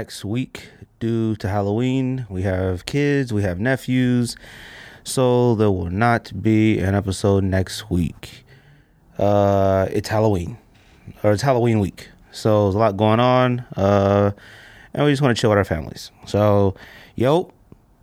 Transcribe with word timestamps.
next 0.00 0.24
week 0.24 0.70
due 0.98 1.36
to 1.36 1.46
Halloween. 1.46 2.24
We 2.30 2.40
have 2.40 2.86
kids, 2.86 3.34
we 3.34 3.42
have 3.42 3.60
nephews, 3.60 4.34
so 5.04 5.54
there 5.56 5.70
will 5.70 5.90
not 5.90 6.32
be 6.40 6.78
an 6.78 6.94
episode 6.94 7.44
next 7.44 7.90
week. 7.90 8.46
Uh, 9.18 9.88
it's 9.90 10.08
Halloween, 10.08 10.56
or 11.22 11.32
it's 11.32 11.42
Halloween 11.42 11.80
week, 11.80 12.08
so 12.32 12.64
there's 12.64 12.76
a 12.76 12.78
lot 12.78 12.96
going 12.96 13.20
on, 13.20 13.60
uh, 13.76 14.30
and 14.94 15.04
we 15.04 15.12
just 15.12 15.20
want 15.20 15.36
to 15.36 15.38
chill 15.38 15.50
with 15.50 15.58
our 15.58 15.66
families. 15.66 16.10
So, 16.24 16.74
yo, 17.14 17.52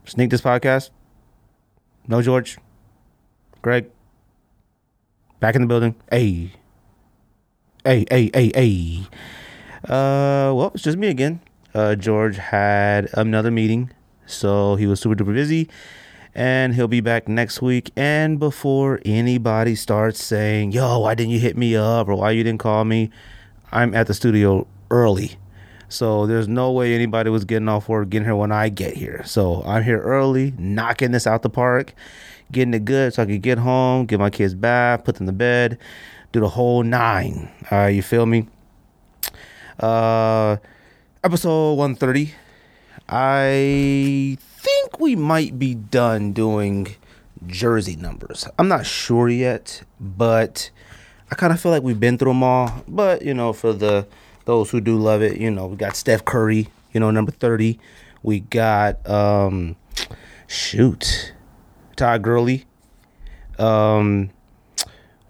Sneak 0.05 0.29
Diss 0.29 0.41
podcast. 0.41 0.91
No 2.07 2.21
George, 2.21 2.59
Greg, 3.63 3.89
back 5.39 5.55
in 5.55 5.61
the 5.61 5.67
building. 5.67 5.95
Hey, 6.11 6.51
hey, 7.83 8.05
hey, 8.11 8.29
hey, 8.35 8.51
hey. 8.53 9.07
Uh, 9.83 10.53
well, 10.53 10.71
it's 10.75 10.83
just 10.83 10.99
me 10.99 11.07
again. 11.07 11.39
Uh, 11.73 11.95
George 11.95 12.37
had 12.37 13.09
another 13.13 13.51
meeting, 13.51 13.91
so 14.25 14.75
he 14.75 14.87
was 14.87 14.99
super 14.99 15.15
duper 15.15 15.33
busy, 15.33 15.69
and 16.33 16.73
he'll 16.75 16.87
be 16.87 17.01
back 17.01 17.27
next 17.27 17.61
week. 17.61 17.91
And 17.95 18.39
before 18.39 18.99
anybody 19.05 19.75
starts 19.75 20.23
saying, 20.23 20.71
"Yo, 20.71 20.99
why 20.99 21.13
didn't 21.15 21.31
you 21.31 21.39
hit 21.39 21.57
me 21.57 21.75
up?" 21.75 22.07
or 22.07 22.15
"Why 22.15 22.31
you 22.31 22.43
didn't 22.43 22.59
call 22.59 22.85
me," 22.85 23.09
I'm 23.71 23.93
at 23.93 24.07
the 24.07 24.13
studio 24.13 24.65
early, 24.89 25.37
so 25.89 26.25
there's 26.25 26.47
no 26.47 26.71
way 26.71 26.95
anybody 26.95 27.29
was 27.29 27.45
getting 27.45 27.67
off 27.69 27.89
work 27.89 28.09
getting 28.09 28.25
here 28.25 28.35
when 28.35 28.51
I 28.51 28.69
get 28.69 28.95
here. 28.95 29.21
So 29.25 29.61
I'm 29.65 29.83
here 29.83 29.99
early, 29.99 30.53
knocking 30.57 31.11
this 31.11 31.27
out 31.27 31.41
the 31.41 31.49
park, 31.49 31.93
getting 32.51 32.73
it 32.73 32.85
good, 32.85 33.13
so 33.13 33.23
I 33.23 33.25
can 33.25 33.39
get 33.39 33.57
home, 33.59 34.05
get 34.05 34.19
my 34.19 34.29
kids 34.29 34.55
bath, 34.55 35.03
put 35.03 35.15
them 35.15 35.27
to 35.27 35.33
bed, 35.33 35.77
do 36.31 36.39
the 36.39 36.49
whole 36.49 36.81
nine. 36.83 37.51
Uh, 37.71 37.85
you 37.85 38.01
feel 38.01 38.25
me? 38.25 38.47
Uh 39.79 40.57
episode 41.23 41.73
130. 41.73 42.33
I 43.09 44.37
think 44.39 44.99
we 44.99 45.15
might 45.15 45.57
be 45.57 45.73
done 45.73 46.33
doing 46.33 46.95
jersey 47.45 47.95
numbers. 47.95 48.47
I'm 48.59 48.67
not 48.67 48.85
sure 48.85 49.29
yet, 49.29 49.83
but 49.99 50.69
I 51.31 51.35
kind 51.35 51.53
of 51.53 51.59
feel 51.59 51.71
like 51.71 51.83
we've 51.83 51.99
been 51.99 52.17
through 52.17 52.31
them 52.31 52.43
all. 52.43 52.83
But, 52.87 53.21
you 53.23 53.33
know, 53.33 53.53
for 53.53 53.73
the 53.73 54.07
those 54.45 54.69
who 54.69 54.79
do 54.79 54.97
love 54.97 55.21
it, 55.21 55.39
you 55.39 55.51
know, 55.51 55.67
we 55.67 55.75
got 55.75 55.95
Steph 55.95 56.23
Curry, 56.23 56.69
you 56.93 56.99
know, 56.99 57.11
number 57.11 57.31
30. 57.31 57.79
We 58.23 58.41
got 58.41 59.07
um 59.09 59.75
shoot. 60.47 61.33
Todd 61.95 62.21
Gurley. 62.21 62.65
Um 63.57 64.29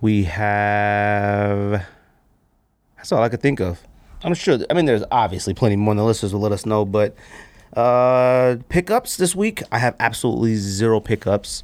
we 0.02 0.26
have 0.26 1.86
that's 2.98 3.12
all 3.12 3.24
I 3.24 3.30
could 3.30 3.42
think 3.42 3.60
of. 3.60 3.87
I'm 4.24 4.34
sure. 4.34 4.60
I 4.70 4.74
mean, 4.74 4.86
there's 4.86 5.04
obviously 5.12 5.54
plenty 5.54 5.76
more. 5.76 5.92
than 5.92 5.98
the 5.98 6.04
listeners 6.06 6.34
will 6.34 6.42
let 6.42 6.52
us 6.52 6.66
know, 6.66 6.86
but 6.86 7.16
uh, 7.74 8.58
pickups 8.70 9.18
this 9.18 9.36
week, 9.36 9.62
I 9.72 9.80
have 9.80 9.96
absolutely 10.00 10.56
zero 10.56 11.00
pickups. 11.00 11.64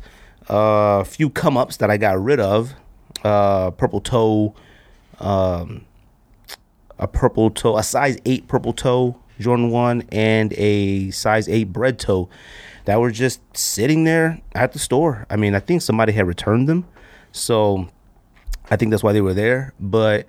A 0.50 0.54
uh, 0.54 1.04
few 1.04 1.30
come 1.30 1.58
ups 1.58 1.78
that 1.78 1.90
I 1.90 1.98
got 1.98 2.22
rid 2.22 2.40
of. 2.40 2.74
Uh, 3.24 3.72
purple 3.72 4.02
toe, 4.02 4.54
um, 5.20 5.86
a 7.00 7.08
purple 7.08 7.50
toe, 7.50 7.78
a 7.78 7.84
size 7.84 8.18
eight 8.26 8.48
purple 8.48 8.74
toe 8.74 9.18
Jordan 9.40 9.70
one, 9.70 10.04
and 10.12 10.54
a 10.54 11.12
size 11.12 11.48
eight 11.50 11.72
bread 11.72 12.00
toe 12.00 12.30
that 12.86 13.00
were 13.00 13.12
just 13.12 13.42
sitting 13.56 14.04
there 14.04 14.42
at 14.54 14.74
the 14.74 14.80
store. 14.80 15.26
I 15.30 15.36
mean, 15.36 15.56
I 15.56 15.60
think 15.60 15.82
somebody 15.82 16.14
had 16.14 16.28
returned 16.28 16.68
them, 16.68 16.86
so 17.32 17.90
I 18.70 18.76
think 18.76 18.92
that's 18.92 19.04
why 19.04 19.14
they 19.14 19.22
were 19.22 19.34
there, 19.34 19.74
but 19.80 20.26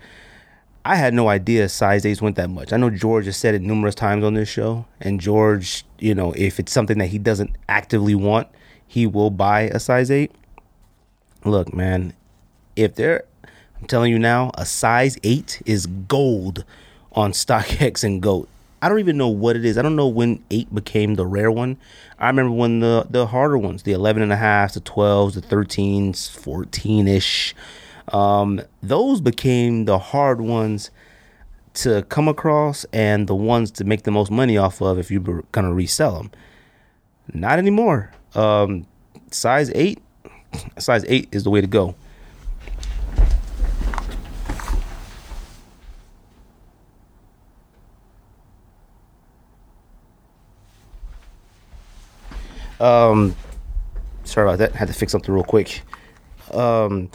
I 0.86 0.96
had 0.96 1.14
no 1.14 1.28
idea 1.28 1.68
size 1.70 2.04
eights 2.04 2.20
went 2.20 2.36
that 2.36 2.50
much. 2.50 2.72
I 2.72 2.76
know 2.76 2.90
George 2.90 3.24
has 3.24 3.38
said 3.38 3.54
it 3.54 3.62
numerous 3.62 3.94
times 3.94 4.22
on 4.22 4.34
this 4.34 4.50
show, 4.50 4.84
and 5.00 5.18
George, 5.18 5.84
you 5.98 6.14
know, 6.14 6.32
if 6.36 6.60
it's 6.60 6.72
something 6.72 6.98
that 6.98 7.06
he 7.06 7.18
doesn't 7.18 7.56
actively 7.68 8.14
want, 8.14 8.48
he 8.86 9.06
will 9.06 9.30
buy 9.30 9.62
a 9.62 9.80
size 9.80 10.10
eight. 10.10 10.32
Look, 11.44 11.72
man, 11.72 12.12
if 12.76 12.94
they're, 12.94 13.24
I'm 13.80 13.86
telling 13.86 14.12
you 14.12 14.18
now, 14.18 14.50
a 14.54 14.66
size 14.66 15.16
eight 15.22 15.62
is 15.64 15.86
gold 15.86 16.64
on 17.12 17.32
StockX 17.32 18.04
and 18.04 18.20
GOAT. 18.20 18.48
I 18.82 18.90
don't 18.90 18.98
even 18.98 19.16
know 19.16 19.28
what 19.28 19.56
it 19.56 19.64
is. 19.64 19.78
I 19.78 19.82
don't 19.82 19.96
know 19.96 20.08
when 20.08 20.44
eight 20.50 20.74
became 20.74 21.14
the 21.14 21.24
rare 21.24 21.50
one. 21.50 21.78
I 22.18 22.26
remember 22.26 22.52
when 22.52 22.80
the 22.80 23.06
the 23.08 23.28
harder 23.28 23.56
ones, 23.56 23.84
the 23.84 23.92
11 23.92 24.22
and 24.22 24.30
a 24.30 24.36
half, 24.36 24.74
the 24.74 24.80
12s, 24.80 25.32
the 25.32 25.40
13s, 25.40 26.30
14 26.30 27.08
ish 27.08 27.54
um, 28.08 28.60
those 28.82 29.20
became 29.20 29.84
the 29.86 29.98
hard 29.98 30.40
ones 30.40 30.90
to 31.74 32.02
come 32.08 32.28
across 32.28 32.84
and 32.92 33.26
the 33.26 33.34
ones 33.34 33.70
to 33.72 33.84
make 33.84 34.04
the 34.04 34.10
most 34.10 34.30
money 34.30 34.56
off 34.56 34.80
of 34.80 34.98
if 34.98 35.10
you 35.10 35.20
were 35.20 35.44
gonna 35.52 35.72
resell 35.72 36.16
them. 36.18 36.30
Not 37.32 37.58
anymore. 37.58 38.12
Um, 38.34 38.86
size 39.30 39.70
eight, 39.74 40.00
size 40.78 41.04
eight 41.08 41.28
is 41.32 41.44
the 41.44 41.50
way 41.50 41.60
to 41.60 41.66
go. 41.66 41.94
Um, 52.80 53.34
sorry 54.24 54.46
about 54.48 54.58
that. 54.58 54.74
Had 54.74 54.88
to 54.88 54.94
fix 54.94 55.10
something 55.12 55.34
real 55.34 55.44
quick. 55.44 55.82
Um, 56.52 57.10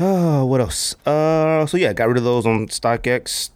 uh, 0.00 0.44
what 0.44 0.60
else? 0.60 0.94
Uh, 1.06 1.66
so 1.66 1.76
yeah, 1.76 1.92
got 1.92 2.08
rid 2.08 2.16
of 2.16 2.24
those 2.24 2.46
on 2.46 2.66
StockX. 2.68 3.50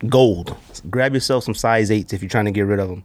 Gold. 0.08 0.56
Grab 0.88 1.14
yourself 1.14 1.44
some 1.44 1.54
size 1.54 1.90
eights 1.90 2.12
if 2.12 2.22
you're 2.22 2.28
trying 2.28 2.44
to 2.44 2.52
get 2.52 2.62
rid 2.62 2.78
of 2.78 2.88
them. 2.88 3.04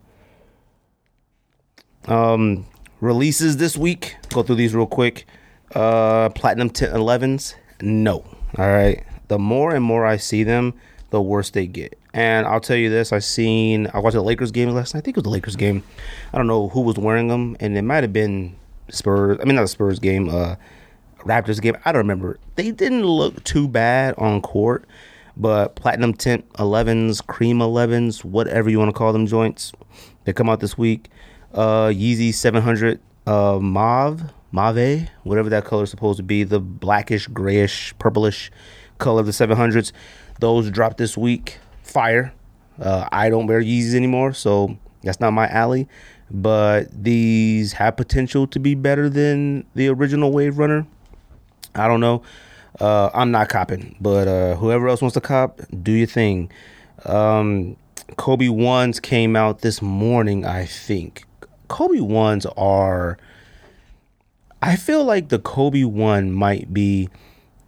Um, 2.07 2.65
releases 3.01 3.57
this 3.57 3.75
week. 3.75 4.15
Go 4.29 4.43
through 4.43 4.57
these 4.57 4.75
real 4.75 4.85
quick. 4.85 5.25
Uh, 5.73 6.29
platinum 6.29 6.69
tint, 6.69 6.93
11s. 6.93 7.55
No. 7.81 8.25
All 8.57 8.67
right. 8.67 9.03
The 9.27 9.39
more 9.39 9.73
and 9.73 9.83
more 9.83 10.05
I 10.05 10.17
see 10.17 10.43
them, 10.43 10.75
the 11.09 11.21
worse 11.21 11.49
they 11.49 11.65
get. 11.65 11.97
And 12.13 12.45
I'll 12.45 12.59
tell 12.59 12.77
you 12.77 12.89
this: 12.89 13.11
I 13.11 13.19
seen 13.19 13.89
I 13.93 13.99
watched 13.99 14.13
the 14.13 14.21
Lakers 14.21 14.51
game 14.51 14.69
last 14.69 14.93
night. 14.93 14.99
I 14.99 15.01
think 15.01 15.17
it 15.17 15.21
was 15.21 15.23
the 15.23 15.31
Lakers 15.31 15.55
game. 15.55 15.83
I 16.31 16.37
don't 16.37 16.45
know 16.45 16.69
who 16.69 16.81
was 16.81 16.97
wearing 16.97 17.27
them, 17.27 17.57
and 17.59 17.75
it 17.75 17.81
might 17.81 18.03
have 18.03 18.13
been 18.13 18.55
Spurs. 18.89 19.39
I 19.41 19.45
mean, 19.45 19.55
not 19.55 19.63
a 19.63 19.67
Spurs 19.67 19.97
game. 19.97 20.29
Uh, 20.29 20.55
Raptors 21.23 21.61
game. 21.61 21.77
I 21.85 21.91
don't 21.91 21.99
remember. 21.99 22.39
They 22.55 22.71
didn't 22.71 23.05
look 23.05 23.43
too 23.43 23.67
bad 23.67 24.15
on 24.17 24.41
court, 24.41 24.85
but 25.37 25.75
platinum 25.75 26.13
tint 26.13 26.47
11s, 26.53 27.25
cream 27.25 27.59
11s, 27.59 28.23
whatever 28.23 28.69
you 28.69 28.79
want 28.79 28.89
to 28.89 28.97
call 28.97 29.13
them 29.13 29.25
joints, 29.25 29.71
they 30.25 30.33
come 30.33 30.49
out 30.49 30.59
this 30.59 30.77
week. 30.77 31.09
Uh, 31.53 31.87
Yeezy 31.87 32.33
700 32.33 32.99
uh, 33.27 33.59
mauve, 33.61 34.23
mauve, 34.51 35.09
whatever 35.23 35.49
that 35.49 35.65
color 35.65 35.83
is 35.83 35.89
supposed 35.89 36.17
to 36.17 36.23
be, 36.23 36.43
the 36.43 36.59
blackish, 36.59 37.27
grayish, 37.27 37.93
purplish 37.99 38.51
color 38.97 39.21
of 39.21 39.25
the 39.25 39.31
700s. 39.31 39.91
Those 40.39 40.69
drop 40.71 40.97
this 40.97 41.17
week. 41.17 41.59
Fire. 41.83 42.33
Uh, 42.79 43.07
I 43.11 43.29
don't 43.29 43.45
wear 43.45 43.61
Yeezys 43.61 43.93
anymore, 43.93 44.33
so 44.33 44.77
that's 45.03 45.19
not 45.19 45.31
my 45.31 45.47
alley. 45.47 45.87
But 46.31 46.87
these 46.91 47.73
have 47.73 47.95
potential 47.97 48.47
to 48.47 48.59
be 48.59 48.73
better 48.73 49.09
than 49.09 49.65
the 49.75 49.89
original 49.89 50.31
Wave 50.31 50.57
Runner. 50.57 50.87
I 51.75 51.87
don't 51.87 51.99
know. 51.99 52.21
Uh, 52.79 53.09
I'm 53.13 53.31
not 53.31 53.49
copping, 53.49 53.95
but 54.01 54.27
uh, 54.27 54.55
whoever 54.55 54.87
else 54.87 55.01
wants 55.01 55.13
to 55.13 55.21
cop, 55.21 55.61
do 55.81 55.91
your 55.91 56.07
thing. 56.07 56.51
Um, 57.05 57.77
Kobe 58.17 58.49
ones 58.49 58.99
came 58.99 59.35
out 59.35 59.61
this 59.61 59.81
morning, 59.81 60.45
I 60.45 60.65
think. 60.65 61.25
Kobe 61.67 61.99
ones 61.99 62.45
are. 62.57 63.17
I 64.61 64.75
feel 64.75 65.03
like 65.03 65.29
the 65.29 65.39
Kobe 65.39 65.83
one 65.83 66.31
might 66.31 66.73
be 66.73 67.09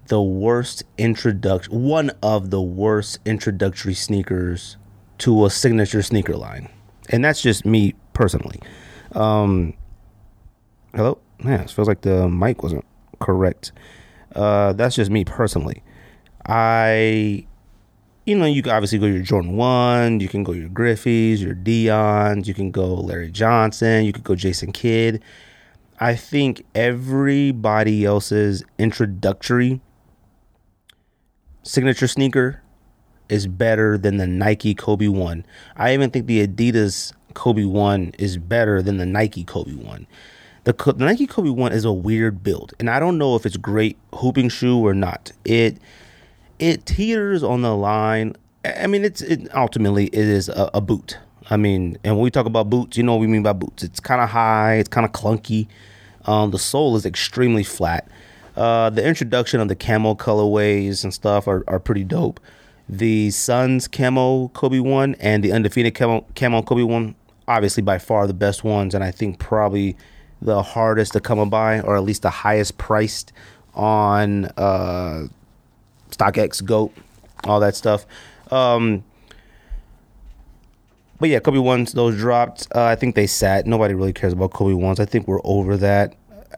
the 0.08 0.22
worst 0.22 0.84
introduction, 0.98 1.84
one 1.84 2.12
of 2.22 2.52
the 2.52 2.62
worst 2.62 3.20
introductory 3.26 3.94
sneakers 3.94 4.78
to 5.20 5.46
a 5.46 5.50
signature 5.50 6.02
sneaker 6.02 6.36
line, 6.36 6.70
and 7.10 7.24
that's 7.24 7.42
just 7.42 7.66
me 7.66 7.96
personally. 8.14 8.60
Um, 9.14 9.74
hello, 10.96 11.20
man, 11.44 11.62
it 11.62 11.70
feels 11.70 11.88
like 11.88 12.02
the 12.02 12.30
mic 12.30 12.64
wasn't 12.64 12.86
correct. 13.20 13.72
Uh, 14.36 14.74
that's 14.74 14.96
just 14.96 15.12
me 15.12 15.26
personally. 15.26 15.84
I, 16.46 17.46
you 18.26 18.36
know, 18.36 18.46
you 18.46 18.62
can 18.62 18.72
obviously 18.72 19.00
go 19.00 19.06
your 19.06 19.24
Jordan 19.24 19.56
One, 19.56 20.20
you 20.20 20.28
can 20.28 20.44
go 20.44 20.52
your 20.52 20.70
Griffeys, 20.70 21.40
your 21.40 21.56
Deions, 21.56 22.48
you 22.48 22.54
can 22.54 22.72
go 22.72 22.94
Larry 22.96 23.32
Johnson, 23.32 24.06
you 24.06 24.14
could 24.14 24.24
go 24.24 24.36
Jason 24.36 24.72
Kidd. 24.72 25.24
I 26.00 26.16
think 26.16 26.66
everybody 26.76 28.04
else's 28.04 28.64
introductory 28.78 29.82
signature 31.64 32.08
sneaker 32.08 32.62
is 33.28 33.48
better 33.48 33.98
than 33.98 34.18
the 34.18 34.28
Nike 34.28 34.76
Kobe 34.76 35.08
One. 35.08 35.46
I 35.76 35.94
even 35.94 36.12
think 36.12 36.28
the 36.28 36.46
Adidas 36.46 37.14
Kobe 37.34 37.66
One 37.66 38.14
is 38.20 38.38
better 38.38 38.82
than 38.82 38.98
the 38.98 39.06
Nike 39.06 39.44
Kobe 39.44 39.74
One. 39.74 40.08
The, 40.66 40.74
the 40.74 41.06
Nike 41.06 41.28
Kobe 41.28 41.50
one 41.50 41.72
is 41.72 41.86
a 41.86 41.94
weird 41.94 42.44
build, 42.44 42.74
and 42.80 42.90
I 42.90 43.00
don't 43.00 43.20
know 43.20 43.36
if 43.36 43.46
it's 43.46 43.56
great 43.56 43.98
hooping 44.16 44.50
shoe 44.50 44.80
or 44.80 44.96
not. 44.96 45.32
It 45.46 45.78
it 46.58 46.86
teeters 46.88 47.44
on 47.44 47.62
the 47.62 47.76
line. 47.76 48.36
I 48.66 48.88
mean, 48.88 49.06
it's 49.06 49.22
it, 49.22 49.48
ultimately 49.56 50.08
it 50.08 50.16
is 50.16 50.50
a, 50.50 50.72
a 50.74 50.82
boot. 50.82 51.20
I 51.52 51.58
mean, 51.58 52.00
and 52.04 52.16
when 52.16 52.24
we 52.24 52.32
talk 52.32 52.48
about 52.48 52.72
boots, 52.72 52.98
you 52.98 53.04
know 53.04 53.14
what 53.14 53.22
we 53.22 53.28
mean 53.28 53.44
by 53.44 53.54
boots. 53.54 53.84
It's 53.84 54.00
kind 54.00 54.20
of 54.20 54.30
high, 54.30 54.76
it's 54.76 54.90
kind 54.90 55.06
of 55.06 55.12
clunky. 55.12 55.68
Um, 56.26 56.50
the 56.50 56.58
sole 56.58 56.96
is 56.96 57.06
extremely 57.06 57.64
flat. 57.64 58.08
Uh, 58.56 58.90
the 58.90 59.06
introduction 59.06 59.60
of 59.60 59.68
the 59.68 59.76
camo 59.76 60.16
colorways 60.16 61.04
and 61.04 61.14
stuff 61.14 61.48
are, 61.48 61.64
are 61.68 61.80
pretty 61.80 62.04
dope. 62.04 62.40
The 62.90 63.30
Suns 63.30 63.88
camo 63.88 64.48
Kobe 64.48 64.80
one 64.80 65.16
and 65.20 65.44
the 65.44 65.52
undefeated 65.52 65.94
camo, 65.94 66.26
camo 66.36 66.64
Kobe 66.64 66.82
one, 66.82 67.14
obviously 67.48 67.84
by 67.84 68.00
far 68.00 68.26
the 68.26 68.34
best 68.34 68.64
ones, 68.64 68.96
and 68.96 69.04
I 69.04 69.12
think 69.12 69.38
probably 69.38 69.96
the 70.46 70.62
hardest 70.62 71.14
to 71.14 71.20
come 71.20 71.50
by, 71.50 71.82
or 71.82 71.96
at 71.96 72.04
least 72.04 72.22
the 72.22 72.30
highest 72.30 72.78
priced 72.78 73.34
on 73.74 74.46
uh, 74.58 75.28
StockX, 76.12 76.64
Goat, 76.64 76.94
all 77.44 77.60
that 77.60 77.76
stuff. 77.76 78.06
Um, 78.52 79.04
but 81.20 81.30
yeah, 81.30 81.40
Kobe 81.40 81.58
ones 81.58 81.94
those 81.94 82.18
dropped. 82.18 82.68
Uh, 82.74 82.84
I 82.84 82.96
think 82.96 83.16
they 83.16 83.28
sat. 83.28 83.66
Nobody 83.66 83.94
really 83.94 84.14
cares 84.14 84.34
about 84.34 84.54
Kobe 84.54 84.74
ones. 84.74 85.00
I 85.00 85.06
think 85.06 85.28
we're 85.28 85.42
over 85.44 85.78
that. 85.78 86.16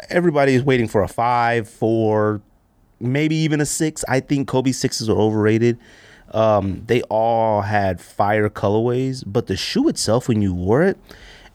Everybody 0.10 0.54
is 0.54 0.64
waiting 0.64 0.88
for 0.88 1.02
a 1.02 1.08
five, 1.08 1.70
four, 1.70 2.42
maybe 3.00 3.36
even 3.36 3.62
a 3.62 3.66
six. 3.66 4.04
I 4.08 4.20
think 4.20 4.48
Kobe 4.48 4.72
sixes 4.72 5.10
are 5.10 5.18
overrated. 5.18 5.78
Um, 6.32 6.84
they 6.88 7.02
all 7.04 7.62
had 7.62 8.02
fire 8.02 8.50
colorways, 8.50 9.24
but 9.26 9.48
the 9.48 9.56
shoe 9.56 9.88
itself, 9.88 10.28
when 10.28 10.42
you 10.42 10.54
wore 10.54 10.84
it, 10.84 10.98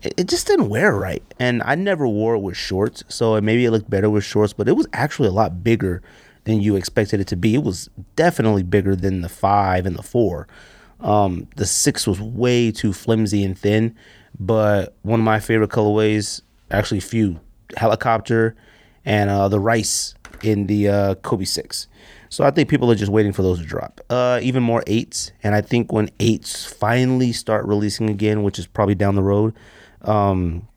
it, 0.02 0.28
just 0.28 0.46
didn't 0.46 0.68
wear 0.68 0.94
right. 0.94 1.22
And 1.38 1.62
I 1.64 1.74
never 1.74 2.06
wore 2.06 2.34
it 2.34 2.40
with 2.40 2.56
shorts, 2.56 3.04
so 3.08 3.40
maybe 3.40 3.64
it 3.64 3.70
looked 3.70 3.90
better 3.90 4.10
with 4.10 4.24
shorts, 4.24 4.52
but 4.52 4.68
it 4.68 4.72
was 4.72 4.86
actually 4.92 5.28
a 5.28 5.32
lot 5.32 5.62
bigger 5.62 6.02
than 6.44 6.60
you 6.60 6.76
expected 6.76 7.20
it 7.20 7.26
to 7.28 7.36
be. 7.36 7.54
It 7.54 7.62
was 7.62 7.88
definitely 8.16 8.62
bigger 8.62 8.96
than 8.96 9.20
the 9.20 9.28
five 9.28 9.86
and 9.86 9.96
the 9.96 10.02
four. 10.02 10.48
Um, 11.00 11.48
the 11.56 11.66
six 11.66 12.06
was 12.06 12.20
way 12.20 12.70
too 12.70 12.92
flimsy 12.92 13.44
and 13.44 13.58
thin, 13.58 13.94
but 14.38 14.96
one 15.02 15.20
of 15.20 15.24
my 15.24 15.40
favorite 15.40 15.70
colorways, 15.70 16.42
actually 16.70 17.00
few, 17.00 17.40
helicopter 17.76 18.56
and 19.04 19.30
uh, 19.30 19.48
the 19.48 19.58
rice 19.58 20.14
in 20.42 20.66
the 20.66 20.88
uh, 20.88 21.14
Kobe 21.16 21.44
six. 21.44 21.88
So 22.28 22.44
I 22.44 22.50
think 22.50 22.68
people 22.68 22.90
are 22.90 22.94
just 22.94 23.12
waiting 23.12 23.32
for 23.32 23.42
those 23.42 23.58
to 23.58 23.64
drop. 23.64 24.00
Uh, 24.08 24.40
even 24.42 24.62
more 24.62 24.82
eights, 24.86 25.32
and 25.42 25.54
I 25.54 25.60
think 25.60 25.92
when 25.92 26.08
eights 26.18 26.64
finally 26.64 27.32
start 27.32 27.66
releasing 27.66 28.08
again, 28.08 28.42
which 28.42 28.58
is 28.58 28.66
probably 28.66 28.94
down 28.94 29.16
the 29.16 29.22
road, 29.22 29.54
um, 30.02 30.68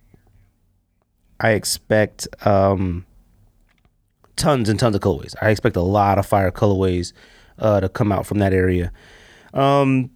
I 1.39 1.51
expect 1.51 2.27
um, 2.45 3.05
tons 4.35 4.69
and 4.69 4.79
tons 4.79 4.95
of 4.95 5.01
colorways. 5.01 5.35
I 5.41 5.49
expect 5.49 5.75
a 5.75 5.81
lot 5.81 6.17
of 6.17 6.25
fire 6.25 6.51
colorways 6.51 7.13
uh, 7.59 7.79
to 7.81 7.89
come 7.89 8.11
out 8.11 8.25
from 8.25 8.39
that 8.39 8.53
area. 8.53 8.91
Um, 9.53 10.11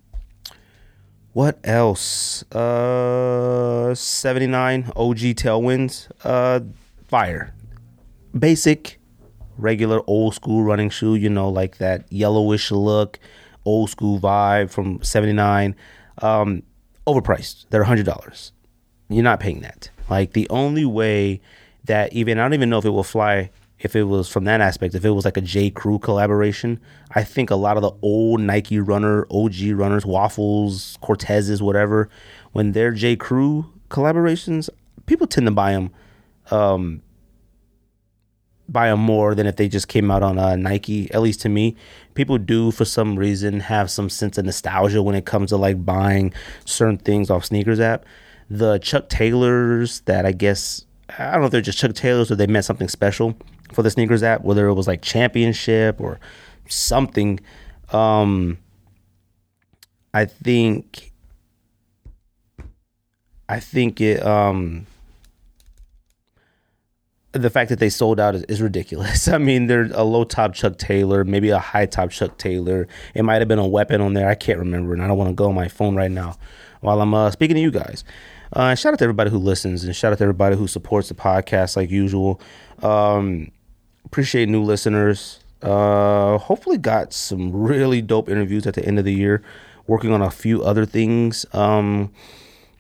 what 1.34 1.60
else? 1.64 2.44
Uh, 2.52 3.94
79 3.94 4.92
OG 4.96 5.18
Tailwinds. 5.36 6.10
Uh, 6.24 6.62
fire. 7.08 7.54
Basic, 8.38 9.00
regular 9.58 10.02
old 10.08 10.36
school 10.36 10.64
running 10.64 10.90
shoe, 10.90 11.16
you 11.16 11.30
know, 11.30 11.50
like 11.50 11.78
that 11.78 12.12
yellowish 12.12 12.72
look, 12.72 13.20
old 13.66 13.90
school 13.90 14.20
vibe 14.20 14.70
from 14.70 15.02
79. 15.02 15.76
Um, 16.22 16.64
overpriced. 17.08 17.66
They're 17.70 17.86
$100. 17.86 18.52
You're 19.10 19.24
not 19.24 19.40
paying 19.40 19.62
that. 19.62 19.90
Like 20.10 20.34
the 20.34 20.48
only 20.50 20.86
way 20.86 21.42
that 21.86 22.14
even, 22.14 22.40
I 22.40 22.44
don't 22.44 22.54
even 22.54 22.70
know 22.70 22.78
if 22.78 22.86
it 22.86 22.90
will 22.90 23.04
fly 23.04 23.50
if 23.80 23.96
it 23.96 24.04
was 24.04 24.28
from 24.28 24.44
that 24.44 24.62
aspect, 24.62 24.94
if 24.94 25.06
it 25.06 25.12
was 25.12 25.26
like 25.26 25.38
a 25.38 25.42
J. 25.42 25.70
Crew 25.70 26.00
collaboration, 26.00 26.80
I 27.16 27.24
think 27.24 27.50
a 27.50 27.56
lot 27.56 27.78
of 27.78 27.84
the 27.84 27.92
old 28.02 28.42
Nike 28.42 28.80
runner, 28.80 29.26
OG 29.32 29.56
runners, 29.74 30.06
Waffles, 30.06 30.98
Cortezes, 31.02 31.62
whatever, 31.62 32.10
when 32.52 32.74
they're 32.74 32.92
J. 32.92 33.16
Crew 33.16 33.72
collaborations, 33.90 34.70
people 35.06 35.28
tend 35.28 35.48
to 35.48 35.52
buy 35.52 35.72
them, 35.72 35.92
um, 36.52 37.02
buy 38.68 38.90
them 38.90 39.00
more 39.00 39.34
than 39.34 39.48
if 39.48 39.56
they 39.56 39.70
just 39.70 39.88
came 39.88 40.12
out 40.12 40.24
on 40.24 40.38
uh, 40.38 40.58
Nike. 40.58 41.12
At 41.14 41.22
least 41.22 41.42
to 41.42 41.50
me, 41.50 41.78
people 42.16 42.38
do 42.38 42.72
for 42.72 42.86
some 42.86 43.18
reason 43.18 43.62
have 43.62 43.90
some 43.90 44.10
sense 44.10 44.38
of 44.38 44.46
nostalgia 44.46 45.02
when 45.02 45.16
it 45.16 45.26
comes 45.26 45.50
to 45.50 45.58
like 45.58 45.86
buying 45.86 46.34
certain 46.66 46.98
things 46.98 47.30
off 47.30 47.46
sneakers 47.46 47.80
app. 47.80 48.06
The 48.50 48.80
Chuck 48.80 49.10
Taylors 49.10 50.02
that 50.02 50.26
I 50.26 50.32
guess 50.32 50.86
I 51.18 51.32
don't 51.32 51.42
know 51.42 51.46
if 51.46 51.52
they're 51.52 51.62
just 51.62 51.78
Chuck 51.78 51.94
Taylors 51.94 52.32
or 52.32 52.36
they 52.36 52.48
meant 52.48 52.66
something 52.66 52.88
special 52.88 53.36
for 53.74 53.84
the 53.84 53.90
sneakers 53.90 54.24
app, 54.24 54.44
whether 54.44 54.68
it 54.68 54.74
was 54.74 54.88
like 54.88 55.02
championship 55.02 56.00
or 56.00 56.20
something. 56.68 57.40
Um, 57.92 58.58
I 60.14 60.26
think, 60.26 61.12
I 63.48 63.60
think 63.60 64.02
it, 64.02 64.26
um, 64.26 64.86
the 67.32 67.50
fact 67.50 67.70
that 67.70 67.80
they 67.80 67.90
sold 67.90 68.20
out 68.20 68.36
is, 68.36 68.44
is 68.44 68.62
ridiculous. 68.62 69.28
I 69.30 69.38
mean, 69.38 69.68
they're 69.68 69.90
a 69.94 70.04
low 70.04 70.24
top 70.24 70.54
Chuck 70.54 70.78
Taylor, 70.78 71.24
maybe 71.24 71.50
a 71.50 71.60
high 71.60 71.86
top 71.86 72.12
Chuck 72.12 72.38
Taylor. 72.38 72.88
It 73.14 73.24
might 73.24 73.40
have 73.40 73.48
been 73.48 73.60
a 73.60 73.68
weapon 73.68 74.02
on 74.02 74.14
there. 74.14 74.30
I 74.30 74.36
can't 74.36 74.60
remember, 74.60 74.94
and 74.94 75.02
I 75.02 75.08
don't 75.08 75.18
want 75.18 75.30
to 75.30 75.36
go 75.36 75.50
on 75.50 75.56
my 75.56 75.68
phone 75.68 75.96
right 75.96 76.12
now 76.12 76.38
while 76.82 77.02
I'm 77.02 77.14
uh, 77.14 77.32
speaking 77.32 77.56
to 77.56 77.62
you 77.62 77.72
guys. 77.72 78.04
Uh, 78.52 78.74
shout 78.74 78.94
out 78.94 79.00
to 79.00 79.06
everybody 79.06 79.30
who 79.30 79.38
listens, 79.38 79.84
and 79.84 79.96
shout 79.96 80.12
out 80.12 80.18
to 80.18 80.24
everybody 80.24 80.56
who 80.56 80.68
supports 80.68 81.10
the 81.10 81.16
podcast 81.16 81.76
like 81.78 81.92
usual. 81.92 82.42
Um, 82.82 83.52
appreciate 84.06 84.50
new 84.50 84.64
listeners. 84.64 85.40
Uh, 85.62 86.38
hopefully, 86.40 86.78
got 86.78 87.14
some 87.14 87.52
really 87.52 88.02
dope 88.02 88.28
interviews 88.28 88.66
at 88.66 88.74
the 88.74 88.84
end 88.84 88.98
of 88.98 89.06
the 89.06 89.14
year. 89.14 89.44
Working 89.86 90.12
on 90.12 90.22
a 90.22 90.32
few 90.32 90.64
other 90.64 90.86
things. 90.86 91.46
Um, 91.54 92.12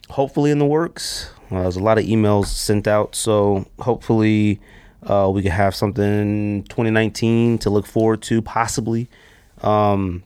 hopefully, 0.10 0.50
in 0.50 0.58
the 0.58 0.66
works. 0.66 1.32
Uh, 1.52 1.62
there's 1.64 1.78
a 1.78 1.84
lot 1.84 1.98
of 1.98 2.06
emails 2.06 2.48
sent 2.48 2.88
out, 2.88 3.16
so 3.16 3.66
hopefully, 3.80 4.60
uh, 5.04 5.30
we 5.34 5.42
can 5.42 5.52
have 5.52 5.74
something 5.74 6.64
2019 6.64 7.58
to 7.60 7.70
look 7.70 7.86
forward 7.86 8.22
to, 8.24 8.42
possibly. 8.42 9.10
Um, 9.62 10.24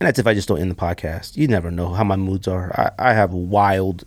and 0.00 0.06
that's 0.06 0.18
if 0.18 0.26
I 0.26 0.34
just 0.34 0.48
don't 0.48 0.60
end 0.60 0.70
the 0.70 0.76
podcast. 0.76 1.36
You 1.36 1.46
never 1.48 1.70
know 1.70 1.92
how 1.92 2.04
my 2.04 2.16
moods 2.16 2.48
are. 2.48 2.72
I, 2.98 3.10
I 3.10 3.12
have 3.12 3.32
wild 3.32 4.04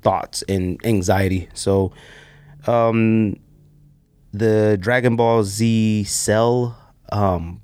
thoughts 0.00 0.42
and 0.48 0.80
anxiety. 0.86 1.48
So, 1.52 1.92
um, 2.66 3.36
the 4.32 4.78
Dragon 4.80 5.16
Ball 5.16 5.42
Z 5.44 6.04
Cell 6.04 6.78
um, 7.12 7.60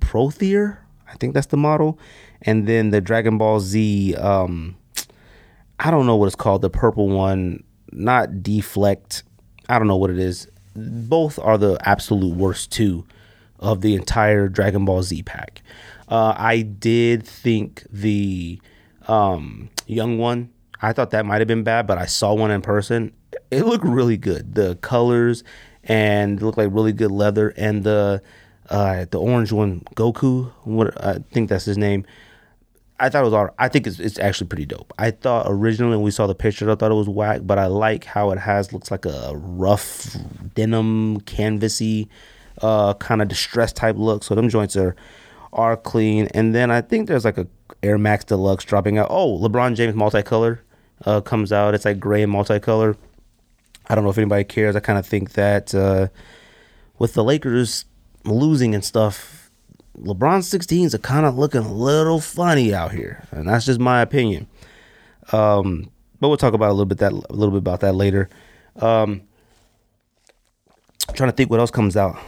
Prophere. 0.00 0.84
I 1.08 1.14
think 1.14 1.34
that's 1.34 1.46
the 1.46 1.56
model. 1.56 1.98
And 2.42 2.66
then 2.66 2.90
the 2.90 3.00
Dragon 3.00 3.38
Ball 3.38 3.60
Z, 3.60 4.14
um, 4.16 4.76
I 5.84 5.90
don't 5.90 6.06
know 6.06 6.14
what 6.14 6.26
it's 6.26 6.36
called, 6.36 6.62
the 6.62 6.70
purple 6.70 7.08
one, 7.08 7.64
not 7.90 8.40
Deflect. 8.40 9.24
I 9.68 9.78
don't 9.78 9.88
know 9.88 9.96
what 9.96 10.10
it 10.10 10.18
is. 10.18 10.46
Both 10.76 11.40
are 11.40 11.58
the 11.58 11.76
absolute 11.84 12.36
worst 12.36 12.70
two 12.70 13.04
of 13.58 13.80
the 13.80 13.96
entire 13.96 14.48
Dragon 14.48 14.84
Ball 14.84 15.02
Z 15.02 15.24
pack. 15.24 15.60
Uh, 16.08 16.34
I 16.36 16.62
did 16.62 17.26
think 17.26 17.84
the 17.90 18.60
um, 19.08 19.70
Yung-1, 19.86 20.50
I 20.80 20.92
thought 20.92 21.10
that 21.10 21.26
might 21.26 21.40
have 21.40 21.48
been 21.48 21.64
bad, 21.64 21.88
but 21.88 21.98
I 21.98 22.06
saw 22.06 22.32
one 22.32 22.52
in 22.52 22.62
person. 22.62 23.12
It 23.50 23.64
looked 23.64 23.84
really 23.84 24.16
good. 24.16 24.54
The 24.54 24.76
colors 24.76 25.42
and 25.82 26.40
it 26.40 26.44
looked 26.44 26.58
like 26.58 26.68
really 26.70 26.92
good 26.92 27.10
leather. 27.10 27.48
And 27.56 27.82
the 27.82 28.22
uh, 28.70 29.06
the 29.10 29.18
orange 29.18 29.50
one, 29.50 29.80
Goku, 29.96 30.52
what 30.62 31.04
I 31.04 31.18
think 31.32 31.48
that's 31.48 31.64
his 31.64 31.76
name. 31.76 32.06
I 33.02 33.08
thought 33.08 33.22
it 33.22 33.24
was 33.24 33.34
all. 33.34 33.50
I 33.58 33.68
think 33.68 33.88
it's 33.88 33.98
it's 33.98 34.18
actually 34.20 34.46
pretty 34.46 34.64
dope. 34.64 34.92
I 34.96 35.10
thought 35.10 35.46
originally 35.48 35.96
when 35.96 36.04
we 36.04 36.12
saw 36.12 36.28
the 36.28 36.36
picture, 36.36 36.70
I 36.70 36.76
thought 36.76 36.92
it 36.92 36.94
was 36.94 37.08
whack, 37.08 37.40
but 37.42 37.58
I 37.58 37.66
like 37.66 38.04
how 38.04 38.30
it 38.30 38.38
has 38.38 38.72
looks 38.72 38.92
like 38.92 39.04
a 39.04 39.32
rough 39.34 40.16
denim 40.54 41.20
canvasy 41.22 42.08
uh, 42.60 42.94
kind 42.94 43.20
of 43.20 43.26
distressed 43.26 43.74
type 43.74 43.96
look. 43.98 44.22
So 44.22 44.36
them 44.36 44.48
joints 44.48 44.76
are 44.76 44.94
are 45.52 45.76
clean. 45.76 46.28
And 46.32 46.54
then 46.54 46.70
I 46.70 46.80
think 46.80 47.08
there's 47.08 47.24
like 47.24 47.38
a 47.38 47.48
Air 47.82 47.98
Max 47.98 48.24
Deluxe 48.24 48.64
dropping 48.64 48.98
out. 48.98 49.08
Oh, 49.10 49.36
LeBron 49.38 49.74
James 49.74 49.96
multicolor 49.96 50.60
uh, 51.04 51.20
comes 51.20 51.52
out. 51.52 51.74
It's 51.74 51.84
like 51.84 51.98
gray 51.98 52.22
and 52.22 52.32
multicolor. 52.32 52.96
I 53.88 53.96
don't 53.96 54.04
know 54.04 54.10
if 54.10 54.18
anybody 54.18 54.44
cares. 54.44 54.76
I 54.76 54.80
kind 54.80 54.98
of 54.98 55.04
think 55.04 55.32
that 55.32 55.74
uh, 55.74 56.06
with 57.00 57.14
the 57.14 57.24
Lakers 57.24 57.84
losing 58.24 58.76
and 58.76 58.84
stuff, 58.84 59.41
LeBron 59.98 60.40
16s 60.40 60.94
are 60.94 60.98
kind 60.98 61.26
of 61.26 61.36
looking 61.36 61.62
a 61.62 61.72
little 61.72 62.20
funny 62.20 62.74
out 62.74 62.92
here, 62.92 63.24
and 63.30 63.48
that's 63.48 63.66
just 63.66 63.78
my 63.78 64.00
opinion. 64.00 64.46
Um, 65.32 65.90
but 66.20 66.28
we'll 66.28 66.38
talk 66.38 66.54
about 66.54 66.70
a 66.70 66.72
little 66.72 66.86
bit 66.86 66.98
that 66.98 67.12
a 67.12 67.32
little 67.32 67.50
bit 67.50 67.58
about 67.58 67.80
that 67.80 67.94
later. 67.94 68.30
Um, 68.76 69.22
trying 71.14 71.30
to 71.30 71.36
think 71.36 71.50
what 71.50 71.60
else 71.60 71.70
comes 71.70 71.96
out. 71.96 72.18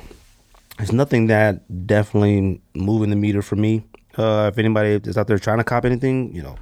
There's 0.76 0.92
nothing 0.92 1.28
that 1.28 1.86
definitely 1.86 2.60
moving 2.74 3.10
the 3.10 3.16
meter 3.16 3.42
for 3.42 3.56
me. 3.56 3.84
Uh, 4.16 4.50
if 4.52 4.58
anybody 4.58 5.00
is 5.08 5.16
out 5.16 5.26
there 5.26 5.38
trying 5.38 5.58
to 5.58 5.64
cop 5.64 5.84
anything, 5.84 6.34
you 6.34 6.42
know, 6.42 6.56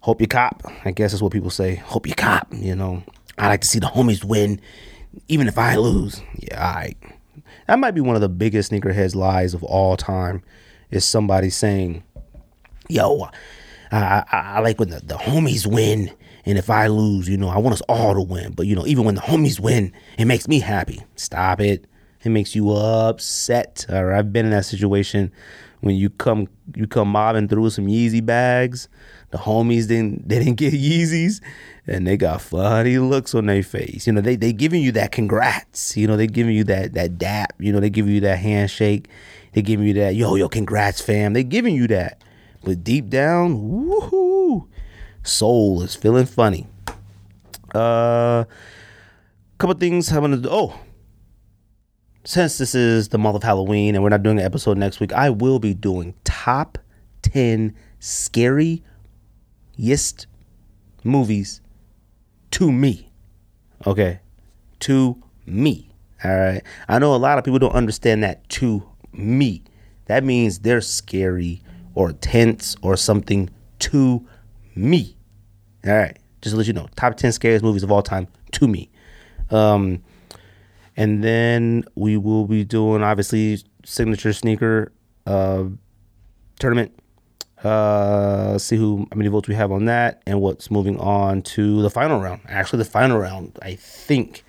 hope 0.00 0.20
you 0.20 0.26
cop. 0.26 0.62
I 0.84 0.90
guess 0.90 1.12
that's 1.12 1.22
what 1.22 1.32
people 1.32 1.50
say. 1.50 1.76
Hope 1.76 2.06
you 2.06 2.14
cop. 2.14 2.48
You 2.52 2.74
know, 2.74 3.02
I 3.38 3.48
like 3.48 3.62
to 3.62 3.68
see 3.68 3.78
the 3.78 3.86
homies 3.86 4.24
win, 4.24 4.60
even 5.28 5.48
if 5.48 5.58
I 5.58 5.76
lose. 5.76 6.20
Yeah, 6.38 6.66
all 6.66 6.74
right. 6.74 6.96
That 7.70 7.78
might 7.78 7.92
be 7.92 8.00
one 8.00 8.16
of 8.16 8.20
the 8.20 8.28
biggest 8.28 8.72
sneakerheads 8.72 9.14
lies 9.14 9.54
of 9.54 9.62
all 9.62 9.96
time. 9.96 10.42
Is 10.90 11.04
somebody 11.04 11.50
saying, 11.50 12.02
yo, 12.88 13.28
I, 13.92 14.24
I, 14.32 14.38
I 14.56 14.58
like 14.58 14.80
when 14.80 14.90
the, 14.90 14.98
the 14.98 15.14
homies 15.14 15.68
win. 15.68 16.10
And 16.44 16.58
if 16.58 16.68
I 16.68 16.88
lose, 16.88 17.28
you 17.28 17.36
know, 17.36 17.48
I 17.48 17.58
want 17.58 17.74
us 17.74 17.80
all 17.82 18.14
to 18.14 18.22
win. 18.22 18.54
But, 18.54 18.66
you 18.66 18.74
know, 18.74 18.88
even 18.88 19.04
when 19.04 19.14
the 19.14 19.20
homies 19.20 19.60
win, 19.60 19.92
it 20.18 20.24
makes 20.24 20.48
me 20.48 20.58
happy. 20.58 21.00
Stop 21.14 21.60
it. 21.60 21.86
It 22.24 22.30
makes 22.30 22.56
you 22.56 22.72
upset. 22.72 23.86
All 23.88 24.04
right. 24.04 24.18
I've 24.18 24.32
been 24.32 24.46
in 24.46 24.50
that 24.50 24.64
situation 24.64 25.30
when 25.80 25.94
you 25.94 26.10
come 26.10 26.48
you 26.74 26.88
come 26.88 27.12
mobbing 27.12 27.46
through 27.46 27.70
some 27.70 27.86
Yeezy 27.86 28.26
bags. 28.26 28.88
The 29.30 29.38
homies 29.38 29.86
didn't 29.86 30.28
they 30.28 30.38
didn't 30.38 30.56
get 30.56 30.74
Yeezys 30.74 31.40
and 31.86 32.06
they 32.06 32.16
got 32.16 32.40
funny 32.40 32.98
looks 32.98 33.34
on 33.34 33.46
their 33.46 33.62
face. 33.62 34.06
You 34.06 34.12
know, 34.12 34.20
they 34.20 34.36
they 34.36 34.52
giving 34.52 34.82
you 34.82 34.92
that 34.92 35.12
congrats. 35.12 35.96
You 35.96 36.06
know, 36.06 36.16
they 36.16 36.26
giving 36.26 36.54
you 36.54 36.64
that 36.64 36.94
that 36.94 37.18
dap. 37.18 37.54
You 37.58 37.72
know, 37.72 37.80
they 37.80 37.90
giving 37.90 38.12
you 38.12 38.20
that 38.20 38.38
handshake. 38.38 39.08
They 39.52 39.62
giving 39.62 39.86
you 39.86 39.94
that 39.94 40.14
yo 40.14 40.34
yo 40.34 40.48
congrats 40.48 41.00
fam. 41.00 41.32
They 41.32 41.44
giving 41.44 41.74
you 41.74 41.86
that. 41.88 42.22
But 42.62 42.84
deep 42.84 43.08
down, 43.08 43.56
woohoo, 43.56 44.68
soul 45.22 45.82
is 45.82 45.94
feeling 45.94 46.26
funny. 46.26 46.66
Uh, 47.74 48.44
couple 49.58 49.74
things 49.76 50.10
I'm 50.10 50.22
gonna 50.22 50.38
do. 50.38 50.48
Oh, 50.50 50.78
since 52.24 52.58
this 52.58 52.74
is 52.74 53.08
the 53.08 53.18
month 53.18 53.36
of 53.36 53.42
Halloween 53.42 53.94
and 53.94 54.02
we're 54.02 54.10
not 54.10 54.22
doing 54.22 54.38
an 54.38 54.44
episode 54.44 54.76
next 54.76 55.00
week, 55.00 55.12
I 55.12 55.30
will 55.30 55.58
be 55.58 55.74
doing 55.74 56.14
top 56.24 56.78
10 57.22 57.74
scariest 59.80 60.26
movies 61.04 61.60
to 62.50 62.70
me. 62.70 63.10
Okay. 63.86 64.20
To 64.80 65.16
me. 65.46 65.90
All 66.22 66.36
right. 66.36 66.62
I 66.88 66.98
know 66.98 67.14
a 67.14 67.16
lot 67.16 67.38
of 67.38 67.44
people 67.44 67.58
don't 67.58 67.72
understand 67.72 68.22
that 68.22 68.46
to 68.50 68.86
me. 69.12 69.62
That 70.06 70.22
means 70.22 70.58
they're 70.58 70.82
scary 70.82 71.62
or 71.94 72.12
tense 72.12 72.76
or 72.82 72.96
something 72.96 73.48
to 73.78 74.26
me. 74.74 75.16
All 75.86 75.94
right. 75.94 76.18
Just 76.42 76.52
to 76.52 76.58
let 76.58 76.66
you 76.66 76.72
know, 76.74 76.88
top 76.96 77.16
10 77.16 77.32
scariest 77.32 77.64
movies 77.64 77.82
of 77.82 77.90
all 77.90 78.02
time 78.02 78.28
to 78.52 78.68
me. 78.68 78.90
Um, 79.50 80.02
and 80.96 81.24
then 81.24 81.84
we 81.94 82.18
will 82.18 82.46
be 82.46 82.64
doing 82.64 83.02
obviously 83.02 83.62
signature 83.84 84.32
sneaker 84.34 84.92
uh, 85.26 85.64
tournament. 86.58 86.99
Uh, 87.64 88.58
see 88.58 88.76
who 88.76 89.06
how 89.10 89.16
many 89.16 89.28
votes 89.28 89.48
we 89.48 89.54
have 89.54 89.70
on 89.70 89.84
that, 89.86 90.22
and 90.26 90.40
what's 90.40 90.70
moving 90.70 90.98
on 90.98 91.42
to 91.42 91.82
the 91.82 91.90
final 91.90 92.20
round. 92.20 92.40
Actually, 92.46 92.78
the 92.78 92.90
final 92.90 93.18
round, 93.18 93.58
I 93.62 93.74
think. 93.74 94.44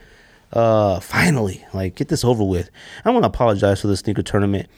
Uh, 0.53 0.99
finally, 0.99 1.65
like 1.73 1.95
get 1.95 2.09
this 2.09 2.23
over 2.23 2.43
with. 2.43 2.69
I 3.05 3.09
want 3.09 3.23
to 3.23 3.27
apologize 3.27 3.81
for 3.81 3.87
the 3.87 3.97
sneaker 3.97 4.21
tournament. 4.21 4.69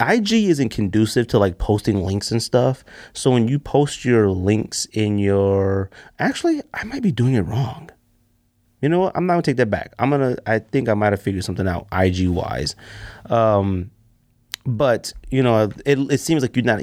IG 0.00 0.32
isn't 0.32 0.70
conducive 0.70 1.26
to 1.28 1.38
like 1.38 1.58
posting 1.58 2.02
links 2.04 2.30
and 2.30 2.42
stuff. 2.42 2.84
So 3.12 3.30
when 3.30 3.48
you 3.48 3.58
post 3.58 4.04
your 4.04 4.30
links 4.30 4.86
in 4.92 5.18
your, 5.18 5.90
actually, 6.18 6.60
I 6.74 6.84
might 6.84 7.02
be 7.02 7.12
doing 7.12 7.34
it 7.34 7.42
wrong. 7.42 7.90
You 8.80 8.88
know 8.88 9.00
what? 9.00 9.16
I'm 9.16 9.26
not 9.26 9.34
gonna 9.34 9.42
take 9.42 9.56
that 9.56 9.70
back. 9.70 9.94
I'm 9.98 10.10
gonna. 10.10 10.36
I 10.44 10.58
think 10.58 10.88
I 10.88 10.94
might 10.94 11.12
have 11.12 11.22
figured 11.22 11.44
something 11.44 11.68
out 11.68 11.86
IG 11.92 12.28
wise. 12.28 12.74
Um, 13.26 13.92
but 14.66 15.12
you 15.30 15.42
know, 15.42 15.70
it 15.86 15.98
it 16.10 16.18
seems 16.18 16.42
like 16.42 16.56
you're 16.56 16.64
not. 16.64 16.82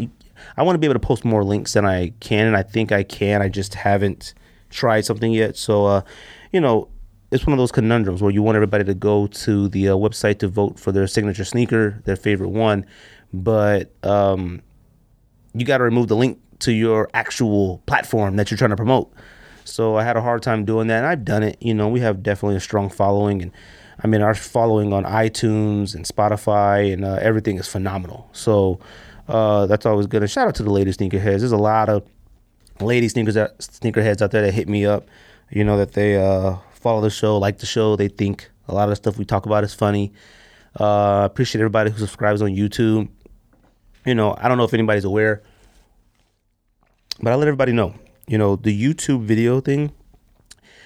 I 0.57 0.63
want 0.63 0.75
to 0.75 0.79
be 0.79 0.87
able 0.87 0.95
to 0.95 0.99
post 0.99 1.25
more 1.25 1.43
links 1.43 1.73
than 1.73 1.85
I 1.85 2.13
can, 2.19 2.47
and 2.47 2.55
I 2.55 2.63
think 2.63 2.91
I 2.91 3.03
can. 3.03 3.41
I 3.41 3.49
just 3.49 3.73
haven't 3.73 4.33
tried 4.69 5.05
something 5.05 5.31
yet. 5.31 5.57
So, 5.57 5.85
uh, 5.85 6.01
you 6.51 6.61
know, 6.61 6.89
it's 7.31 7.45
one 7.45 7.53
of 7.53 7.59
those 7.59 7.71
conundrums 7.71 8.21
where 8.21 8.31
you 8.31 8.41
want 8.41 8.55
everybody 8.55 8.83
to 8.83 8.93
go 8.93 9.27
to 9.27 9.67
the 9.69 9.89
uh, 9.89 9.93
website 9.93 10.39
to 10.39 10.47
vote 10.47 10.79
for 10.79 10.91
their 10.91 11.07
signature 11.07 11.45
sneaker, 11.45 12.01
their 12.05 12.15
favorite 12.15 12.49
one, 12.49 12.85
but 13.31 13.93
um, 14.03 14.61
you 15.53 15.65
got 15.65 15.77
to 15.77 15.83
remove 15.83 16.07
the 16.07 16.15
link 16.15 16.39
to 16.59 16.71
your 16.71 17.09
actual 17.13 17.79
platform 17.85 18.35
that 18.35 18.49
you're 18.49 18.57
trying 18.57 18.71
to 18.71 18.75
promote. 18.75 19.11
So 19.63 19.95
I 19.95 20.03
had 20.03 20.17
a 20.17 20.21
hard 20.21 20.41
time 20.41 20.65
doing 20.65 20.87
that, 20.87 20.97
and 20.97 21.05
I've 21.05 21.23
done 21.23 21.43
it. 21.43 21.57
You 21.61 21.73
know, 21.73 21.87
we 21.87 21.99
have 21.99 22.23
definitely 22.23 22.55
a 22.55 22.59
strong 22.59 22.89
following, 22.89 23.41
and 23.43 23.51
I 24.03 24.07
mean, 24.07 24.21
our 24.21 24.33
following 24.33 24.93
on 24.93 25.03
iTunes 25.03 25.93
and 25.93 26.05
Spotify 26.05 26.93
and 26.93 27.03
uh, 27.03 27.19
everything 27.21 27.57
is 27.57 27.67
phenomenal. 27.67 28.29
So 28.31 28.79
uh, 29.29 29.65
that's 29.67 29.85
always 29.85 30.07
good. 30.07 30.21
And 30.21 30.29
shout 30.29 30.47
out 30.47 30.55
to 30.55 30.63
the 30.63 30.71
lady 30.71 30.91
sneakerheads. 30.91 31.39
There's 31.39 31.51
a 31.51 31.57
lot 31.57 31.87
of 31.87 32.03
lady 32.81 33.07
sneakers 33.07 33.35
sneakerheads 33.35 34.21
out 34.21 34.31
there 34.31 34.41
that 34.41 34.53
hit 34.53 34.67
me 34.67 34.85
up. 34.85 35.07
You 35.49 35.63
know 35.63 35.77
that 35.77 35.93
they 35.93 36.17
uh, 36.17 36.57
follow 36.73 37.01
the 37.01 37.09
show, 37.09 37.37
like 37.37 37.59
the 37.59 37.65
show. 37.65 37.95
They 37.95 38.09
think 38.09 38.49
a 38.67 38.73
lot 38.73 38.83
of 38.83 38.89
the 38.89 38.95
stuff 38.97 39.17
we 39.17 39.25
talk 39.25 39.45
about 39.45 39.63
is 39.63 39.73
funny. 39.73 40.11
Uh, 40.79 41.21
appreciate 41.23 41.61
everybody 41.61 41.89
who 41.89 41.97
subscribes 41.97 42.41
on 42.41 42.49
YouTube. 42.49 43.07
You 44.05 44.15
know, 44.15 44.35
I 44.37 44.47
don't 44.47 44.57
know 44.57 44.63
if 44.65 44.73
anybody's 44.73 45.05
aware, 45.05 45.41
but 47.21 47.31
I 47.31 47.35
let 47.35 47.47
everybody 47.47 47.71
know 47.71 47.95
you 48.29 48.37
know, 48.37 48.55
the 48.55 48.71
YouTube 48.71 49.23
video 49.23 49.59
thing, 49.59 49.91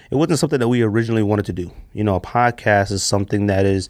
it 0.09 0.15
wasn't 0.15 0.39
something 0.39 0.59
that 0.59 0.69
we 0.69 0.81
originally 0.81 1.23
wanted 1.23 1.45
to 1.47 1.53
do. 1.53 1.71
You 1.91 2.05
know, 2.05 2.15
a 2.15 2.21
podcast 2.21 2.89
is 2.91 3.03
something 3.03 3.47
that 3.47 3.65
is 3.65 3.89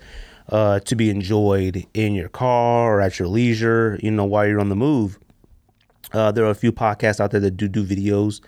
uh, 0.50 0.80
to 0.82 0.96
be 0.96 1.10
enjoyed 1.10 1.86
in 1.94 2.14
your 2.16 2.30
car 2.30 2.98
or 2.98 3.02
at 3.02 3.20
your 3.20 3.28
leisure, 3.28 4.00
you 4.02 4.12
know, 4.12 4.26
while 4.26 4.48
you're 4.48 4.60
on 4.60 4.70
the 4.70 4.76
move. 4.76 5.20
Uh, 6.12 6.32
there 6.32 6.46
are 6.46 6.52
a 6.52 6.56
few 6.56 6.72
podcasts 6.72 7.20
out 7.20 7.32
there 7.32 7.40
that 7.40 7.58
do 7.58 7.68
do 7.68 7.84
videos. 7.84 8.42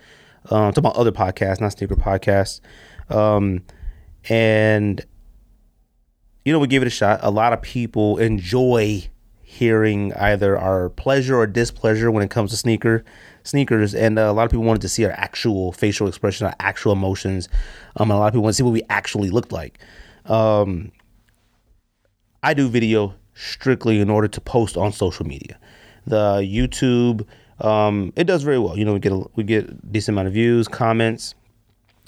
Um, 0.50 0.72
talking 0.72 0.78
about 0.78 0.96
other 0.96 1.12
podcasts, 1.12 1.60
not 1.60 1.72
sneaker 1.72 1.96
podcasts. 1.96 2.60
Um, 3.10 3.62
and, 4.28 5.04
you 6.44 6.52
know, 6.52 6.60
we 6.60 6.68
give 6.68 6.82
it 6.82 6.86
a 6.86 6.90
shot. 6.90 7.20
A 7.22 7.30
lot 7.30 7.52
of 7.52 7.62
people 7.62 8.18
enjoy 8.18 9.08
hearing 9.42 10.12
either 10.14 10.56
our 10.56 10.90
pleasure 10.90 11.36
or 11.36 11.46
displeasure 11.46 12.10
when 12.10 12.22
it 12.22 12.30
comes 12.30 12.50
to 12.50 12.56
sneaker 12.56 13.04
sneakers, 13.46 13.94
and 13.94 14.18
uh, 14.18 14.22
a 14.22 14.32
lot 14.32 14.44
of 14.44 14.50
people 14.50 14.64
wanted 14.64 14.82
to 14.82 14.88
see 14.88 15.04
our 15.04 15.12
actual 15.12 15.72
facial 15.72 16.08
expression, 16.08 16.46
our 16.46 16.54
actual 16.60 16.92
emotions. 16.92 17.48
Um, 17.96 18.10
a 18.10 18.18
lot 18.18 18.26
of 18.26 18.32
people 18.32 18.42
want 18.42 18.54
to 18.54 18.56
see 18.56 18.62
what 18.62 18.72
we 18.72 18.82
actually 18.90 19.30
looked 19.30 19.52
like. 19.52 19.78
Um, 20.26 20.92
I 22.46 22.54
do 22.54 22.68
video 22.68 23.12
strictly 23.34 23.98
in 23.98 24.08
order 24.08 24.28
to 24.28 24.40
post 24.40 24.76
on 24.76 24.92
social 24.92 25.26
media. 25.26 25.58
The 26.06 26.36
YouTube, 26.42 27.26
um, 27.58 28.12
it 28.14 28.22
does 28.22 28.44
very 28.44 28.60
well. 28.60 28.78
You 28.78 28.84
know, 28.84 28.92
we 28.92 29.00
get 29.00 29.10
a, 29.10 29.24
we 29.34 29.42
get 29.42 29.90
decent 29.90 30.14
amount 30.14 30.28
of 30.28 30.34
views, 30.34 30.68
comments, 30.68 31.34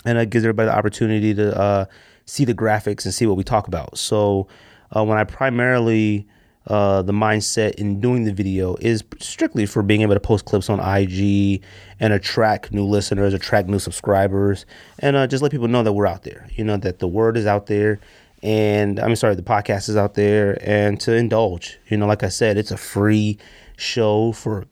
and 0.05 0.17
it 0.17 0.31
gives 0.31 0.45
everybody 0.45 0.69
the 0.69 0.77
opportunity 0.77 1.35
to 1.35 1.59
uh, 1.59 1.85
see 2.25 2.45
the 2.45 2.55
graphics 2.55 3.05
and 3.05 3.13
see 3.13 3.27
what 3.27 3.37
we 3.37 3.43
talk 3.43 3.67
about. 3.67 3.99
So 3.99 4.47
uh, 4.95 5.05
when 5.05 5.19
I 5.19 5.25
primarily 5.25 6.29
uh, 6.69 7.03
the 7.03 7.13
mindset 7.13 7.75
in 7.75 8.01
doing 8.01 8.23
the 8.23 8.33
video 8.33 8.77
is 8.77 9.03
strictly 9.19 9.67
for 9.67 9.83
being 9.83 10.03
able 10.03 10.15
to 10.15 10.21
post 10.21 10.45
clips 10.45 10.71
on 10.71 10.79
IG 10.79 11.63
and 11.99 12.13
attract 12.13 12.73
new 12.73 12.85
listeners, 12.85 13.35
attract 13.35 13.69
new 13.69 13.81
subscribers, 13.81 14.67
and 15.01 15.17
uh, 15.17 15.27
just 15.27 15.43
let 15.43 15.51
people 15.51 15.67
know 15.67 15.83
that 15.83 15.95
we're 15.95 16.07
out 16.07 16.23
there. 16.23 16.47
You 16.55 16.63
know 16.63 16.77
that 16.77 17.01
the 17.01 17.09
word 17.09 17.37
is 17.37 17.47
out 17.47 17.67
there, 17.67 17.99
and 18.43 18.99
I'm 18.99 19.17
sorry, 19.17 19.35
the 19.35 19.43
podcast 19.43 19.89
is 19.89 19.97
out 19.97 20.15
there, 20.15 20.59
and 20.63 21.01
to 21.01 21.15
indulge. 21.15 21.79
You 21.89 21.97
know, 21.97 22.07
like 22.07 22.23
I 22.23 22.29
said, 22.29 22.57
it's 22.57 22.71
a 22.71 22.77
free 22.77 23.39
show 23.77 24.33
for 24.33 24.67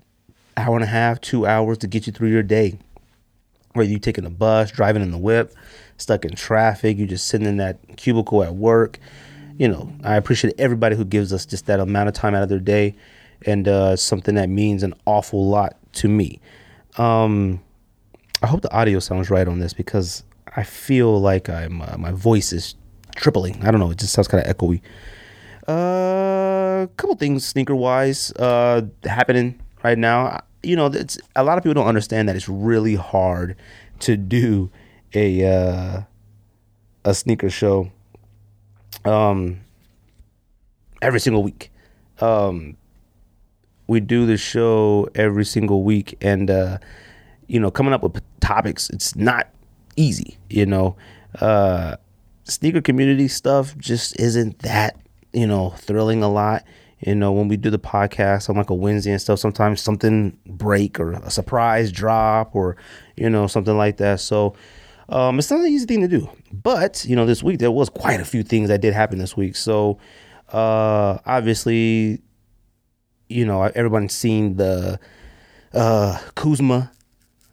hour 0.56 0.74
and 0.74 0.84
a 0.84 0.88
half, 0.88 1.20
two 1.20 1.46
hours 1.46 1.78
to 1.78 1.86
get 1.86 2.06
you 2.06 2.12
through 2.12 2.30
your 2.30 2.42
day. 2.42 2.78
Whether 3.74 3.90
you're 3.90 3.98
taking 3.98 4.24
a 4.24 4.30
bus, 4.30 4.70
driving 4.70 5.02
in 5.02 5.10
the 5.10 5.18
whip, 5.18 5.52
stuck 5.98 6.24
in 6.24 6.34
traffic, 6.34 6.96
you 6.96 7.06
just 7.06 7.26
sitting 7.26 7.46
in 7.46 7.58
that 7.58 7.96
cubicle 7.96 8.42
at 8.42 8.54
work 8.54 8.98
you 9.58 9.68
know, 9.68 9.90
I 10.04 10.16
appreciate 10.16 10.54
everybody 10.58 10.96
who 10.96 11.04
gives 11.04 11.32
us 11.32 11.46
just 11.46 11.66
that 11.66 11.80
amount 11.80 12.08
of 12.08 12.14
time 12.14 12.34
out 12.34 12.42
of 12.42 12.48
their 12.48 12.58
day, 12.58 12.94
and 13.44 13.66
uh, 13.66 13.96
something 13.96 14.34
that 14.34 14.48
means 14.48 14.82
an 14.82 14.94
awful 15.06 15.48
lot 15.48 15.76
to 15.94 16.08
me. 16.08 16.40
Um, 16.98 17.62
I 18.42 18.46
hope 18.48 18.60
the 18.60 18.72
audio 18.72 18.98
sounds 18.98 19.30
right 19.30 19.48
on 19.48 19.58
this 19.58 19.72
because 19.72 20.24
I 20.56 20.62
feel 20.62 21.20
like 21.20 21.48
I'm 21.48 21.80
uh, 21.80 21.96
my 21.96 22.12
voice 22.12 22.52
is 22.52 22.74
tripling. 23.16 23.64
I 23.64 23.70
don't 23.70 23.80
know, 23.80 23.90
it 23.90 23.98
just 23.98 24.12
sounds 24.12 24.28
kind 24.28 24.46
of 24.46 24.56
echoey. 24.56 24.80
A 25.68 25.72
uh, 25.72 26.86
couple 26.96 27.16
things 27.16 27.44
sneaker 27.44 27.74
wise 27.74 28.30
uh, 28.32 28.82
happening 29.04 29.60
right 29.82 29.98
now. 29.98 30.40
You 30.62 30.76
know, 30.76 30.86
it's 30.86 31.18
a 31.34 31.42
lot 31.42 31.58
of 31.58 31.64
people 31.64 31.74
don't 31.74 31.88
understand 31.88 32.28
that 32.28 32.36
it's 32.36 32.48
really 32.48 32.94
hard 32.94 33.56
to 34.00 34.16
do 34.16 34.70
a 35.14 35.44
uh, 35.44 36.02
a 37.04 37.14
sneaker 37.14 37.50
show 37.50 37.90
um, 39.04 39.60
every 41.02 41.20
single 41.20 41.42
week. 41.42 41.70
Um, 42.20 42.76
we 43.86 44.00
do 44.00 44.26
the 44.26 44.36
show 44.36 45.08
every 45.14 45.44
single 45.44 45.82
week, 45.82 46.16
and 46.20 46.50
uh, 46.50 46.78
you 47.46 47.60
know, 47.60 47.70
coming 47.70 47.92
up 47.92 48.02
with 48.02 48.20
topics, 48.40 48.90
it's 48.90 49.16
not 49.16 49.48
easy. 49.96 50.36
You 50.50 50.66
know, 50.66 50.96
uh, 51.40 51.96
sneaker 52.46 52.80
community 52.80 53.28
stuff 53.28 53.76
just 53.78 54.18
isn't 54.20 54.60
that 54.60 54.96
you 55.32 55.46
know 55.46 55.70
thrilling 55.70 56.22
a 56.22 56.30
lot. 56.30 56.64
You 57.00 57.14
know, 57.14 57.30
when 57.30 57.48
we 57.48 57.58
do 57.58 57.68
the 57.68 57.78
podcast 57.78 58.48
on 58.48 58.56
like 58.56 58.70
a 58.70 58.74
Wednesday 58.74 59.10
and 59.10 59.20
stuff, 59.20 59.38
sometimes 59.38 59.82
something 59.82 60.38
break 60.46 60.98
or 60.98 61.12
a 61.12 61.30
surprise 61.30 61.92
drop 61.92 62.54
or 62.54 62.76
you 63.16 63.28
know 63.28 63.46
something 63.46 63.76
like 63.76 63.98
that. 63.98 64.20
So 64.20 64.54
um, 65.08 65.38
it's 65.38 65.50
not 65.50 65.60
an 65.60 65.66
easy 65.66 65.86
thing 65.86 66.00
to 66.00 66.08
do, 66.08 66.28
but 66.52 67.04
you 67.04 67.14
know, 67.14 67.26
this 67.26 67.42
week 67.42 67.58
there 67.58 67.70
was 67.70 67.90
quite 67.90 68.20
a 68.20 68.24
few 68.24 68.42
things 68.42 68.68
that 68.68 68.80
did 68.80 68.94
happen 68.94 69.18
this 69.18 69.36
week. 69.36 69.56
So 69.56 69.98
uh, 70.52 71.18
obviously, 71.26 72.22
you 73.28 73.44
know, 73.44 73.62
everyone's 73.62 74.14
seen 74.14 74.56
the 74.56 74.98
uh, 75.74 76.18
Kuzma 76.34 76.90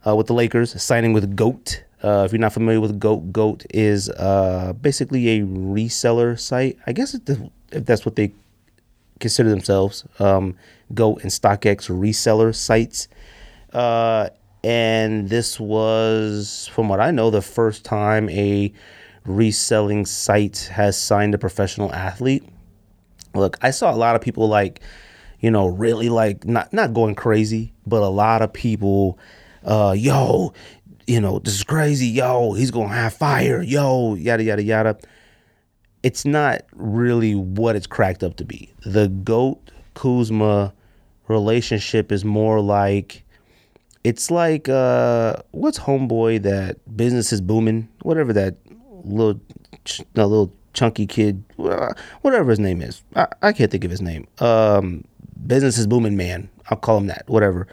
uh, 0.08 0.16
with 0.16 0.28
the 0.28 0.34
Lakers, 0.34 0.82
signing 0.82 1.14
with 1.14 1.36
GOAT. 1.36 1.84
Uh, 2.04 2.24
if 2.26 2.34
you're 2.34 2.40
not 2.40 2.54
familiar 2.54 2.82
with 2.82 3.00
GOAT, 3.00 3.32
GOAT 3.32 3.66
is 3.70 4.10
uh, 4.10 4.74
basically 4.82 5.30
a 5.30 5.42
reseller 5.42 6.38
site. 6.38 6.78
I 6.86 6.92
guess 6.92 7.14
if 7.14 7.40
that's 7.72 8.06
what 8.06 8.16
they 8.18 8.34
consider 9.20 9.50
themselves, 9.50 10.04
um, 10.20 10.56
GOAT 10.94 11.22
and 11.24 11.32
StockX 11.32 11.90
reseller 11.90 12.54
sites. 12.54 13.08
Uh, 13.72 14.30
and 14.64 15.30
this 15.30 15.60
was, 15.60 16.70
from 16.74 16.90
what 16.90 17.00
I 17.00 17.12
know, 17.12 17.30
the 17.30 17.42
first 17.42 17.86
time 17.86 18.30
a 18.30 18.72
reselling 19.26 20.06
site 20.06 20.70
has 20.74 20.98
signed 20.98 21.34
a 21.34 21.38
professional 21.38 21.94
athlete. 21.94 22.44
Look, 23.34 23.58
I 23.62 23.72
saw 23.72 23.94
a 23.94 23.96
lot 23.96 24.16
of 24.16 24.22
people 24.22 24.48
like, 24.48 24.82
you 25.40 25.52
know, 25.52 25.68
really 25.68 26.10
like 26.10 26.46
not 26.46 26.72
not 26.72 26.94
going 26.94 27.16
crazy, 27.16 27.74
but 27.86 28.02
a 28.02 28.08
lot 28.08 28.42
of 28.42 28.54
people, 28.54 29.18
uh, 29.66 29.94
yo, 29.98 30.54
you 31.08 31.20
know, 31.20 31.40
this 31.40 31.56
is 31.56 31.64
crazy, 31.64 32.08
yo, 32.08 32.54
he's 32.54 32.72
gonna 32.72 32.94
have 32.94 33.14
fire, 33.14 33.62
yo, 33.62 34.16
yada 34.16 34.44
yada 34.44 34.64
yada. 34.64 34.98
It's 36.02 36.26
not 36.26 36.64
really 36.74 37.34
what 37.36 37.76
it's 37.76 37.88
cracked 37.88 38.24
up 38.24 38.36
to 38.38 38.46
be. 38.46 38.74
The 38.86 39.08
goat 39.08 39.72
Kuzma 39.94 40.74
relationship 41.28 42.12
is 42.12 42.26
more 42.26 42.60
like 42.60 43.24
it's 44.04 44.30
like 44.30 44.68
uh 44.68 45.38
what's 45.52 45.80
homeboy 45.80 46.42
that 46.44 46.78
business 46.96 47.32
is 47.32 47.42
booming? 47.42 47.88
Whatever 48.02 48.34
that 48.34 48.56
little 49.04 49.40
that 50.14 50.28
little 50.28 50.54
chunky 50.74 51.06
kid 51.06 51.44
whatever 52.22 52.50
his 52.50 52.60
name 52.60 52.82
is. 52.82 53.04
I, 53.16 53.28
I 53.42 53.54
can't 53.54 53.72
think 53.72 53.86
of 53.86 53.92
his 53.92 54.02
name. 54.02 54.28
Um 54.40 55.06
business 55.48 55.78
is 55.78 55.88
booming 55.88 56.18
man. 56.18 56.50
I'll 56.70 56.78
call 56.78 56.98
him 56.98 57.08
that 57.08 57.24
whatever. 57.28 57.68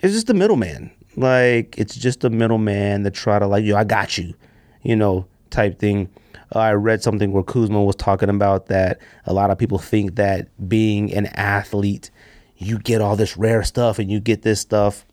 It's 0.00 0.12
just 0.12 0.26
the 0.26 0.34
middleman 0.34 0.90
like 1.16 1.74
it's 1.78 1.96
just 1.96 2.24
a 2.24 2.30
middleman 2.30 3.02
that 3.02 3.14
try 3.14 3.38
to 3.38 3.46
like 3.46 3.64
yo 3.64 3.76
i 3.76 3.84
got 3.84 4.18
you 4.18 4.34
you 4.82 4.94
know 4.94 5.26
type 5.50 5.78
thing 5.78 6.08
uh, 6.54 6.60
I 6.60 6.72
read 6.74 7.02
something 7.02 7.32
where 7.32 7.42
Kuzma 7.42 7.82
was 7.82 7.96
talking 7.96 8.28
about 8.28 8.66
that 8.66 9.00
a 9.24 9.32
lot 9.32 9.50
of 9.50 9.58
people 9.58 9.78
think 9.78 10.14
that 10.16 10.48
being 10.68 11.12
an 11.12 11.26
athlete, 11.26 12.10
you 12.56 12.78
get 12.78 13.00
all 13.00 13.16
this 13.16 13.36
rare 13.36 13.64
stuff 13.64 13.98
and 13.98 14.10
you 14.10 14.20
get 14.20 14.42
this 14.42 14.60
stuff. 14.60 15.04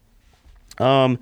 Um, 0.77 1.19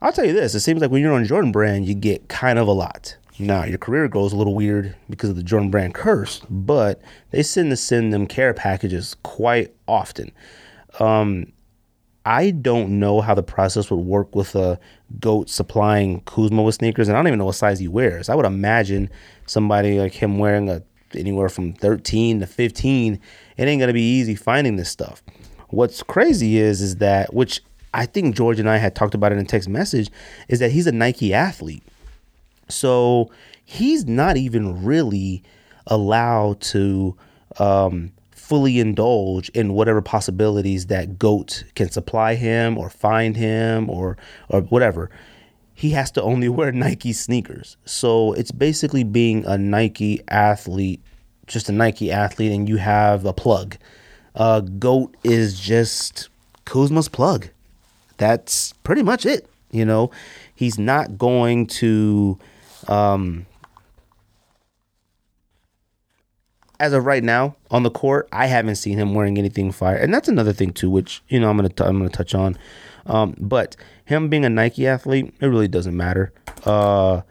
I'll 0.00 0.12
tell 0.12 0.24
you 0.24 0.32
this: 0.32 0.54
it 0.54 0.60
seems 0.60 0.80
like 0.80 0.90
when 0.90 1.02
you're 1.02 1.12
on 1.12 1.24
Jordan 1.24 1.52
Brand, 1.52 1.86
you 1.86 1.94
get 1.94 2.28
kind 2.28 2.58
of 2.58 2.68
a 2.68 2.72
lot. 2.72 3.16
Now 3.38 3.64
your 3.64 3.78
career 3.78 4.08
goes 4.08 4.32
a 4.32 4.36
little 4.36 4.54
weird 4.54 4.94
because 5.10 5.30
of 5.30 5.36
the 5.36 5.42
Jordan 5.42 5.70
Brand 5.70 5.94
curse, 5.94 6.42
but 6.48 7.00
they 7.30 7.42
send 7.42 7.70
to 7.70 7.76
send 7.76 8.12
them 8.12 8.26
care 8.26 8.54
packages 8.54 9.16
quite 9.22 9.74
often. 9.88 10.30
Um, 11.00 11.52
I 12.24 12.50
don't 12.52 13.00
know 13.00 13.20
how 13.20 13.34
the 13.34 13.42
process 13.42 13.90
would 13.90 13.96
work 13.96 14.34
with 14.34 14.54
a 14.54 14.78
goat 15.18 15.50
supplying 15.50 16.20
Kuzma 16.20 16.62
with 16.62 16.76
sneakers, 16.76 17.08
and 17.08 17.16
I 17.16 17.20
don't 17.20 17.26
even 17.26 17.38
know 17.38 17.46
what 17.46 17.56
size 17.56 17.78
he 17.78 17.88
wears. 17.88 18.28
I 18.28 18.34
would 18.34 18.46
imagine 18.46 19.10
somebody 19.46 19.98
like 19.98 20.12
him 20.14 20.38
wearing 20.38 20.68
a 20.68 20.82
anywhere 21.14 21.48
from 21.48 21.74
13 21.74 22.40
to 22.40 22.46
15. 22.46 23.20
It 23.56 23.68
ain't 23.68 23.80
gonna 23.80 23.92
be 23.92 24.02
easy 24.02 24.34
finding 24.34 24.76
this 24.76 24.90
stuff. 24.90 25.22
What's 25.68 26.02
crazy 26.02 26.58
is 26.58 26.80
is 26.80 26.96
that 26.96 27.34
which 27.34 27.60
I 27.94 28.06
think 28.06 28.34
George 28.34 28.58
and 28.58 28.68
I 28.68 28.78
had 28.78 28.94
talked 28.94 29.14
about 29.14 29.32
it 29.32 29.38
in 29.38 29.46
text 29.46 29.68
message 29.68 30.10
is 30.48 30.58
that 30.60 30.70
he's 30.70 30.86
a 30.86 30.92
Nike 30.92 31.34
athlete. 31.34 31.82
So 32.68 33.30
he's 33.64 34.06
not 34.06 34.36
even 34.36 34.84
really 34.84 35.42
allowed 35.86 36.60
to 36.60 37.16
um, 37.58 38.12
fully 38.52 38.78
indulge 38.78 39.48
in 39.50 39.72
whatever 39.72 40.02
possibilities 40.02 40.86
that 40.86 41.18
GOAT 41.18 41.64
can 41.74 41.90
supply 41.90 42.34
him 42.34 42.76
or 42.76 42.90
find 42.90 43.36
him 43.36 43.88
or 43.88 44.18
or 44.48 44.60
whatever. 44.62 45.10
He 45.74 45.90
has 45.90 46.10
to 46.12 46.22
only 46.22 46.48
wear 46.56 46.70
Nike 46.70 47.12
sneakers. 47.12 47.76
So 47.86 48.32
it's 48.34 48.52
basically 48.52 49.04
being 49.04 49.46
a 49.46 49.56
Nike 49.56 50.20
athlete, 50.28 51.00
just 51.46 51.68
a 51.68 51.72
Nike 51.72 52.12
athlete, 52.12 52.52
and 52.52 52.68
you 52.68 52.76
have 52.76 53.24
a 53.24 53.32
plug. 53.32 53.76
Uh, 54.34 54.60
GOAT 54.60 55.16
is 55.24 55.58
just 55.58 56.28
Kuzma's 56.66 57.08
plug 57.08 57.48
that's 58.22 58.72
pretty 58.84 59.02
much 59.02 59.26
it. 59.26 59.48
You 59.72 59.84
know, 59.84 60.10
he's 60.54 60.78
not 60.78 61.18
going 61.18 61.66
to. 61.78 62.38
Um, 62.88 63.46
as 66.82 66.92
of 66.92 67.06
right 67.06 67.22
now 67.22 67.54
on 67.70 67.84
the 67.84 67.90
court, 67.90 68.28
I 68.32 68.46
haven't 68.46 68.74
seen 68.74 68.98
him 68.98 69.14
wearing 69.14 69.38
anything 69.38 69.70
fire, 69.70 69.94
and 69.94 70.12
that's 70.12 70.26
another 70.26 70.52
thing 70.52 70.72
too, 70.72 70.90
which 70.90 71.22
you 71.28 71.38
know 71.38 71.48
I'm 71.48 71.56
gonna 71.56 71.68
t- 71.68 71.84
I'm 71.84 71.96
gonna 71.96 72.10
touch 72.10 72.34
on. 72.34 72.58
Um, 73.06 73.36
but 73.38 73.76
him 74.04 74.28
being 74.28 74.44
a 74.44 74.50
Nike 74.50 74.88
athlete, 74.88 75.32
it 75.40 75.46
really 75.46 75.68
doesn't 75.68 75.96
matter. 75.96 76.32
Uh, 76.66 77.22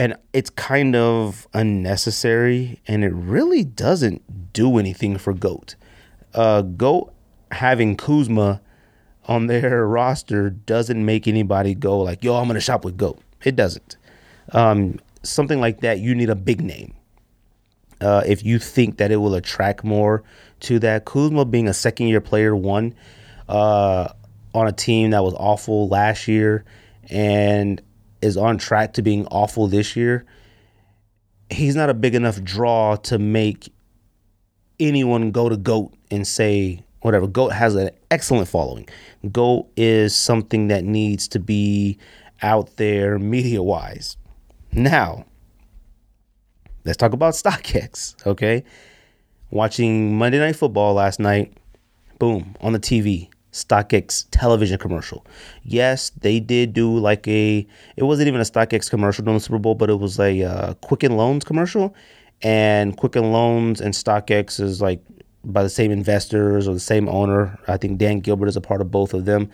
and 0.00 0.16
it's 0.32 0.48
kind 0.48 0.96
of 0.96 1.46
unnecessary, 1.52 2.80
and 2.88 3.04
it 3.04 3.12
really 3.12 3.64
doesn't 3.64 4.54
do 4.54 4.78
anything 4.78 5.18
for 5.18 5.34
Goat. 5.34 5.74
Uh, 6.32 6.62
Goat 6.62 7.12
having 7.50 7.98
Kuzma 7.98 8.62
on 9.26 9.46
their 9.46 9.86
roster 9.98 10.48
doesn't 10.48 11.04
make 11.04 11.28
anybody 11.28 11.74
go 11.74 12.00
like, 12.00 12.24
"Yo, 12.24 12.34
I'm 12.36 12.46
gonna 12.46 12.60
shop 12.60 12.82
with 12.82 12.96
Goat." 12.96 13.20
It 13.44 13.56
doesn't. 13.56 13.98
Um, 14.52 15.00
something 15.22 15.60
like 15.60 15.80
that, 15.80 16.00
you 16.00 16.14
need 16.14 16.30
a 16.30 16.34
big 16.34 16.62
name. 16.62 16.95
Uh, 18.00 18.22
if 18.26 18.44
you 18.44 18.58
think 18.58 18.98
that 18.98 19.10
it 19.10 19.16
will 19.16 19.34
attract 19.34 19.84
more 19.84 20.22
to 20.60 20.78
that, 20.80 21.04
Kuzma 21.04 21.44
being 21.44 21.68
a 21.68 21.74
second 21.74 22.08
year 22.08 22.20
player, 22.20 22.54
one 22.54 22.94
uh, 23.48 24.08
on 24.54 24.66
a 24.66 24.72
team 24.72 25.10
that 25.10 25.22
was 25.22 25.34
awful 25.34 25.88
last 25.88 26.28
year 26.28 26.64
and 27.10 27.80
is 28.20 28.36
on 28.36 28.58
track 28.58 28.94
to 28.94 29.02
being 29.02 29.26
awful 29.26 29.68
this 29.68 29.96
year, 29.96 30.24
he's 31.50 31.76
not 31.76 31.90
a 31.90 31.94
big 31.94 32.14
enough 32.14 32.42
draw 32.42 32.96
to 32.96 33.18
make 33.18 33.72
anyone 34.80 35.30
go 35.30 35.48
to 35.48 35.56
GOAT 35.56 35.94
and 36.10 36.26
say, 36.26 36.82
whatever. 37.00 37.26
GOAT 37.26 37.50
has 37.52 37.74
an 37.76 37.90
excellent 38.10 38.48
following. 38.48 38.88
GOAT 39.30 39.68
is 39.76 40.14
something 40.14 40.68
that 40.68 40.84
needs 40.84 41.28
to 41.28 41.38
be 41.38 41.98
out 42.42 42.76
there 42.76 43.18
media 43.18 43.62
wise. 43.62 44.16
Now, 44.72 45.24
let's 46.86 46.96
talk 46.96 47.12
about 47.12 47.34
StockX, 47.42 48.26
okay? 48.26 48.64
Watching 49.50 50.16
Monday 50.16 50.38
Night 50.38 50.56
Football 50.56 50.94
last 50.94 51.20
night, 51.20 51.52
boom, 52.18 52.56
on 52.60 52.72
the 52.72 52.80
TV, 52.80 53.28
StockX 53.52 54.26
television 54.30 54.78
commercial. 54.78 55.26
Yes, 55.62 56.10
they 56.10 56.40
did 56.40 56.72
do 56.72 56.96
like 56.98 57.26
a, 57.28 57.66
it 57.96 58.04
wasn't 58.04 58.28
even 58.28 58.40
a 58.40 58.44
StockX 58.44 58.88
commercial 58.88 59.24
during 59.24 59.38
the 59.38 59.44
Super 59.44 59.58
Bowl, 59.58 59.74
but 59.74 59.90
it 59.90 59.98
was 59.98 60.18
a 60.18 60.42
uh, 60.42 60.74
Quicken 60.74 61.16
Loans 61.16 61.44
commercial. 61.44 61.94
And 62.42 62.96
Quicken 62.96 63.32
Loans 63.32 63.80
and 63.80 63.94
StockX 63.94 64.60
is 64.60 64.82
like 64.82 65.00
by 65.44 65.62
the 65.62 65.70
same 65.70 65.90
investors 65.90 66.68
or 66.68 66.74
the 66.74 66.80
same 66.80 67.08
owner. 67.08 67.58
I 67.66 67.76
think 67.76 67.98
Dan 67.98 68.20
Gilbert 68.20 68.48
is 68.48 68.56
a 68.56 68.60
part 68.60 68.80
of 68.80 68.90
both 68.90 69.14
of 69.14 69.24
them. 69.24 69.50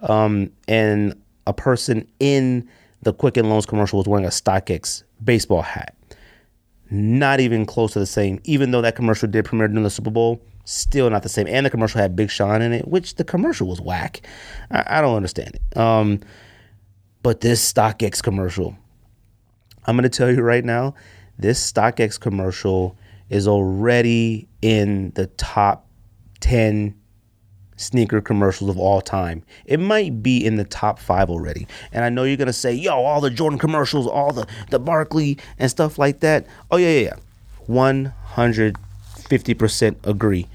Um, 0.00 0.50
and 0.68 1.18
a 1.46 1.54
person 1.54 2.06
in 2.20 2.68
the 3.02 3.14
Quicken 3.14 3.48
Loans 3.48 3.64
commercial 3.64 3.98
was 3.98 4.06
wearing 4.06 4.26
a 4.26 4.30
StockX 4.30 5.04
baseball 5.24 5.62
hat. 5.62 5.95
Not 6.90 7.40
even 7.40 7.66
close 7.66 7.92
to 7.94 7.98
the 7.98 8.06
same, 8.06 8.40
even 8.44 8.70
though 8.70 8.82
that 8.82 8.96
commercial 8.96 9.28
did 9.28 9.44
premiere 9.44 9.68
during 9.68 9.82
the 9.82 9.90
Super 9.90 10.10
Bowl, 10.10 10.40
still 10.64 11.10
not 11.10 11.22
the 11.22 11.28
same. 11.28 11.46
And 11.48 11.66
the 11.66 11.70
commercial 11.70 12.00
had 12.00 12.14
Big 12.14 12.30
Sean 12.30 12.62
in 12.62 12.72
it, 12.72 12.86
which 12.86 13.16
the 13.16 13.24
commercial 13.24 13.66
was 13.66 13.80
whack. 13.80 14.20
I, 14.70 14.98
I 14.98 15.00
don't 15.00 15.16
understand 15.16 15.56
it. 15.56 15.76
Um, 15.76 16.20
but 17.22 17.40
this 17.40 17.72
StockX 17.72 18.22
commercial, 18.22 18.76
I'm 19.84 19.96
going 19.96 20.08
to 20.08 20.08
tell 20.08 20.30
you 20.30 20.42
right 20.42 20.64
now, 20.64 20.94
this 21.38 21.72
StockX 21.72 22.20
commercial 22.20 22.96
is 23.28 23.48
already 23.48 24.48
in 24.62 25.10
the 25.16 25.26
top 25.26 25.88
10 26.40 26.94
sneaker 27.76 28.20
commercials 28.20 28.70
of 28.70 28.78
all 28.78 29.00
time. 29.00 29.42
It 29.66 29.80
might 29.80 30.22
be 30.22 30.44
in 30.44 30.56
the 30.56 30.64
top 30.64 30.98
five 30.98 31.30
already. 31.30 31.66
And 31.92 32.04
I 32.04 32.08
know 32.08 32.24
you're 32.24 32.36
gonna 32.36 32.52
say, 32.52 32.72
yo, 32.72 32.92
all 32.92 33.20
the 33.20 33.30
Jordan 33.30 33.58
commercials, 33.58 34.06
all 34.06 34.32
the 34.32 34.46
the 34.70 34.78
Barkley 34.78 35.38
and 35.58 35.70
stuff 35.70 35.98
like 35.98 36.20
that. 36.20 36.46
Oh 36.70 36.76
yeah, 36.76 36.90
yeah, 36.90 37.00
yeah. 37.00 37.16
150% 37.68 40.06
agree. 40.06 40.46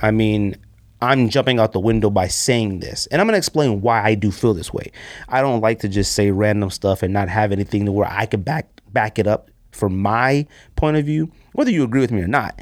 I 0.00 0.10
mean, 0.10 0.56
I'm 1.00 1.28
jumping 1.28 1.60
out 1.60 1.72
the 1.72 1.80
window 1.80 2.10
by 2.10 2.28
saying 2.28 2.80
this. 2.80 3.06
And 3.06 3.20
I'm 3.20 3.26
going 3.26 3.34
to 3.34 3.38
explain 3.38 3.80
why 3.80 4.02
I 4.02 4.14
do 4.14 4.32
feel 4.32 4.54
this 4.54 4.72
way. 4.72 4.90
I 5.28 5.40
don't 5.40 5.60
like 5.60 5.78
to 5.80 5.88
just 5.88 6.14
say 6.14 6.32
random 6.32 6.70
stuff 6.70 7.02
and 7.02 7.12
not 7.12 7.28
have 7.28 7.52
anything 7.52 7.84
to 7.86 7.92
where 7.92 8.10
I 8.10 8.26
can 8.26 8.42
back 8.42 8.68
back 8.92 9.18
it 9.18 9.26
up 9.26 9.50
from 9.70 9.98
my 9.98 10.46
point 10.76 10.96
of 10.96 11.04
view, 11.04 11.30
whether 11.52 11.70
you 11.70 11.84
agree 11.84 12.00
with 12.00 12.10
me 12.10 12.22
or 12.22 12.26
not, 12.26 12.60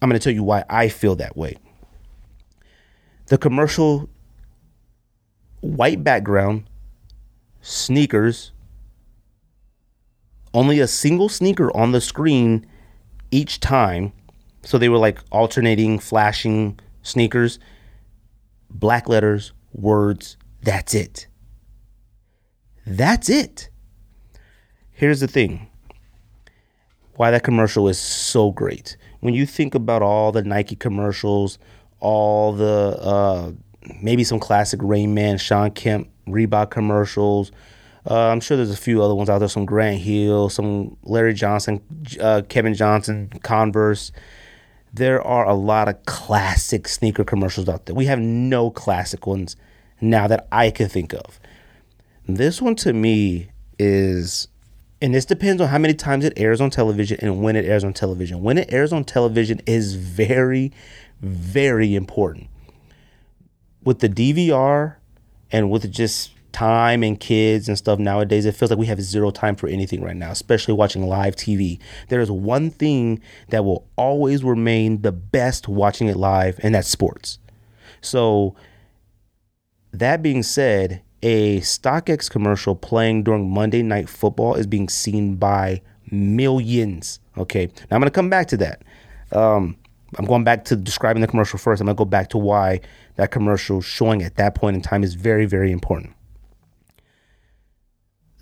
I'm 0.00 0.08
going 0.08 0.18
to 0.18 0.22
tell 0.22 0.32
you 0.32 0.44
why 0.44 0.64
I 0.68 0.88
feel 0.88 1.16
that 1.16 1.36
way. 1.36 1.56
The 3.26 3.38
commercial, 3.38 4.08
white 5.60 6.04
background, 6.04 6.64
sneakers, 7.60 8.52
only 10.54 10.80
a 10.80 10.86
single 10.86 11.28
sneaker 11.28 11.76
on 11.76 11.92
the 11.92 12.00
screen 12.00 12.66
each 13.30 13.60
time. 13.60 14.12
So 14.64 14.78
they 14.78 14.88
were 14.88 14.98
like 14.98 15.20
alternating, 15.30 15.98
flashing 15.98 16.78
sneakers. 17.02 17.58
black 18.70 19.08
letters, 19.08 19.52
words. 19.72 20.36
That's 20.62 20.94
it. 20.94 21.28
That's 22.86 23.28
it. 23.28 23.70
Here's 24.92 25.20
the 25.20 25.28
thing 25.28 25.68
why 27.16 27.30
that 27.30 27.42
commercial 27.44 27.88
is 27.88 27.98
so 27.98 28.52
great. 28.52 28.96
When 29.20 29.34
you 29.34 29.46
think 29.46 29.74
about 29.74 30.02
all 30.02 30.32
the 30.32 30.42
Nike 30.42 30.76
commercials, 30.76 31.58
all 32.00 32.52
the 32.52 32.98
uh, 33.00 33.52
maybe 34.02 34.24
some 34.24 34.40
classic 34.40 34.80
Reign 34.82 35.14
Man, 35.14 35.38
Shawn 35.38 35.70
Kemp, 35.70 36.08
Reebok 36.26 36.70
commercials. 36.70 37.52
Uh, 38.08 38.28
I'm 38.28 38.40
sure 38.40 38.56
there's 38.56 38.70
a 38.70 38.76
few 38.76 39.02
other 39.02 39.14
ones 39.14 39.28
out 39.28 39.38
there, 39.38 39.48
some 39.48 39.66
Grant 39.66 40.00
Hill, 40.00 40.48
some 40.48 40.96
Larry 41.02 41.34
Johnson, 41.34 41.80
uh, 42.20 42.42
Kevin 42.48 42.74
Johnson, 42.74 43.30
Converse. 43.42 44.12
There 44.92 45.20
are 45.20 45.46
a 45.46 45.54
lot 45.54 45.88
of 45.88 46.04
classic 46.06 46.86
sneaker 46.88 47.24
commercials 47.24 47.68
out 47.68 47.86
there. 47.86 47.94
We 47.94 48.06
have 48.06 48.20
no 48.20 48.70
classic 48.70 49.26
ones 49.26 49.56
now 50.00 50.28
that 50.28 50.46
I 50.52 50.70
can 50.70 50.88
think 50.88 51.12
of. 51.14 51.40
This 52.28 52.62
one 52.62 52.76
to 52.76 52.92
me 52.92 53.48
is, 53.78 54.48
and 55.02 55.14
this 55.14 55.24
depends 55.24 55.60
on 55.60 55.68
how 55.68 55.78
many 55.78 55.94
times 55.94 56.24
it 56.24 56.32
airs 56.36 56.60
on 56.60 56.70
television 56.70 57.18
and 57.20 57.42
when 57.42 57.56
it 57.56 57.64
airs 57.64 57.84
on 57.84 57.92
television. 57.92 58.42
When 58.42 58.58
it 58.58 58.72
airs 58.72 58.92
on 58.92 59.04
television 59.04 59.60
is 59.66 59.94
very, 59.94 60.72
very 61.20 61.94
important. 61.94 62.48
With 63.82 64.00
the 64.00 64.08
DVR 64.08 64.96
and 65.52 65.70
with 65.70 65.90
just 65.90 66.32
time 66.52 67.02
and 67.02 67.20
kids 67.20 67.68
and 67.68 67.76
stuff 67.76 67.98
nowadays, 67.98 68.46
it 68.46 68.52
feels 68.56 68.70
like 68.70 68.78
we 68.78 68.86
have 68.86 69.00
zero 69.00 69.30
time 69.30 69.56
for 69.56 69.68
anything 69.68 70.02
right 70.02 70.16
now, 70.16 70.30
especially 70.30 70.74
watching 70.74 71.06
live 71.06 71.36
TV. 71.36 71.78
There 72.08 72.20
is 72.20 72.30
one 72.30 72.70
thing 72.70 73.20
that 73.50 73.64
will 73.64 73.86
always 73.96 74.42
remain 74.42 75.02
the 75.02 75.12
best 75.12 75.68
watching 75.68 76.08
it 76.08 76.16
live, 76.16 76.58
and 76.62 76.74
that's 76.74 76.88
sports. 76.88 77.38
So, 78.00 78.56
that 79.92 80.22
being 80.22 80.42
said, 80.42 81.02
a 81.22 81.60
StockX 81.60 82.30
commercial 82.30 82.74
playing 82.74 83.24
during 83.24 83.50
Monday 83.50 83.82
Night 83.82 84.08
Football 84.08 84.54
is 84.54 84.66
being 84.66 84.88
seen 84.88 85.36
by 85.36 85.82
millions. 86.10 87.20
Okay, 87.36 87.66
now 87.66 87.96
I'm 87.96 88.00
going 88.00 88.10
to 88.10 88.14
come 88.14 88.30
back 88.30 88.48
to 88.48 88.56
that. 88.58 88.82
Um, 89.32 89.76
I'm 90.14 90.24
going 90.24 90.44
back 90.44 90.64
to 90.66 90.76
describing 90.76 91.20
the 91.20 91.26
commercial 91.26 91.58
first. 91.58 91.80
I'm 91.80 91.86
going 91.86 91.96
to 91.96 91.98
go 91.98 92.04
back 92.04 92.30
to 92.30 92.38
why 92.38 92.80
that 93.16 93.30
commercial 93.30 93.80
showing 93.80 94.22
at 94.22 94.36
that 94.36 94.54
point 94.54 94.76
in 94.76 94.82
time 94.82 95.02
is 95.02 95.14
very, 95.14 95.46
very 95.46 95.72
important. 95.72 96.12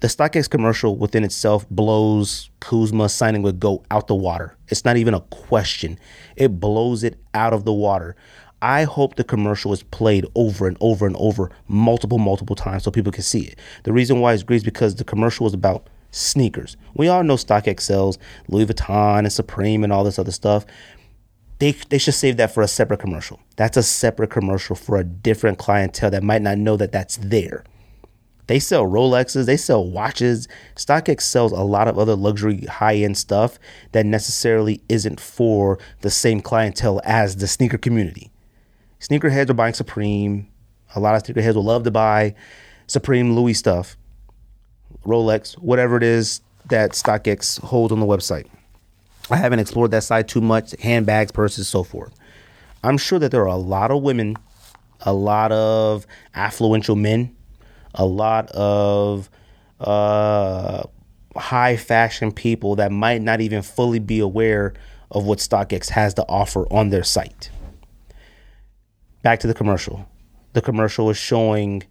The 0.01 0.09
StockX 0.09 0.51
commercial 0.51 0.99
within 0.99 1.25
itself 1.25 1.67
blows 1.71 2.51
Kuzma 2.61 3.09
signing 3.09 3.41
with 3.41 3.59
GOAT 3.59 3.87
out 3.91 4.07
the 4.07 4.15
water. 4.15 4.55
It's 4.69 4.85
not 4.85 4.99
even 4.99 5.15
a 5.15 5.21
question. 5.21 5.99
It 6.37 6.61
blows 6.61 7.03
it 7.03 7.19
out 7.33 7.55
of 7.55 7.65
the 7.65 7.73
water. 7.73 8.15
I 8.61 8.85
hope 8.85 9.17
the 9.17 9.25
commercial 9.25 9.73
is 9.73 9.83
played 9.83 10.27
over 10.35 10.67
and 10.67 10.77
over 10.81 11.07
and 11.07 11.17
over 11.19 11.51
multiple, 11.69 12.19
multiple 12.19 12.57
times 12.57 12.83
so 12.83 12.91
people 12.91 13.13
can 13.13 13.23
see 13.23 13.43
it. 13.43 13.59
The 13.85 13.93
reason 13.93 14.21
why 14.21 14.35
it's 14.35 14.43
great 14.43 14.57
is 14.57 14.65
because 14.65 14.95
the 14.95 15.05
commercial 15.05 15.47
is 15.47 15.55
about 15.55 15.89
sneakers. 16.11 16.77
We 16.95 17.09
all 17.09 17.23
know 17.25 17.37
StockX 17.37 17.81
sells 17.81 18.19
Louis 18.49 18.67
Vuitton 18.67 19.21
and 19.21 19.33
Supreme 19.33 19.85
and 19.85 19.93
all 19.93 20.05
this 20.05 20.19
other 20.19 20.33
stuff. 20.33 20.67
They, 21.59 21.73
they 21.73 21.99
should 21.99 22.15
save 22.15 22.37
that 22.39 22.53
for 22.53 22.63
a 22.63 22.69
separate 22.69 23.01
commercial. 23.01 23.41
That's 23.57 23.77
a 23.77 23.83
separate 23.83 24.31
commercial 24.31 24.77
for 24.77 24.97
a 24.97 25.05
different 25.05 25.59
clientele 25.59 26.11
that 26.11 26.23
might 26.23 26.43
not 26.43 26.59
know 26.59 26.77
that 26.77 26.93
that's 26.93 27.17
there. 27.17 27.65
They 28.47 28.59
sell 28.59 28.85
Rolexes, 28.85 29.47
they 29.47 29.57
sell 29.57 29.89
watches. 29.89 30.49
StockX 30.77 31.23
sells 31.23 31.53
a 31.53 31.63
lot 31.63 31.89
of 31.89 31.99
other 31.99 32.15
luxury 32.15 32.67
high 32.67 32.97
end 32.97 33.17
stuff 33.17 33.59
that 33.93 34.05
necessarily 34.05 34.83
isn't 34.89 35.21
for 35.21 35.79
the 36.03 36.11
same 36.11 36.41
clientele 36.41 37.01
as 37.05 37.37
the 37.37 37.47
sneaker 37.47 37.79
community. 37.79 38.31
Sneakerheads 39.01 39.51
are 39.51 39.55
buying 39.55 39.75
Supreme. 39.75 40.49
A 40.95 41.01
lot 41.01 41.15
of 41.15 41.23
sneakerheads 41.23 41.55
will 41.55 41.65
love 41.65 41.85
to 41.85 41.91
buy 41.91 42.35
Supreme 42.87 43.35
Louis 43.35 43.55
stuff, 43.55 43.97
Rolex, 45.07 45.55
whatever 45.55 45.97
it 45.97 46.03
is 46.03 46.43
that 46.69 46.93
StockX 46.93 47.61
holds 47.61 47.93
on 47.93 48.01
the 48.01 48.07
website. 48.07 48.47
I 49.31 49.37
haven't 49.37 49.59
explored 49.61 49.91
that 49.93 50.05
side 50.05 50.29
too 50.29 50.41
much, 50.41 50.75
handbags, 50.81 51.33
purses, 51.33 51.69
so 51.69 51.83
forth. 51.83 52.15
I'm 52.83 52.99
sure 52.99 53.19
that 53.19 53.31
there 53.31 53.43
are 53.43 53.47
a 53.47 53.57
lot 53.57 53.91
of 53.91 54.03
women, 54.03 54.37
a 55.01 55.13
lot 55.13 55.51
of 55.53 56.07
affluential 56.35 57.01
men, 57.01 57.35
a 57.95 58.05
lot 58.05 58.51
of 58.51 59.31
uh, 59.81 60.83
high 61.37 61.77
fashion 61.77 62.33
people 62.33 62.77
that 62.77 62.93
might 62.93 63.23
not 63.23 63.41
even 63.41 63.63
fully 63.63 63.99
be 63.99 64.21
aware 64.21 64.75
of 65.11 65.25
what 65.25 65.39
StockX 65.39 65.89
has 65.91 66.15
to 66.15 66.25
offer 66.29 66.71
on 66.73 66.91
their 66.91 67.05
site. 67.05 67.51
Back 69.23 69.41
to 69.41 69.47
the 69.47 69.55
commercial. 69.55 70.07
The 70.53 70.61
commercial 70.61 71.09
is 71.09 71.17
showing, 71.17 71.85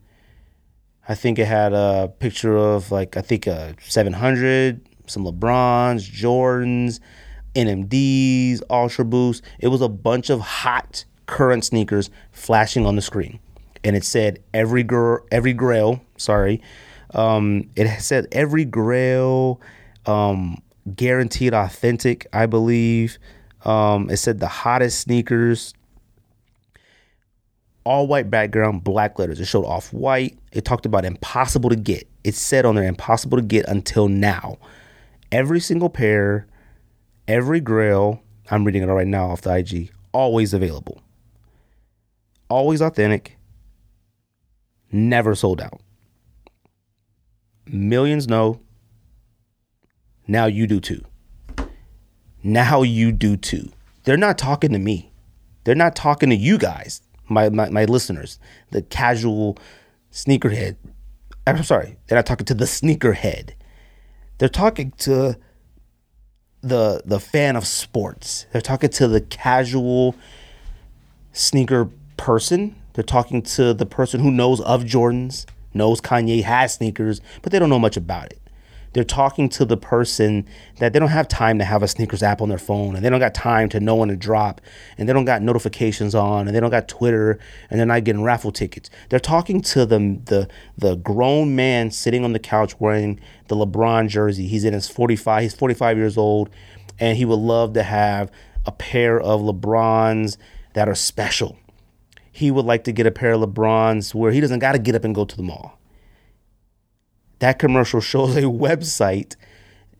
I 1.08 1.16
think 1.16 1.40
it 1.40 1.46
had 1.46 1.74
a 1.74 2.12
picture 2.20 2.56
of 2.56 2.92
like, 2.92 3.18
I 3.18 3.22
think 3.22 3.48
a 3.48 3.76
700, 3.82 4.82
some 5.08 5.26
LeBrons, 5.26 6.10
Jordans, 6.10 7.00
NMDs, 7.56 8.62
Ultra 8.70 9.06
Boost. 9.06 9.44
It 9.60 9.68
was 9.68 9.82
a 9.82 9.90
bunch 9.90 10.30
of 10.30 10.40
hot 10.40 11.06
current 11.26 11.64
sneakers 11.66 12.10
flashing 12.32 12.86
on 12.86 12.96
the 12.96 13.02
screen, 13.02 13.40
and 13.84 13.96
it 13.96 14.04
said 14.04 14.40
every 14.54 14.84
girl, 14.84 15.26
every 15.32 15.54
Grail. 15.54 16.02
Sorry, 16.18 16.62
um, 17.14 17.70
it 17.76 18.02
said 18.02 18.28
every 18.32 18.66
Grail, 18.66 19.62
um, 20.06 20.62
guaranteed 20.96 21.54
authentic. 21.54 22.28
I 22.34 22.46
believe. 22.46 23.18
Um, 23.66 24.10
it 24.10 24.18
said 24.18 24.40
the 24.40 24.48
hottest 24.48 25.00
sneakers. 25.00 25.74
All 27.86 28.08
white 28.08 28.30
background, 28.30 28.84
black 28.84 29.20
letters. 29.20 29.40
It 29.40 29.46
showed 29.46 29.66
off 29.66 29.92
white. 29.92 30.38
It 30.54 30.64
talked 30.64 30.86
about 30.86 31.04
impossible 31.04 31.70
to 31.70 31.76
get. 31.76 32.08
It 32.24 32.36
said 32.36 32.66
on 32.66 32.76
there 32.76 32.86
impossible 32.86 33.38
to 33.38 33.44
get 33.44 33.66
until 33.68 34.08
now. 34.08 34.58
Every 35.32 35.60
single 35.60 35.90
pair 35.90 36.48
every 37.28 37.60
grail, 37.60 38.22
I'm 38.50 38.64
reading 38.64 38.84
it 38.84 38.88
right 38.88 39.08
now 39.08 39.30
off 39.30 39.42
the 39.42 39.56
IG, 39.56 39.92
always 40.12 40.54
available. 40.54 41.02
Always 42.50 42.82
authentic, 42.82 43.38
never 44.92 45.34
sold 45.36 45.62
out. 45.62 45.82
Millions 47.66 48.28
know. 48.28 48.60
Now 50.28 50.46
you 50.46 50.68
do 50.68 50.80
too. 50.80 51.04
Now 52.44 52.82
you 52.82 53.12
do 53.12 53.38
too. 53.38 53.72
They're 54.04 54.18
not 54.18 54.38
talking 54.38 54.72
to 54.74 54.80
me. 54.80 55.12
They're 55.64 55.76
not 55.76 55.96
talking 55.96 56.30
to 56.30 56.36
you 56.36 56.58
guys, 56.58 57.02
my, 57.30 57.50
my, 57.50 57.70
my 57.70 57.86
listeners, 57.86 58.38
the 58.72 58.82
casual 58.82 59.58
sneakerhead. 60.12 60.76
I'm 61.48 61.64
sorry, 61.64 61.98
they're 62.08 62.18
not 62.18 62.26
talking 62.26 62.46
to 62.46 62.54
the 62.54 62.66
sneakerhead. 62.66 63.52
They're 64.38 64.50
talking 64.50 64.92
to 65.00 65.38
the 66.64 67.02
the 67.06 67.20
fan 67.20 67.56
of 67.56 67.68
sports. 67.68 68.48
They're 68.52 68.62
talking 68.62 68.90
to 68.92 69.08
the 69.08 69.22
casual 69.22 70.16
sneaker 71.34 71.90
person. 72.18 72.76
They're 72.94 73.04
talking 73.04 73.42
to 73.42 73.74
the 73.74 73.86
person 73.86 74.22
who 74.22 74.32
knows 74.32 74.62
of 74.62 74.84
Jordans, 74.84 75.46
knows 75.74 76.00
Kanye 76.00 76.44
has 76.44 76.76
sneakers, 76.76 77.22
but 77.42 77.52
they 77.52 77.60
don't 77.60 77.70
know 77.70 77.80
much 77.80 77.98
about 77.98 78.32
it. 78.32 78.40
They're 78.94 79.04
talking 79.04 79.50
to 79.50 79.66
the 79.66 79.76
person 79.76 80.48
that 80.78 80.94
they 80.94 81.00
don't 81.00 81.10
have 81.10 81.28
time 81.28 81.58
to 81.60 81.66
have 81.66 81.82
a 81.82 81.88
sneakers 81.88 82.22
app 82.22 82.42
on 82.42 82.50
their 82.50 82.60
phone 82.60 82.96
and 82.96 83.04
they 83.04 83.10
don't 83.10 83.20
got 83.20 83.34
time 83.34 83.70
to 83.70 83.80
know 83.80 83.96
when 83.96 84.10
to 84.10 84.16
drop 84.16 84.62
and 84.98 85.10
they 85.10 85.14
don't 85.14 85.26
got 85.26 85.42
notifications 85.42 86.14
on 86.14 86.48
and 86.48 86.56
they 86.56 86.60
don't 86.60 86.70
got 86.70 86.88
Twitter 86.88 87.40
and 87.70 87.80
they're 87.80 87.88
not 87.88 88.04
getting 88.04 88.24
raffle 88.24 88.52
tickets. 88.52 88.90
They're 89.10 89.20
talking 89.20 89.62
to 89.62 89.86
the 89.86 90.20
the 90.26 90.48
the 90.78 90.96
grown 90.96 91.56
man 91.56 91.92
sitting 91.92 92.24
on 92.24 92.34
the 92.34 92.40
couch 92.40 92.80
wearing 92.80 93.20
the 93.48 93.56
LeBron 93.56 94.08
jersey. 94.10 94.48
He's 94.48 94.64
in 94.64 94.74
his 94.74 94.88
45, 94.88 95.42
he's 95.42 95.56
45 95.56 95.98
years 95.98 96.18
old 96.18 96.50
and 97.00 97.18
he 97.18 97.26
would 97.26 97.40
love 97.40 97.74
to 97.74 97.84
have 97.84 98.32
a 98.66 98.72
pair 98.72 99.20
of 99.20 99.42
LeBrons 99.42 100.38
that 100.74 100.88
are 100.88 100.96
special. 100.96 101.58
He 102.32 102.52
would 102.52 102.66
like 102.66 102.84
to 102.86 102.92
get 102.92 103.06
a 103.06 103.12
pair 103.12 103.34
of 103.34 103.42
LeBrons 103.42 104.14
where 104.14 104.32
he 104.32 104.40
doesn't 104.40 104.60
got 104.60 104.72
to 104.74 104.80
get 104.80 104.96
up 104.96 105.04
and 105.04 105.14
go 105.14 105.26
to 105.26 105.36
the 105.36 105.44
mall 105.44 105.80
that 107.44 107.60
commercial 107.60 108.00
shows 108.00 108.38
a 108.38 108.44
website 108.44 109.36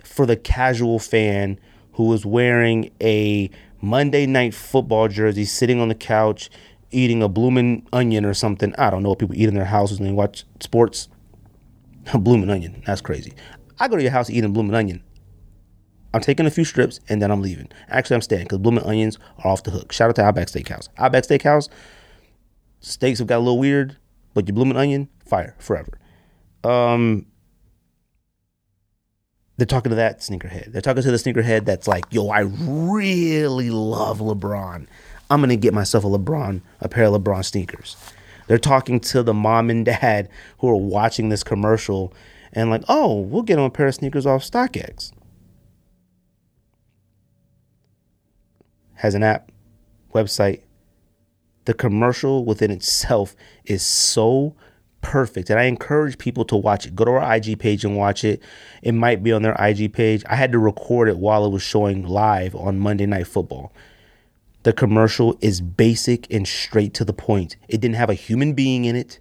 for 0.02 0.26
the 0.26 0.38
casual 0.38 0.98
fan 0.98 1.60
who 1.94 2.12
is 2.14 2.26
wearing 2.26 2.90
a 3.02 3.50
Monday 3.82 4.26
night 4.26 4.54
football 4.54 5.10
jersey, 5.10 5.44
sitting 5.44 5.82
on 5.82 5.90
the 5.90 5.96
couch, 5.96 6.50
eating 6.92 7.22
a 7.22 7.28
blooming 7.28 7.86
onion 7.92 8.24
or 8.24 8.34
something. 8.34 8.74
I 8.78 8.90
don't 8.90 9.04
know 9.04 9.10
what 9.10 9.20
people 9.20 9.36
eat 9.36 9.50
in 9.50 9.56
their 9.56 9.66
houses 9.66 10.00
when 10.00 10.08
they 10.08 10.14
watch 10.14 10.46
sports. 10.62 11.10
A 12.14 12.18
blooming 12.18 12.50
onion. 12.50 12.84
That's 12.86 13.00
crazy. 13.00 13.32
I 13.80 13.88
go 13.88 13.96
to 13.96 14.02
your 14.02 14.12
house 14.12 14.30
eating 14.30 14.50
a 14.50 14.50
blooming 14.50 14.76
onion. 14.76 15.02
I'm 16.14 16.20
taking 16.20 16.46
a 16.46 16.52
few 16.52 16.66
strips 16.66 17.00
and 17.08 17.22
then 17.22 17.32
I'm 17.32 17.42
leaving. 17.42 17.70
Actually, 17.88 18.16
I'm 18.16 18.22
staying 18.22 18.44
because 18.44 18.58
blooming 18.58 18.84
onions 18.84 19.18
are 19.38 19.52
off 19.52 19.64
the 19.64 19.72
hook. 19.72 19.94
Shout 19.94 20.10
out 20.10 20.16
to 20.18 20.22
Outback 20.22 20.48
Steakhouse. 20.48 20.90
Outback 20.98 21.24
Steakhouse, 21.24 21.70
steaks 22.82 23.20
have 23.20 23.28
got 23.30 23.38
a 23.38 23.40
little 23.40 23.58
weird, 23.58 23.96
but 24.34 24.46
your 24.50 24.54
blooming 24.56 24.76
onion, 24.76 25.08
fire 25.26 25.56
forever. 25.60 25.98
Um, 26.66 27.26
they're 29.64 29.78
talking 29.80 29.92
to 29.92 29.96
that 29.96 30.20
sneakerhead. 30.20 30.74
They're 30.74 30.82
talking 30.82 31.04
to 31.04 31.12
the 31.12 31.16
sneakerhead 31.16 31.64
that's 31.64 31.88
like, 31.88 32.04
yo, 32.10 32.28
I 32.28 32.42
really 32.42 33.70
love 33.70 34.20
LeBron. 34.20 34.88
I'm 35.30 35.40
gonna 35.40 35.56
get 35.56 35.74
myself 35.74 36.04
a 36.04 36.08
LeBron, 36.08 36.62
a 36.82 36.90
pair 36.90 37.06
of 37.06 37.14
LeBron 37.14 37.46
sneakers. 37.46 37.96
They're 38.48 38.58
talking 38.58 39.00
to 39.00 39.24
the 39.24 39.34
mom 39.34 39.70
and 39.70 39.86
dad 39.86 40.28
who 40.58 40.68
are 40.68 40.76
watching 40.76 41.30
this 41.30 41.46
commercial 41.46 42.14
and 42.52 42.70
like, 42.70 42.84
oh, 42.90 43.22
we'll 43.22 43.44
get 43.44 43.56
them 43.56 43.64
a 43.64 43.70
pair 43.70 43.88
of 43.88 43.96
sneakers 43.96 44.26
off 44.26 44.44
StockX. 44.44 45.14
Has 48.96 49.16
an 49.16 49.24
app, 49.24 49.50
website. 50.14 50.64
The 51.64 51.74
commercial 51.74 52.44
within 52.44 52.70
itself 52.70 53.34
is 53.64 53.82
so 53.82 54.58
perfect. 55.04 55.52
And 55.52 55.60
I 55.60 55.66
encourage 55.66 56.18
people 56.18 56.44
to 56.46 56.56
watch 56.56 56.88
it. 56.88 56.96
Go 56.96 57.06
to 57.06 57.12
our 57.12 57.36
IG 57.36 57.60
page 57.60 57.86
and 57.86 57.96
watch 57.96 58.24
it. 58.24 58.42
It 58.82 58.94
might 58.94 59.22
be 59.22 59.32
on 59.32 59.44
their 59.44 59.56
IG 59.60 59.94
page. 59.94 60.24
I 60.28 60.36
had 60.36 60.52
to 60.54 60.60
record 60.60 61.08
it 61.08 61.18
while 61.18 61.46
it 61.46 61.52
was 61.52 61.62
showing 61.62 62.08
live 62.08 62.56
on 62.56 62.80
Monday 62.80 63.06
Night 63.06 63.28
Football. 63.28 63.72
The 64.64 64.74
commercial 64.74 65.38
is 65.42 65.62
basic 65.62 66.26
and 66.34 66.48
straight 66.48 66.94
to 66.96 67.06
the 67.06 67.14
point. 67.14 67.58
It 67.68 67.82
didn't 67.82 67.98
have 67.98 68.10
a 68.10 68.16
human 68.16 68.54
being 68.54 68.86
in 68.86 68.96
it, 68.96 69.20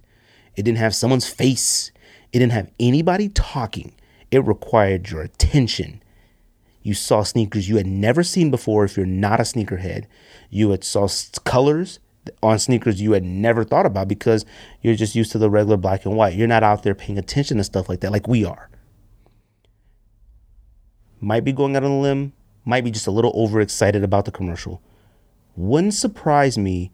it 0.55 0.63
didn't 0.63 0.77
have 0.79 0.95
someone's 0.95 1.27
face, 1.27 1.91
it 2.31 2.39
didn't 2.39 2.53
have 2.53 2.71
anybody 2.79 3.29
talking. 3.29 3.93
It 4.31 4.43
required 4.47 5.11
your 5.11 5.21
attention. 5.21 6.01
You 6.81 6.93
saw 6.93 7.23
sneakers 7.23 7.69
you 7.69 7.77
had 7.77 7.85
never 7.85 8.23
seen 8.23 8.49
before 8.49 8.83
if 8.83 8.97
you're 8.97 9.05
not 9.05 9.39
a 9.39 9.43
sneakerhead. 9.43 10.05
You 10.49 10.71
had 10.71 10.83
saw 10.83 11.07
colors 11.45 11.99
on 12.41 12.59
sneakers 12.59 13.01
you 13.01 13.11
had 13.13 13.23
never 13.23 13.63
thought 13.63 13.85
about 13.85 14.07
because 14.07 14.45
you're 14.81 14.95
just 14.95 15.15
used 15.15 15.31
to 15.33 15.37
the 15.37 15.49
regular 15.49 15.77
black 15.77 16.05
and 16.05 16.15
white. 16.15 16.35
You're 16.35 16.47
not 16.47 16.63
out 16.63 16.83
there 16.83 16.95
paying 16.95 17.17
attention 17.17 17.57
to 17.57 17.63
stuff 17.63 17.89
like 17.89 18.01
that 18.01 18.11
like 18.11 18.27
we 18.27 18.45
are. 18.45 18.69
Might 21.19 21.43
be 21.43 21.53
going 21.53 21.75
out 21.75 21.83
on 21.83 21.91
a 21.91 21.99
limb, 21.99 22.33
might 22.65 22.83
be 22.83 22.91
just 22.91 23.07
a 23.07 23.11
little 23.11 23.31
overexcited 23.35 24.03
about 24.03 24.25
the 24.25 24.31
commercial 24.31 24.81
wouldn't 25.55 25.93
surprise 25.93 26.57
me 26.57 26.91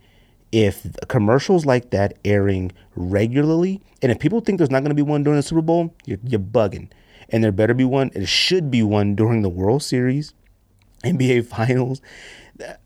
if 0.52 0.86
commercials 1.08 1.65
like 1.65 1.92
that 1.92 2.18
airing 2.26 2.72
regularly, 2.96 3.82
and 4.02 4.12
if 4.12 4.20
people 4.20 4.42
think 4.42 4.58
there's 4.58 4.72
not 4.72 4.80
going 4.80 4.89
to 4.89 4.96
be 4.96 5.02
one 5.02 5.24
during 5.24 5.38
the 5.38 5.44
Super 5.44 5.62
Bowl, 5.62 5.94
you're, 6.06 6.18
you're 6.24 6.39
bugging. 6.39 6.89
And 7.30 7.44
there 7.44 7.52
better 7.52 7.76
be 7.76 7.84
one. 7.84 8.10
It 8.15 8.28
should 8.28 8.72
be 8.72 8.82
one 8.82 9.15
during 9.15 9.44
the 9.44 9.50
World 9.50 9.84
Series, 9.84 10.34
NBA 11.04 11.46
Finals. 11.48 12.02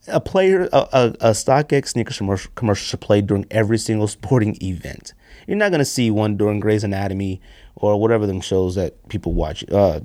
A 0.07 0.19
player, 0.19 0.69
a, 0.71 0.77
a, 0.77 1.15
a 1.19 1.31
StockX 1.31 1.89
sneakers 1.89 2.17
commercial, 2.17 2.51
commercial 2.55 2.85
should 2.85 3.01
play 3.01 3.21
during 3.21 3.45
every 3.49 3.77
single 3.77 4.07
sporting 4.07 4.57
event. 4.61 5.13
You're 5.47 5.57
not 5.57 5.71
going 5.71 5.79
to 5.79 5.85
see 5.85 6.11
one 6.11 6.37
during 6.37 6.59
Grey's 6.59 6.83
Anatomy 6.83 7.41
or 7.75 7.99
whatever 7.99 8.27
them 8.27 8.41
shows 8.41 8.75
that 8.75 9.07
people 9.09 9.33
watch. 9.33 9.63
Uh, 9.71 10.01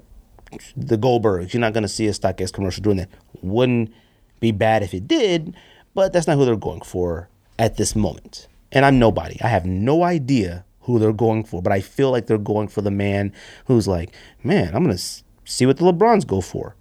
the 0.77 0.97
Goldbergs. 0.97 1.53
You're 1.53 1.61
not 1.61 1.73
going 1.73 1.83
to 1.83 1.89
see 1.89 2.07
a 2.07 2.13
StockX 2.13 2.53
commercial 2.53 2.83
doing 2.83 2.97
that. 2.97 3.11
Wouldn't 3.43 3.93
be 4.41 4.53
bad 4.53 4.83
if 4.83 4.95
it 4.95 5.07
did, 5.07 5.55
but 5.95 6.13
that's 6.13 6.27
not 6.27 6.37
who 6.37 6.45
they're 6.45 6.57
going 6.57 6.81
for 6.81 7.29
at 7.59 7.77
this 7.77 7.95
moment. 7.95 8.49
And 8.73 8.85
I'm 8.85 8.99
nobody. 8.99 9.39
I 9.43 9.49
have 9.49 9.67
no 9.67 10.03
idea 10.03 10.65
who 10.83 10.99
they're 10.99 11.13
going 11.13 11.45
for, 11.45 11.61
but 11.61 11.73
I 11.73 11.81
feel 11.81 12.11
like 12.11 12.27
they're 12.27 12.39
going 12.39 12.69
for 12.69 12.81
the 12.81 12.91
man 12.91 13.33
who's 13.67 13.87
like, 13.87 14.15
man, 14.43 14.75
I'm 14.75 14.85
going 14.85 14.97
to 14.97 15.23
see 15.45 15.67
what 15.67 15.77
the 15.77 15.85
LeBrons 15.85 16.27
go 16.27 16.41
for. 16.41 16.77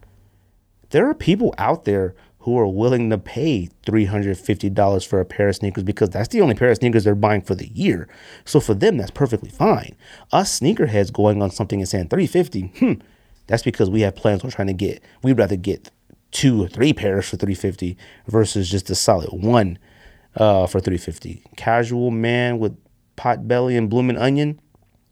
There 0.91 1.10
are 1.10 1.13
people 1.13 1.54
out 1.58 1.84
there 1.84 2.15
who 2.48 2.58
are 2.58 2.66
willing 2.66 3.10
to 3.10 3.18
pay 3.18 3.68
$350 3.86 5.06
for 5.06 5.20
a 5.20 5.26
pair 5.26 5.50
of 5.50 5.56
sneakers 5.58 5.84
because 5.84 6.12
that's 6.12 6.30
the 6.30 6.40
only 6.40 6.56
pair 6.56 6.72
of 6.72 6.78
sneakers 6.78 7.04
they're 7.04 7.14
buying 7.14 7.42
for 7.42 7.56
the 7.56 7.68
year. 7.68 8.08
So 8.46 8.62
for 8.62 8.74
them, 8.74 8.96
that's 8.96 9.12
perfectly 9.12 9.50
fine. 9.50 9.98
Us 10.32 10.58
sneakerheads 10.58 11.12
going 11.12 11.42
on 11.42 11.52
something 11.52 11.82
and 11.82 11.90
saying 11.90 12.08
350 12.08 12.68
hmm, 12.80 12.94
that's 13.48 13.64
because 13.64 13.90
we 13.90 14.00
have 14.00 14.16
plans 14.16 14.46
we're 14.46 14.52
trying 14.52 14.70
to 14.70 14.74
get. 14.74 15.04
We'd 15.24 15.38
rather 15.38 15.58
get 15.58 15.92
two 16.32 16.64
or 16.64 16.70
three 16.70 16.94
pairs 16.94 17.28
for 17.28 17.36
350 17.36 17.98
versus 18.28 18.72
just 18.72 18.90
a 18.90 18.96
solid 18.96 19.34
one 19.34 19.78
uh, 20.38 20.68
for 20.68 20.80
350. 20.80 21.44
Casual 21.58 22.12
man 22.12 22.60
with 22.60 22.78
pot 23.18 23.46
belly 23.46 23.76
and 23.76 23.90
blooming 23.90 24.18
onion. 24.18 24.62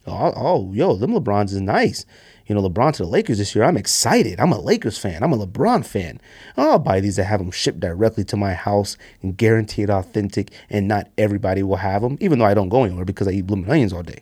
Oh, 0.08 0.34
oh, 0.36 0.74
yo, 0.74 0.96
them 0.96 1.12
LeBrons 1.12 1.52
is 1.52 1.62
nice. 1.62 2.06
You 2.46 2.54
know, 2.54 2.62
LeBron 2.62 2.94
to 2.94 3.04
the 3.04 3.10
Lakers 3.10 3.40
this 3.40 3.56
year. 3.56 3.64
I'm 3.64 3.78
excited. 3.78 4.40
I'm 4.40 4.52
a 4.52 4.60
Lakers 4.60 5.00
fan. 5.00 5.24
I'm 5.24 5.34
a 5.34 5.48
LeBron 5.48 5.84
fan. 5.84 6.22
I'll 6.56 6.78
buy 6.78 7.00
these 7.00 7.18
and 7.18 7.28
have 7.28 7.40
them 7.40 7.50
shipped 7.50 7.80
directly 7.80 8.24
to 8.26 8.38
my 8.38 8.54
house 8.54 8.98
and 9.24 9.36
guaranteed 9.36 9.90
authentic. 9.90 10.52
And 10.70 10.88
not 10.88 11.10
everybody 11.18 11.64
will 11.64 11.78
have 11.78 12.04
them, 12.04 12.18
even 12.22 12.38
though 12.38 12.46
I 12.46 12.54
don't 12.54 12.70
go 12.70 12.84
anywhere 12.84 13.06
because 13.06 13.28
I 13.28 13.32
eat 13.32 13.48
blooming 13.48 13.70
onions 13.70 13.94
all 13.94 14.04
day. 14.04 14.22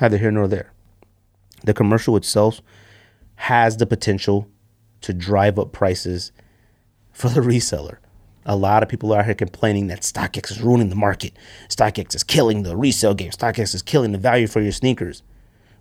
Neither 0.00 0.18
here 0.18 0.30
nor 0.30 0.46
there. 0.46 0.72
The 1.64 1.74
commercial 1.74 2.16
itself 2.16 2.60
has 3.36 3.78
the 3.78 3.86
potential 3.86 4.48
to 5.00 5.12
drive 5.12 5.58
up 5.58 5.72
prices 5.72 6.30
for 7.12 7.28
the 7.28 7.40
reseller. 7.40 7.96
A 8.44 8.56
lot 8.56 8.82
of 8.82 8.88
people 8.88 9.12
are 9.12 9.20
out 9.20 9.26
here 9.26 9.34
complaining 9.34 9.86
that 9.86 10.00
StockX 10.00 10.50
is 10.50 10.60
ruining 10.60 10.88
the 10.88 10.96
market. 10.96 11.32
StockX 11.68 12.14
is 12.14 12.24
killing 12.24 12.62
the 12.62 12.76
resale 12.76 13.14
game. 13.14 13.30
StockX 13.30 13.74
is 13.74 13.82
killing 13.82 14.12
the 14.12 14.18
value 14.18 14.46
for 14.46 14.60
your 14.60 14.72
sneakers. 14.72 15.22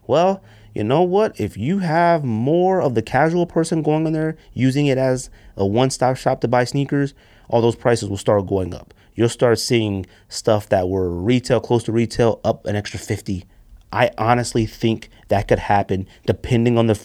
Well, 0.06 0.44
you 0.74 0.84
know 0.84 1.02
what? 1.02 1.40
If 1.40 1.58
you 1.58 1.80
have 1.80 2.24
more 2.24 2.82
of 2.82 2.96
the 2.96 3.02
casual 3.02 3.46
person 3.46 3.82
going 3.82 4.06
in 4.06 4.14
there 4.14 4.38
using 4.54 4.86
it 4.86 4.98
as 4.98 5.30
a 5.58 5.66
one 5.66 5.90
stop 5.90 6.18
shop 6.18 6.42
to 6.42 6.48
buy 6.48 6.64
sneakers, 6.64 7.14
all 7.50 7.62
those 7.62 7.76
prices 7.76 8.10
will 8.10 8.18
start 8.18 8.48
going 8.48 8.74
up. 8.74 8.94
You'll 9.16 9.30
start 9.30 9.60
seeing 9.60 10.06
stuff 10.30 10.70
that 10.70 10.88
were 10.88 11.10
retail, 11.10 11.60
close 11.60 11.84
to 11.84 11.92
retail, 11.92 12.40
up 12.44 12.66
an 12.66 12.76
extra 12.76 13.00
50, 13.00 13.46
I 13.94 14.12
honestly 14.18 14.66
think 14.66 15.10
that 15.28 15.48
could 15.48 15.60
happen 15.60 16.08
depending 16.26 16.78
on 16.78 16.88
the 16.88 16.96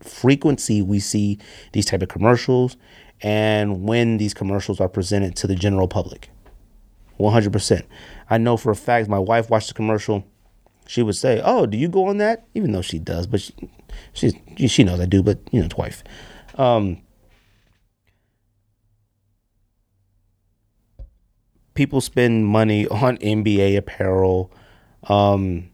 frequency 0.00 0.82
we 0.82 1.00
see 1.00 1.38
these 1.72 1.86
type 1.86 2.02
of 2.02 2.08
commercials 2.08 2.76
and 3.22 3.84
when 3.84 4.16
these 4.18 4.34
commercials 4.34 4.80
are 4.80 4.88
presented 4.88 5.36
to 5.36 5.46
the 5.46 5.54
general 5.54 5.88
public. 5.88 6.30
100%. 7.18 7.82
I 8.30 8.38
know 8.38 8.56
for 8.56 8.70
a 8.70 8.76
fact 8.76 9.08
my 9.08 9.18
wife 9.18 9.50
watched 9.50 9.68
the 9.68 9.74
commercial. 9.74 10.24
She 10.86 11.02
would 11.02 11.16
say, 11.16 11.40
"Oh, 11.44 11.66
do 11.66 11.76
you 11.76 11.88
go 11.88 12.06
on 12.06 12.16
that?" 12.18 12.46
Even 12.54 12.72
though 12.72 12.82
she 12.82 12.98
does, 12.98 13.26
but 13.26 13.40
she 13.40 13.52
she, 14.12 14.66
she 14.66 14.84
knows 14.84 14.98
I 15.00 15.06
do, 15.06 15.22
but 15.22 15.38
you 15.52 15.60
know, 15.60 15.66
it's 15.66 15.76
wife. 15.76 16.02
Um, 16.56 17.02
people 21.74 22.00
spend 22.00 22.46
money 22.46 22.88
on 22.88 23.18
NBA 23.18 23.76
apparel. 23.76 24.50
Um, 25.04 25.70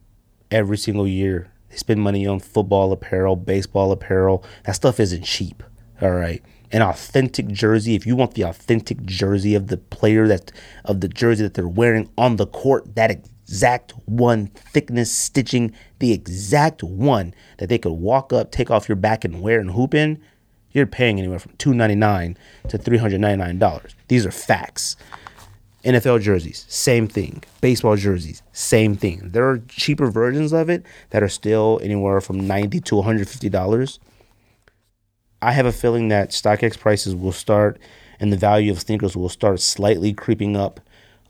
every 0.51 0.79
single 0.79 1.07
year. 1.07 1.51
They 1.71 1.77
spend 1.77 2.01
money 2.01 2.27
on 2.27 2.41
football 2.41 2.93
apparel, 2.93 3.37
baseball 3.37 3.93
apparel. 3.93 4.45
That 4.65 4.73
stuff 4.73 5.01
isn't 5.01 5.25
cheap. 5.25 5.63
All 6.01 6.13
right. 6.13 6.43
An 6.73 6.83
authentic 6.83 7.49
jersey, 7.49 7.95
if 7.95 8.07
you 8.07 8.17
want 8.17 8.35
the 8.35 8.43
authentic 8.43 9.05
jersey 9.05 9.55
of 9.55 9.69
the 9.69 9.77
player 9.77 10.27
that 10.27 10.53
of 10.85 11.01
the 11.01 11.09
jersey 11.09 11.43
that 11.45 11.55
they're 11.55 11.69
wearing 11.69 12.11
on 12.19 12.37
the 12.37 12.47
court, 12.47 12.95
that 12.97 13.11
exact 13.11 13.93
one 14.07 14.49
thickness 14.49 15.13
stitching, 15.13 15.73
the 16.01 16.13
exact 16.13 16.83
one 16.83 17.33
that 17.59 17.69
they 17.69 17.79
could 17.79 17.93
walk 17.93 18.33
up, 18.33 18.51
take 18.51 18.71
off 18.71 18.89
your 18.89 18.97
back 18.97 19.25
and 19.25 19.41
wear 19.41 19.61
and 19.61 19.71
hoop 19.71 19.95
in, 19.95 20.21
you're 20.73 20.87
paying 20.87 21.19
anywhere 21.19 21.39
from 21.39 21.53
299 21.57 22.37
to 22.69 22.79
$399. 22.79 23.95
These 24.09 24.27
are 24.27 24.31
facts. 24.31 24.97
NFL 25.85 26.21
jerseys, 26.21 26.67
same 26.69 27.07
thing. 27.07 27.45
Baseball 27.61 27.95
jerseys, 27.95 28.43
same 28.53 28.97
thing. 28.97 29.31
There 29.31 29.49
are 29.49 29.59
cheaper 29.69 30.11
versions 30.11 30.53
of 30.53 30.69
it 30.69 30.85
that 31.11 31.23
are 31.23 31.29
still 31.29 31.79
anywhere 31.81 32.21
from 32.21 32.45
90 32.45 32.81
to 32.81 32.97
$150. 32.97 33.99
I 35.43 35.53
have 35.53 35.67
a 35.67 35.73
feeling 35.73 36.09
that 36.09 36.31
StockX 36.31 36.79
prices 36.79 37.15
will 37.15 37.33
start 37.33 37.79
and 38.19 38.33
the 38.33 38.37
value 38.37 38.71
of 38.71 38.81
sneakers 38.81 39.17
will 39.17 39.29
start 39.29 39.61
slightly 39.61 40.13
creeping 40.13 40.57
up 40.57 40.81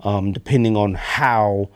um, 0.01 0.33
depending 0.33 0.77
on 0.77 0.95
how 0.95 1.71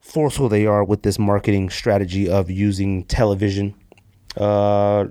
forceful 0.00 0.48
they 0.48 0.66
are 0.66 0.84
with 0.84 1.02
this 1.02 1.18
marketing 1.18 1.70
strategy 1.70 2.28
of 2.28 2.50
using 2.50 3.04
television. 3.04 3.74
Uh, 4.36 5.06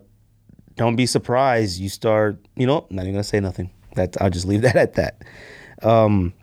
don't 0.76 0.96
be 0.96 1.06
surprised. 1.06 1.80
You 1.80 1.90
start, 1.90 2.46
you 2.56 2.68
know, 2.68 2.86
not 2.90 3.04
even 3.04 3.14
gonna 3.14 3.24
say 3.24 3.40
nothing. 3.40 3.72
That 3.96 4.16
I'll 4.22 4.30
just 4.30 4.46
leave 4.46 4.62
that 4.64 4.76
at 4.76 4.94
that. 4.94 5.24
Um, 5.82 6.34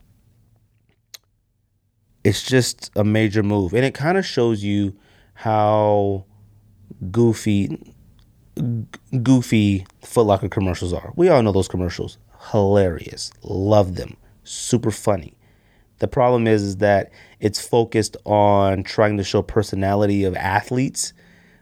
it's 2.25 2.42
just 2.42 2.90
a 2.97 3.05
major 3.05 3.42
move, 3.42 3.75
and 3.75 3.85
it 3.85 3.94
kind 3.94 4.18
of 4.18 4.27
shows 4.27 4.62
you 4.62 4.97
how 5.35 6.25
goofy, 7.11 7.94
goofy 9.23 9.87
Foot 10.03 10.27
Locker 10.27 10.49
commercials 10.49 10.92
are. 10.92 11.12
We 11.16 11.29
all 11.29 11.42
know 11.42 11.53
those 11.53 11.68
commercials. 11.68 12.18
Hilarious, 12.51 13.33
love 13.42 13.97
them, 13.97 14.16
super 14.44 14.90
funny. 14.90 15.35
The 15.99 16.09
problem 16.09 16.47
is, 16.47 16.62
is 16.62 16.77
that 16.77 17.11
it's 17.40 17.66
focused 17.66 18.16
on 18.25 18.85
trying 18.85 19.16
to 19.16 19.25
show 19.25 19.42
personality 19.42 20.25
of 20.25 20.37
athletes 20.37 21.12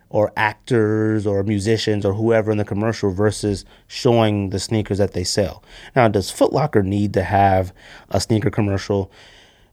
or 0.09 0.33
actors 0.37 1.27
or 1.27 1.43
musicians 1.43 2.05
or 2.05 2.13
whoever 2.13 2.51
in 2.51 2.59
the 2.59 2.65
commercial 2.65 3.11
versus 3.11 3.65
showing 3.87 4.51
the 4.51 4.61
sneakers 4.61 4.99
that 4.99 5.13
they 5.13 5.25
sell. 5.25 5.63
Now, 5.95 6.09
does 6.09 6.31
Foot 6.31 6.53
Locker 6.53 6.83
need 6.83 7.15
to 7.15 7.23
have 7.23 7.73
a 8.11 8.21
sneaker 8.21 8.51
commercial? 8.51 9.11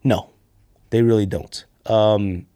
No, 0.04 0.30
they 0.90 1.02
really 1.02 1.26
don't. 1.26 1.66
Um, 1.86 2.48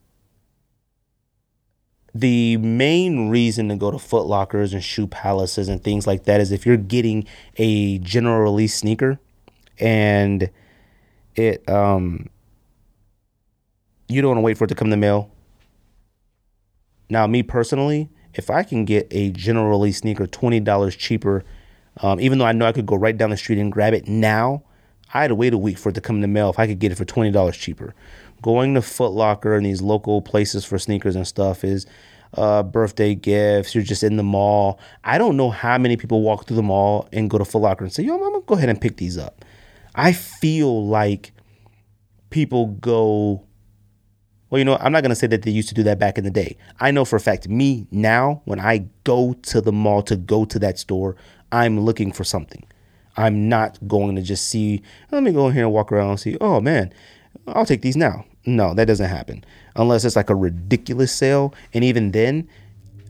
the 2.20 2.58
main 2.58 3.30
reason 3.30 3.70
to 3.70 3.76
go 3.76 3.92
to 3.92 4.00
Foot 4.00 4.26
Lockers 4.26 4.74
and 4.74 4.84
shoe 4.84 5.08
palaces 5.08 5.70
and 5.70 5.84
things 5.84 6.08
like 6.08 6.24
that 6.24 6.40
is 6.40 6.52
if 6.52 6.66
you're 6.66 6.78
getting 6.78 7.26
a 7.58 8.00
general 8.00 8.42
release 8.42 8.76
sneaker 8.76 9.20
and 9.80 10.50
it 11.36 11.68
um 11.70 12.30
you 14.08 14.22
don't 14.22 14.30
want 14.30 14.38
to 14.38 14.42
wait 14.42 14.58
for 14.58 14.64
it 14.66 14.68
to 14.68 14.76
come 14.76 14.88
in 14.88 14.92
the 14.92 14.98
mail. 14.98 15.30
Now, 17.10 17.28
me 17.28 17.44
personally, 17.44 18.10
if 18.34 18.50
I 18.50 18.64
can 18.64 18.86
get 18.86 19.08
a 19.12 19.32
general 19.32 19.70
release 19.70 20.00
sneaker 20.00 20.28
twenty 20.28 20.60
dollars 20.60 20.96
cheaper, 20.96 21.44
um, 21.98 22.20
even 22.20 22.38
though 22.38 22.46
I 22.46 22.52
know 22.52 22.66
I 22.66 22.72
could 22.72 22.86
go 22.86 22.96
right 22.96 23.18
down 23.18 23.30
the 23.30 23.38
street 23.38 23.60
and 23.60 23.72
grab 23.72 23.94
it 23.94 24.08
now, 24.08 24.64
I 25.14 25.22
had 25.22 25.30
to 25.30 25.36
wait 25.36 25.54
a 25.54 25.58
week 25.58 25.78
for 25.78 25.90
it 25.90 25.94
to 25.94 26.02
come 26.02 26.18
in 26.18 26.22
the 26.22 26.28
mail. 26.28 26.50
If 26.50 26.60
I 26.60 26.68
could 26.68 26.80
get 26.80 26.92
it 26.92 26.96
for 26.96 27.06
twenty 27.06 27.32
dollars 27.32 27.58
cheaper, 27.58 27.94
going 28.41 28.73
to 28.76 28.82
Foot 28.82 29.12
Locker 29.12 29.56
and 29.56 29.65
these 29.65 29.82
local 29.82 30.21
places 30.21 30.65
for 30.65 30.78
sneakers 30.78 31.15
and 31.15 31.28
stuff 31.28 31.63
is 31.63 31.86
uh, 32.34 32.63
birthday 32.63 33.15
gifts. 33.15 33.73
You're 33.73 33.84
just 33.84 34.04
in 34.04 34.17
the 34.17 34.23
mall. 34.23 34.80
I 35.04 35.17
don't 35.17 35.38
know 35.38 35.50
how 35.50 35.78
many 35.78 35.97
people 35.97 36.21
walk 36.21 36.45
through 36.45 36.58
the 36.58 36.63
mall 36.63 37.08
and 37.12 37.30
go 37.30 37.38
to 37.38 37.45
Foot 37.45 37.60
Locker 37.62 37.84
and 37.84 37.93
say, 37.93 38.04
"Yo, 38.04 38.17
gonna 38.17 38.41
go 38.41 38.56
ahead 38.56 38.69
and 38.69 38.80
pick 38.80 38.97
these 38.97 39.17
up." 39.17 39.43
I 39.95 40.13
feel 40.13 40.88
like 40.88 41.32
people 42.30 42.67
go 42.67 43.47
well, 44.50 44.60
you 44.60 44.65
know, 44.65 44.78
I'm 44.80 44.93
not 44.93 45.04
to 45.04 45.15
say 45.15 45.28
that 45.28 45.41
they 45.41 45.52
used 45.52 45.69
to 45.69 45.76
do 45.76 45.84
that 45.84 46.00
back 46.00 46.17
in 46.17 46.23
the 46.23 46.32
day. 46.32 46.58
I 46.80 46.91
know 46.91 47.04
for 47.04 47.17
a 47.17 47.19
fact, 47.19 47.50
me 47.50 47.86
now, 47.91 48.41
when 48.45 48.60
I 48.60 48.88
go 49.04 49.34
to 49.34 49.60
the 49.60 49.73
mall 49.73 50.02
to 50.04 50.15
go 50.15 50.45
to 50.45 50.60
that 50.60 50.80
store, 50.80 51.17
I'm 51.52 51.82
looking 51.82 52.13
for 52.13 52.23
something. 52.23 52.65
I'm 53.17 53.50
not 53.50 53.78
going 53.88 54.15
to 54.15 54.21
just 54.21 54.47
see, 54.47 54.82
let 55.12 55.23
me 55.23 55.32
go 55.32 55.47
in 55.47 55.54
here 55.54 55.63
and 55.63 55.73
walk 55.73 55.91
around 55.91 56.12
and 56.12 56.19
see, 56.19 56.38
oh 56.39 56.62
man, 56.62 56.93
I'll 57.48 57.66
take 57.66 57.82
these 57.82 57.98
now. 57.98 58.26
No, 58.46 58.74
that 58.74 58.86
doesn't 58.86 59.10
happen 59.10 59.44
unless 59.76 60.06
it's 60.06 60.16
like 60.16 60.30
a 60.30 60.36
ridiculous 60.36 61.12
sale. 61.12 61.54
And 61.74 61.84
even 61.84 62.12
then, 62.12 62.48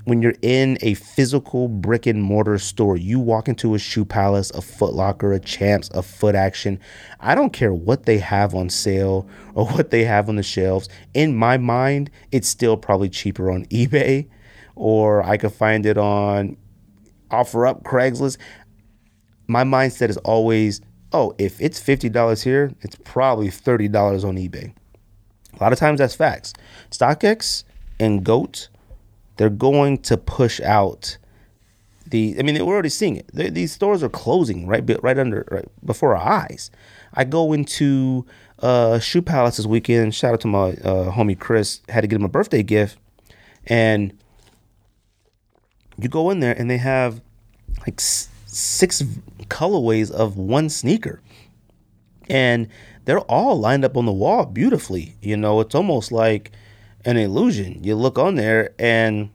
when 0.06 0.22
you're 0.22 0.36
in 0.42 0.78
a 0.82 0.94
physical 0.94 1.68
brick 1.68 2.06
and 2.06 2.22
mortar 2.24 2.58
store, 2.60 2.98
you 2.98 3.20
walk 3.20 3.48
into 3.48 3.76
a 3.76 3.80
Shoe 3.80 4.06
Palace, 4.06 4.52
a 4.52 4.62
Foot 4.62 4.94
Locker, 4.94 5.34
a 5.34 5.40
Champs, 5.40 5.90
a 5.94 6.02
Foot 6.02 6.34
Action. 6.34 6.80
I 7.20 7.36
don't 7.36 7.52
care 7.52 7.74
what 7.74 8.06
they 8.06 8.18
have 8.20 8.56
on 8.56 8.70
sale 8.70 9.28
or 9.54 9.66
what 9.72 9.92
they 9.92 10.06
have 10.06 10.30
on 10.30 10.38
the 10.38 10.44
shelves. 10.44 10.88
In 11.14 11.36
my 11.36 11.58
mind, 11.58 12.10
it's 12.32 12.48
still 12.48 12.78
probably 12.78 13.10
cheaper 13.10 13.52
on 13.52 13.66
eBay 13.70 14.28
or 14.76 15.24
I 15.24 15.38
could 15.38 15.54
find 15.54 15.86
it 15.86 15.98
on 15.98 16.56
OfferUp, 17.32 17.84
Craigslist. 17.84 18.38
My 19.48 19.64
mindset 19.64 20.10
is 20.10 20.18
always, 20.18 20.82
oh, 21.18 21.36
if 21.38 21.60
it's 21.62 21.80
$50 21.80 22.44
here, 22.44 22.72
it's 22.82 22.96
probably 23.04 23.48
$30 23.48 24.24
on 24.24 24.36
eBay. 24.36 24.74
A 25.54 25.64
lot 25.64 25.74
of 25.74 25.80
times 25.80 26.00
that's 26.00 26.16
facts. 26.16 26.54
StockX 26.92 27.64
and 28.00 28.24
GOAT 28.24 28.70
they're 29.38 29.50
going 29.50 30.00
to 30.00 30.18
push 30.18 30.60
out 30.62 31.18
the. 32.06 32.36
I 32.38 32.44
mean, 32.44 32.64
we're 32.66 32.74
already 32.74 32.90
seeing 32.90 33.16
it. 33.16 33.30
They, 33.34 33.50
these 33.50 33.72
stores 33.72 34.04
are 34.04 34.10
closing 34.10 34.68
right, 34.68 34.84
right 35.02 35.18
under, 35.18 35.48
right 35.50 35.66
before 35.86 36.16
our 36.16 36.28
eyes. 36.28 36.70
I 37.14 37.24
go 37.24 37.54
into 37.54 38.26
uh, 38.60 39.00
Shoe 39.00 39.22
Palace 39.22 39.58
this 39.58 39.66
weekend. 39.66 40.14
Shout 40.14 40.34
out 40.34 40.42
to 40.42 40.48
my 40.48 40.70
uh, 40.70 41.12
homie 41.12 41.40
Chris. 41.40 41.82
Had 41.88 42.02
to 42.02 42.08
get 42.08 42.18
him 42.18 42.26
a 42.26 42.30
birthday 42.30 42.64
gift, 42.64 42.98
and 43.66 44.18
you 46.00 46.10
go 46.10 46.30
in 46.30 46.40
there 46.40 46.54
and 46.58 46.70
they 46.70 46.78
have 46.78 47.22
like 47.82 48.00
six 48.00 49.04
colorways 49.50 50.12
of 50.12 50.38
one 50.38 50.70
sneaker, 50.70 51.22
and 52.30 52.68
they're 53.06 53.20
all 53.20 53.60
lined 53.60 53.86
up 53.86 53.96
on 53.96 54.06
the 54.06 54.12
wall 54.12 54.46
beautifully. 54.46 55.16
You 55.22 55.38
know, 55.38 55.60
it's 55.62 55.76
almost 55.76 56.12
like 56.12 56.52
an 57.06 57.18
illusion. 57.18 57.84
You 57.84 57.96
look 57.96 58.20
on 58.20 58.36
there 58.36 58.74
and 58.78 59.30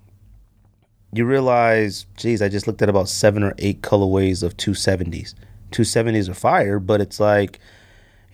you 1.12 1.24
realize, 1.24 2.06
geez, 2.16 2.42
I 2.42 2.48
just 2.48 2.66
looked 2.66 2.82
at 2.82 2.88
about 2.88 3.08
seven 3.08 3.42
or 3.42 3.54
eight 3.58 3.82
colorways 3.82 4.42
of 4.42 4.56
270s. 4.56 5.34
270s 5.70 6.28
are 6.28 6.34
fire, 6.34 6.78
but 6.78 7.00
it's 7.00 7.18
like 7.18 7.60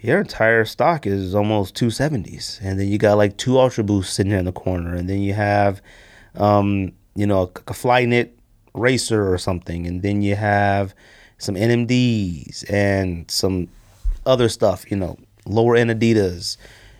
your 0.00 0.20
entire 0.20 0.64
stock 0.64 1.06
is 1.06 1.34
almost 1.34 1.74
270s. 1.74 2.60
And 2.60 2.78
then 2.78 2.88
you 2.88 2.98
got 2.98 3.16
like 3.16 3.36
two 3.36 3.58
Ultra 3.58 3.84
Boosts 3.84 4.14
sitting 4.14 4.32
in 4.32 4.44
the 4.44 4.52
corner. 4.52 4.94
And 4.94 5.08
then 5.08 5.20
you 5.20 5.34
have, 5.34 5.82
um, 6.36 6.92
you 7.14 7.26
know, 7.26 7.42
a, 7.42 7.44
a 7.44 7.74
Flyknit 7.74 8.30
racer 8.74 9.32
or 9.32 9.38
something. 9.38 9.86
And 9.86 10.02
then 10.02 10.22
you 10.22 10.36
have 10.36 10.94
some 11.38 11.54
NMDs 11.54 12.70
and 12.70 13.30
some 13.30 13.68
other 14.26 14.48
stuff, 14.48 14.90
you 14.90 14.96
know, 14.96 15.16
lower 15.46 15.76
end 15.76 15.90
Adidas 15.90 16.56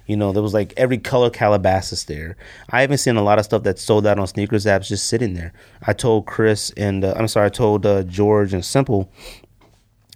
you 0.09 0.17
know, 0.17 0.33
there 0.33 0.43
was 0.43 0.55
like 0.55 0.73
every 0.77 0.97
color 0.97 1.29
Calabasas 1.29 2.05
there. 2.05 2.37
I 2.71 2.81
haven't 2.81 2.99
seen 2.99 3.17
a 3.17 3.23
lot 3.23 3.39
of 3.39 3.45
stuff 3.45 3.63
that's 3.63 3.83
sold 3.83 4.07
out 4.07 4.19
on 4.19 4.27
sneakers 4.27 4.65
apps 4.65 4.89
just 4.89 5.07
sitting 5.07 5.35
there. 5.35 5.53
I 5.87 5.93
told 5.93 6.25
Chris 6.25 6.73
and 6.79 7.05
uh, 7.05 7.13
I'm 7.15 7.29
sorry, 7.29 7.47
I 7.47 7.51
told 7.51 7.85
uh, 7.85 8.03
George 8.05 8.55
and 8.55 8.65
Simple. 8.65 9.13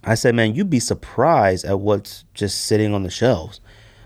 I 0.03 0.15
said, 0.15 0.33
man, 0.33 0.55
you'd 0.55 0.71
be 0.71 0.79
surprised 0.79 1.63
at 1.63 1.79
what's 1.79 2.25
just 2.33 2.65
sitting 2.65 2.93
on 2.93 3.03
the 3.03 3.11
shelves. 3.11 3.61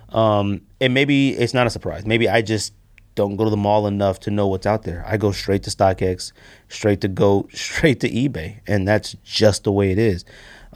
Um, 0.10 0.62
and 0.82 0.94
maybe 0.94 1.30
it's 1.30 1.54
not 1.54 1.68
a 1.68 1.70
surprise. 1.70 2.06
Maybe 2.06 2.28
I 2.28 2.42
just 2.42 2.74
don't 3.18 3.36
go 3.36 3.44
to 3.44 3.50
the 3.50 3.58
mall 3.58 3.88
enough 3.88 4.20
to 4.22 4.32
know 4.32 4.48
what's 4.48 4.68
out 4.68 4.84
there. 4.84 5.04
I 5.06 5.18
go 5.18 5.32
straight 5.32 5.64
to 5.64 5.72
StockX, 5.72 6.32
straight 6.70 7.02
to 7.02 7.08
Go, 7.08 7.50
straight 7.54 8.00
to 8.02 8.10
eBay, 8.10 8.60
and 8.68 8.88
that's 8.88 9.16
just 9.24 9.64
the 9.64 9.72
way 9.72 9.92
it 9.92 9.98
is. 9.98 10.24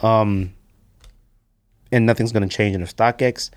Um, 0.01 0.53
and 1.91 2.05
nothing's 2.07 2.31
going 2.31 2.47
to 2.47 2.53
change. 2.53 2.73
And 2.73 2.83
if 2.83 2.95
StockX 2.95 3.51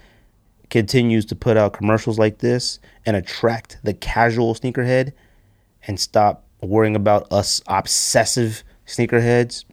continues 0.69 1.25
to 1.27 1.35
put 1.35 1.57
out 1.57 1.73
commercials 1.73 2.19
like 2.19 2.39
this 2.39 2.79
and 3.07 3.17
attract 3.17 3.79
the 3.83 3.95
casual 3.95 4.55
sneakerhead 4.55 5.13
and 5.87 5.99
stop 5.99 6.45
worrying 6.61 6.95
about 6.95 7.33
us 7.33 7.63
obsessive 7.67 8.63
sneakerheads, 8.87 9.65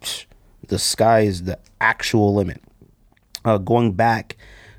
the 0.67 0.79
sky 0.79 1.21
is 1.21 1.43
the 1.43 1.59
actual 1.81 2.33
limit. 2.33 2.61
Uh, 3.43 3.57
going 3.57 3.91
back 3.91 4.37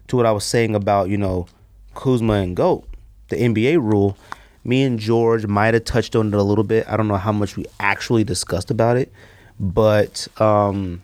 to 0.08 0.16
what 0.16 0.24
I 0.24 0.32
was 0.32 0.44
saying 0.44 0.74
about, 0.74 1.10
you 1.10 1.18
know, 1.18 1.46
Kuzma 1.94 2.34
and 2.34 2.56
GOAT, 2.56 2.86
the 3.32 3.38
NBA 3.38 3.82
rule, 3.82 4.16
me 4.64 4.82
and 4.82 4.98
George 4.98 5.46
might 5.46 5.74
have 5.74 5.84
touched 5.84 6.14
on 6.14 6.28
it 6.28 6.34
a 6.34 6.42
little 6.42 6.64
bit. 6.64 6.86
I 6.88 6.96
don't 6.96 7.08
know 7.08 7.16
how 7.16 7.32
much 7.32 7.56
we 7.56 7.64
actually 7.80 8.24
discussed 8.24 8.70
about 8.70 8.96
it, 8.96 9.12
but 9.58 10.28
um, 10.40 11.02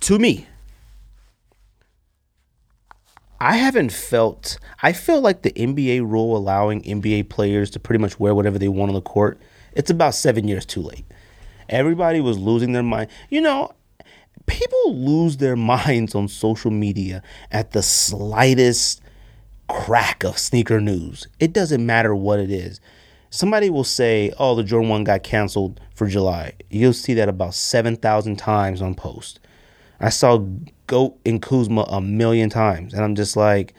to 0.00 0.18
me, 0.18 0.46
I 3.40 3.56
haven't 3.56 3.92
felt. 3.92 4.58
I 4.82 4.92
feel 4.92 5.20
like 5.20 5.42
the 5.42 5.52
NBA 5.52 6.00
rule 6.08 6.36
allowing 6.36 6.82
NBA 6.82 7.28
players 7.28 7.70
to 7.70 7.80
pretty 7.80 8.00
much 8.00 8.18
wear 8.18 8.34
whatever 8.34 8.58
they 8.58 8.68
want 8.68 8.90
on 8.90 8.94
the 8.94 9.00
court. 9.00 9.40
It's 9.74 9.90
about 9.90 10.14
seven 10.14 10.48
years 10.48 10.64
too 10.64 10.82
late. 10.82 11.04
Everybody 11.68 12.20
was 12.20 12.38
losing 12.38 12.72
their 12.72 12.82
mind. 12.82 13.10
You 13.30 13.42
know, 13.42 13.72
people 14.48 14.96
lose 14.96 15.36
their 15.36 15.56
minds 15.74 16.14
on 16.14 16.28
social 16.28 16.70
media 16.70 17.22
at 17.50 17.70
the 17.70 17.82
slightest 17.82 19.00
crack 19.68 20.24
of 20.24 20.38
sneaker 20.38 20.80
news. 20.80 21.28
It 21.38 21.52
doesn't 21.52 21.84
matter 21.84 22.14
what 22.14 22.40
it 22.40 22.50
is. 22.50 22.80
Somebody 23.30 23.68
will 23.68 23.84
say, 23.84 24.32
"Oh, 24.38 24.54
the 24.54 24.64
Jordan 24.64 24.88
One 24.88 25.04
got 25.04 25.22
canceled 25.22 25.80
for 25.94 26.06
July." 26.06 26.54
You'll 26.70 26.94
see 26.94 27.14
that 27.14 27.28
about 27.28 27.54
seven 27.54 27.96
thousand 27.96 28.36
times 28.36 28.80
on 28.80 28.94
post. 28.94 29.38
I 30.00 30.08
saw 30.08 30.38
Goat 30.86 31.18
and 31.26 31.42
Kuzma 31.42 31.82
a 31.88 32.00
million 32.00 32.48
times, 32.48 32.94
and 32.94 33.04
I'm 33.04 33.14
just 33.14 33.36
like, 33.36 33.74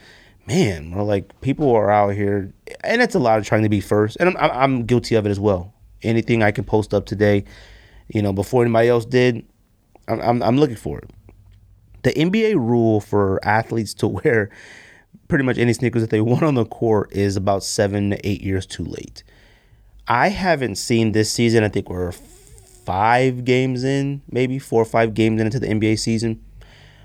man, 0.46 0.92
like 0.92 1.40
people 1.42 1.72
are 1.72 1.90
out 1.90 2.14
here, 2.14 2.54
and 2.84 3.02
it's 3.02 3.16
a 3.16 3.20
lot 3.20 3.40
of 3.40 3.46
trying 3.46 3.64
to 3.64 3.70
be 3.70 3.82
first, 3.82 4.18
and 4.20 4.38
I'm 4.38 4.52
I'm 4.52 4.86
guilty 4.86 5.16
of 5.16 5.26
it 5.26 5.30
as 5.30 5.40
well. 5.40 5.74
Anything 6.04 6.44
I 6.44 6.52
can 6.52 6.64
post 6.64 6.94
up 6.94 7.08
today, 7.08 7.44
you 8.08 8.22
know, 8.22 8.32
before 8.32 8.64
anybody 8.64 8.90
else 8.90 9.06
did, 9.06 9.46
I'm 10.10 10.42
I'm, 10.42 10.58
looking 10.58 10.76
for 10.76 11.00
it. 11.00 11.10
The 12.04 12.12
NBA 12.12 12.56
rule 12.56 13.00
for 13.00 13.40
athletes 13.46 13.94
to 13.96 14.08
wear 14.08 14.50
pretty 15.28 15.44
much 15.44 15.58
any 15.58 15.74
sneakers 15.74 16.02
that 16.02 16.10
they 16.10 16.22
want 16.22 16.44
on 16.44 16.56
the 16.56 16.66
court 16.66 17.12
is 17.14 17.36
about 17.36 17.64
seven 17.64 18.12
to 18.12 18.28
eight 18.28 18.42
years 18.42 18.66
too 18.66 18.84
late. 18.84 19.24
I 20.08 20.30
haven't 20.30 20.76
seen 20.76 21.12
this 21.12 21.32
season. 21.32 21.64
I 21.64 21.70
think 21.70 21.90
we're 21.90 22.12
five 22.12 23.46
games 23.46 23.84
in, 23.84 24.24
maybe 24.32 24.58
four 24.58 24.82
or 24.82 24.86
five 24.86 25.14
games 25.14 25.40
into 25.40 25.60
the 25.60 25.68
NBA 25.68 26.00
season. 26.00 26.44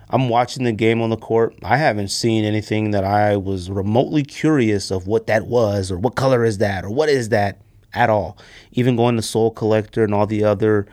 I'm 0.09 0.29
watching 0.29 0.65
the 0.65 0.73
game 0.73 1.03
on 1.03 1.11
the 1.11 1.17
court. 1.17 1.55
I 1.63 1.77
haven't 1.77 2.09
seen 2.09 2.45
anything 2.45 2.93
that 2.93 3.05
I 3.05 3.37
was 3.37 3.71
remotely 3.71 4.23
curious 4.23 4.91
of 4.91 5.07
what 5.07 5.27
that 5.27 5.47
was 5.47 5.91
or 5.91 5.99
what 5.99 6.15
color 6.15 6.45
is 6.45 6.59
that 6.59 6.85
or 6.85 6.91
what 6.91 7.09
is 7.09 7.31
that 7.31 7.61
at 7.93 8.11
all. 8.11 8.39
Even 8.73 8.97
going 8.97 9.17
to 9.17 9.23
Sole 9.23 9.51
Collector 9.51 10.05
and 10.05 10.15
all 10.15 10.27
the 10.27 10.45
other 10.45 10.87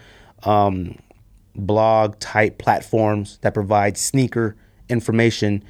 um, 0.43 0.97
blog 1.55 2.19
type 2.19 2.57
platforms 2.57 3.37
that 3.41 3.53
provide 3.53 3.97
sneaker 3.97 4.55
information, 4.89 5.63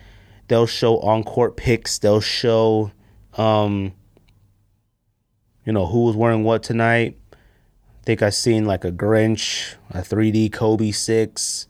they'll 0.48 0.68
show 0.68 1.00
on 1.00 1.24
court 1.24 1.58
pics. 1.58 2.00
They'll 2.00 2.22
show, 2.22 2.92
um, 3.38 3.94
you 5.66 5.74
know, 5.74 5.86
who 5.88 6.06
was 6.06 6.16
wearing 6.16 6.44
what 6.44 6.64
tonight 6.64 7.18
I 8.02 8.04
think 8.04 8.24
I 8.24 8.32
seen 8.32 8.66
like 8.66 8.84
a 8.84 8.92
Grinch, 8.92 9.76
a 9.92 10.00
3D 10.00 10.52
Kobe 10.52 10.90
6, 10.90 11.68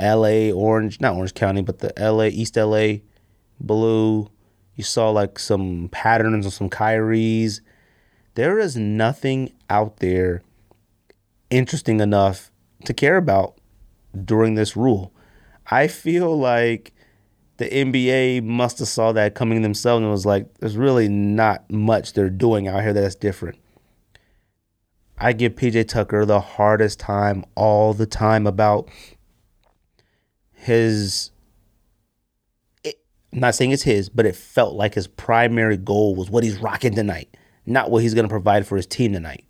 LA 0.00 0.50
Orange, 0.50 0.98
not 0.98 1.14
Orange 1.14 1.34
County, 1.34 1.60
but 1.60 1.80
the 1.80 1.92
LA 1.98 2.24
East 2.24 2.56
LA 2.56 3.00
blue. 3.60 4.30
You 4.76 4.84
saw 4.84 5.10
like 5.10 5.38
some 5.38 5.90
patterns 5.92 6.46
on 6.46 6.52
some 6.52 6.70
Kyries. 6.70 7.60
There 8.34 8.58
is 8.58 8.78
nothing 8.78 9.52
out 9.68 9.98
there 9.98 10.42
interesting 11.50 12.00
enough 12.00 12.50
to 12.86 12.94
care 12.94 13.16
about 13.16 13.58
during 14.24 14.54
this 14.54 14.76
rule. 14.76 15.12
I 15.70 15.88
feel 15.88 16.36
like 16.38 16.92
the 17.58 17.66
NBA 17.66 18.42
must 18.42 18.78
have 18.78 18.88
saw 18.88 19.12
that 19.12 19.34
coming 19.34 19.62
themselves 19.62 20.02
and 20.02 20.10
was 20.10 20.26
like, 20.26 20.52
there's 20.58 20.76
really 20.76 21.08
not 21.08 21.70
much 21.70 22.12
they're 22.12 22.30
doing 22.30 22.68
out 22.68 22.82
here 22.82 22.92
that's 22.92 23.14
different. 23.14 23.58
I 25.18 25.32
give 25.32 25.54
PJ 25.54 25.88
Tucker 25.88 26.26
the 26.26 26.40
hardest 26.40 27.00
time 27.00 27.44
all 27.54 27.94
the 27.94 28.06
time 28.06 28.46
about 28.46 28.90
his. 30.52 31.30
I'm 32.84 33.40
not 33.40 33.54
saying 33.54 33.70
it's 33.70 33.82
his, 33.82 34.08
but 34.08 34.26
it 34.26 34.36
felt 34.36 34.74
like 34.74 34.94
his 34.94 35.06
primary 35.06 35.76
goal 35.76 36.14
was 36.14 36.30
what 36.30 36.44
he's 36.44 36.58
rocking 36.58 36.94
tonight, 36.94 37.34
not 37.64 37.90
what 37.90 38.02
he's 38.02 38.14
going 38.14 38.24
to 38.26 38.30
provide 38.30 38.66
for 38.66 38.76
his 38.76 38.86
team 38.86 39.12
tonight. 39.12 39.44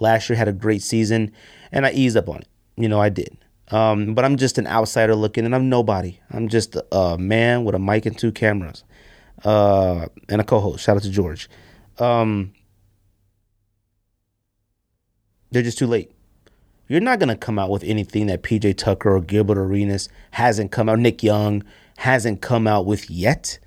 Last 0.00 0.28
year 0.28 0.36
had 0.36 0.48
a 0.48 0.52
great 0.52 0.82
season, 0.82 1.32
and 1.72 1.86
I 1.86 1.90
eased 1.92 2.16
up 2.16 2.28
on 2.28 2.38
it. 2.38 2.48
You 2.76 2.88
know, 2.88 3.00
I 3.00 3.08
did. 3.08 3.36
Um, 3.70 4.14
but 4.14 4.24
I'm 4.24 4.36
just 4.36 4.58
an 4.58 4.66
outsider 4.66 5.14
looking, 5.14 5.44
and 5.44 5.54
I'm 5.54 5.68
nobody. 5.68 6.18
I'm 6.30 6.48
just 6.48 6.76
a 6.90 7.18
man 7.18 7.64
with 7.64 7.74
a 7.74 7.78
mic 7.78 8.06
and 8.06 8.16
two 8.16 8.32
cameras, 8.32 8.84
uh, 9.44 10.06
and 10.28 10.40
a 10.40 10.44
co-host. 10.44 10.84
Shout 10.84 10.96
out 10.96 11.02
to 11.02 11.10
George. 11.10 11.50
Um, 11.98 12.52
they're 15.50 15.62
just 15.62 15.78
too 15.78 15.86
late. 15.86 16.12
You're 16.88 17.00
not 17.00 17.18
gonna 17.18 17.36
come 17.36 17.58
out 17.58 17.68
with 17.68 17.84
anything 17.84 18.26
that 18.28 18.42
PJ 18.42 18.78
Tucker 18.78 19.14
or 19.14 19.20
Gilbert 19.20 19.58
Arenas 19.58 20.08
hasn't 20.30 20.72
come 20.72 20.88
out, 20.88 20.98
Nick 20.98 21.22
Young 21.22 21.62
hasn't 21.98 22.40
come 22.40 22.66
out 22.66 22.86
with 22.86 23.10
yet, 23.10 23.58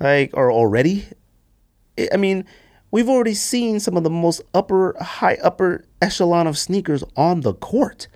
like 0.00 0.30
or 0.34 0.50
already. 0.50 1.06
I 2.12 2.16
mean, 2.16 2.44
we've 2.90 3.08
already 3.08 3.34
seen 3.34 3.80
some 3.80 3.96
of 3.96 4.04
the 4.04 4.10
most 4.10 4.42
upper, 4.54 4.96
high 5.00 5.38
upper 5.42 5.84
echelon 6.00 6.46
of 6.46 6.58
sneakers 6.58 7.04
on 7.16 7.40
the 7.42 7.54
court. 7.54 8.08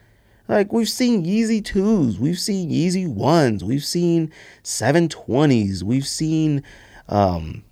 Like 0.48 0.72
we've 0.72 0.88
seen 0.88 1.24
Yeezy 1.24 1.62
2s, 1.62 2.18
we've 2.18 2.38
seen 2.38 2.70
Yeezy 2.70 3.12
1s, 3.12 3.62
we've 3.62 3.84
seen 3.84 4.30
720s, 4.64 5.82
we've 5.82 6.06
seen 6.06 6.62
um, 7.08 7.62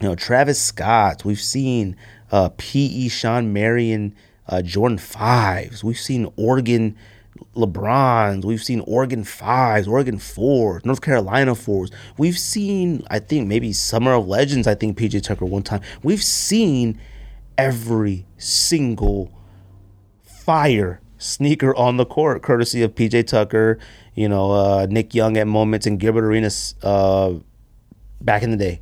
you 0.00 0.08
know 0.08 0.14
Travis 0.14 0.60
Scott, 0.60 1.24
we've 1.24 1.40
seen 1.40 1.96
uh, 2.30 2.50
PE 2.56 3.08
Shawn 3.08 3.52
Marion 3.52 4.14
uh, 4.48 4.62
Jordan 4.62 4.98
5s, 4.98 5.82
we've 5.82 5.98
seen 5.98 6.30
Oregon 6.36 6.96
LeBrons, 7.54 8.44
we've 8.44 8.62
seen 8.62 8.80
Oregon 8.86 9.24
5s, 9.24 9.88
Oregon 9.88 10.18
4s, 10.18 10.84
North 10.84 11.00
Carolina 11.00 11.52
4s. 11.52 11.92
We've 12.16 12.38
seen 12.38 13.04
I 13.10 13.18
think 13.18 13.48
maybe 13.48 13.72
Summer 13.72 14.14
of 14.14 14.28
Legends, 14.28 14.66
I 14.66 14.74
think 14.74 14.98
PJ 14.98 15.22
Tucker 15.22 15.44
one 15.44 15.62
time. 15.62 15.80
We've 16.02 16.22
seen 16.22 17.00
every 17.56 18.26
single 18.36 19.32
fire 20.22 21.00
sneaker 21.18 21.74
on 21.74 21.96
the 21.96 22.06
court, 22.06 22.42
courtesy 22.42 22.82
of 22.82 22.94
PJ 22.94 23.26
Tucker, 23.26 23.78
you 24.14 24.28
know, 24.28 24.52
uh, 24.52 24.86
Nick 24.88 25.14
Young 25.14 25.36
at 25.36 25.46
moments, 25.46 25.86
and 25.86 25.98
Gilbert 25.98 26.24
Arenas 26.24 26.74
uh, 26.82 27.34
back 28.20 28.42
in 28.42 28.50
the 28.50 28.56
day. 28.56 28.80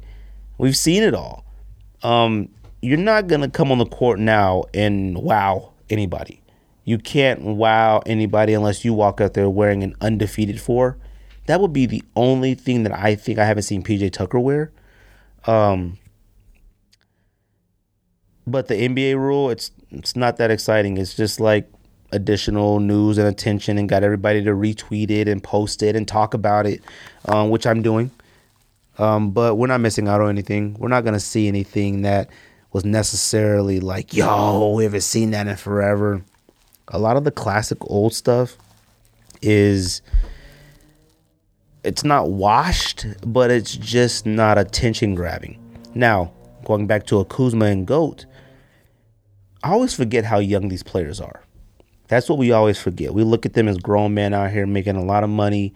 We've 0.59 0.77
seen 0.77 1.03
it 1.03 1.15
all. 1.15 1.45
Um, 2.03 2.51
you're 2.83 2.99
not 2.99 3.27
gonna 3.27 3.51
come 3.51 3.73
on 3.73 3.79
the 3.79 3.87
court 3.87 4.19
now 4.19 4.65
and 4.75 5.19
wow 5.19 5.73
anybody. 5.91 6.43
You 6.87 6.99
can't 6.99 7.43
wow 7.43 8.01
anybody 8.07 8.55
unless 8.55 8.85
you 8.85 8.95
walk 8.95 9.21
out 9.21 9.35
there 9.35 9.51
wearing 9.51 9.83
an 9.83 9.97
undefeated 10.01 10.61
four. 10.61 10.97
That 11.47 11.61
would 11.61 11.73
be 11.73 11.85
the 11.85 12.03
only 12.15 12.55
thing 12.55 12.85
that 12.85 12.93
I 12.93 13.17
think 13.17 13.41
I 13.41 13.45
haven't 13.45 13.65
seen 13.65 13.83
PJ 13.83 14.13
Tucker 14.13 14.39
wear. 14.39 14.71
Um, 15.47 15.99
but 18.47 18.69
the 18.69 18.75
NBA 18.75 19.17
rule, 19.17 19.51
it's 19.51 19.73
it's 19.91 20.15
not 20.15 20.37
that 20.37 20.53
exciting. 20.53 20.97
It's 20.97 21.15
just 21.15 21.41
like 21.41 21.69
additional 22.13 22.79
news 22.79 23.19
and 23.19 23.27
attention 23.27 23.79
and 23.79 23.89
got 23.89 24.05
everybody 24.05 24.45
to 24.45 24.53
retweet 24.53 25.11
it 25.11 25.27
and 25.27 25.43
post 25.43 25.83
it 25.83 25.97
and 25.97 26.07
talk 26.07 26.35
about 26.35 26.67
it, 26.67 26.83
um, 27.25 27.51
which 27.51 27.67
I'm 27.67 27.83
doing. 27.83 28.13
Um, 28.99 29.33
but 29.33 29.57
we're 29.57 29.67
not 29.67 29.81
missing 29.81 30.07
out 30.07 30.21
on 30.21 30.29
anything. 30.29 30.75
We're 30.79 30.87
not 30.87 31.05
gonna 31.05 31.19
see 31.19 31.49
anything 31.49 32.03
that 32.03 32.31
was 32.73 32.85
necessarily 32.85 33.81
like, 33.81 34.15
yo, 34.15 34.71
we 34.71 34.85
haven't 34.85 35.01
seen 35.01 35.33
that 35.33 35.49
in 35.49 35.57
forever. 35.57 36.23
A 36.89 36.99
lot 36.99 37.17
of 37.17 37.25
the 37.25 37.31
classic 37.33 37.79
old 37.83 38.15
stuff 38.15 38.57
is 39.43 40.03
it's 41.83 42.05
not 42.05 42.31
washed, 42.31 43.07
but 43.25 43.51
it's 43.51 43.77
just 43.77 44.27
not 44.27 44.59
attention 44.59 45.15
grabbing. 45.15 45.59
Now, 45.95 46.33
going 46.65 46.87
back 46.87 47.07
to 47.07 47.21
a 47.21 47.65
and 47.65 47.87
Goat, 47.87 48.27
I 49.63 49.71
always 49.71 49.95
forget 49.95 50.25
how 50.25 50.39
young 50.39 50.69
these 50.69 50.83
players 50.83 51.21
are. 51.21 51.43
That's 52.09 52.29
what 52.29 52.39
we 52.39 52.53
always 52.53 52.79
forget. 52.79 53.15
We 53.15 53.25
look 53.25 53.47
at 53.47 53.55
them 53.55 53.67
as 53.67 53.79
grown 53.79 54.15
men 54.15 54.33
out 54.33 54.53
here 54.53 54.67
making 54.67 54.97
a 54.97 55.05
lot 55.05 55.25
of 55.25 55.31
money, 55.31 55.75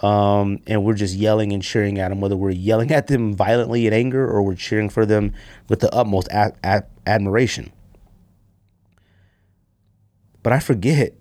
um, 0.00 0.60
and 0.66 0.84
we're 0.84 0.94
just 0.94 1.14
yelling 1.14 1.52
and 1.52 1.62
cheering 1.62 1.98
at 1.98 2.08
them, 2.08 2.20
whether 2.20 2.36
we're 2.36 2.50
yelling 2.50 2.90
at 2.90 3.06
them 3.06 3.34
violently 3.34 3.86
in 3.86 3.92
anger 3.92 4.28
or 4.28 4.42
we're 4.42 4.56
cheering 4.56 4.88
for 4.88 5.06
them 5.06 5.32
with 5.68 5.80
the 5.80 5.92
utmost 5.94 6.28
a- 6.28 6.52
a- 6.64 6.82
admiration. 7.06 7.70
But 10.48 10.54
I 10.54 10.60
forget 10.60 11.12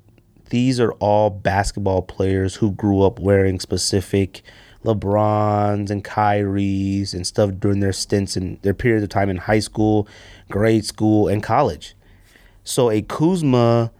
these 0.51 0.79
are 0.79 0.93
all 1.01 1.29
basketball 1.29 2.01
players 2.01 2.55
who 2.55 2.71
grew 2.71 3.01
up 3.01 3.19
wearing 3.19 3.59
specific 3.59 4.41
LeBrons 4.85 5.89
and 5.89 6.01
Kyries 6.01 7.13
and 7.13 7.27
stuff 7.27 7.51
during 7.59 7.81
their 7.81 7.91
stints 7.91 8.37
and 8.37 8.57
their 8.61 8.73
periods 8.73 9.03
of 9.03 9.09
time 9.09 9.29
in 9.29 9.35
high 9.35 9.59
school, 9.59 10.07
grade 10.49 10.85
school, 10.85 11.27
and 11.27 11.43
college. 11.43 11.93
So 12.63 12.89
a 12.89 13.01
Kuzma 13.01 13.91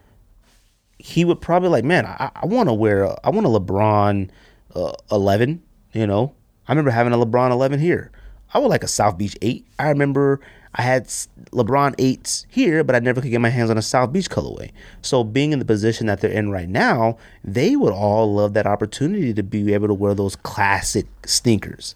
he 0.97 1.25
would 1.25 1.41
probably 1.41 1.67
like, 1.67 1.84
man, 1.84 2.05
I, 2.05 2.32
I 2.34 2.45
want 2.45 2.69
to 2.69 2.73
wear, 2.73 3.03
a, 3.03 3.19
I 3.21 3.30
want 3.30 3.45
a 3.45 3.49
LeBron 3.49 4.30
uh, 4.75 4.93
11. 5.11 5.61
You 5.91 6.07
know, 6.07 6.36
I 6.69 6.71
remember 6.71 6.91
having 6.91 7.11
a 7.11 7.17
LeBron 7.17 7.51
11 7.51 7.82
here. 7.82 8.11
I 8.53 8.59
would 8.59 8.69
like 8.69 8.84
a 8.86 8.88
South 8.88 9.17
Beach 9.17 9.36
8. 9.41 9.67
I 9.78 9.89
remember 9.89 10.39
I 10.78 10.84
had 10.84 11.05
LeBron 11.05 11.95
8s 11.95 12.45
here, 12.49 12.84
but 12.84 12.95
I 12.95 12.99
never 12.99 13.19
could 13.19 13.32
get 13.32 13.41
my 13.41 13.49
hands 13.49 13.71
on 13.71 13.80
a 13.80 13.82
South 13.82 14.13
Beach 14.13 14.30
colorway. 14.30 14.71
So, 15.01 15.23
being 15.23 15.51
in 15.51 15.57
the 15.57 15.65
position 15.65 16.05
that 16.05 16.21
they're 16.21 16.32
in 16.32 16.51
right 16.51 16.69
now, 16.69 17.17
they 17.43 17.75
would 17.75 17.91
all 17.91 18.32
love 18.32 18.53
that 18.53 18.67
opportunity 18.67 19.34
to 19.34 19.41
be 19.41 19.73
able 19.73 19.88
to 19.88 19.93
wear 19.95 20.13
those 20.13 20.36
classic 20.36 21.07
sneakers. 21.25 21.95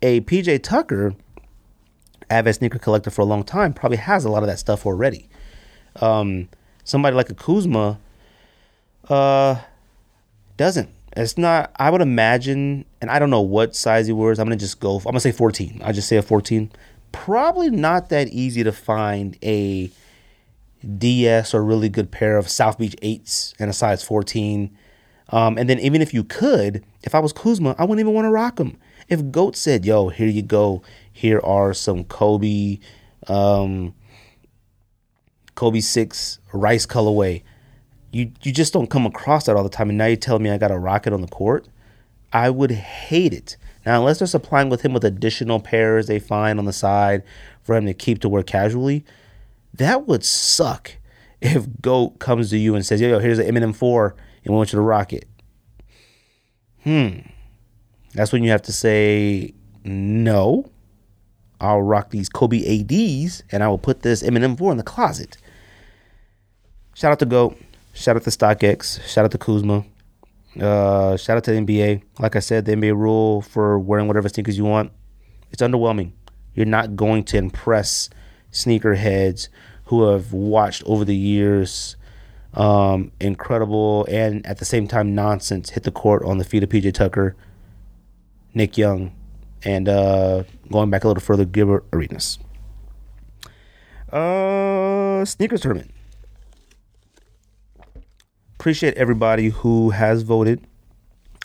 A 0.00 0.20
PJ 0.20 0.62
Tucker, 0.62 1.16
avid 2.30 2.54
sneaker 2.54 2.78
collector 2.78 3.10
for 3.10 3.22
a 3.22 3.26
long 3.26 3.42
time, 3.42 3.72
probably 3.72 3.98
has 3.98 4.24
a 4.24 4.30
lot 4.30 4.44
of 4.44 4.48
that 4.48 4.60
stuff 4.60 4.86
already. 4.86 5.28
Um, 5.96 6.48
somebody 6.84 7.16
like 7.16 7.30
a 7.30 7.34
Kuzma 7.34 7.98
uh, 9.08 9.56
doesn't. 10.56 10.90
It's 11.16 11.38
not. 11.38 11.72
I 11.76 11.90
would 11.90 12.00
imagine, 12.00 12.84
and 13.00 13.10
I 13.10 13.18
don't 13.18 13.30
know 13.30 13.40
what 13.40 13.74
size 13.76 14.06
he 14.06 14.12
wears. 14.12 14.38
I'm 14.38 14.46
gonna 14.46 14.56
just 14.56 14.80
go. 14.80 14.96
I'm 14.98 15.04
gonna 15.04 15.20
say 15.20 15.32
14. 15.32 15.80
I 15.84 15.92
just 15.92 16.08
say 16.08 16.16
a 16.16 16.22
14. 16.22 16.70
Probably 17.14 17.70
not 17.70 18.08
that 18.10 18.28
easy 18.28 18.62
to 18.64 18.72
find 18.72 19.38
a 19.42 19.90
DS 20.98 21.54
or 21.54 21.64
really 21.64 21.88
good 21.88 22.10
pair 22.10 22.36
of 22.36 22.48
South 22.48 22.78
Beach 22.78 22.96
eights 23.02 23.54
and 23.58 23.70
a 23.70 23.72
size 23.72 24.02
14. 24.02 24.76
Um, 25.30 25.56
and 25.56 25.68
then 25.70 25.78
even 25.80 26.02
if 26.02 26.12
you 26.12 26.24
could, 26.24 26.84
if 27.02 27.14
I 27.14 27.20
was 27.20 27.32
Kuzma, 27.32 27.74
I 27.78 27.84
wouldn't 27.84 28.00
even 28.00 28.12
want 28.12 28.26
to 28.26 28.30
rock 28.30 28.56
them. 28.56 28.78
If 29.08 29.30
Goat 29.30 29.56
said, 29.56 29.86
"Yo, 29.86 30.08
here 30.08 30.28
you 30.28 30.42
go. 30.42 30.82
Here 31.10 31.40
are 31.42 31.72
some 31.72 32.04
Kobe, 32.04 32.78
um, 33.26 33.94
Kobe 35.54 35.80
six 35.80 36.38
Rice 36.52 36.86
colorway." 36.86 37.42
you 38.14 38.30
you 38.42 38.52
just 38.52 38.72
don't 38.72 38.88
come 38.88 39.06
across 39.06 39.46
that 39.46 39.56
all 39.56 39.64
the 39.64 39.68
time. 39.68 39.88
And 39.88 39.98
now 39.98 40.06
you 40.06 40.16
tell 40.16 40.38
me 40.38 40.50
I 40.50 40.56
got 40.56 40.70
a 40.70 40.78
rocket 40.78 41.12
on 41.12 41.20
the 41.20 41.26
court. 41.26 41.66
I 42.32 42.48
would 42.48 42.70
hate 42.70 43.32
it. 43.32 43.56
Now, 43.86 43.98
unless 43.98 44.18
they're 44.18 44.26
supplying 44.26 44.68
with 44.68 44.82
him 44.82 44.92
with 44.92 45.04
additional 45.04 45.60
pairs 45.60 46.06
they 46.06 46.18
find 46.18 46.58
on 46.58 46.64
the 46.64 46.72
side 46.72 47.22
for 47.62 47.76
him 47.76 47.86
to 47.86 47.94
keep 47.94 48.20
to 48.20 48.28
wear 48.28 48.42
casually, 48.42 49.04
that 49.74 50.06
would 50.06 50.24
suck 50.24 50.92
if 51.40 51.66
Goat 51.82 52.18
comes 52.18 52.50
to 52.50 52.58
you 52.58 52.74
and 52.74 52.84
says, 52.84 53.00
yo, 53.00 53.08
yo, 53.08 53.18
here's 53.18 53.38
an 53.38 53.46
Eminem 53.46 53.74
4 53.74 54.14
and 54.44 54.52
we 54.52 54.56
want 54.56 54.72
you 54.72 54.78
to 54.78 54.82
rock 54.82 55.12
it. 55.12 55.28
Hmm. 56.82 57.20
That's 58.14 58.32
when 58.32 58.44
you 58.44 58.50
have 58.50 58.62
to 58.62 58.72
say, 58.72 59.52
no, 59.84 60.70
I'll 61.60 61.82
rock 61.82 62.10
these 62.10 62.28
Kobe 62.28 62.58
ADs 62.58 63.42
and 63.50 63.62
I 63.62 63.68
will 63.68 63.78
put 63.78 64.02
this 64.02 64.22
Eminem 64.22 64.56
4 64.56 64.72
in 64.72 64.78
the 64.78 64.84
closet. 64.84 65.36
Shout 66.94 67.12
out 67.12 67.18
to 67.18 67.26
Goat. 67.26 67.58
Shout 67.92 68.16
out 68.16 68.22
to 68.22 68.30
StockX. 68.30 69.02
Shout 69.06 69.24
out 69.24 69.30
to 69.32 69.38
Kuzma. 69.38 69.84
Uh, 70.60 71.16
shout 71.16 71.36
out 71.36 71.44
to 71.44 71.52
the 71.52 71.58
NBA. 71.60 72.02
Like 72.18 72.36
I 72.36 72.38
said, 72.38 72.64
the 72.64 72.72
NBA 72.72 72.96
rule 72.96 73.42
for 73.42 73.78
wearing 73.78 74.06
whatever 74.06 74.28
sneakers 74.28 74.56
you 74.56 74.64
want, 74.64 74.92
it's 75.50 75.62
underwhelming. 75.62 76.12
You're 76.54 76.66
not 76.66 76.96
going 76.96 77.24
to 77.24 77.36
impress 77.36 78.08
sneakerheads 78.52 79.48
who 79.86 80.08
have 80.08 80.32
watched 80.32 80.82
over 80.86 81.04
the 81.04 81.16
years 81.16 81.96
um, 82.54 83.10
incredible 83.20 84.06
and 84.08 84.46
at 84.46 84.58
the 84.58 84.64
same 84.64 84.86
time 84.86 85.14
nonsense 85.14 85.70
hit 85.70 85.82
the 85.82 85.90
court 85.90 86.24
on 86.24 86.38
the 86.38 86.44
feet 86.44 86.62
of 86.62 86.68
PJ 86.68 86.94
Tucker, 86.94 87.34
Nick 88.54 88.78
Young, 88.78 89.12
and 89.64 89.88
uh, 89.88 90.44
going 90.70 90.90
back 90.90 91.04
a 91.04 91.08
little 91.08 91.20
further, 91.20 91.44
Gilbert 91.44 91.84
Arenas. 91.92 92.38
Uh, 94.12 95.24
sneakers 95.24 95.62
tournament 95.62 95.93
appreciate 98.64 98.94
everybody 98.94 99.50
who 99.50 99.90
has 99.90 100.22
voted 100.22 100.58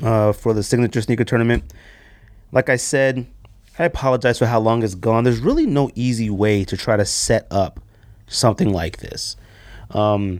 uh, 0.02 0.32
for 0.32 0.54
the 0.54 0.64
signature 0.64 1.02
sneaker 1.02 1.26
tournament. 1.26 1.74
Like 2.54 2.70
I 2.70 2.78
said, 2.78 3.28
I 3.78 3.84
apologize 3.84 4.40
for 4.40 4.46
how 4.46 4.62
long 4.62 4.84
it's 4.84 4.96
gone. 4.96 5.26
There's 5.26 5.42
really 5.42 5.66
no 5.66 5.92
easy 5.96 6.30
way 6.30 6.64
to 6.64 6.78
try 6.78 6.96
to 6.96 7.04
set 7.04 7.46
up 7.52 7.82
something 8.28 8.72
like 8.72 9.00
this. 9.00 9.36
Um, 9.90 10.40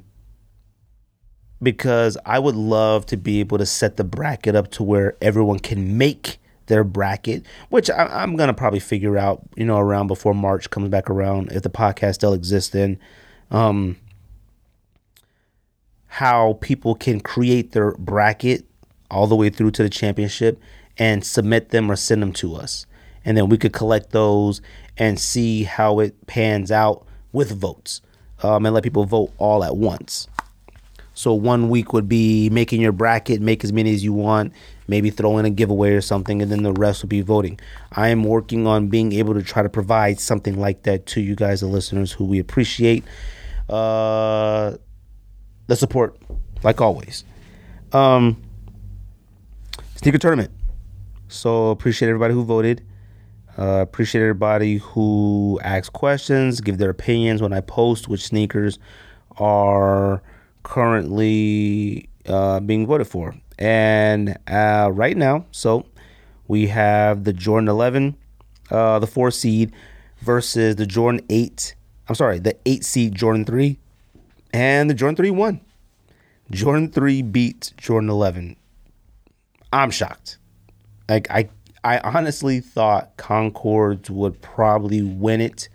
because 1.62 2.18
I 2.26 2.40
would 2.40 2.56
love 2.56 3.06
to 3.08 3.18
be 3.18 3.42
able 3.42 3.58
to 3.58 3.66
set 3.66 3.98
the 3.98 4.06
bracket 4.06 4.56
up 4.56 4.72
to 4.72 4.84
where 4.84 5.18
everyone 5.22 5.60
can 5.60 5.98
make 5.98 6.38
their 6.68 6.86
bracket, 6.86 7.46
which 7.68 7.90
I, 7.90 8.24
am 8.24 8.38
gonna 8.38 8.54
probably 8.54 8.80
figure 8.80 9.18
out, 9.18 9.42
you 9.58 9.66
know, 9.66 9.80
around 9.80 10.08
before 10.08 10.34
March 10.34 10.70
comes 10.70 10.88
back 10.88 11.10
around, 11.10 11.52
if 11.52 11.62
the 11.62 11.70
podcast 11.70 12.14
still 12.14 12.32
exists, 12.32 12.70
then 12.70 12.98
um, 13.52 13.98
how 16.10 16.58
people 16.60 16.96
can 16.96 17.22
create 17.22 17.72
their 17.72 17.94
bracket 17.94 18.66
all 19.10 19.28
the 19.28 19.36
way 19.36 19.50
through 19.50 19.72
to 19.72 19.84
the 19.84 19.90
championship 19.90 20.60
and 20.98 21.24
submit 21.24 21.70
them 21.70 21.90
or 21.90 21.96
send 21.96 22.22
them 22.22 22.34
to 22.34 22.56
us, 22.56 22.86
and 23.24 23.38
then 23.38 23.48
we 23.48 23.58
could 23.58 23.74
collect 23.74 24.12
those 24.12 24.62
and 24.98 25.20
see 25.20 25.64
how 25.64 26.00
it 26.00 26.28
pans 26.28 26.72
out 26.72 27.06
with 27.32 27.52
votes, 27.52 28.02
um, 28.44 28.66
and 28.66 28.76
let 28.76 28.84
people 28.84 29.06
vote 29.06 29.32
all 29.38 29.64
at 29.64 29.78
once. 29.78 30.28
So 31.14 31.34
one 31.34 31.70
week 31.70 31.94
would 31.94 32.08
be 32.10 32.50
making 32.50 32.82
your 32.82 32.92
bracket, 32.92 33.42
make 33.42 33.64
as 33.64 33.74
many 33.74 33.94
as 33.94 34.04
you 34.04 34.14
want, 34.14 34.54
maybe 34.88 35.10
throw 35.10 35.38
in 35.38 35.46
a 35.46 35.50
giveaway 35.50 35.92
or 35.92 36.02
something, 36.02 36.42
and 36.42 36.52
then 36.52 36.64
the 36.64 36.74
rest 36.74 37.02
will 37.04 37.10
be 37.10 37.22
voting. 37.22 37.60
I 37.92 38.08
am 38.08 38.24
working 38.24 38.66
on 38.66 38.88
being 38.88 39.12
able 39.12 39.34
to 39.34 39.44
try 39.44 39.62
to 39.62 39.70
provide 39.70 40.20
something 40.20 40.60
like 40.60 40.84
that 40.84 41.06
to 41.08 41.22
you 41.22 41.36
guys, 41.36 41.60
the 41.60 41.68
listeners, 41.68 42.12
who 42.14 42.26
we 42.26 42.40
appreciate 42.40 43.04
uh, 43.68 44.76
the 45.70 45.76
support, 45.76 46.18
like 46.64 46.82
always. 46.82 47.24
Um, 47.94 48.42
sneaker 49.96 50.18
tournament. 50.18 50.52
So 51.28 51.70
appreciate 51.70 52.10
everybody 52.10 52.34
who 52.34 52.44
voted. 52.44 52.84
Uh, 53.58 53.82
appreciate 53.82 54.22
everybody 54.22 54.78
who 54.78 55.60
asks 55.64 55.90
questions, 55.90 56.60
give 56.60 56.78
their 56.78 56.90
opinions 56.90 57.42
when 57.42 57.54
I 57.54 57.62
post 57.62 58.08
which 58.08 58.26
sneakers 58.26 58.80
are 59.38 60.24
currently 60.64 62.10
uh, 62.28 62.60
being 62.62 62.88
voted 62.88 63.08
for. 63.08 63.36
And 63.60 64.38
uh, 64.48 64.90
right 64.92 65.16
now, 65.16 65.46
so 65.52 65.86
we 66.48 66.68
have 66.68 67.26
the 67.26 67.34
Jordan 67.34 67.68
11, 67.68 68.16
uh, 68.72 69.00
the 69.00 69.08
four 69.08 69.30
seed, 69.30 69.72
versus 70.22 70.78
the 70.78 70.86
Jordan 70.86 71.24
8. 71.30 71.76
I'm 72.08 72.16
sorry, 72.16 72.40
the 72.40 72.58
eight 72.66 72.84
seed 72.84 73.14
Jordan 73.14 73.46
3, 73.46 73.78
and 74.54 74.90
the 74.90 74.94
Jordan 74.94 75.16
3 75.16 75.32
won. 75.32 75.62
Jordan 76.52 76.92
3 76.92 77.22
beat 77.22 77.74
Jordan 77.78 78.10
11. 78.10 78.56
I'm 79.72 79.92
shocked. 79.92 80.38
Like 81.08 81.30
I 81.30 81.50
I 81.84 82.00
honestly 82.00 82.60
thought 82.60 83.16
Concords 83.18 84.10
would 84.10 84.42
probably 84.42 85.02
win 85.02 85.42
it. 85.42 85.70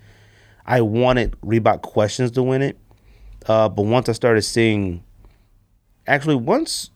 I 0.66 0.80
wanted 0.80 1.38
Reebok 1.40 1.82
Questions 1.82 2.30
to 2.32 2.42
win 2.42 2.62
it 2.62 2.78
uh, 3.46 3.68
but 3.68 3.82
once 3.82 4.08
I 4.08 4.12
started 4.12 4.42
seeing, 4.42 5.02
actually, 6.06 6.36
once 6.36 6.90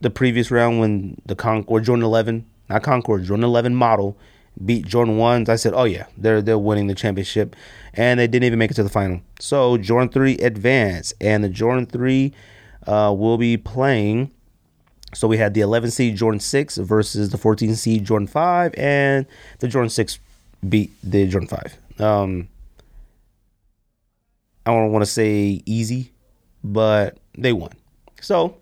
the 0.00 0.10
previous 0.10 0.50
round 0.50 0.80
when 0.80 1.20
the 1.26 1.34
Concord 1.34 1.84
Jordan 1.84 2.04
11, 2.04 2.46
not 2.68 2.82
Concord, 2.82 3.24
Jordan 3.24 3.44
11 3.44 3.74
model 3.74 4.16
beat 4.64 4.86
Jordan 4.86 5.16
1s, 5.16 5.48
I 5.48 5.56
said, 5.56 5.72
oh 5.74 5.84
yeah, 5.84 6.06
they're 6.16 6.42
they're 6.42 6.58
winning 6.58 6.86
the 6.86 6.94
championship, 6.94 7.56
and 7.94 8.20
they 8.20 8.26
didn't 8.26 8.44
even 8.44 8.58
make 8.58 8.70
it 8.70 8.74
to 8.74 8.82
the 8.82 8.88
final. 8.88 9.20
So 9.38 9.76
Jordan 9.76 10.08
3 10.08 10.38
advanced, 10.38 11.14
and 11.20 11.42
the 11.42 11.48
Jordan 11.48 11.86
3 11.86 12.32
uh, 12.86 13.14
will 13.16 13.38
be 13.38 13.56
playing. 13.56 14.30
So 15.12 15.26
we 15.26 15.38
had 15.38 15.54
the 15.54 15.60
11 15.60 15.90
seed 15.90 16.16
Jordan 16.16 16.40
6 16.40 16.76
versus 16.78 17.30
the 17.30 17.38
14 17.38 17.74
seed 17.74 18.04
Jordan 18.04 18.28
5, 18.28 18.74
and 18.76 19.26
the 19.58 19.68
Jordan 19.68 19.90
6 19.90 20.18
beat 20.68 20.92
the 21.02 21.26
Jordan 21.26 21.48
5. 21.48 22.00
Um, 22.00 22.48
I 24.66 24.72
don't 24.72 24.92
want 24.92 25.02
to 25.02 25.10
say 25.10 25.62
easy, 25.66 26.12
but 26.62 27.18
they 27.36 27.52
won. 27.52 27.72
So 28.20 28.58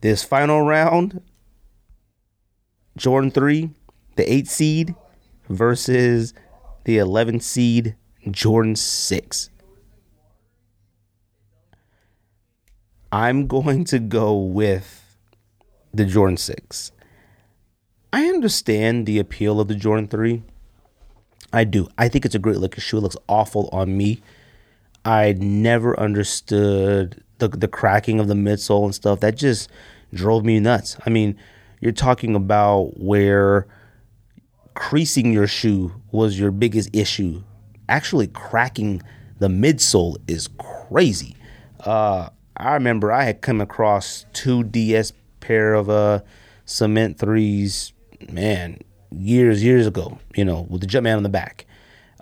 this 0.00 0.22
final 0.22 0.62
round, 0.62 1.22
Jordan 2.96 3.30
3, 3.30 3.70
the 4.16 4.30
8 4.30 4.48
seed 4.48 4.94
versus 5.48 6.34
the 6.84 6.98
11 6.98 7.40
seed 7.40 7.96
Jordan 8.30 8.76
6. 8.76 9.50
I'm 13.12 13.46
going 13.46 13.84
to 13.84 13.98
go 13.98 14.36
with 14.36 15.16
the 15.94 16.04
Jordan 16.04 16.36
6. 16.36 16.92
I 18.12 18.26
understand 18.26 19.06
the 19.06 19.18
appeal 19.18 19.60
of 19.60 19.68
the 19.68 19.74
Jordan 19.74 20.08
3. 20.08 20.42
I 21.52 21.64
do. 21.64 21.88
I 21.96 22.08
think 22.08 22.24
it's 22.24 22.34
a 22.34 22.40
great 22.40 22.58
looking 22.58 22.80
shoe. 22.80 22.98
It 22.98 23.02
looks 23.02 23.16
awful 23.28 23.68
on 23.72 23.96
me. 23.96 24.20
I 25.04 25.34
never 25.34 25.98
understood 25.98 27.22
the 27.38 27.48
the 27.48 27.68
cracking 27.68 28.18
of 28.18 28.28
the 28.28 28.34
midsole 28.34 28.84
and 28.84 28.94
stuff. 28.94 29.20
That 29.20 29.36
just 29.36 29.70
drove 30.12 30.44
me 30.44 30.58
nuts. 30.58 30.96
I 31.06 31.10
mean, 31.10 31.36
you're 31.80 31.92
talking 31.92 32.34
about 32.34 32.98
where 32.98 33.66
creasing 34.76 35.32
your 35.32 35.48
shoe 35.48 35.90
was 36.12 36.38
your 36.38 36.52
biggest 36.52 36.90
issue. 36.92 37.42
Actually, 37.88 38.28
cracking 38.28 39.02
the 39.38 39.48
midsole 39.48 40.16
is 40.28 40.48
crazy. 40.58 41.34
Uh, 41.80 42.28
I 42.56 42.74
remember 42.74 43.10
I 43.10 43.24
had 43.24 43.40
come 43.40 43.60
across 43.60 44.26
two 44.32 44.62
DS 44.62 45.12
pair 45.40 45.74
of 45.74 45.90
uh, 45.90 46.20
cement 46.66 47.18
threes, 47.18 47.92
man, 48.30 48.78
years 49.10 49.64
years 49.64 49.86
ago. 49.86 50.18
You 50.36 50.44
know, 50.44 50.66
with 50.68 50.82
the 50.82 50.86
Jumpman 50.86 51.16
on 51.16 51.22
the 51.22 51.28
back 51.28 51.66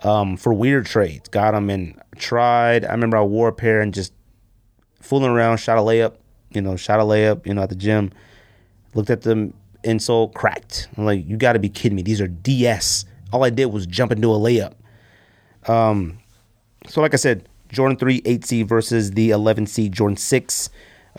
um, 0.03 0.37
for 0.37 0.53
weird 0.53 0.85
trades. 0.85 1.29
Got 1.29 1.51
them 1.51 1.69
and 1.69 2.01
tried. 2.17 2.85
I 2.85 2.91
remember 2.91 3.17
I 3.17 3.21
wore 3.21 3.49
a 3.49 3.53
pair 3.53 3.81
and 3.81 3.93
just 3.93 4.13
fooling 5.01 5.31
around, 5.31 5.57
shot 5.57 5.77
a 5.77 5.81
layup, 5.81 6.15
you 6.51 6.61
know, 6.61 6.75
shot 6.77 6.99
a 6.99 7.03
layup, 7.03 7.45
you 7.45 7.53
know, 7.53 7.63
at 7.63 7.69
the 7.69 7.75
gym. 7.75 8.11
Looked 8.93 9.09
at 9.09 9.21
the 9.23 9.51
insole, 9.85 10.33
cracked. 10.33 10.87
I'm 10.97 11.05
like, 11.05 11.25
you 11.27 11.37
got 11.37 11.53
to 11.53 11.59
be 11.59 11.69
kidding 11.69 11.95
me. 11.95 12.01
These 12.01 12.21
are 12.21 12.27
DS. 12.27 13.05
All 13.31 13.43
I 13.43 13.49
did 13.49 13.67
was 13.67 13.85
jump 13.85 14.11
into 14.11 14.33
a 14.33 14.37
layup. 14.37 14.73
Um, 15.69 16.19
so 16.87 17.01
like 17.01 17.13
I 17.13 17.17
said, 17.17 17.47
Jordan 17.69 17.97
3 17.97 18.21
8C 18.21 18.67
versus 18.67 19.11
the 19.11 19.31
11C 19.31 19.89
Jordan 19.91 20.17
6. 20.17 20.69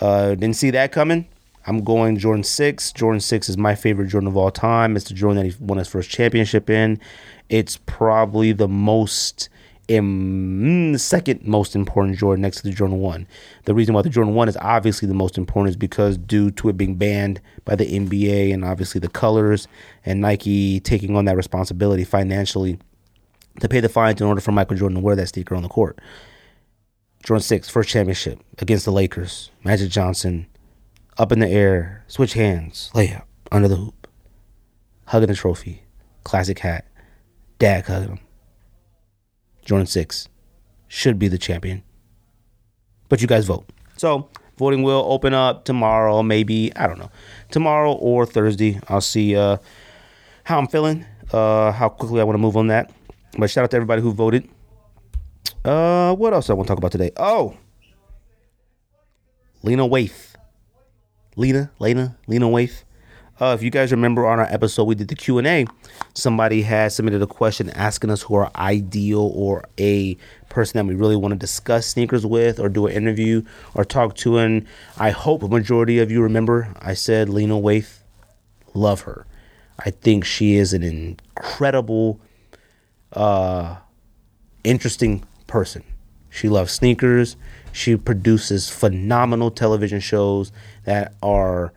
Uh, 0.00 0.28
didn't 0.30 0.56
see 0.56 0.70
that 0.70 0.92
coming. 0.92 1.26
I'm 1.66 1.82
going 1.82 2.16
Jordan 2.16 2.44
6. 2.44 2.92
Jordan 2.92 3.20
6 3.20 3.48
is 3.48 3.58
my 3.58 3.74
favorite 3.74 4.08
Jordan 4.08 4.28
of 4.28 4.36
all 4.36 4.50
time. 4.50 4.96
It's 4.96 5.08
the 5.08 5.14
Jordan 5.14 5.42
that 5.42 5.52
he 5.52 5.64
won 5.64 5.78
his 5.78 5.88
first 5.88 6.10
championship 6.10 6.70
in. 6.70 7.00
It's 7.48 7.78
probably 7.86 8.52
the 8.52 8.68
most 8.68 9.48
Im- 9.88 10.92
mm, 10.94 11.00
second 11.00 11.46
most 11.46 11.76
important 11.76 12.18
Jordan 12.18 12.42
next 12.42 12.58
to 12.58 12.62
the 12.64 12.70
Jordan 12.70 12.98
1. 12.98 13.26
The 13.66 13.74
reason 13.74 13.94
why 13.94 14.02
the 14.02 14.08
Jordan 14.08 14.34
1 14.34 14.48
is 14.48 14.56
obviously 14.60 15.06
the 15.06 15.14
most 15.14 15.38
important 15.38 15.70
is 15.70 15.76
because 15.76 16.16
due 16.18 16.50
to 16.52 16.68
it 16.68 16.76
being 16.76 16.96
banned 16.96 17.40
by 17.64 17.76
the 17.76 17.84
NBA 17.84 18.52
and 18.52 18.64
obviously 18.64 19.00
the 19.00 19.08
colors 19.08 19.68
and 20.04 20.20
Nike 20.20 20.80
taking 20.80 21.16
on 21.16 21.24
that 21.26 21.36
responsibility 21.36 22.02
financially 22.04 22.78
to 23.60 23.68
pay 23.68 23.80
the 23.80 23.88
fines 23.88 24.20
in 24.20 24.26
order 24.26 24.40
for 24.40 24.52
Michael 24.52 24.76
Jordan 24.76 24.96
to 24.96 25.02
wear 25.02 25.16
that 25.16 25.28
sneaker 25.28 25.54
on 25.54 25.62
the 25.62 25.68
court. 25.68 25.98
Jordan 27.24 27.42
6, 27.42 27.68
first 27.68 27.88
championship 27.88 28.40
against 28.58 28.84
the 28.84 28.92
Lakers. 28.92 29.50
Magic 29.64 29.90
Johnson 29.90 30.46
up 31.18 31.32
in 31.32 31.38
the 31.38 31.48
air, 31.48 32.04
switch 32.08 32.34
hands, 32.34 32.90
layup, 32.94 33.24
under 33.50 33.68
the 33.68 33.76
hoop, 33.76 34.08
hugging 35.06 35.28
the 35.28 35.34
trophy, 35.34 35.82
classic 36.24 36.58
hat, 36.58 36.86
dad 37.58 37.84
hugging 37.84 38.08
him. 38.08 38.18
Jordan 39.66 39.86
6 39.86 40.28
should 40.88 41.18
be 41.18 41.28
the 41.28 41.36
champion. 41.36 41.82
But 43.10 43.20
you 43.20 43.28
guys 43.28 43.44
vote. 43.44 43.66
So, 43.98 44.30
voting 44.56 44.82
will 44.82 45.04
open 45.06 45.34
up 45.34 45.66
tomorrow, 45.66 46.22
maybe, 46.22 46.74
I 46.74 46.86
don't 46.86 46.98
know, 46.98 47.10
tomorrow 47.50 47.92
or 47.92 48.24
Thursday. 48.24 48.80
I'll 48.88 49.02
see 49.02 49.36
uh, 49.36 49.58
how 50.44 50.58
I'm 50.58 50.68
feeling, 50.68 51.04
uh, 51.32 51.72
how 51.72 51.90
quickly 51.90 52.22
I 52.22 52.24
want 52.24 52.34
to 52.36 52.40
move 52.40 52.56
on 52.56 52.68
that. 52.68 52.90
But 53.36 53.50
shout 53.50 53.64
out 53.64 53.70
to 53.72 53.76
everybody 53.76 54.00
who 54.00 54.12
voted. 54.12 54.48
Uh, 55.62 56.14
what 56.14 56.32
else 56.32 56.48
I 56.48 56.54
want 56.54 56.66
to 56.68 56.70
talk 56.70 56.78
about 56.78 56.92
today? 56.92 57.10
Oh, 57.18 57.54
Lena 59.62 59.86
Waithe 59.86 60.36
Lena, 61.36 61.70
Lena, 61.78 62.16
Lena 62.26 62.46
Waithe. 62.46 62.82
Uh, 63.38 63.54
if 63.54 63.62
you 63.62 63.70
guys 63.70 63.92
remember 63.92 64.26
on 64.26 64.38
our 64.38 64.46
episode 64.46 64.84
we 64.84 64.94
did 64.94 65.08
the 65.08 65.14
q&a 65.14 65.66
somebody 66.14 66.62
had 66.62 66.90
submitted 66.90 67.20
a 67.20 67.26
question 67.26 67.68
asking 67.70 68.08
us 68.08 68.22
who 68.22 68.34
our 68.34 68.50
ideal 68.56 69.30
or 69.34 69.62
a 69.78 70.16
person 70.48 70.78
that 70.78 70.86
we 70.90 70.98
really 70.98 71.16
want 71.16 71.32
to 71.32 71.38
discuss 71.38 71.86
sneakers 71.86 72.24
with 72.24 72.58
or 72.58 72.70
do 72.70 72.86
an 72.86 72.94
interview 72.94 73.42
or 73.74 73.84
talk 73.84 74.14
to 74.14 74.38
and 74.38 74.66
i 74.96 75.10
hope 75.10 75.42
a 75.42 75.48
majority 75.48 75.98
of 75.98 76.10
you 76.10 76.22
remember 76.22 76.72
i 76.80 76.94
said 76.94 77.28
lena 77.28 77.54
waithe 77.54 77.98
love 78.76 79.02
her. 79.02 79.26
I 79.78 79.90
think 79.90 80.24
she 80.24 80.54
is 80.54 80.72
an 80.72 80.82
incredible 80.82 82.20
uh, 83.12 83.76
interesting 84.64 85.24
person. 85.46 85.82
She 86.30 86.48
loves 86.48 86.72
sneakers. 86.72 87.36
She 87.72 87.96
produces 87.96 88.70
phenomenal 88.70 89.50
television 89.50 90.00
shows 90.00 90.52
that 90.84 91.14
are, 91.22 91.72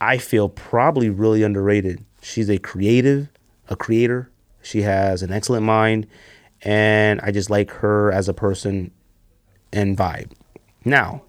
I 0.00 0.18
feel, 0.18 0.48
probably 0.48 1.10
really 1.10 1.42
underrated. 1.42 2.04
She's 2.22 2.48
a 2.48 2.58
creative, 2.58 3.28
a 3.68 3.76
creator. 3.76 4.30
She 4.62 4.82
has 4.82 5.22
an 5.22 5.32
excellent 5.32 5.64
mind, 5.64 6.06
and 6.62 7.20
I 7.22 7.30
just 7.30 7.50
like 7.50 7.70
her 7.70 8.12
as 8.12 8.28
a 8.28 8.34
person 8.34 8.90
and 9.72 9.96
vibe. 9.96 10.32
Now, 10.84 11.22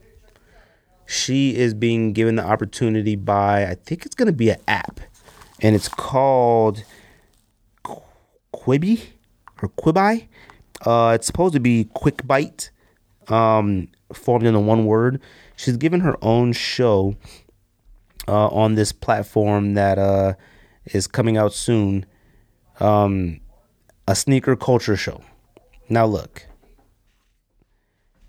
she 1.06 1.56
is 1.56 1.74
being 1.74 2.14
given 2.14 2.36
the 2.36 2.46
opportunity 2.46 3.16
by, 3.16 3.66
I 3.66 3.76
think 3.76 4.06
it's 4.06 4.16
going 4.16 4.28
to 4.28 4.34
be 4.34 4.50
an 4.50 4.60
app, 4.68 5.00
and 5.62 5.76
it's 5.76 5.88
called 5.88 6.84
Quibi 8.54 9.02
or 9.62 9.70
Quibi. 9.70 10.28
Uh, 10.86 11.14
it's 11.16 11.28
supposed 11.28 11.54
to 11.54 11.60
be 11.60 11.86
Quick 11.94 12.26
Bite, 12.26 12.72
um, 13.28 13.88
formed 14.14 14.46
into 14.46 14.60
one 14.60 14.86
word. 14.86 15.20
She's 15.56 15.78
given 15.78 16.02
her 16.02 16.18
own 16.22 16.54
show 16.54 17.16
uh, 18.30 18.48
on 18.50 18.76
this 18.76 18.92
platform 18.92 19.74
that 19.74 19.98
uh, 19.98 20.34
is 20.86 21.08
coming 21.08 21.36
out 21.36 21.52
soon. 21.52 22.06
Um, 22.80 23.42
a 24.08 24.16
sneaker 24.16 24.56
culture 24.56 24.96
show. 24.96 25.22
Now 25.90 26.06
look, 26.06 26.46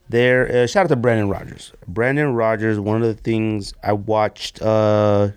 there. 0.08 0.62
Uh, 0.64 0.66
shout 0.66 0.84
out 0.84 0.88
to 0.88 0.96
Brandon 0.96 1.28
Rogers. 1.28 1.72
Brandon 1.86 2.34
Rogers. 2.34 2.80
One 2.80 3.02
of 3.02 3.08
the 3.08 3.22
things 3.22 3.74
I 3.82 3.92
watched. 3.92 4.62
Uh, 4.62 5.30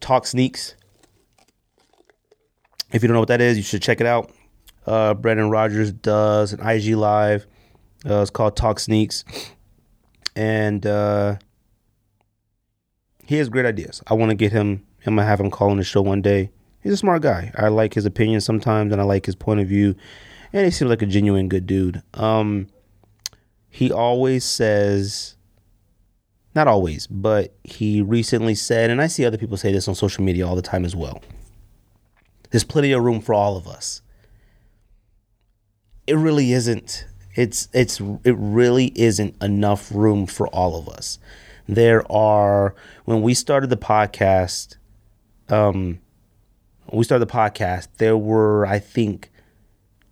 Talk 0.00 0.26
Sneaks. 0.26 0.74
If 2.92 3.02
you 3.02 3.08
don't 3.08 3.14
know 3.14 3.20
what 3.20 3.28
that 3.28 3.40
is, 3.40 3.56
you 3.56 3.62
should 3.62 3.82
check 3.82 4.00
it 4.00 4.06
out. 4.06 4.32
Uh, 4.86 5.14
Brandon 5.14 5.50
Rogers 5.50 5.92
does 5.92 6.52
an 6.52 6.66
IG 6.66 6.96
live. 6.96 7.46
Uh, 8.04 8.22
it's 8.22 8.30
called 8.30 8.56
Talk 8.56 8.80
Sneaks, 8.80 9.24
and 10.34 10.84
he 13.30 13.36
has 13.36 13.48
great 13.48 13.64
ideas. 13.64 14.02
I 14.08 14.14
want 14.14 14.30
to 14.30 14.34
get 14.34 14.50
him. 14.50 14.84
I'm 15.06 15.14
gonna 15.14 15.24
have 15.24 15.38
him 15.38 15.52
call 15.52 15.70
on 15.70 15.76
the 15.76 15.84
show 15.84 16.02
one 16.02 16.20
day. 16.20 16.50
He's 16.82 16.94
a 16.94 16.96
smart 16.96 17.22
guy. 17.22 17.52
I 17.56 17.68
like 17.68 17.94
his 17.94 18.04
opinion 18.04 18.40
sometimes, 18.40 18.90
and 18.90 19.00
I 19.00 19.04
like 19.04 19.24
his 19.24 19.36
point 19.36 19.60
of 19.60 19.68
view. 19.68 19.94
And 20.52 20.64
he 20.64 20.72
seems 20.72 20.88
like 20.88 21.00
a 21.00 21.06
genuine 21.06 21.48
good 21.48 21.64
dude. 21.64 22.02
Um, 22.14 22.66
he 23.68 23.92
always 23.92 24.44
says, 24.44 25.36
not 26.56 26.66
always, 26.66 27.06
but 27.06 27.54
he 27.62 28.02
recently 28.02 28.56
said, 28.56 28.90
and 28.90 29.00
I 29.00 29.06
see 29.06 29.24
other 29.24 29.38
people 29.38 29.56
say 29.56 29.70
this 29.70 29.86
on 29.86 29.94
social 29.94 30.24
media 30.24 30.44
all 30.44 30.56
the 30.56 30.60
time 30.60 30.84
as 30.84 30.96
well. 30.96 31.22
There's 32.50 32.64
plenty 32.64 32.90
of 32.90 33.04
room 33.04 33.20
for 33.20 33.32
all 33.32 33.56
of 33.56 33.68
us. 33.68 34.02
It 36.08 36.16
really 36.16 36.50
isn't. 36.50 37.06
It's 37.36 37.68
it's 37.72 38.00
it 38.24 38.34
really 38.36 38.86
isn't 38.96 39.40
enough 39.40 39.92
room 39.94 40.26
for 40.26 40.48
all 40.48 40.76
of 40.76 40.88
us. 40.88 41.20
There 41.74 42.10
are 42.10 42.74
when 43.04 43.22
we 43.22 43.32
started 43.32 43.70
the 43.70 43.76
podcast, 43.76 44.76
um, 45.48 46.00
we 46.92 47.04
started 47.04 47.28
the 47.28 47.32
podcast, 47.32 47.86
there 47.98 48.16
were 48.16 48.66
I 48.66 48.80
think 48.80 49.30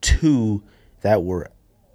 two 0.01 0.63
that 1.01 1.25
were, 1.25 1.51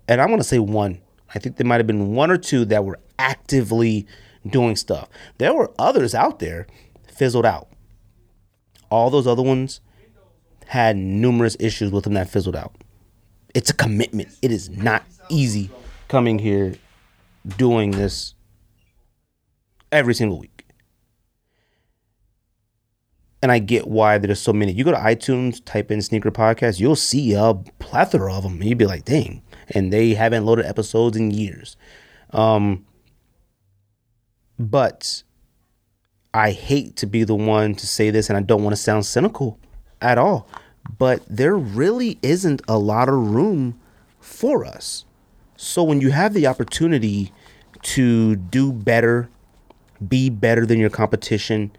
and 0.10 0.20
I'm 0.20 0.30
gonna 0.30 0.44
say 0.44 0.60
one. 0.60 1.00
I 1.34 1.40
think 1.40 1.56
there 1.56 1.66
might 1.66 1.78
have 1.78 1.88
been 1.88 2.14
one 2.14 2.30
or 2.30 2.36
two 2.36 2.66
that 2.66 2.84
were 2.84 3.00
actively 3.18 4.06
doing 4.46 4.76
stuff. 4.76 5.08
There 5.38 5.54
were 5.54 5.72
others 5.80 6.14
out 6.14 6.40
there 6.40 6.68
fizzled 7.08 7.46
out. 7.46 7.70
All 8.92 9.10
those 9.10 9.28
other 9.28 9.44
ones 9.44 9.80
had 10.66 10.98
numerous 10.98 11.56
issues 11.58 11.90
with 11.90 12.04
them 12.04 12.16
that 12.16 12.30
fizzled 12.30 12.58
out. 12.58 12.76
It's 13.54 13.70
a 13.70 13.74
commitment. 13.74 14.28
It 14.42 14.52
is 14.52 14.70
not 14.70 15.06
easy 15.30 15.72
coming 16.10 16.38
here 16.38 16.76
doing 17.58 17.92
this 17.92 18.36
every 19.94 20.14
single 20.14 20.40
week. 20.40 20.66
And 23.42 23.52
I 23.52 23.60
get 23.60 23.88
why 23.88 24.18
there's 24.18 24.40
so 24.40 24.54
many. 24.54 24.72
You 24.72 24.84
go 24.86 24.92
to 24.92 24.98
iTunes, 24.98 25.64
type 25.66 25.92
in 25.92 26.02
sneaker 26.02 26.32
podcast, 26.32 26.80
you'll 26.80 26.96
see 26.96 27.34
a 27.34 27.54
plethora 27.80 28.34
of 28.34 28.44
them. 28.44 28.64
You'd 28.64 28.78
be 28.78 28.86
like, 28.86 29.06
dang. 29.06 29.42
And 29.70 29.92
they 29.92 30.14
haven't 30.14 30.46
loaded 30.46 30.66
episodes 30.66 31.18
in 31.18 31.32
years. 31.32 31.76
Um, 32.32 32.86
but 34.58 35.24
I 36.34 36.52
hate 36.52 36.96
to 36.98 37.06
be 37.06 37.24
the 37.24 37.36
one 37.36 37.76
to 37.76 37.86
say 37.86 38.10
this, 38.10 38.30
and 38.30 38.38
I 38.38 38.42
don't 38.42 38.64
want 38.64 38.76
to 38.76 38.82
sound 38.82 39.06
cynical 39.06 39.60
at 40.02 40.18
all. 40.18 40.48
But 40.98 41.22
there 41.30 41.56
really 41.56 42.20
isn't 42.22 42.62
a 42.68 42.78
lot 42.78 43.10
of 43.10 43.16
room 43.16 43.80
for 44.20 44.66
us. 44.66 45.06
So 45.58 45.84
when 45.84 46.02
you 46.02 46.12
have 46.12 46.34
the 46.34 46.48
opportunity 46.48 47.32
to 47.84 48.36
do 48.36 48.72
better, 48.72 49.30
be 50.08 50.30
better 50.30 50.66
than 50.66 50.80
your 50.80 50.90
competition, 50.90 51.72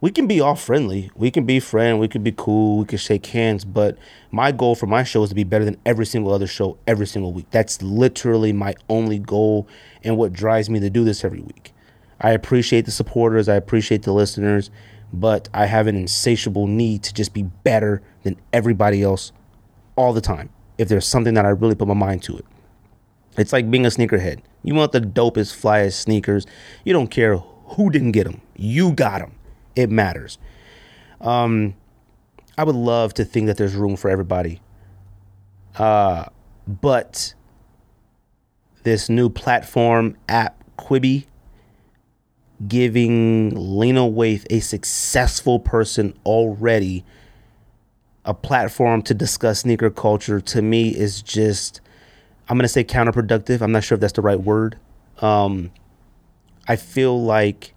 we 0.00 0.10
can 0.10 0.26
be 0.26 0.40
all 0.40 0.54
friendly. 0.54 1.10
We 1.14 1.30
can 1.30 1.44
be 1.44 1.60
friend. 1.60 2.00
We 2.00 2.08
can 2.08 2.22
be 2.22 2.32
cool. 2.32 2.78
We 2.78 2.84
can 2.86 2.98
shake 2.98 3.26
hands. 3.26 3.64
But 3.64 3.98
my 4.30 4.50
goal 4.50 4.74
for 4.74 4.86
my 4.86 5.02
show 5.02 5.22
is 5.22 5.28
to 5.28 5.34
be 5.34 5.44
better 5.44 5.64
than 5.64 5.76
every 5.84 6.06
single 6.06 6.32
other 6.32 6.46
show 6.46 6.78
every 6.86 7.06
single 7.06 7.32
week. 7.32 7.46
That's 7.50 7.82
literally 7.82 8.52
my 8.52 8.74
only 8.88 9.18
goal 9.18 9.68
and 10.02 10.16
what 10.16 10.32
drives 10.32 10.70
me 10.70 10.80
to 10.80 10.88
do 10.88 11.04
this 11.04 11.22
every 11.22 11.40
week. 11.40 11.74
I 12.20 12.30
appreciate 12.30 12.86
the 12.86 12.90
supporters. 12.90 13.48
I 13.48 13.56
appreciate 13.56 14.02
the 14.02 14.12
listeners. 14.12 14.70
But 15.12 15.48
I 15.52 15.66
have 15.66 15.86
an 15.86 15.96
insatiable 15.96 16.66
need 16.66 17.02
to 17.02 17.12
just 17.12 17.34
be 17.34 17.42
better 17.42 18.00
than 18.22 18.36
everybody 18.52 19.02
else 19.02 19.32
all 19.96 20.12
the 20.12 20.20
time. 20.20 20.50
If 20.78 20.88
there's 20.88 21.06
something 21.06 21.34
that 21.34 21.44
I 21.44 21.50
really 21.50 21.74
put 21.74 21.88
my 21.88 21.94
mind 21.94 22.22
to 22.22 22.38
it. 22.38 22.46
It's 23.36 23.52
like 23.52 23.70
being 23.70 23.86
a 23.86 23.90
sneakerhead. 23.90 24.40
You 24.62 24.74
want 24.74 24.92
the 24.92 25.00
dopest, 25.00 25.58
flyest 25.60 25.94
sneakers. 25.94 26.46
You 26.84 26.92
don't 26.92 27.08
care 27.08 27.36
who 27.36 27.90
didn't 27.90 28.12
get 28.12 28.24
them. 28.24 28.40
You 28.56 28.92
got 28.92 29.20
them. 29.20 29.32
It 29.76 29.90
matters. 29.90 30.38
Um, 31.20 31.74
I 32.58 32.64
would 32.64 32.74
love 32.74 33.14
to 33.14 33.24
think 33.24 33.46
that 33.46 33.56
there's 33.56 33.74
room 33.74 33.96
for 33.96 34.10
everybody. 34.10 34.60
Uh, 35.76 36.26
but 36.66 37.34
this 38.82 39.08
new 39.08 39.30
platform 39.30 40.16
app, 40.28 40.62
Quibi, 40.76 41.26
giving 42.66 43.50
Lena 43.54 44.00
Waithe, 44.00 44.46
a 44.50 44.60
successful 44.60 45.58
person 45.58 46.18
already, 46.26 47.04
a 48.24 48.34
platform 48.34 49.00
to 49.02 49.14
discuss 49.14 49.60
sneaker 49.60 49.88
culture, 49.88 50.40
to 50.40 50.60
me 50.60 50.94
is 50.94 51.22
just, 51.22 51.80
I'm 52.50 52.56
going 52.56 52.64
to 52.64 52.68
say 52.68 52.82
counterproductive. 52.82 53.62
I'm 53.62 53.70
not 53.70 53.84
sure 53.84 53.94
if 53.94 54.00
that's 54.00 54.14
the 54.14 54.22
right 54.22 54.40
word. 54.40 54.76
Um, 55.20 55.70
I 56.66 56.74
feel 56.74 57.22
like 57.22 57.74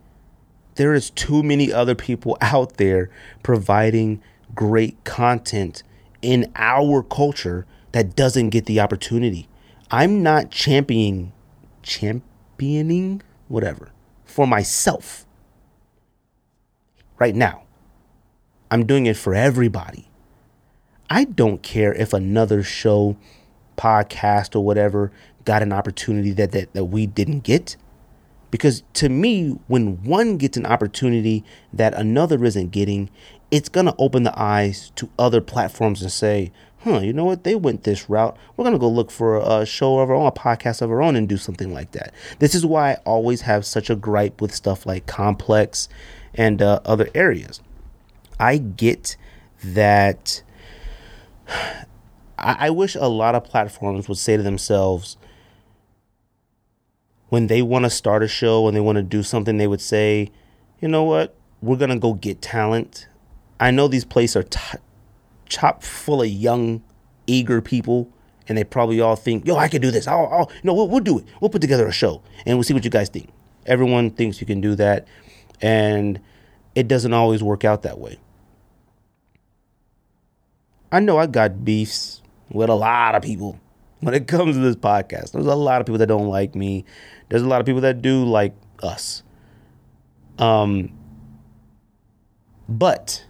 there 0.75 0.95
is 0.95 1.11
too 1.11 1.43
many 1.43 1.71
other 1.71 1.93
people 1.93 2.37
out 2.41 2.77
there 2.77 3.11
providing 3.43 4.23
great 4.55 5.03
content 5.03 5.83
in 6.23 6.51
our 6.55 7.03
culture 7.03 7.67
that 7.91 8.15
doesn't 8.15 8.49
get 8.49 8.65
the 8.65 8.79
opportunity. 8.79 9.47
I'm 9.91 10.23
not 10.23 10.49
championing 10.49 11.33
championing 11.83 13.21
whatever 13.49 13.91
for 14.25 14.47
myself 14.47 15.27
right 17.19 17.35
now. 17.35 17.63
I'm 18.71 18.87
doing 18.87 19.05
it 19.05 19.17
for 19.17 19.35
everybody. 19.35 20.09
I 21.09 21.25
don't 21.25 21.61
care 21.61 21.93
if 21.93 22.11
another 22.11 22.63
show, 22.63 23.17
podcast, 23.77 24.55
or 24.55 24.61
whatever 24.61 25.11
got 25.45 25.61
an 25.61 25.73
opportunity 25.73 26.31
that, 26.31 26.51
that, 26.51 26.73
that 26.73 26.85
we 26.85 27.05
didn't 27.05 27.41
get. 27.41 27.75
Because 28.51 28.83
to 28.93 29.09
me, 29.09 29.57
when 29.67 30.03
one 30.03 30.37
gets 30.37 30.57
an 30.57 30.65
opportunity 30.65 31.43
that 31.73 31.93
another 31.95 32.43
isn't 32.45 32.71
getting, 32.71 33.09
it's 33.49 33.67
going 33.69 33.87
to 33.87 33.95
open 33.97 34.23
the 34.23 34.39
eyes 34.39 34.91
to 34.95 35.09
other 35.17 35.41
platforms 35.41 36.01
and 36.01 36.11
say, 36.11 36.51
huh, 36.83 36.99
you 36.99 37.13
know 37.13 37.25
what? 37.25 37.43
They 37.43 37.55
went 37.55 37.83
this 37.83 38.09
route. 38.09 38.37
We're 38.55 38.63
going 38.63 38.73
to 38.73 38.79
go 38.79 38.89
look 38.89 39.09
for 39.09 39.37
a 39.37 39.65
show 39.65 39.99
of 39.99 40.09
our 40.09 40.15
own, 40.15 40.27
a 40.27 40.31
podcast 40.31 40.81
of 40.81 40.91
our 40.91 41.01
own, 41.01 41.15
and 41.15 41.27
do 41.27 41.37
something 41.37 41.73
like 41.73 41.91
that. 41.91 42.13
This 42.39 42.53
is 42.53 42.65
why 42.65 42.91
I 42.91 42.95
always 43.05 43.41
have 43.41 43.65
such 43.65 43.89
a 43.89 43.95
gripe 43.95 44.41
with 44.41 44.53
stuff 44.53 44.85
like 44.85 45.07
Complex 45.07 45.89
and 46.35 46.61
uh, 46.61 46.79
other 46.85 47.09
areas. 47.15 47.61
I 48.39 48.57
get 48.57 49.15
that. 49.63 50.43
I, 52.43 52.67
I 52.67 52.69
wish 52.69 52.95
a 52.95 53.07
lot 53.07 53.35
of 53.35 53.43
platforms 53.43 54.07
would 54.07 54.17
say 54.17 54.37
to 54.37 54.43
themselves, 54.43 55.17
when 57.29 57.47
they 57.47 57.61
want 57.61 57.85
to 57.85 57.89
start 57.89 58.21
a 58.21 58.27
show 58.27 58.67
and 58.67 58.75
they 58.75 58.81
want 58.81 58.97
to 58.97 59.03
do 59.03 59.23
something, 59.23 59.57
they 59.57 59.67
would 59.67 59.81
say, 59.81 60.31
you 60.79 60.87
know 60.87 61.03
what? 61.03 61.35
We're 61.61 61.77
going 61.77 61.89
to 61.89 61.97
go 61.97 62.13
get 62.13 62.41
talent. 62.41 63.07
I 63.59 63.71
know 63.71 63.87
these 63.87 64.05
places 64.05 64.35
are 64.35 64.43
t- 64.43 64.77
chock 65.47 65.81
full 65.81 66.21
of 66.21 66.27
young, 66.27 66.83
eager 67.25 67.61
people, 67.61 68.09
and 68.47 68.57
they 68.57 68.63
probably 68.63 68.99
all 68.99 69.15
think, 69.15 69.47
yo, 69.47 69.55
I 69.55 69.69
can 69.69 69.81
do 69.81 69.89
this. 69.89 70.07
I'll, 70.07 70.27
I'll 70.27 70.51
you 70.53 70.61
know, 70.63 70.73
we'll, 70.73 70.89
we'll 70.89 70.99
do 70.99 71.19
it. 71.19 71.25
We'll 71.39 71.49
put 71.49 71.61
together 71.61 71.87
a 71.87 71.93
show 71.93 72.21
and 72.45 72.57
we'll 72.57 72.63
see 72.63 72.73
what 72.73 72.83
you 72.83 72.91
guys 72.91 73.09
think. 73.09 73.29
Everyone 73.65 74.11
thinks 74.11 74.41
you 74.41 74.45
can 74.45 74.59
do 74.59 74.75
that, 74.75 75.07
and 75.61 76.19
it 76.75 76.89
doesn't 76.89 77.13
always 77.13 77.41
work 77.41 77.63
out 77.63 77.83
that 77.83 77.97
way. 77.97 78.19
I 80.91 80.99
know 80.99 81.17
I 81.17 81.27
got 81.27 81.63
beefs 81.63 82.22
with 82.53 82.69
a 82.69 82.75
lot 82.75 83.15
of 83.15 83.21
people 83.21 83.59
when 83.99 84.13
it 84.13 84.27
comes 84.27 84.55
to 84.55 84.61
this 84.61 84.75
podcast. 84.75 85.31
There's 85.31 85.45
a 85.45 85.55
lot 85.55 85.81
of 85.81 85.87
people 85.87 85.99
that 85.99 86.07
don't 86.07 86.27
like 86.27 86.55
me. 86.55 86.85
There's 87.29 87.41
a 87.41 87.47
lot 87.47 87.59
of 87.59 87.65
people 87.65 87.81
that 87.81 88.01
do 88.01 88.23
like 88.23 88.53
us. 88.81 89.23
Um, 90.37 90.91
but 92.67 93.25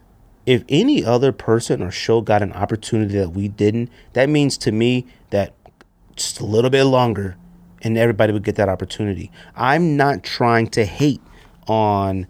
if 0.45 0.63
any 0.69 1.03
other 1.03 1.31
person 1.31 1.81
or 1.81 1.91
show 1.91 2.21
got 2.21 2.41
an 2.41 2.53
opportunity 2.53 3.17
that 3.17 3.31
we 3.31 3.47
didn't, 3.47 3.89
that 4.13 4.29
means 4.29 4.57
to 4.59 4.71
me 4.71 5.05
that 5.29 5.53
just 6.15 6.39
a 6.39 6.45
little 6.45 6.69
bit 6.69 6.83
longer 6.83 7.37
and 7.81 7.97
everybody 7.97 8.31
would 8.31 8.43
get 8.43 8.55
that 8.55 8.69
opportunity. 8.69 9.31
I'm 9.55 9.97
not 9.97 10.23
trying 10.23 10.67
to 10.67 10.85
hate 10.85 11.21
on 11.67 12.27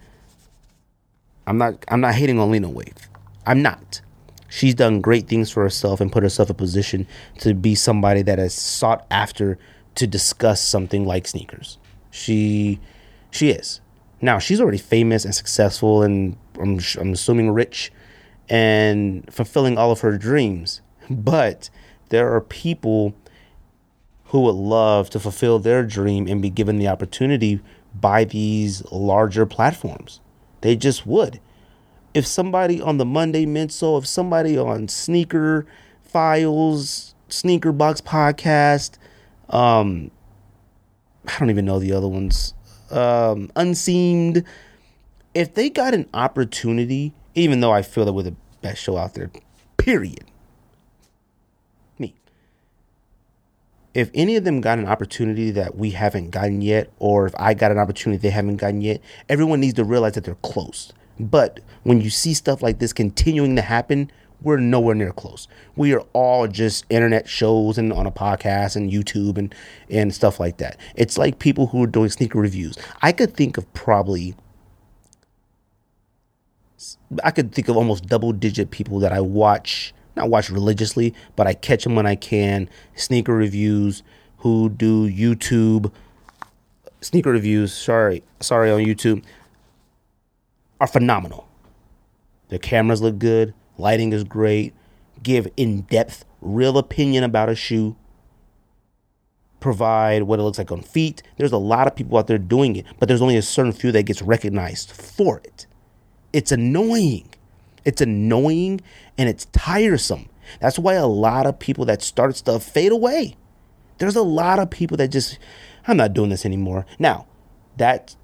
I'm 1.46 1.58
not 1.58 1.84
I'm 1.90 2.02
not 2.02 2.16
hating 2.16 2.40
on 2.40 2.52
Lena 2.52 2.70
Waithe. 2.70 3.08
I'm 3.46 3.62
not. 3.62 4.02
She's 4.54 4.76
done 4.76 5.02
great 5.02 5.28
things 5.28 5.50
for 5.50 5.64
herself 5.64 6.00
and 6.00 6.12
put 6.12 6.22
herself 6.22 6.48
in 6.48 6.52
a 6.52 6.58
position 6.58 7.08
to 7.40 7.56
be 7.56 7.74
somebody 7.74 8.22
that 8.22 8.38
has 8.38 8.54
sought 8.54 9.04
after 9.10 9.58
to 9.96 10.06
discuss 10.06 10.62
something 10.62 11.08
like 11.08 11.26
sneakers. 11.26 11.80
She 12.12 12.80
she 13.32 13.50
is. 13.50 13.82
Now, 14.22 14.38
she's 14.38 14.62
already 14.62 14.78
famous 14.78 15.26
and 15.26 15.34
successful 15.34 16.04
and 16.04 16.38
I'm, 16.60 16.80
I'm 17.00 17.14
assuming 17.14 17.50
rich 17.50 17.92
and 18.48 19.28
fulfilling 19.34 19.80
all 19.80 19.92
of 19.92 20.02
her 20.02 20.20
dreams. 20.20 20.82
But 21.10 21.72
there 22.10 22.32
are 22.32 22.40
people 22.40 23.16
who 24.26 24.42
would 24.42 24.56
love 24.56 25.10
to 25.10 25.20
fulfill 25.20 25.58
their 25.58 25.84
dream 25.84 26.28
and 26.28 26.44
be 26.44 26.52
given 26.52 26.78
the 26.78 26.88
opportunity 26.88 27.60
by 28.00 28.24
these 28.24 28.86
larger 28.92 29.48
platforms. 29.48 30.22
They 30.62 30.76
just 30.76 31.08
would. 31.08 31.40
If 32.14 32.28
somebody 32.28 32.82
on 32.82 32.98
the 32.98 33.06
Monday 33.06 33.46
Minsole, 33.46 34.00
if 34.00 34.08
somebody 34.08 34.58
on 34.58 34.88
Sneaker 34.88 35.66
Files, 36.04 37.16
Sneaker 37.28 37.72
Box 37.72 38.02
Podcast, 38.02 38.98
um, 39.50 40.12
I 41.28 41.40
don't 41.40 41.50
even 41.50 41.66
know 41.66 41.80
the 41.80 41.94
other 41.94 42.08
ones, 42.08 42.54
um, 42.92 43.50
Unseamed, 43.56 44.46
if 45.34 45.56
they 45.56 45.70
got 45.70 45.94
an 45.94 46.08
opportunity, 46.14 47.14
even 47.34 47.62
though 47.62 47.72
I 47.72 47.82
feel 47.82 48.06
that 48.06 48.14
we're 48.14 48.24
the 48.24 48.36
best 48.62 48.82
show 48.82 48.98
out 48.98 49.16
there, 49.16 49.32
period, 49.78 50.26
Me. 51.98 52.14
if 53.96 54.12
any 54.14 54.36
of 54.36 54.44
them 54.44 54.62
got 54.62 54.78
an 54.78 54.86
opportunity 54.86 55.50
that 55.52 55.76
we 55.76 55.92
haven't 55.92 56.30
gotten 56.30 56.62
yet, 56.62 56.92
or 57.00 57.26
if 57.26 57.34
I 57.38 57.56
got 57.56 57.72
an 57.72 57.80
opportunity 57.80 58.22
they 58.22 58.30
haven't 58.30 58.58
gotten 58.58 58.82
yet, 58.82 59.02
everyone 59.28 59.60
needs 59.60 59.74
to 59.76 59.84
realize 59.84 60.14
that 60.14 60.26
they're 60.26 60.36
close. 60.36 60.94
But 61.20 61.60
when 61.84 62.02
you 62.02 62.10
see 62.10 62.34
stuff 62.34 62.62
like 62.62 62.80
this 62.80 62.94
continuing 62.94 63.56
to 63.56 63.62
happen, 63.62 64.12
we're 64.42 64.58
nowhere 64.58 64.96
near 64.96 65.12
close. 65.12 65.48
We 65.76 65.94
are 65.94 66.04
all 66.14 66.48
just 66.48 66.86
internet 66.90 67.30
shows 67.30 67.78
and 67.78 67.94
on 67.94 68.06
a 68.06 68.12
podcast 68.12 68.76
and 68.76 68.92
YouTube 68.92 69.38
and 69.38 69.56
and 69.90 70.14
stuff 70.14 70.40
like 70.40 70.58
that. 70.58 70.78
It's 70.96 71.18
like 71.18 71.40
people 71.40 71.68
who 71.68 71.84
are 71.84 71.88
doing 71.88 72.10
sneaker 72.10 72.40
reviews. 72.40 72.78
I 73.02 73.12
could 73.12 73.36
think 73.36 73.58
of 73.58 73.72
probably 73.74 74.36
I 77.24 77.32
could 77.32 77.54
think 77.54 77.70
of 77.70 77.78
almost 77.78 78.08
double 78.08 78.34
digit 78.34 78.72
people 78.72 79.00
that 79.00 79.14
I 79.14 79.22
watch 79.22 79.94
not 80.16 80.30
watch 80.30 80.50
religiously, 80.50 81.14
but 81.36 81.48
I 81.48 81.54
catch 81.54 81.86
them 81.86 81.96
when 81.96 82.06
I 82.06 82.16
can. 82.16 82.70
Sneaker 82.96 83.34
reviews 83.34 84.04
who 84.38 84.70
do 84.70 85.10
YouTube 85.10 85.92
sneaker 87.02 87.32
reviews. 87.32 87.74
Sorry, 87.74 88.24
sorry 88.40 88.72
on 88.72 88.82
YouTube 88.82 89.24
are 90.80 90.88
phenomenal. 90.88 91.48
Their 92.50 92.60
cameras 92.60 93.02
look 93.02 93.20
good, 93.20 93.54
lighting 93.78 94.14
is 94.14 94.24
great, 94.24 94.74
give 95.22 95.48
in 95.58 95.82
depth, 95.82 96.26
real 96.42 96.78
opinion 96.78 97.24
about 97.24 97.50
a 97.50 97.56
shoe, 97.56 97.96
provide 99.60 100.24
what 100.24 100.40
it 100.40 100.44
looks 100.44 100.58
like 100.58 100.72
on 100.72 100.82
feet. 100.82 101.24
There's 101.38 101.54
a 101.54 101.58
lot 101.58 101.88
of 101.88 101.96
people 101.96 102.18
out 102.18 102.28
there 102.28 102.38
doing 102.38 102.76
it, 102.76 102.86
but 103.00 103.08
there's 103.08 103.22
only 103.22 103.38
a 103.38 103.42
certain 103.42 103.72
few 103.72 103.92
that 103.94 104.04
gets 104.04 104.22
recognized 104.22 104.92
for 104.92 105.40
it. 105.40 105.66
It's 106.34 106.52
annoying. 106.52 107.30
It's 107.86 108.02
annoying 108.02 108.82
and 109.18 109.30
it's 109.30 109.46
tiresome. 109.46 110.30
That's 110.60 110.78
why 110.78 110.96
a 110.96 111.08
lot 111.08 111.46
of 111.46 111.60
people 111.60 111.86
that 111.86 112.02
start 112.02 112.36
stuff 112.36 112.64
fade 112.64 112.92
away. 112.92 113.36
There's 114.00 114.16
a 114.16 114.22
lot 114.22 114.60
of 114.60 114.70
people 114.70 114.98
that 114.98 115.10
just, 115.10 115.40
I'm 115.88 115.98
not 115.98 116.14
doing 116.14 116.30
this 116.30 116.46
anymore. 116.46 116.86
Now, 117.00 117.28
that 117.78 118.16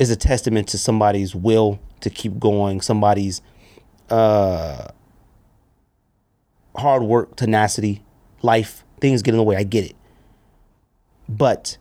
is 0.00 0.10
a 0.10 0.16
testament 0.16 0.66
to 0.66 0.78
somebody's 0.78 1.34
will 1.34 1.78
to 2.00 2.08
keep 2.08 2.40
going, 2.40 2.80
somebody's 2.80 3.42
uh, 4.08 4.88
hard 6.74 7.02
work, 7.02 7.36
tenacity, 7.36 8.02
life, 8.40 8.82
things 9.00 9.20
get 9.20 9.34
in 9.34 9.36
the 9.36 9.44
way. 9.44 9.56
I 9.56 9.62
get 9.62 9.84
it. 9.84 9.96
But 11.28 11.76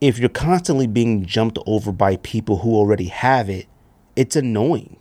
if 0.00 0.18
you're 0.18 0.28
constantly 0.28 0.88
being 0.88 1.24
jumped 1.24 1.58
over 1.66 1.92
by 1.92 2.16
people 2.16 2.58
who 2.58 2.74
already 2.74 3.06
have 3.06 3.48
it, 3.48 3.66
it's 4.16 4.34
annoying. 4.34 4.96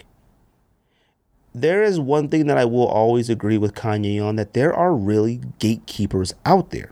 There 1.55 1.81
is 1.81 1.99
one 1.99 2.29
thing 2.29 2.45
that 2.45 2.59
I 2.59 2.65
will 2.65 2.85
always 2.85 3.27
agree 3.27 3.57
with 3.57 3.73
Kanye 3.73 4.23
on 4.23 4.35
that 4.35 4.53
there 4.53 4.71
are 4.71 4.93
really 4.93 5.41
gatekeepers 5.57 6.35
out 6.45 6.69
there. 6.69 6.91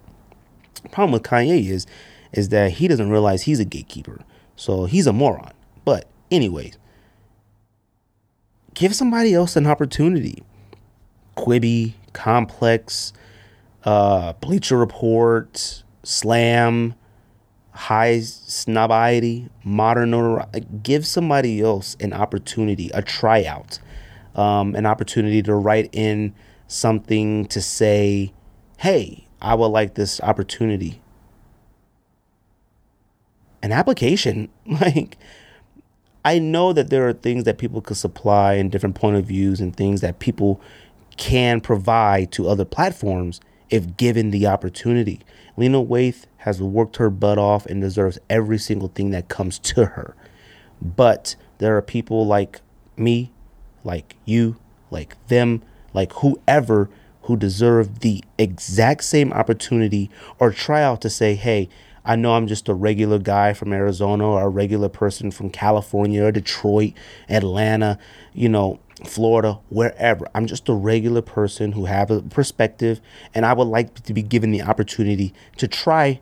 The 0.82 0.90
problem 0.90 1.12
with 1.12 1.22
Kanye 1.22 1.70
is 1.70 1.86
is 2.32 2.50
that 2.50 2.72
he 2.72 2.88
doesn't 2.88 3.12
realize 3.12 3.44
he's 3.44 3.60
a 3.60 3.66
gatekeeper. 3.66 4.20
So 4.56 4.86
he's 4.86 5.08
a 5.08 5.14
moron. 5.14 5.52
But 5.84 6.08
anyways, 6.32 6.78
give 8.74 8.96
somebody 8.96 9.34
else 9.34 9.56
an 9.56 9.68
opportunity. 9.68 10.44
Quibi, 11.38 11.94
Complex, 12.14 13.14
uh, 13.84 14.34
Bleacher 14.34 14.78
Report, 14.78 15.84
Slam, 16.04 16.96
Highsnobiety, 17.76 19.50
modern 19.64 20.12
notoriety. 20.12 20.66
Give 20.82 21.06
somebody 21.06 21.62
else 21.62 21.98
an 22.00 22.14
opportunity, 22.14 22.90
a 22.94 23.02
tryout, 23.02 23.80
um, 24.34 24.76
an 24.76 24.86
opportunity 24.86 25.44
to 25.44 25.54
write 25.54 25.90
in 25.92 26.34
something 26.68 27.46
to 27.48 27.62
say, 27.62 28.34
hey, 28.78 29.28
I 29.42 29.56
would 29.56 29.68
like 29.68 29.96
this 29.96 30.22
opportunity. 30.22 31.02
An 33.66 33.72
application, 33.72 34.50
like, 34.68 35.18
I 36.24 36.38
know 36.38 36.72
that 36.72 36.92
there 36.92 37.10
are 37.10 37.14
things 37.14 37.46
that 37.46 37.58
people 37.58 37.82
could 37.82 37.98
supply 37.98 38.54
and 38.54 38.72
different 38.72 38.94
point 38.94 39.16
of 39.16 39.26
views 39.26 39.60
and 39.60 39.76
things 39.76 40.02
that 40.02 40.20
people 40.20 40.62
can 41.18 41.62
provide 41.62 42.32
to 42.34 42.48
other 42.48 42.64
platforms 42.64 43.42
if 43.72 43.98
given 43.98 44.30
the 44.30 44.46
opportunity. 44.46 45.22
Lena 45.58 45.84
Waithe 45.84 46.26
has 46.38 46.62
worked 46.62 46.98
her 46.98 47.10
butt 47.10 47.40
off 47.40 47.66
and 47.66 47.82
deserves 47.82 48.20
every 48.30 48.60
single 48.60 48.90
thing 48.90 49.10
that 49.10 49.30
comes 49.30 49.58
to 49.58 49.86
her. 49.86 50.16
But 50.80 51.36
there 51.58 51.76
are 51.76 51.82
people 51.82 52.28
like 52.28 52.62
me, 52.96 53.32
like 53.84 54.16
you, 54.26 54.58
like 54.92 55.16
them, 55.26 55.64
like 55.92 56.14
whoever 56.14 56.88
who 57.24 57.36
deserve 57.36 58.02
the 58.02 58.24
exact 58.38 59.04
same 59.06 59.34
opportunity 59.34 60.12
or 60.38 60.52
try 60.52 60.84
out 60.84 61.02
to 61.02 61.10
say, 61.10 61.34
hey, 61.34 61.68
I 62.06 62.16
know 62.16 62.36
I'm 62.36 62.48
just 62.48 62.70
a 62.70 62.74
regular 62.74 63.18
guy 63.18 63.54
from 63.54 63.74
Arizona 63.74 64.28
or 64.28 64.44
a 64.44 64.50
regular 64.50 64.90
person 64.90 65.32
from 65.32 65.50
California 65.50 66.24
or 66.24 66.32
Detroit, 66.32 66.94
Atlanta, 67.28 67.98
you 68.34 68.48
know, 68.48 68.80
Florida, 69.04 69.60
wherever. 69.70 70.28
I'm 70.36 70.46
just 70.46 70.70
a 70.70 70.74
regular 70.74 71.22
person 71.22 71.72
who 71.72 71.86
have 71.86 72.12
a 72.12 72.22
perspective 72.22 73.02
and 73.34 73.46
I 73.46 73.54
would 73.54 73.68
like 73.68 74.04
to 74.04 74.14
be 74.14 74.22
given 74.22 74.52
the 74.52 74.62
opportunity 74.62 75.34
to 75.58 75.68
try 75.68 76.22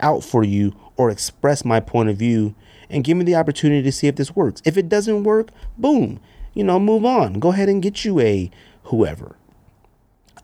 out 0.00 0.22
for 0.22 0.44
you 0.44 0.76
or 0.96 1.10
express 1.10 1.64
my 1.64 1.80
point 1.80 2.10
of 2.10 2.16
view 2.16 2.54
and 2.90 3.02
give 3.02 3.16
me 3.16 3.24
the 3.24 3.34
opportunity 3.34 3.82
to 3.82 3.92
see 3.92 4.06
if 4.06 4.16
this 4.16 4.36
works. 4.36 4.62
If 4.64 4.76
it 4.76 4.88
doesn't 4.88 5.24
work, 5.24 5.50
boom, 5.78 6.20
you 6.54 6.64
know, 6.64 6.78
move 6.78 7.04
on. 7.04 7.34
Go 7.34 7.50
ahead 7.52 7.68
and 7.68 7.82
get 7.82 8.04
you 8.04 8.20
a 8.20 8.50
whoever. 8.84 9.37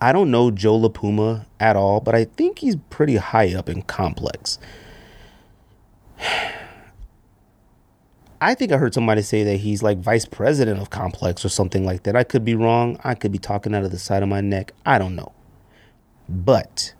I 0.04 0.12
don't 0.12 0.30
know 0.30 0.50
Joe 0.50 0.78
LaPuma 0.78 1.46
at 1.58 1.76
all, 1.76 1.98
but 1.98 2.14
I 2.14 2.24
think 2.24 2.58
he's 2.58 2.76
pretty 2.90 3.16
high 3.16 3.54
up 3.54 3.70
in 3.70 3.80
complex. 3.80 4.58
I 8.42 8.54
think 8.54 8.70
I 8.70 8.76
heard 8.76 8.92
somebody 8.92 9.22
say 9.22 9.44
that 9.44 9.56
he's 9.56 9.82
like 9.82 9.96
vice 9.96 10.26
president 10.26 10.78
of 10.78 10.90
Complex 10.90 11.42
or 11.42 11.48
something 11.48 11.86
like 11.86 12.02
that. 12.02 12.16
I 12.16 12.22
could 12.22 12.44
be 12.44 12.54
wrong. 12.54 13.00
I 13.02 13.14
could 13.14 13.32
be 13.32 13.38
talking 13.38 13.74
out 13.74 13.82
of 13.82 13.92
the 13.92 13.98
side 13.98 14.22
of 14.22 14.28
my 14.28 14.42
neck. 14.42 14.72
I 14.84 14.98
don't 14.98 15.16
know. 15.16 15.32
But 16.28 16.92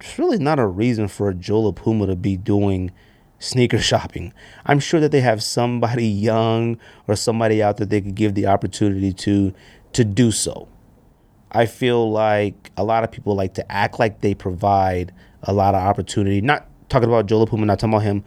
it's 0.00 0.18
really 0.18 0.38
not 0.38 0.58
a 0.58 0.66
reason 0.66 1.08
for 1.08 1.28
a 1.28 1.34
Joe 1.34 1.70
LaPuma 1.70 2.06
to 2.06 2.16
be 2.16 2.38
doing 2.38 2.90
sneaker 3.38 3.78
shopping. 3.82 4.32
I'm 4.64 4.80
sure 4.80 5.00
that 5.00 5.12
they 5.12 5.20
have 5.20 5.42
somebody 5.42 6.06
young 6.08 6.78
or 7.06 7.16
somebody 7.16 7.62
out 7.62 7.76
there 7.76 7.86
they 7.86 8.00
could 8.00 8.14
give 8.14 8.34
the 8.34 8.46
opportunity 8.46 9.12
to 9.12 9.52
to 9.92 10.04
do 10.04 10.30
so. 10.30 10.68
I 11.50 11.66
feel 11.66 12.10
like 12.10 12.70
a 12.76 12.84
lot 12.84 13.04
of 13.04 13.10
people 13.10 13.34
like 13.34 13.54
to 13.54 13.72
act 13.72 13.98
like 13.98 14.20
they 14.20 14.34
provide 14.34 15.12
a 15.42 15.52
lot 15.52 15.74
of 15.74 15.82
opportunity. 15.82 16.40
Not 16.40 16.66
talking 16.88 17.08
about 17.08 17.26
Joe 17.26 17.44
LaPuma, 17.44 17.64
not 17.64 17.78
talking 17.78 17.94
about 17.94 18.02
him, 18.02 18.24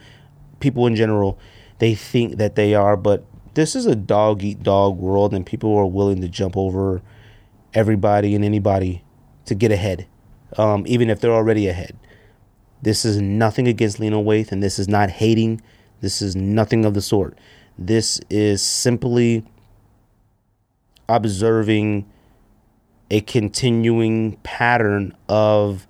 people 0.59 0.88
in 0.88 0.95
general, 0.95 1.38
they 1.80 1.95
think 1.95 2.38
that 2.38 2.55
they 2.55 2.74
are, 2.74 2.95
but 2.95 3.26
this 3.53 3.76
is 3.76 3.86
a 3.86 3.95
dog 3.95 4.43
eat 4.43 4.64
dog 4.64 4.97
world, 4.97 5.34
and 5.34 5.45
people 5.45 5.76
are 5.76 5.86
willing 5.86 6.22
to 6.22 6.30
jump 6.30 6.55
over 6.55 7.01
everybody 7.74 8.36
and 8.36 8.45
anybody 8.45 9.03
to 9.45 9.55
get 9.55 9.72
ahead, 9.72 10.07
um, 10.57 10.84
even 10.88 11.09
if 11.09 11.20
they're 11.20 11.34
already 11.34 11.68
ahead. 11.68 11.97
This 12.82 13.05
is 13.05 13.22
nothing 13.22 13.68
against 13.68 13.99
Lena 13.99 14.18
Waithe, 14.18 14.51
and 14.51 14.64
this 14.64 14.80
is 14.80 14.88
not 14.88 15.09
hating. 15.09 15.62
This 15.99 16.22
is 16.22 16.36
nothing 16.36 16.86
of 16.86 16.93
the 16.93 17.01
sort. 17.01 17.38
This 17.78 18.20
is 18.30 18.62
simply 18.62 19.43
observing 21.10 22.10
a 23.10 23.22
continuing 23.22 24.38
pattern 24.38 25.16
of 25.28 25.88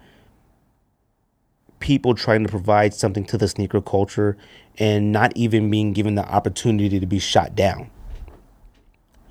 people 1.80 2.16
trying 2.16 2.44
to 2.44 2.50
provide 2.50 2.94
something 2.94 3.26
to 3.26 3.38
the 3.38 3.48
sneaker 3.48 3.82
culture 3.82 4.38
and 4.78 5.12
not 5.12 5.36
even 5.36 5.70
being 5.70 5.94
given 5.94 6.16
the 6.16 6.26
opportunity 6.26 7.00
to 7.00 7.06
be 7.06 7.20
shot 7.20 7.56
down. 7.56 7.90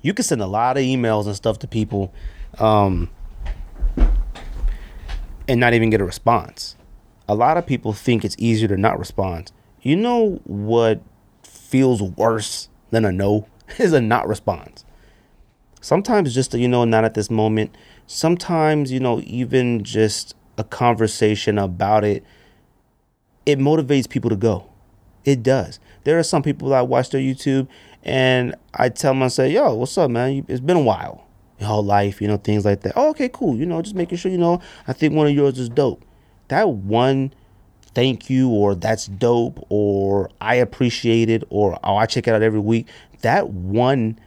You 0.01 0.13
can 0.13 0.23
send 0.23 0.41
a 0.41 0.47
lot 0.47 0.77
of 0.77 0.83
emails 0.83 1.25
and 1.25 1.35
stuff 1.35 1.59
to 1.59 1.67
people 1.67 2.13
um, 2.59 3.09
and 5.47 5.59
not 5.59 5.73
even 5.73 5.89
get 5.89 6.01
a 6.01 6.05
response. 6.05 6.75
A 7.27 7.35
lot 7.35 7.57
of 7.57 7.65
people 7.65 7.93
think 7.93 8.23
it's 8.23 8.35
easier 8.37 8.67
to 8.67 8.77
not 8.77 8.99
respond. 8.99 9.51
You 9.81 9.95
know 9.95 10.41
what 10.43 11.01
feels 11.43 12.01
worse 12.01 12.69
than 12.91 13.05
a 13.05 13.11
no 13.11 13.47
is 13.79 13.93
a 13.93 14.01
not 14.01 14.27
response. 14.27 14.85
Sometimes 15.81 16.33
just, 16.33 16.53
you 16.53 16.67
know, 16.67 16.85
not 16.85 17.03
at 17.03 17.15
this 17.15 17.29
moment. 17.29 17.75
Sometimes, 18.07 18.91
you 18.91 18.99
know, 18.99 19.19
even 19.25 19.83
just 19.83 20.35
a 20.57 20.63
conversation 20.63 21.57
about 21.57 22.03
it, 22.03 22.23
it 23.45 23.59
motivates 23.59 24.07
people 24.07 24.29
to 24.29 24.35
go. 24.35 24.69
It 25.25 25.43
does. 25.43 25.79
There 26.03 26.17
are 26.17 26.23
some 26.23 26.43
people 26.43 26.69
that 26.69 26.87
watch 26.87 27.09
their 27.09 27.21
YouTube 27.21 27.67
and 28.03 28.55
I 28.73 28.89
tell 28.89 29.13
them, 29.13 29.23
I 29.23 29.27
say, 29.27 29.51
yo, 29.51 29.75
what's 29.75 29.97
up, 29.97 30.09
man? 30.09 30.45
It's 30.47 30.59
been 30.59 30.77
a 30.77 30.81
while. 30.81 31.27
Your 31.59 31.69
whole 31.69 31.83
life, 31.83 32.21
you 32.21 32.27
know, 32.27 32.37
things 32.37 32.65
like 32.65 32.81
that. 32.81 32.93
Oh, 32.95 33.09
okay, 33.09 33.29
cool. 33.29 33.55
You 33.55 33.65
know, 33.65 33.81
just 33.81 33.95
making 33.95 34.17
sure, 34.17 34.31
you 34.31 34.37
know, 34.37 34.61
I 34.87 34.93
think 34.93 35.13
one 35.13 35.27
of 35.27 35.33
yours 35.33 35.59
is 35.59 35.69
dope. 35.69 36.03
That 36.47 36.69
one 36.69 37.33
thank 37.93 38.29
you 38.29 38.49
or 38.49 38.73
that's 38.73 39.07
dope 39.07 39.65
or 39.69 40.29
I 40.39 40.55
appreciate 40.55 41.29
it 41.29 41.43
or 41.49 41.77
oh, 41.83 41.97
I 41.97 42.05
check 42.05 42.27
it 42.27 42.33
out 42.33 42.41
every 42.41 42.59
week. 42.59 42.87
That 43.21 43.49
one 43.49 44.19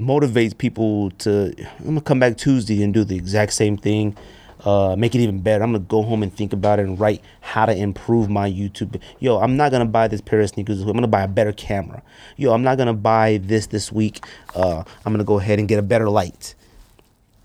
motivates 0.00 0.56
people 0.56 1.10
to 1.18 1.54
I'm 1.78 1.84
gonna 1.84 2.00
come 2.00 2.18
back 2.18 2.36
Tuesday 2.36 2.82
and 2.82 2.92
do 2.92 3.04
the 3.04 3.16
exact 3.16 3.52
same 3.52 3.76
thing 3.76 4.16
uh, 4.64 4.94
make 4.96 5.14
it 5.14 5.20
even 5.20 5.40
better. 5.40 5.62
I'm 5.62 5.72
gonna 5.72 5.84
go 5.84 6.02
home 6.02 6.22
and 6.22 6.34
think 6.34 6.52
about 6.52 6.78
it 6.78 6.86
and 6.86 6.98
write 6.98 7.22
how 7.40 7.66
to 7.66 7.74
improve 7.74 8.28
my 8.28 8.50
YouTube. 8.50 9.00
Yo, 9.18 9.38
I'm 9.38 9.56
not 9.56 9.72
gonna 9.72 9.86
buy 9.86 10.08
this 10.08 10.20
pair 10.20 10.40
of 10.40 10.48
sneakers. 10.48 10.82
I'm 10.82 10.92
gonna 10.92 11.06
buy 11.06 11.22
a 11.22 11.28
better 11.28 11.52
camera. 11.52 12.02
Yo, 12.36 12.52
I'm 12.52 12.62
not 12.62 12.78
gonna 12.78 12.94
buy 12.94 13.38
this 13.42 13.66
this 13.66 13.90
week. 13.92 14.24
Uh, 14.54 14.84
I'm 15.04 15.12
gonna 15.12 15.24
go 15.24 15.38
ahead 15.38 15.58
and 15.58 15.68
get 15.68 15.78
a 15.78 15.82
better 15.82 16.08
light. 16.08 16.54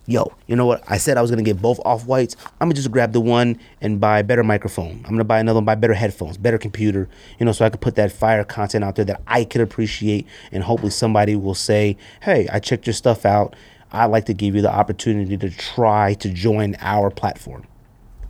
Yo, 0.08 0.32
you 0.46 0.56
know 0.56 0.68
what? 0.68 0.84
I 0.88 0.98
said 0.98 1.18
I 1.18 1.22
was 1.22 1.32
gonna 1.32 1.42
get 1.42 1.60
both 1.60 1.80
off 1.84 2.06
whites. 2.06 2.36
I'm 2.62 2.68
gonna 2.68 2.76
just 2.76 2.92
grab 2.92 3.12
the 3.12 3.22
one 3.22 3.60
and 3.82 4.00
buy 4.00 4.20
a 4.20 4.24
better 4.24 4.44
microphone. 4.44 5.02
I'm 5.04 5.12
gonna 5.12 5.24
buy 5.24 5.40
another 5.40 5.58
one, 5.58 5.66
buy 5.66 5.74
better 5.74 5.96
headphones, 5.96 6.38
better 6.38 6.60
computer. 6.60 7.10
You 7.40 7.46
know, 7.48 7.52
so 7.52 7.66
I 7.66 7.72
could 7.72 7.82
put 7.82 7.96
that 7.96 8.12
fire 8.12 8.44
content 8.44 8.84
out 8.84 8.98
there 8.98 9.06
that 9.06 9.22
I 9.26 9.46
could 9.46 9.62
appreciate, 9.62 10.28
and 10.52 10.64
hopefully 10.64 10.92
somebody 10.92 11.36
will 11.36 11.56
say, 11.56 11.98
"Hey, 12.22 12.48
I 12.52 12.60
checked 12.60 12.86
your 12.86 12.94
stuff 12.94 13.26
out." 13.26 13.56
I'd 13.92 14.06
like 14.06 14.26
to 14.26 14.34
give 14.34 14.56
you 14.56 14.62
the 14.62 14.72
opportunity 14.72 15.38
to 15.38 15.50
try 15.50 16.14
to 16.16 16.30
join 16.30 16.76
our 16.82 17.10
platform. 17.10 17.66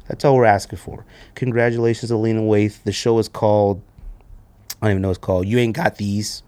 That's 0.07 0.23
all 0.23 0.36
we're 0.36 0.45
asking 0.45 0.78
for. 0.78 1.05
Congratulations, 1.34 2.11
Alina 2.11 2.41
Waithe. 2.41 2.84
The 2.84 2.91
show 2.91 3.17
is 3.19 3.28
called, 3.28 3.82
I 4.82 4.86
don't 4.86 4.91
even 4.91 5.01
know 5.01 5.07
what 5.09 5.17
it's 5.17 5.26
called. 5.26 5.47
You 5.47 5.57
Ain't 5.57 5.76
Got 5.76 5.97
These. 5.97 6.43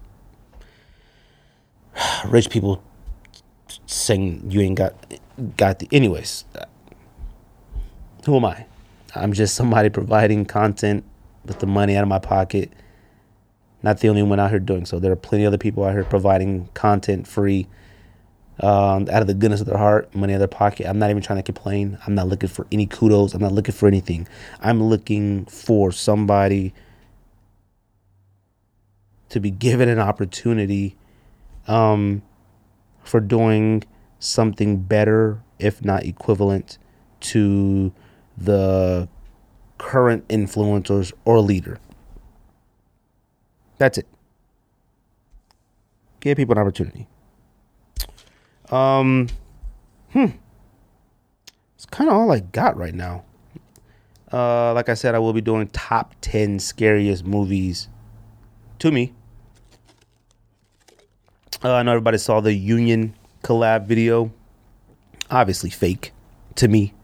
Rich 2.26 2.50
people 2.50 2.82
saying 3.86 4.42
you 4.48 4.60
ain't 4.60 4.76
got 4.76 4.94
got 5.56 5.78
the 5.78 5.88
anyways 5.92 6.44
who 8.24 8.36
am 8.36 8.44
i 8.44 8.66
i'm 9.14 9.32
just 9.32 9.54
somebody 9.54 9.88
providing 9.88 10.44
content 10.44 11.04
with 11.44 11.58
the 11.60 11.66
money 11.66 11.96
out 11.96 12.02
of 12.02 12.08
my 12.08 12.18
pocket 12.18 12.70
not 13.82 14.00
the 14.00 14.08
only 14.08 14.22
one 14.22 14.40
out 14.40 14.50
here 14.50 14.58
doing 14.58 14.84
so 14.84 14.98
there 14.98 15.12
are 15.12 15.16
plenty 15.16 15.44
of 15.44 15.48
other 15.48 15.58
people 15.58 15.84
out 15.84 15.92
here 15.92 16.04
providing 16.04 16.68
content 16.74 17.26
free 17.26 17.66
um, 18.60 19.08
out 19.10 19.20
of 19.22 19.26
the 19.26 19.34
goodness 19.34 19.60
of 19.60 19.66
their 19.66 19.78
heart, 19.78 20.12
money 20.14 20.32
out 20.32 20.36
of 20.36 20.40
their 20.40 20.48
pocket. 20.48 20.86
I'm 20.88 20.98
not 20.98 21.10
even 21.10 21.22
trying 21.22 21.38
to 21.38 21.42
complain. 21.42 21.98
I'm 22.06 22.14
not 22.14 22.26
looking 22.26 22.48
for 22.48 22.66
any 22.72 22.86
kudos. 22.86 23.34
I'm 23.34 23.40
not 23.40 23.52
looking 23.52 23.74
for 23.74 23.86
anything. 23.86 24.26
I'm 24.60 24.82
looking 24.82 25.44
for 25.46 25.92
somebody 25.92 26.74
to 29.28 29.40
be 29.40 29.50
given 29.50 29.88
an 29.88 29.98
opportunity 29.98 30.96
um, 31.66 32.22
for 33.08 33.20
doing 33.20 33.82
something 34.18 34.82
better, 34.82 35.42
if 35.58 35.84
not 35.84 36.04
equivalent, 36.04 36.78
to 37.20 37.92
the 38.36 39.08
current 39.78 40.26
influencers 40.28 41.12
or 41.24 41.40
leader. 41.40 41.78
That's 43.78 43.98
it. 43.98 44.06
Give 46.20 46.36
people 46.36 46.52
an 46.52 46.58
opportunity. 46.58 47.06
Um, 48.70 49.28
hmm. 50.12 50.26
It's 51.76 51.86
kind 51.86 52.10
of 52.10 52.16
all 52.16 52.32
I 52.32 52.40
got 52.40 52.76
right 52.76 52.94
now. 52.94 53.24
Uh, 54.32 54.74
like 54.74 54.88
I 54.88 54.94
said, 54.94 55.14
I 55.14 55.18
will 55.18 55.32
be 55.32 55.40
doing 55.40 55.68
top 55.68 56.14
10 56.20 56.58
scariest 56.58 57.24
movies 57.24 57.88
to 58.80 58.90
me. 58.90 59.14
Uh, 61.64 61.74
I 61.74 61.82
know 61.82 61.90
everybody 61.90 62.18
saw 62.18 62.40
the 62.40 62.54
Union 62.54 63.14
collab 63.42 63.86
video. 63.86 64.30
Obviously 65.28 65.70
fake 65.70 66.12
to 66.54 66.68
me, 66.68 66.94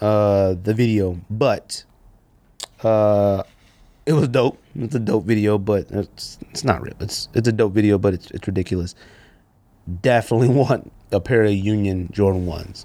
uh, 0.00 0.54
the 0.62 0.74
video, 0.74 1.20
but 1.30 1.84
uh, 2.82 3.42
it 4.04 4.12
was 4.12 4.28
dope. 4.28 4.62
It's 4.74 4.94
a 4.94 4.98
dope 4.98 5.24
video, 5.24 5.56
but 5.56 5.90
it's, 5.90 6.38
it's 6.50 6.64
not 6.64 6.82
real. 6.82 6.94
It's 7.00 7.28
it's 7.32 7.48
a 7.48 7.52
dope 7.52 7.72
video, 7.72 7.96
but 7.96 8.12
it's, 8.12 8.30
it's 8.30 8.46
ridiculous. 8.46 8.94
Definitely 10.02 10.48
want 10.54 10.92
a 11.10 11.20
pair 11.20 11.42
of 11.42 11.52
Union 11.52 12.10
Jordan 12.12 12.44
ones. 12.44 12.84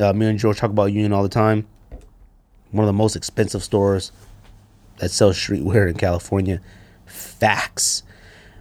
Uh, 0.00 0.12
me 0.12 0.26
and 0.26 0.38
George 0.38 0.58
talk 0.58 0.70
about 0.70 0.92
Union 0.92 1.12
all 1.12 1.24
the 1.24 1.28
time. 1.28 1.66
One 2.70 2.84
of 2.84 2.88
the 2.88 2.92
most 2.92 3.16
expensive 3.16 3.64
stores 3.64 4.12
that 4.98 5.10
sells 5.10 5.36
streetwear 5.36 5.88
in 5.88 5.96
California. 5.96 6.60
Facts. 7.06 8.04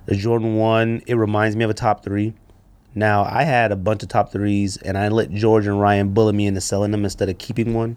The 0.09 0.15
Jordan 0.15 0.55
1, 0.55 1.03
it 1.05 1.13
reminds 1.13 1.55
me 1.55 1.63
of 1.63 1.69
a 1.69 1.75
top 1.75 2.03
three. 2.03 2.33
Now, 2.95 3.25
I 3.25 3.43
had 3.43 3.71
a 3.71 3.75
bunch 3.75 4.01
of 4.01 4.09
top 4.09 4.31
threes, 4.31 4.75
and 4.77 4.97
I 4.97 5.07
let 5.09 5.29
George 5.31 5.67
and 5.67 5.79
Ryan 5.79 6.15
bully 6.15 6.33
me 6.33 6.47
into 6.47 6.61
selling 6.61 6.89
them 6.89 7.03
instead 7.03 7.29
of 7.29 7.37
keeping 7.37 7.75
one. 7.75 7.95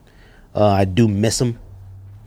Uh, 0.54 0.66
I 0.66 0.84
do 0.84 1.08
miss 1.08 1.38
them, 1.38 1.58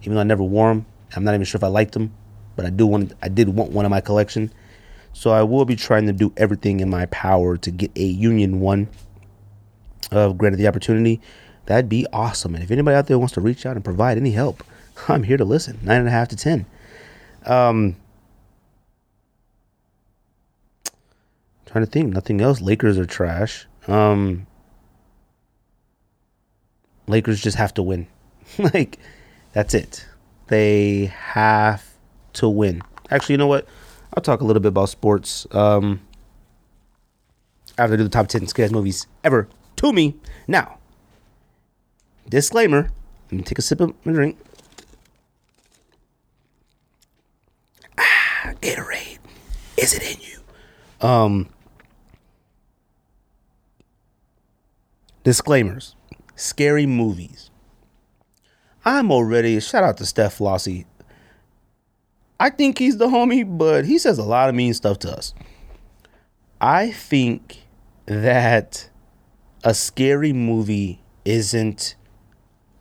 even 0.01 0.15
though 0.15 0.21
I 0.21 0.23
never 0.23 0.41
wore 0.41 0.69
them. 0.69 0.87
I'm 1.15 1.23
not 1.23 1.35
even 1.35 1.45
sure 1.45 1.59
if 1.59 1.63
I 1.63 1.67
liked 1.67 1.91
them, 1.91 2.11
but 2.55 2.65
I 2.65 2.71
do 2.71 2.87
want. 2.87 3.13
I 3.21 3.27
did 3.27 3.47
want 3.49 3.73
one 3.73 3.85
in 3.85 3.91
my 3.91 4.01
collection. 4.01 4.51
So 5.13 5.29
I 5.29 5.43
will 5.43 5.65
be 5.65 5.75
trying 5.75 6.07
to 6.07 6.13
do 6.13 6.33
everything 6.35 6.79
in 6.79 6.89
my 6.89 7.05
power 7.05 7.55
to 7.55 7.69
get 7.69 7.91
a 7.95 8.05
Union 8.05 8.61
one. 8.61 8.89
Uh, 10.11 10.29
granted 10.29 10.57
the 10.57 10.67
opportunity, 10.67 11.21
that'd 11.67 11.89
be 11.89 12.07
awesome. 12.11 12.55
And 12.55 12.63
if 12.63 12.71
anybody 12.71 12.97
out 12.97 13.05
there 13.05 13.19
wants 13.19 13.35
to 13.35 13.41
reach 13.41 13.67
out 13.67 13.75
and 13.75 13.85
provide 13.85 14.17
any 14.17 14.31
help, 14.31 14.63
I'm 15.07 15.21
here 15.21 15.37
to 15.37 15.45
listen. 15.45 15.77
Nine 15.83 15.99
and 15.99 16.07
a 16.07 16.11
half 16.11 16.29
to 16.29 16.35
ten. 16.35 16.65
Um, 17.45 17.97
trying 21.75 21.85
to 21.85 21.91
think, 21.91 22.13
nothing 22.13 22.39
else. 22.39 22.61
Lakers 22.61 22.97
are 22.97 23.05
trash. 23.05 23.67
Um, 23.89 24.47
Lakers 27.05 27.41
just 27.41 27.57
have 27.57 27.73
to 27.73 27.83
win. 27.83 28.07
like, 28.57 28.97
that's 29.51 29.73
it. 29.73 30.05
They 30.47 31.07
have 31.13 31.83
to 32.33 32.47
win. 32.47 32.81
Actually, 33.11 33.33
you 33.33 33.37
know 33.39 33.47
what? 33.47 33.67
I'll 34.15 34.23
talk 34.23 34.39
a 34.39 34.45
little 34.45 34.61
bit 34.61 34.69
about 34.69 34.87
sports 34.87 35.45
um, 35.51 35.99
I 37.77 37.87
do 37.87 37.97
the 37.97 38.07
top 38.07 38.27
10 38.27 38.47
scariest 38.47 38.73
movies 38.73 39.05
ever 39.25 39.49
to 39.75 39.91
me. 39.91 40.15
Now, 40.47 40.77
disclaimer 42.29 42.89
let 43.25 43.33
me 43.33 43.43
take 43.43 43.59
a 43.59 43.61
sip 43.61 43.81
of 43.81 43.93
my 44.05 44.13
drink. 44.13 44.37
Ah, 47.97 48.53
Gatorade. 48.61 49.17
Is 49.77 49.93
it 49.93 50.03
in 50.03 50.17
you? 50.21 51.05
Um, 51.05 51.49
disclaimers 55.25 55.97
scary 56.37 56.85
movies. 56.85 57.51
I'm 58.85 59.11
already, 59.11 59.59
shout 59.59 59.83
out 59.83 59.97
to 59.97 60.05
Steph 60.05 60.37
Flossie 60.37 60.85
I 62.39 62.49
think 62.49 62.79
he's 62.79 62.97
the 62.97 63.07
homie, 63.07 63.45
but 63.57 63.85
he 63.85 63.97
says 63.97 64.17
a 64.17 64.23
lot 64.23 64.49
of 64.49 64.55
mean 64.55 64.73
stuff 64.73 64.99
to 64.99 65.11
us. 65.11 65.33
I 66.59 66.91
think 66.91 67.63
that 68.05 68.89
a 69.63 69.73
scary 69.73 70.33
movie 70.33 71.01
isn't 71.23 71.95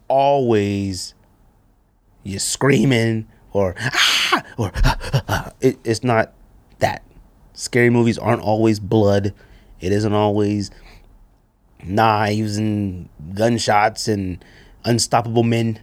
always 0.08 1.14
you 2.24 2.38
screaming 2.38 3.26
or 3.52 3.74
ah, 3.78 4.42
or 4.58 4.72
ah, 4.82 5.22
ah, 5.28 5.52
it, 5.60 5.78
it's 5.84 6.02
not 6.02 6.32
that. 6.80 7.02
Scary 7.52 7.90
movies 7.90 8.18
aren't 8.18 8.42
always 8.42 8.80
blood. 8.80 9.32
It 9.80 9.92
isn't 9.92 10.12
always 10.12 10.70
knives 11.84 12.56
and 12.56 13.08
gunshots 13.34 14.08
and 14.08 14.44
unstoppable 14.84 15.42
men. 15.42 15.80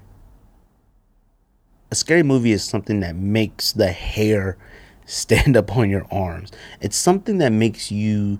A 1.91 1.95
scary 1.95 2.23
movie 2.23 2.51
is 2.51 2.63
something 2.63 3.01
that 3.01 3.15
makes 3.15 3.73
the 3.73 3.91
hair 3.91 4.57
stand 5.05 5.57
up 5.57 5.75
on 5.75 5.89
your 5.89 6.05
arms. 6.11 6.51
It's 6.79 6.95
something 6.95 7.37
that 7.39 7.51
makes 7.51 7.91
you 7.91 8.39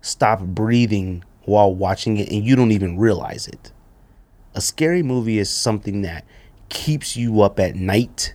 stop 0.00 0.40
breathing 0.40 1.24
while 1.44 1.74
watching 1.74 2.16
it 2.16 2.28
and 2.30 2.44
you 2.44 2.56
don't 2.56 2.72
even 2.72 2.98
realize 2.98 3.46
it. 3.46 3.72
A 4.54 4.60
scary 4.60 5.02
movie 5.02 5.38
is 5.38 5.48
something 5.48 6.02
that 6.02 6.24
keeps 6.68 7.16
you 7.16 7.40
up 7.42 7.58
at 7.58 7.74
night. 7.74 8.34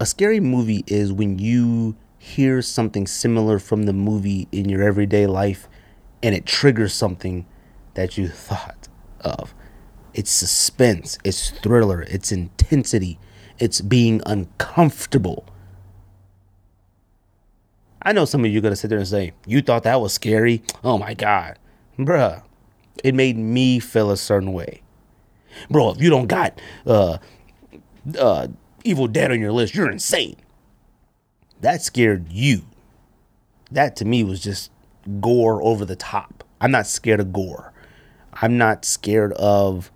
A 0.00 0.06
scary 0.06 0.40
movie 0.40 0.84
is 0.86 1.12
when 1.12 1.38
you 1.38 1.96
hear 2.18 2.62
something 2.62 3.06
similar 3.06 3.58
from 3.58 3.84
the 3.84 3.92
movie 3.92 4.48
in 4.50 4.68
your 4.68 4.82
everyday 4.82 5.26
life 5.26 5.68
and 6.22 6.34
it 6.34 6.46
triggers 6.46 6.94
something 6.94 7.46
that 7.94 8.16
you 8.18 8.28
thought 8.28 8.88
of. 9.20 9.54
It's 10.14 10.30
suspense, 10.30 11.18
it's 11.24 11.50
thriller, 11.50 12.02
it's 12.02 12.32
intensity, 12.32 13.18
it's 13.58 13.80
being 13.80 14.20
uncomfortable. 14.26 15.46
I 18.02 18.12
know 18.12 18.24
some 18.24 18.44
of 18.44 18.50
you 18.50 18.58
are 18.58 18.62
gonna 18.62 18.76
sit 18.76 18.88
there 18.88 18.98
and 18.98 19.08
say, 19.08 19.32
You 19.46 19.60
thought 19.60 19.82
that 19.82 20.00
was 20.00 20.12
scary? 20.12 20.62
Oh 20.82 20.98
my 20.98 21.14
god. 21.14 21.58
Bruh. 21.98 22.42
It 23.04 23.14
made 23.14 23.36
me 23.36 23.78
feel 23.80 24.10
a 24.10 24.16
certain 24.16 24.52
way. 24.52 24.82
Bro, 25.70 25.90
if 25.90 26.02
you 26.02 26.10
don't 26.10 26.26
got 26.26 26.60
uh 26.86 27.18
uh 28.18 28.48
Evil 28.84 29.08
Dead 29.08 29.30
on 29.30 29.40
your 29.40 29.52
list, 29.52 29.74
you're 29.74 29.90
insane. 29.90 30.36
That 31.60 31.82
scared 31.82 32.30
you. 32.30 32.62
That 33.70 33.96
to 33.96 34.04
me 34.04 34.24
was 34.24 34.40
just 34.40 34.70
gore 35.20 35.62
over 35.62 35.84
the 35.84 35.96
top. 35.96 36.44
I'm 36.60 36.70
not 36.70 36.86
scared 36.86 37.20
of 37.20 37.32
gore. 37.32 37.72
I'm 38.40 38.58
not 38.58 38.84
scared 38.84 39.32
of 39.32 39.90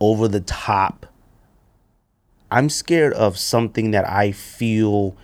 over 0.00 0.28
the 0.28 0.40
top. 0.40 1.06
I'm 2.50 2.68
scared 2.68 3.14
of 3.14 3.38
something 3.38 3.92
that 3.92 4.08
I 4.08 4.32
feel 4.32 5.16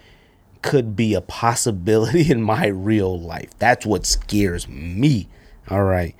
could 0.63 0.97
be 0.97 1.15
a 1.15 1.21
possibility 1.21 2.31
in 2.33 2.43
my 2.43 2.67
real 2.67 3.19
life. 3.19 3.51
That's 3.59 3.85
what 3.85 4.07
scares 4.07 4.69
me. 4.69 5.29
All 5.69 5.85
right. 5.85 6.15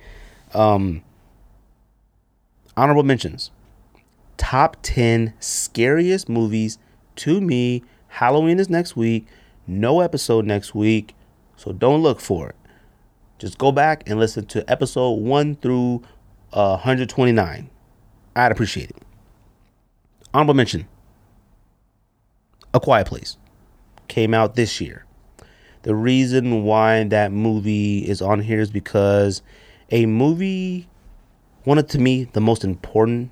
Um 0.53 1.03
honorable 2.77 3.03
mentions. 3.03 3.51
Top 4.37 4.77
10 4.83 5.33
scariest 5.39 6.29
movies 6.29 6.77
to 7.17 7.41
me. 7.41 7.83
Halloween 8.07 8.59
is 8.59 8.69
next 8.69 8.95
week. 8.95 9.27
No 9.67 9.99
episode 9.99 10.45
next 10.45 10.73
week. 10.73 11.13
So 11.57 11.73
don't 11.73 12.01
look 12.01 12.21
for 12.21 12.49
it. 12.49 12.55
Just 13.39 13.57
go 13.57 13.71
back 13.71 14.07
and 14.07 14.19
listen 14.19 14.45
to 14.47 14.69
episode 14.69 15.13
1 15.13 15.55
through 15.55 16.03
uh, 16.51 16.75
129. 16.75 17.69
I'd 18.35 18.51
appreciate 18.51 18.89
it. 18.91 18.97
Honorable 20.33 20.53
mention 20.53 20.87
A 22.73 22.79
Quiet 22.79 23.07
Place 23.07 23.37
came 24.09 24.33
out 24.33 24.55
this 24.55 24.79
year. 24.81 25.05
The 25.83 25.95
reason 25.95 26.63
why 26.63 27.05
that 27.05 27.31
movie 27.31 27.99
is 27.99 28.21
on 28.21 28.41
here 28.41 28.59
is 28.59 28.69
because 28.69 29.41
a 29.89 30.05
movie, 30.05 30.89
one 31.63 31.77
of 31.77 31.87
to 31.87 31.99
me 31.99 32.25
the 32.25 32.41
most 32.41 32.65
important 32.65 33.31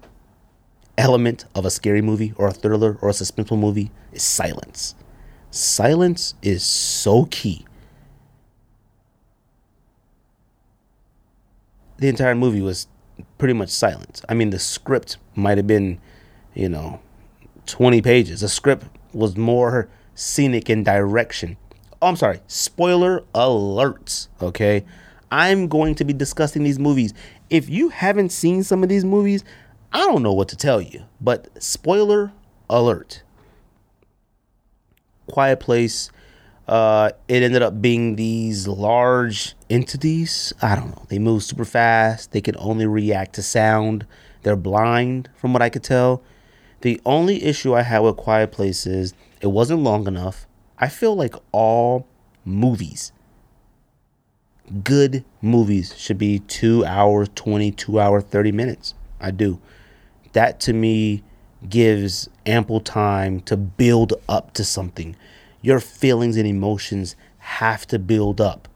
element 0.97 1.45
of 1.53 1.66
a 1.66 1.70
scary 1.70 2.01
movie 2.01 2.34
or 2.38 2.47
a 2.47 2.53
thriller 2.53 2.97
or 3.01 3.10
a 3.10 3.14
suspenseful 3.14 3.60
movie 3.60 3.91
is 4.14 4.24
silence. 4.24 4.95
Silence 5.51 6.34
is 6.41 6.64
so 6.64 7.26
key. 7.26 7.66
The 11.97 12.07
entire 12.07 12.35
movie 12.35 12.61
was 12.61 12.87
pretty 13.37 13.53
much 13.53 13.69
silent. 13.69 14.23
I 14.29 14.33
mean, 14.33 14.51
the 14.51 14.59
script 14.59 15.17
might 15.35 15.57
have 15.57 15.67
been, 15.67 15.99
you 16.53 16.69
know, 16.69 16.99
20 17.65 18.01
pages. 18.01 18.41
The 18.41 18.49
script 18.49 18.85
was 19.13 19.35
more 19.35 19.89
scenic 20.15 20.69
in 20.69 20.83
direction. 20.83 21.57
Oh, 22.01 22.07
I'm 22.07 22.15
sorry. 22.15 22.41
Spoiler 22.47 23.23
alerts. 23.33 24.27
Okay. 24.41 24.85
I'm 25.31 25.67
going 25.67 25.95
to 25.95 26.05
be 26.05 26.13
discussing 26.13 26.63
these 26.63 26.79
movies. 26.79 27.13
If 27.49 27.69
you 27.69 27.89
haven't 27.89 28.31
seen 28.31 28.63
some 28.63 28.83
of 28.83 28.89
these 28.89 29.03
movies, 29.03 29.43
I 29.91 29.99
don't 29.99 30.23
know 30.23 30.33
what 30.33 30.47
to 30.49 30.55
tell 30.55 30.81
you, 30.81 31.03
but 31.19 31.49
spoiler 31.61 32.31
alert. 32.69 33.23
Quiet 35.27 35.59
Place, 35.59 36.11
uh, 36.68 37.11
it 37.28 37.43
ended 37.43 37.61
up 37.61 37.82
being 37.82 38.15
these 38.15 38.68
large 38.68 39.55
entities. 39.70 40.53
I 40.61 40.76
don't 40.76 40.89
know. 40.89 41.05
They 41.07 41.20
move 41.20 41.43
super 41.43 41.65
fast. 41.65 42.32
They 42.32 42.41
can 42.41 42.55
only 42.57 42.86
react 42.86 43.36
to 43.36 43.41
sound. 43.41 44.05
They're 44.43 44.57
blind, 44.57 45.30
from 45.36 45.53
what 45.53 45.61
I 45.61 45.70
could 45.70 45.84
tell. 45.84 46.22
The 46.82 47.01
only 47.05 47.43
issue 47.43 47.74
I 47.74 47.82
had 47.82 47.99
with 47.99 48.18
Quiet 48.18 48.51
Place 48.51 48.86
is 48.86 49.13
it 49.41 49.47
wasn't 49.47 49.82
long 49.82 50.07
enough. 50.07 50.45
I 50.78 50.89
feel 50.89 51.15
like 51.15 51.36
all 51.51 52.05
movies, 52.45 53.11
good 54.84 55.24
movies, 55.41 55.95
should 55.97 56.18
be 56.18 56.39
two 56.39 56.86
hours, 56.86 57.30
20, 57.34 57.72
two 57.72 57.99
hour, 57.99 58.22
30 58.22 58.51
minutes. 58.51 58.93
I 59.20 59.32
do. 59.32 59.59
That 60.34 60.59
to 60.61 60.74
me 60.74 61.24
gives 61.68 62.30
ample 62.45 62.80
time 62.80 63.39
to 63.41 63.57
build 63.57 64.13
up 64.30 64.53
to 64.53 64.63
something. 64.63 65.15
Your 65.62 65.80
feelings 65.80 66.38
and 66.38 66.47
emotions 66.47 67.16
have 67.39 67.88
to 67.88 67.99
build 67.99 68.39
up. 68.39 68.68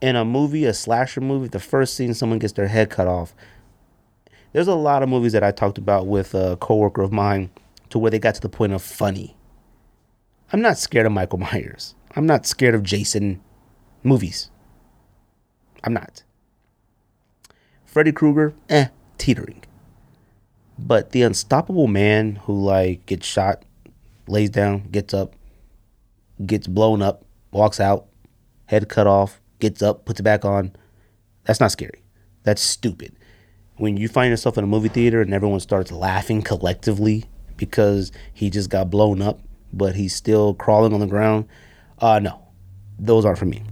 In 0.00 0.16
a 0.16 0.24
movie, 0.24 0.64
a 0.64 0.74
slasher 0.74 1.20
movie, 1.20 1.48
the 1.48 1.60
first 1.60 1.94
scene 1.94 2.14
someone 2.14 2.38
gets 2.38 2.52
their 2.52 2.68
head 2.68 2.90
cut 2.90 3.06
off. 3.06 3.34
There's 4.52 4.68
a 4.68 4.74
lot 4.74 5.02
of 5.02 5.08
movies 5.08 5.32
that 5.32 5.42
I 5.42 5.50
talked 5.50 5.78
about 5.78 6.06
with 6.06 6.34
a 6.34 6.56
coworker 6.60 7.02
of 7.02 7.12
mine 7.12 7.50
to 7.90 7.98
where 7.98 8.10
they 8.10 8.18
got 8.18 8.34
to 8.36 8.40
the 8.40 8.48
point 8.48 8.72
of 8.72 8.82
funny. 8.82 9.36
I'm 10.52 10.60
not 10.60 10.78
scared 10.78 11.06
of 11.06 11.12
Michael 11.12 11.38
Myers. 11.38 11.94
I'm 12.14 12.26
not 12.26 12.46
scared 12.46 12.74
of 12.74 12.82
Jason 12.82 13.40
movies. 14.02 14.50
I'm 15.82 15.92
not. 15.92 16.22
Freddy 17.84 18.12
Krueger, 18.12 18.54
eh, 18.68 18.88
teetering. 19.18 19.62
But 20.78 21.10
the 21.10 21.22
unstoppable 21.22 21.86
man 21.86 22.36
who 22.44 22.60
like 22.60 23.06
gets 23.06 23.26
shot, 23.26 23.64
lays 24.26 24.50
down, 24.50 24.88
gets 24.90 25.14
up, 25.14 25.34
gets 26.44 26.66
blown 26.66 27.02
up, 27.02 27.24
walks 27.52 27.80
out, 27.80 28.06
head 28.66 28.88
cut 28.88 29.06
off, 29.06 29.40
gets 29.60 29.82
up, 29.82 30.04
puts 30.04 30.20
it 30.20 30.24
back 30.24 30.44
on. 30.44 30.72
That's 31.44 31.60
not 31.60 31.72
scary. 31.72 32.02
That's 32.42 32.62
stupid. 32.62 33.16
When 33.76 33.96
you 33.96 34.08
find 34.08 34.30
yourself 34.30 34.56
in 34.56 34.64
a 34.64 34.68
movie 34.68 34.88
theater 34.88 35.20
and 35.20 35.34
everyone 35.34 35.60
starts 35.60 35.90
laughing 35.90 36.42
collectively 36.42 37.24
because 37.56 38.12
he 38.32 38.50
just 38.50 38.70
got 38.70 38.90
blown 38.90 39.20
up, 39.20 39.40
but 39.72 39.96
he's 39.96 40.14
still 40.14 40.54
crawling 40.54 40.92
on 40.92 41.00
the 41.00 41.06
ground, 41.06 41.46
uh 41.98 42.18
no. 42.18 42.40
Those 42.98 43.24
aren't 43.24 43.38
for 43.38 43.46
me. 43.46 43.62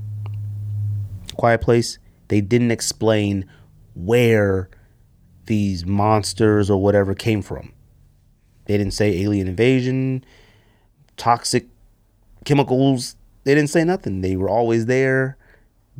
Quiet 1.36 1.60
Place, 1.60 1.98
they 2.28 2.40
didn't 2.40 2.70
explain 2.70 3.48
where 3.94 4.68
these 5.46 5.84
monsters 5.86 6.70
or 6.70 6.80
whatever 6.80 7.14
came 7.14 7.42
from. 7.42 7.72
They 8.64 8.76
didn't 8.76 8.94
say 8.94 9.22
alien 9.22 9.48
invasion, 9.48 10.24
toxic 11.16 11.68
chemicals. 12.44 13.16
They 13.44 13.54
didn't 13.54 13.70
say 13.70 13.84
nothing. 13.84 14.20
They 14.20 14.36
were 14.36 14.48
always 14.48 14.86
there. 14.86 15.36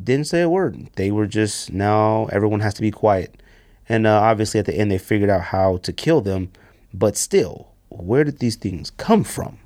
Didn't 0.01 0.27
say 0.27 0.41
a 0.41 0.49
word. 0.49 0.89
They 0.95 1.11
were 1.11 1.27
just 1.27 1.71
now 1.71 2.27
everyone 2.31 2.61
has 2.61 2.73
to 2.75 2.81
be 2.81 2.91
quiet. 2.91 3.41
And 3.87 4.07
uh, 4.07 4.19
obviously 4.21 4.59
at 4.59 4.65
the 4.65 4.75
end 4.75 4.91
they 4.91 4.97
figured 4.97 5.29
out 5.29 5.43
how 5.43 5.77
to 5.77 5.93
kill 5.93 6.21
them. 6.21 6.51
But 6.93 7.17
still, 7.17 7.73
where 7.89 8.23
did 8.23 8.39
these 8.39 8.55
things 8.55 8.91
come 8.91 9.23
from? 9.23 9.59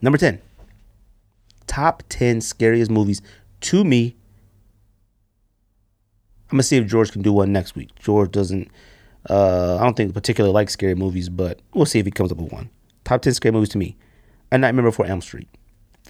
Number 0.00 0.18
10. 0.18 0.40
Top 1.66 2.02
10 2.08 2.40
scariest 2.40 2.90
movies 2.90 3.22
to 3.62 3.84
me 3.84 4.16
I'm 6.52 6.56
gonna 6.56 6.64
see 6.64 6.76
if 6.76 6.86
George 6.86 7.12
can 7.12 7.22
do 7.22 7.32
one 7.32 7.50
next 7.50 7.74
week. 7.74 7.88
George 7.98 8.30
doesn't. 8.30 8.70
Uh, 9.28 9.78
I 9.80 9.84
don't 9.84 9.96
think 9.96 10.12
particularly 10.12 10.52
like 10.52 10.68
scary 10.68 10.94
movies, 10.94 11.30
but 11.30 11.60
we'll 11.72 11.86
see 11.86 11.98
if 11.98 12.04
he 12.04 12.10
comes 12.10 12.30
up 12.30 12.36
with 12.36 12.52
one. 12.52 12.68
Top 13.04 13.22
ten 13.22 13.32
scary 13.32 13.52
movies 13.52 13.70
to 13.70 13.78
me: 13.78 13.96
A 14.52 14.58
Nightmare 14.58 14.84
Before 14.84 15.06
Elm 15.06 15.22
Street, 15.22 15.48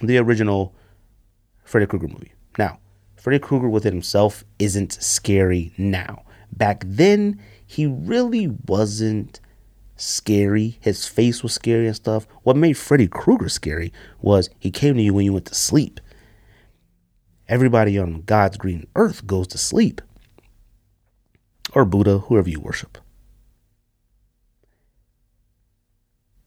the 0.01 0.17
original 0.17 0.75
Freddy 1.63 1.85
Krueger 1.85 2.09
movie. 2.09 2.33
Now, 2.57 2.77
Freddy 3.15 3.39
Krueger 3.39 3.69
within 3.69 3.93
himself 3.93 4.43
isn't 4.59 4.91
scary 5.01 5.71
now. 5.77 6.23
Back 6.51 6.83
then, 6.85 7.39
he 7.65 7.85
really 7.85 8.49
wasn't 8.67 9.39
scary. 9.95 10.77
His 10.81 11.07
face 11.07 11.41
was 11.41 11.53
scary 11.53 11.87
and 11.87 11.95
stuff. 11.95 12.27
What 12.41 12.57
made 12.57 12.73
Freddy 12.73 13.07
Krueger 13.07 13.47
scary 13.47 13.93
was 14.21 14.49
he 14.59 14.71
came 14.71 14.95
to 14.95 15.01
you 15.01 15.13
when 15.13 15.23
you 15.23 15.31
went 15.31 15.45
to 15.45 15.55
sleep. 15.55 16.01
Everybody 17.47 17.97
on 17.97 18.23
God's 18.23 18.57
green 18.57 18.87
earth 18.97 19.25
goes 19.25 19.47
to 19.47 19.57
sleep 19.57 20.01
or 21.71 21.85
Buddha, 21.85 22.19
whoever 22.19 22.49
you 22.49 22.59
worship. 22.59 22.97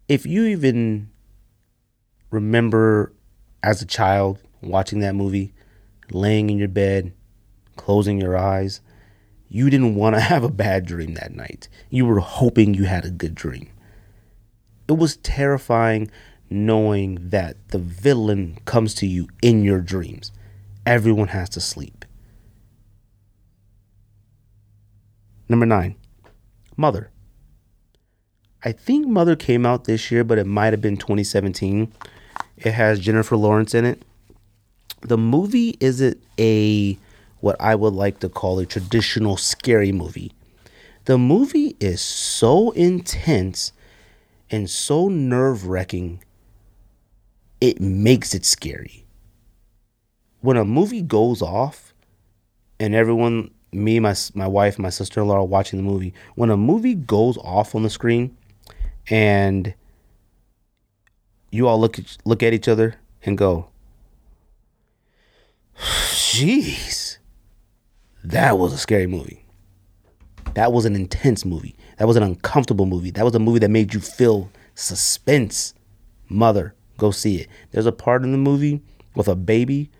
If 0.08 0.26
you 0.26 0.44
even 0.44 1.08
remember 2.36 3.14
as 3.62 3.80
a 3.80 3.86
child 3.86 4.38
watching 4.60 5.00
that 5.00 5.14
movie, 5.14 5.54
laying 6.10 6.50
in 6.50 6.58
your 6.58 6.68
bed, 6.68 7.12
closing 7.76 8.20
your 8.20 8.36
eyes, 8.36 8.80
you 9.48 9.70
didn't 9.70 9.94
want 9.94 10.14
to 10.16 10.20
have 10.32 10.44
a 10.44 10.50
bad 10.50 10.84
dream 10.84 11.14
that 11.14 11.34
night. 11.34 11.68
You 11.88 12.04
were 12.04 12.20
hoping 12.20 12.74
you 12.74 12.84
had 12.84 13.04
a 13.04 13.10
good 13.10 13.34
dream. 13.34 13.70
It 14.86 14.98
was 14.98 15.16
terrifying 15.16 16.10
knowing 16.48 17.30
that 17.30 17.56
the 17.68 17.78
villain 17.78 18.58
comes 18.66 18.94
to 18.96 19.06
you 19.06 19.28
in 19.42 19.64
your 19.64 19.80
dreams. 19.80 20.30
Everyone 20.84 21.28
has 21.28 21.48
to 21.50 21.60
sleep. 21.60 22.04
Number 25.48 25.66
nine, 25.66 25.96
Mother. 26.76 27.10
I 28.62 28.72
think 28.72 29.06
Mother 29.06 29.36
came 29.36 29.64
out 29.64 29.84
this 29.84 30.10
year, 30.10 30.24
but 30.24 30.38
it 30.38 30.46
might 30.46 30.72
have 30.72 30.80
been 30.80 30.96
2017. 30.96 31.92
It 32.56 32.72
has 32.72 33.00
Jennifer 33.00 33.36
Lawrence 33.36 33.74
in 33.74 33.84
it. 33.84 34.02
The 35.02 35.18
movie 35.18 35.76
isn't 35.80 36.22
a 36.38 36.98
what 37.40 37.56
I 37.60 37.74
would 37.74 37.92
like 37.92 38.20
to 38.20 38.28
call 38.28 38.58
a 38.58 38.66
traditional 38.66 39.36
scary 39.36 39.92
movie. 39.92 40.32
The 41.04 41.18
movie 41.18 41.76
is 41.78 42.00
so 42.00 42.70
intense 42.72 43.72
and 44.50 44.68
so 44.68 45.08
nerve 45.08 45.66
wracking, 45.66 46.22
it 47.60 47.80
makes 47.80 48.34
it 48.34 48.44
scary. 48.44 49.06
When 50.40 50.56
a 50.56 50.64
movie 50.64 51.02
goes 51.02 51.42
off 51.42 51.94
and 52.78 52.94
everyone, 52.94 53.50
me, 53.72 54.00
my, 54.00 54.14
my 54.34 54.46
wife, 54.46 54.78
my 54.78 54.90
sister 54.90 55.20
in 55.20 55.28
law 55.28 55.36
are 55.36 55.44
watching 55.44 55.78
the 55.78 55.90
movie, 55.90 56.14
when 56.34 56.50
a 56.50 56.56
movie 56.56 56.94
goes 56.94 57.36
off 57.38 57.74
on 57.74 57.82
the 57.82 57.90
screen 57.90 58.36
and 59.08 59.74
you 61.50 61.68
all 61.68 61.80
look 61.80 61.98
at, 61.98 62.16
look 62.24 62.42
at 62.42 62.52
each 62.52 62.68
other 62.68 62.96
and 63.22 63.36
go, 63.38 63.68
jeez, 65.76 67.18
that 68.24 68.58
was 68.58 68.72
a 68.72 68.78
scary 68.78 69.06
movie. 69.06 69.44
That 70.54 70.72
was 70.72 70.84
an 70.84 70.94
intense 70.94 71.44
movie. 71.44 71.76
That 71.98 72.06
was 72.06 72.16
an 72.16 72.22
uncomfortable 72.22 72.86
movie. 72.86 73.10
That 73.10 73.24
was 73.24 73.34
a 73.34 73.38
movie 73.38 73.58
that 73.58 73.70
made 73.70 73.92
you 73.92 74.00
feel 74.00 74.50
suspense. 74.74 75.74
Mother, 76.28 76.74
go 76.98 77.10
see 77.10 77.36
it. 77.36 77.48
There's 77.72 77.86
a 77.86 77.92
part 77.92 78.22
in 78.22 78.32
the 78.32 78.38
movie 78.38 78.82
with 79.14 79.28
a 79.28 79.34
baby. 79.34 79.90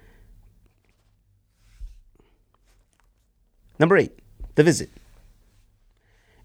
Number 3.79 3.97
eight, 3.97 4.19
The 4.55 4.63
Visit. 4.63 4.91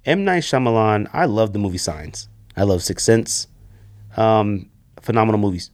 M. 0.06 0.26
Night 0.26 0.44
Shyamalan, 0.44 1.08
I 1.14 1.26
love 1.26 1.54
the 1.54 1.60
movie 1.60 1.78
Signs. 1.78 2.28
I 2.58 2.64
love 2.64 2.82
Sixth 2.82 3.06
Sense. 3.06 3.48
Um, 4.18 4.71
phenomenal 5.02 5.40
movies 5.40 5.72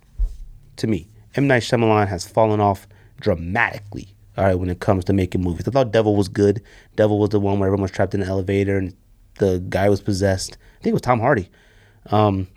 to 0.77 0.87
me. 0.87 1.07
M. 1.35 1.47
Night 1.47 1.63
Shyamalan 1.63 2.07
has 2.07 2.27
fallen 2.27 2.59
off 2.59 2.87
dramatically 3.19 4.15
all 4.37 4.45
right, 4.45 4.55
when 4.55 4.69
it 4.69 4.79
comes 4.79 5.03
to 5.05 5.13
making 5.13 5.41
movies. 5.41 5.67
I 5.67 5.71
thought 5.71 5.91
Devil 5.91 6.15
was 6.15 6.27
good. 6.27 6.61
Devil 6.95 7.17
was 7.17 7.31
the 7.31 7.39
one 7.39 7.59
where 7.59 7.67
everyone 7.67 7.81
was 7.81 7.91
trapped 7.91 8.13
in 8.13 8.21
an 8.21 8.29
elevator 8.29 8.77
and 8.77 8.95
the 9.39 9.63
guy 9.67 9.89
was 9.89 9.99
possessed. 9.99 10.57
I 10.79 10.83
think 10.83 10.91
it 10.91 10.93
was 10.93 11.01
Tom 11.01 11.19
Hardy. 11.19 11.49
Um, 12.11 12.47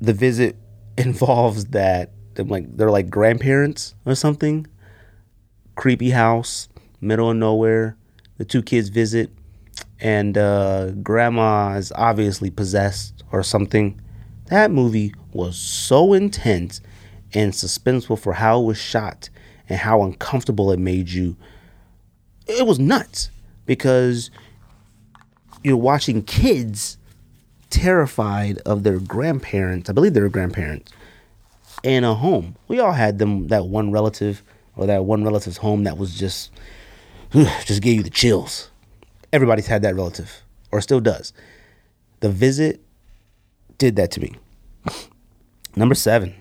the 0.00 0.12
visit 0.12 0.56
involves 0.98 1.66
that 1.66 2.12
like 2.38 2.76
they're 2.76 2.90
like 2.90 3.08
grandparents 3.08 3.94
or 4.04 4.14
something. 4.14 4.66
Creepy 5.74 6.10
house, 6.10 6.68
middle 7.00 7.30
of 7.30 7.36
nowhere. 7.36 7.96
The 8.36 8.44
two 8.44 8.62
kids 8.62 8.90
visit, 8.90 9.30
and 10.00 10.36
uh, 10.36 10.90
grandma 11.02 11.74
is 11.76 11.92
obviously 11.94 12.50
possessed 12.50 13.24
or 13.32 13.42
something. 13.42 14.00
That 14.46 14.70
movie 14.70 15.14
was 15.32 15.56
so 15.56 16.12
intense 16.12 16.80
and 17.32 17.52
suspenseful 17.52 18.18
for 18.18 18.34
how 18.34 18.60
it 18.60 18.64
was 18.64 18.78
shot 18.78 19.28
and 19.68 19.78
how 19.78 20.02
uncomfortable 20.02 20.70
it 20.70 20.78
made 20.78 21.08
you. 21.08 21.36
It 22.46 22.66
was 22.66 22.78
nuts 22.78 23.30
because 23.64 24.30
you're 25.62 25.76
watching 25.76 26.22
kids 26.22 26.98
terrified 27.70 28.58
of 28.58 28.84
their 28.84 29.00
grandparents. 29.00 29.90
I 29.90 29.92
believe 29.92 30.14
they're 30.14 30.28
grandparents 30.28 30.92
in 31.82 32.04
a 32.04 32.14
home. 32.14 32.56
We 32.68 32.78
all 32.78 32.92
had 32.92 33.18
them 33.18 33.48
that 33.48 33.66
one 33.66 33.90
relative 33.90 34.42
or 34.76 34.86
that 34.86 35.04
one 35.04 35.24
relative's 35.24 35.56
home 35.56 35.84
that 35.84 35.98
was 35.98 36.16
just 36.16 36.52
just 37.32 37.82
gave 37.82 37.96
you 37.96 38.02
the 38.02 38.10
chills. 38.10 38.70
Everybody's 39.32 39.66
had 39.66 39.82
that 39.82 39.94
relative 39.94 40.42
or 40.72 40.80
still 40.80 41.00
does. 41.00 41.32
The 42.20 42.30
visit 42.30 42.80
did 43.78 43.96
that 43.96 44.10
to 44.12 44.20
me. 44.20 44.34
Number 45.76 45.94
7. 45.94 46.34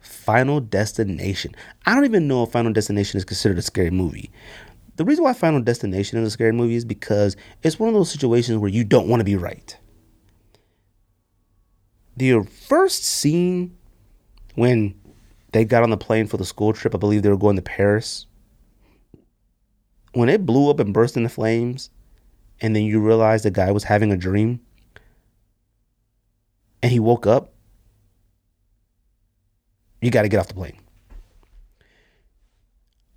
Final 0.00 0.60
Destination. 0.60 1.54
I 1.86 1.94
don't 1.94 2.04
even 2.04 2.28
know 2.28 2.42
if 2.42 2.52
Final 2.52 2.72
Destination 2.72 3.18
is 3.18 3.24
considered 3.24 3.58
a 3.58 3.62
scary 3.62 3.90
movie. 3.90 4.30
The 4.96 5.04
reason 5.04 5.24
why 5.24 5.32
Final 5.32 5.62
Destination 5.62 6.18
is 6.18 6.28
a 6.28 6.30
scary 6.30 6.52
movie 6.52 6.74
is 6.74 6.84
because 6.84 7.36
it's 7.62 7.78
one 7.78 7.88
of 7.88 7.94
those 7.94 8.10
situations 8.10 8.58
where 8.58 8.70
you 8.70 8.84
don't 8.84 9.08
want 9.08 9.20
to 9.20 9.24
be 9.24 9.36
right. 9.36 9.76
The 12.16 12.42
first 12.42 13.04
scene 13.04 13.76
when 14.54 14.94
they 15.52 15.64
got 15.64 15.82
on 15.82 15.90
the 15.90 15.96
plane 15.96 16.26
for 16.26 16.36
the 16.36 16.44
school 16.44 16.72
trip, 16.72 16.94
I 16.94 16.98
believe 16.98 17.22
they 17.22 17.30
were 17.30 17.36
going 17.36 17.56
to 17.56 17.62
Paris. 17.62 18.26
When 20.12 20.28
it 20.28 20.44
blew 20.44 20.68
up 20.68 20.78
and 20.78 20.92
burst 20.92 21.16
into 21.16 21.30
flames, 21.30 21.90
and 22.62 22.74
then 22.74 22.84
you 22.84 23.00
realize 23.00 23.42
the 23.42 23.50
guy 23.50 23.70
was 23.72 23.84
having 23.84 24.12
a 24.12 24.16
dream, 24.16 24.60
and 26.80 26.92
he 26.92 27.00
woke 27.00 27.26
up, 27.26 27.52
you 30.00 30.10
got 30.10 30.22
to 30.22 30.28
get 30.28 30.38
off 30.38 30.48
the 30.48 30.54
plane. 30.54 30.78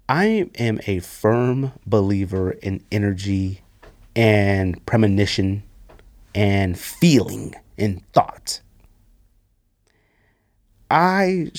I 0.10 0.50
am 0.60 0.80
a 0.86 1.00
firm 1.00 1.72
believer 1.86 2.52
in 2.52 2.84
energy 2.92 3.62
and 4.16 4.84
premonition 4.86 5.64
and 6.36 6.78
feeling 6.78 7.56
and 7.78 8.04
thought. 8.14 8.62
I 10.92 11.52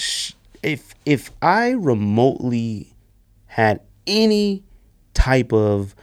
if 0.62 0.94
if 1.04 1.32
I 1.42 1.70
remotely 1.70 2.94
had 3.46 3.80
any 4.06 4.62
type 5.12 5.52
of 5.52 5.96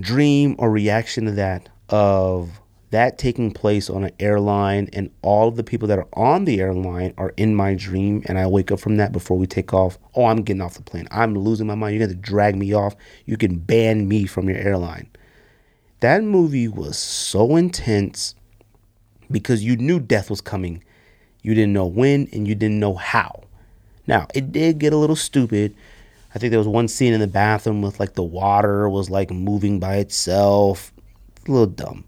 dream 0.00 0.56
or 0.58 0.70
reaction 0.70 1.24
to 1.26 1.32
that 1.32 1.68
of 1.88 2.60
that 2.90 3.18
taking 3.18 3.50
place 3.50 3.90
on 3.90 4.04
an 4.04 4.12
airline 4.20 4.88
and 4.92 5.10
all 5.22 5.48
of 5.48 5.56
the 5.56 5.64
people 5.64 5.88
that 5.88 5.98
are 5.98 6.06
on 6.12 6.44
the 6.44 6.60
airline 6.60 7.12
are 7.18 7.32
in 7.36 7.52
my 7.52 7.74
dream 7.74 8.22
and 8.26 8.38
I 8.38 8.46
wake 8.46 8.70
up 8.70 8.78
from 8.78 8.98
that 8.98 9.10
before 9.10 9.36
we 9.36 9.48
take 9.48 9.74
off, 9.74 9.98
oh, 10.14 10.26
I'm 10.26 10.42
getting 10.42 10.62
off 10.62 10.74
the 10.74 10.82
plane. 10.82 11.08
I'm 11.10 11.34
losing 11.34 11.66
my 11.66 11.74
mind. 11.74 11.96
You're 11.96 12.06
going 12.06 12.16
to 12.16 12.22
drag 12.22 12.54
me 12.54 12.72
off. 12.72 12.94
You 13.26 13.36
can 13.36 13.56
ban 13.56 14.06
me 14.06 14.26
from 14.26 14.48
your 14.48 14.58
airline. 14.58 15.08
That 16.00 16.22
movie 16.22 16.68
was 16.68 16.96
so 16.96 17.56
intense 17.56 18.36
because 19.28 19.64
you 19.64 19.76
knew 19.76 19.98
death 19.98 20.30
was 20.30 20.40
coming. 20.40 20.84
You 21.42 21.54
didn't 21.54 21.72
know 21.72 21.86
when 21.86 22.28
and 22.32 22.46
you 22.46 22.54
didn't 22.54 22.78
know 22.78 22.94
how. 22.94 23.42
Now, 24.06 24.28
it 24.34 24.52
did 24.52 24.78
get 24.78 24.92
a 24.92 24.98
little 24.98 25.16
stupid. 25.16 25.74
I 26.34 26.38
think 26.38 26.50
there 26.50 26.58
was 26.58 26.68
one 26.68 26.88
scene 26.88 27.12
in 27.12 27.20
the 27.20 27.26
bathroom 27.26 27.82
with 27.82 28.00
like 28.00 28.14
the 28.14 28.22
water 28.22 28.88
was 28.88 29.08
like 29.08 29.30
moving 29.30 29.78
by 29.78 29.96
itself. 29.96 30.92
a 31.46 31.50
little 31.50 31.66
dumb 31.66 32.04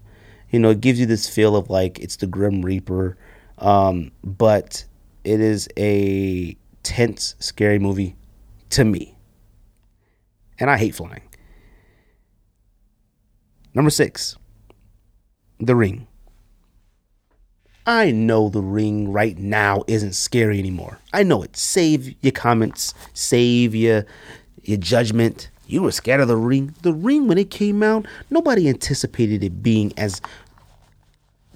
you 0.49 0.59
know, 0.59 0.69
it 0.69 0.81
gives 0.81 0.99
you 0.99 1.05
this 1.05 1.27
feel 1.27 1.55
of 1.55 1.69
like 1.69 1.99
it's 1.99 2.17
the 2.17 2.27
Grim 2.27 2.61
Reaper, 2.61 3.17
um, 3.57 4.11
but 4.23 4.85
it 5.23 5.39
is 5.39 5.67
a 5.77 6.55
tense, 6.83 7.35
scary 7.39 7.79
movie 7.79 8.15
to 8.71 8.85
me. 8.85 9.15
And 10.59 10.69
I 10.69 10.77
hate 10.77 10.95
flying. 10.95 11.21
Number 13.73 13.91
six, 13.91 14.37
The 15.59 15.75
Ring. 15.75 16.07
I 17.87 18.11
know 18.11 18.49
The 18.49 18.61
Ring 18.61 19.13
right 19.13 19.37
now 19.37 19.85
isn't 19.87 20.13
scary 20.13 20.59
anymore. 20.59 20.99
I 21.13 21.23
know 21.23 21.41
it. 21.41 21.55
Save 21.55 22.13
your 22.21 22.33
comments, 22.33 22.93
save 23.13 23.73
your, 23.73 24.05
your 24.63 24.77
judgment. 24.77 25.49
You 25.67 25.83
were 25.83 25.93
scared 25.93 26.19
of 26.19 26.27
the 26.27 26.35
ring. 26.35 26.75
The 26.81 26.93
ring, 26.93 27.27
when 27.27 27.37
it 27.37 27.49
came 27.49 27.81
out, 27.81 28.05
nobody 28.29 28.67
anticipated 28.67 29.41
it 29.41 29.63
being 29.63 29.93
as 29.97 30.21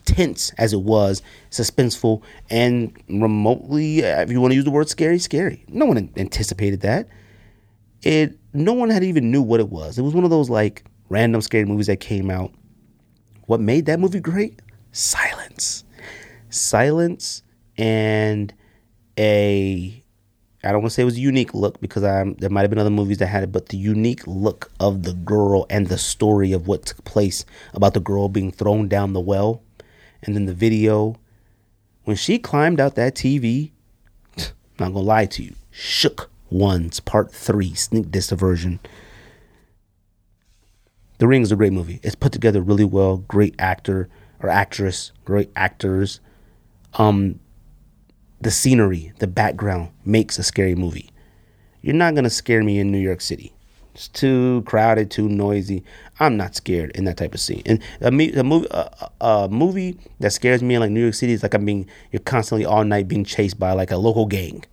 tense 0.05 0.51
as 0.57 0.71
it 0.71 0.81
was, 0.81 1.21
suspenseful, 1.49 2.21
and 2.49 2.97
remotely, 3.09 3.99
if 3.99 4.31
you 4.31 4.39
want 4.39 4.51
to 4.51 4.55
use 4.55 4.65
the 4.65 4.71
word 4.71 4.87
scary, 4.87 5.19
scary. 5.19 5.65
No 5.67 5.85
one 5.85 6.11
anticipated 6.15 6.79
that. 6.81 7.09
It. 8.03 8.37
No 8.53 8.73
one 8.73 8.89
had 8.89 9.03
even 9.03 9.31
knew 9.31 9.41
what 9.41 9.59
it 9.59 9.69
was. 9.69 9.97
It 9.97 10.01
was 10.01 10.13
one 10.13 10.23
of 10.23 10.29
those 10.29 10.49
like 10.49 10.85
random 11.09 11.41
scary 11.41 11.65
movies 11.65 11.87
that 11.87 11.99
came 11.99 12.29
out. 12.29 12.53
What 13.47 13.59
made 13.59 13.85
that 13.85 13.99
movie 13.99 14.21
great? 14.21 14.61
Silence, 14.93 15.85
silence, 16.51 17.43
and 17.77 18.53
a 19.17 20.01
I 20.63 20.71
don't 20.71 20.81
want 20.81 20.91
to 20.91 20.93
say 20.93 21.01
it 21.01 21.05
was 21.05 21.17
a 21.17 21.21
unique 21.21 21.55
look 21.55 21.81
because 21.81 22.03
I'm, 22.03 22.35
there 22.35 22.49
might 22.51 22.61
have 22.61 22.69
been 22.69 22.77
other 22.77 22.91
movies 22.91 23.17
that 23.17 23.27
had 23.27 23.43
it, 23.43 23.51
but 23.51 23.69
the 23.69 23.77
unique 23.77 24.27
look 24.27 24.71
of 24.79 25.03
the 25.03 25.13
girl 25.13 25.65
and 25.71 25.87
the 25.87 25.97
story 25.97 26.51
of 26.51 26.67
what 26.67 26.85
took 26.85 27.03
place 27.03 27.45
about 27.73 27.95
the 27.95 27.99
girl 27.99 28.29
being 28.29 28.51
thrown 28.51 28.87
down 28.87 29.13
the 29.13 29.19
well, 29.19 29.63
and 30.21 30.35
then 30.35 30.45
the 30.45 30.53
video. 30.53 31.15
When 32.03 32.15
she 32.15 32.37
climbed 32.37 32.79
out 32.79 32.95
that 32.95 33.15
TV, 33.15 33.71
not 34.37 34.93
gonna 34.93 34.99
lie 34.99 35.25
to 35.27 35.43
you, 35.43 35.55
Shook 35.71 36.29
Ones 36.51 36.99
Part 36.99 37.31
3, 37.31 37.73
Sneak 37.73 38.11
Diss 38.11 38.29
version. 38.29 38.79
The 41.17 41.27
Ring 41.27 41.41
is 41.41 41.51
a 41.51 41.55
great 41.55 41.73
movie. 41.73 41.99
It's 42.03 42.15
put 42.15 42.31
together 42.31 42.61
really 42.61 42.85
well. 42.85 43.17
Great 43.17 43.55
actor 43.57 44.09
or 44.41 44.49
actress, 44.49 45.11
great 45.23 45.51
actors. 45.55 46.19
Um, 46.95 47.39
the 48.39 48.51
scenery, 48.51 49.13
the 49.19 49.27
background 49.27 49.91
makes 50.03 50.37
a 50.39 50.43
scary 50.43 50.75
movie. 50.75 51.11
You're 51.81 51.95
not 51.95 52.15
gonna 52.15 52.29
scare 52.29 52.63
me 52.63 52.79
in 52.79 52.91
New 52.91 52.99
York 52.99 53.21
City. 53.21 53.53
It's 53.93 54.07
too 54.07 54.63
crowded, 54.65 55.11
too 55.11 55.27
noisy. 55.27 55.83
I'm 56.19 56.37
not 56.37 56.55
scared 56.55 56.91
in 56.91 57.05
that 57.05 57.17
type 57.17 57.33
of 57.33 57.39
scene. 57.39 57.61
And 57.65 57.81
a, 57.99 58.07
a 58.07 58.43
movie, 58.43 58.67
a, 58.71 59.09
a, 59.19 59.49
movie 59.49 59.97
that 60.19 60.31
scares 60.31 60.63
me 60.63 60.75
in 60.75 60.81
like 60.81 60.91
New 60.91 61.01
York 61.01 61.13
City 61.13 61.33
is 61.33 61.43
like 61.43 61.53
I'm 61.53 61.65
being, 61.65 61.89
you're 62.11 62.21
constantly 62.21 62.65
all 62.65 62.85
night 62.85 63.07
being 63.07 63.25
chased 63.25 63.59
by 63.59 63.73
like 63.73 63.91
a 63.91 63.97
local 63.97 64.27
gang. 64.27 64.63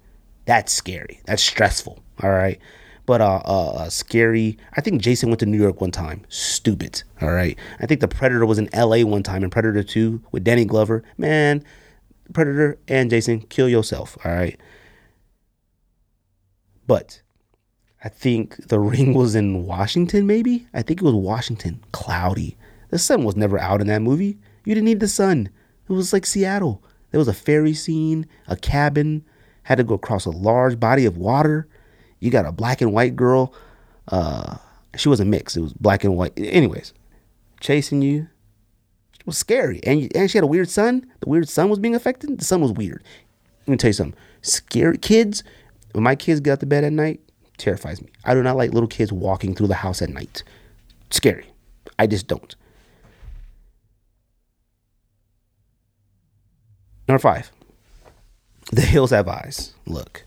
That's 0.45 0.73
scary. 0.73 1.21
That's 1.25 1.43
stressful. 1.43 1.99
All 2.23 2.31
right. 2.31 2.61
But 3.07 3.21
uh, 3.21 3.43
uh, 3.45 3.71
uh, 3.71 3.91
scary. 3.91 4.57
I 4.77 4.83
think 4.83 5.03
Jason 5.03 5.31
went 5.31 5.41
to 5.41 5.47
New 5.47 5.59
York 5.59 5.81
one 5.81 5.91
time. 5.91 6.23
Stupid. 6.29 7.03
All 7.21 7.33
right. 7.33 7.59
I 7.81 7.87
think 7.87 8.01
the 8.01 8.09
Predator 8.09 8.47
was 8.47 8.59
in 8.59 8.69
L.A. 8.73 9.03
one 9.05 9.23
time 9.23 9.43
in 9.43 9.51
Predator 9.51 9.83
Two 9.83 10.23
with 10.31 10.45
Danny 10.45 10.67
Glover. 10.67 11.03
Man, 11.17 11.65
Predator 12.33 12.79
and 12.89 13.11
Jason, 13.11 13.41
kill 13.41 13.69
yourself. 13.69 14.17
All 14.25 14.33
right. 14.33 14.59
But 16.87 17.23
I 18.03 18.09
think 18.09 18.69
the 18.69 18.79
ring 18.81 19.15
was 19.15 19.35
in 19.35 19.67
Washington, 19.67 20.27
maybe? 20.27 20.67
I 20.75 20.83
think 20.83 21.01
it 21.01 21.05
was 21.05 21.15
Washington. 21.15 21.85
Cloudy. 21.93 22.57
The 22.91 22.99
sun 22.99 23.25
was 23.25 23.37
never 23.37 23.59
out 23.59 23.81
in 23.81 23.87
that 23.89 24.03
movie. 24.03 24.39
You 24.65 24.75
didn't 24.75 24.87
need 24.87 25.01
the 25.01 25.09
sun. 25.09 25.51
It 25.89 25.93
was 25.93 26.13
like 26.13 26.27
Seattle. 26.27 26.83
There 27.11 27.19
was 27.19 27.29
a 27.29 27.35
ferry 27.35 27.75
scene, 27.75 28.27
a 28.47 28.57
cabin, 28.57 29.25
had 29.63 29.79
to 29.79 29.85
go 29.85 29.95
across 29.95 30.27
a 30.27 30.31
large 30.31 30.79
body 30.79 31.05
of 31.05 31.17
water. 31.17 31.69
You 32.21 32.31
got 32.31 32.47
a 32.47 32.53
black 32.53 32.81
and 32.81 32.93
white 32.93 33.17
girl. 33.17 33.55
Uh, 34.09 34.57
she 34.97 35.09
was 35.09 35.21
a 35.21 35.25
mix. 35.25 35.57
It 35.57 35.61
was 35.61 35.73
black 35.73 36.05
and 36.05 36.17
white. 36.17 36.33
Anyways, 36.37 36.93
chasing 37.61 38.03
you. 38.03 38.29
Was 39.29 39.37
scary. 39.37 39.79
And, 39.85 40.11
and 40.17 40.31
she 40.31 40.39
had 40.39 40.45
a 40.45 40.47
weird 40.47 40.71
son. 40.71 41.05
The 41.21 41.29
weird 41.29 41.51
son 41.51 41.69
was 41.69 41.79
being 41.79 41.95
affected. 41.95 42.39
The 42.39 42.45
son 42.47 42.63
was 42.63 42.73
weird. 42.73 43.05
Let 43.67 43.73
me 43.73 43.77
tell 43.77 43.91
you 43.91 43.93
something. 43.93 44.19
Scary 44.41 44.97
kids, 44.97 45.45
when 45.93 46.03
my 46.03 46.15
kids 46.15 46.41
get 46.41 46.53
out 46.53 46.61
to 46.61 46.67
bed 46.67 46.83
at 46.83 46.95
night, 46.95 47.21
terrifies 47.59 48.01
me. 48.01 48.09
I 48.25 48.33
do 48.33 48.43
not 48.43 48.57
like 48.57 48.73
little 48.73 48.89
kids 48.89 49.13
walking 49.13 49.55
through 49.55 49.67
the 49.67 49.75
house 49.75 50.01
at 50.01 50.09
night. 50.09 50.45
Scary. 51.11 51.45
I 51.99 52.07
just 52.07 52.27
don't. 52.27 52.57
Number 57.07 57.19
five. 57.19 57.53
The 58.73 58.81
Hills 58.81 59.11
Have 59.11 59.29
Eyes. 59.29 59.75
Look. 59.85 60.25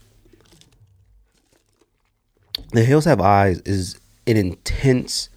The 2.72 2.84
Hills 2.84 3.06
Have 3.06 3.20
Eyes 3.20 3.62
is 3.62 4.00
an 4.28 4.38
intense 4.38 5.30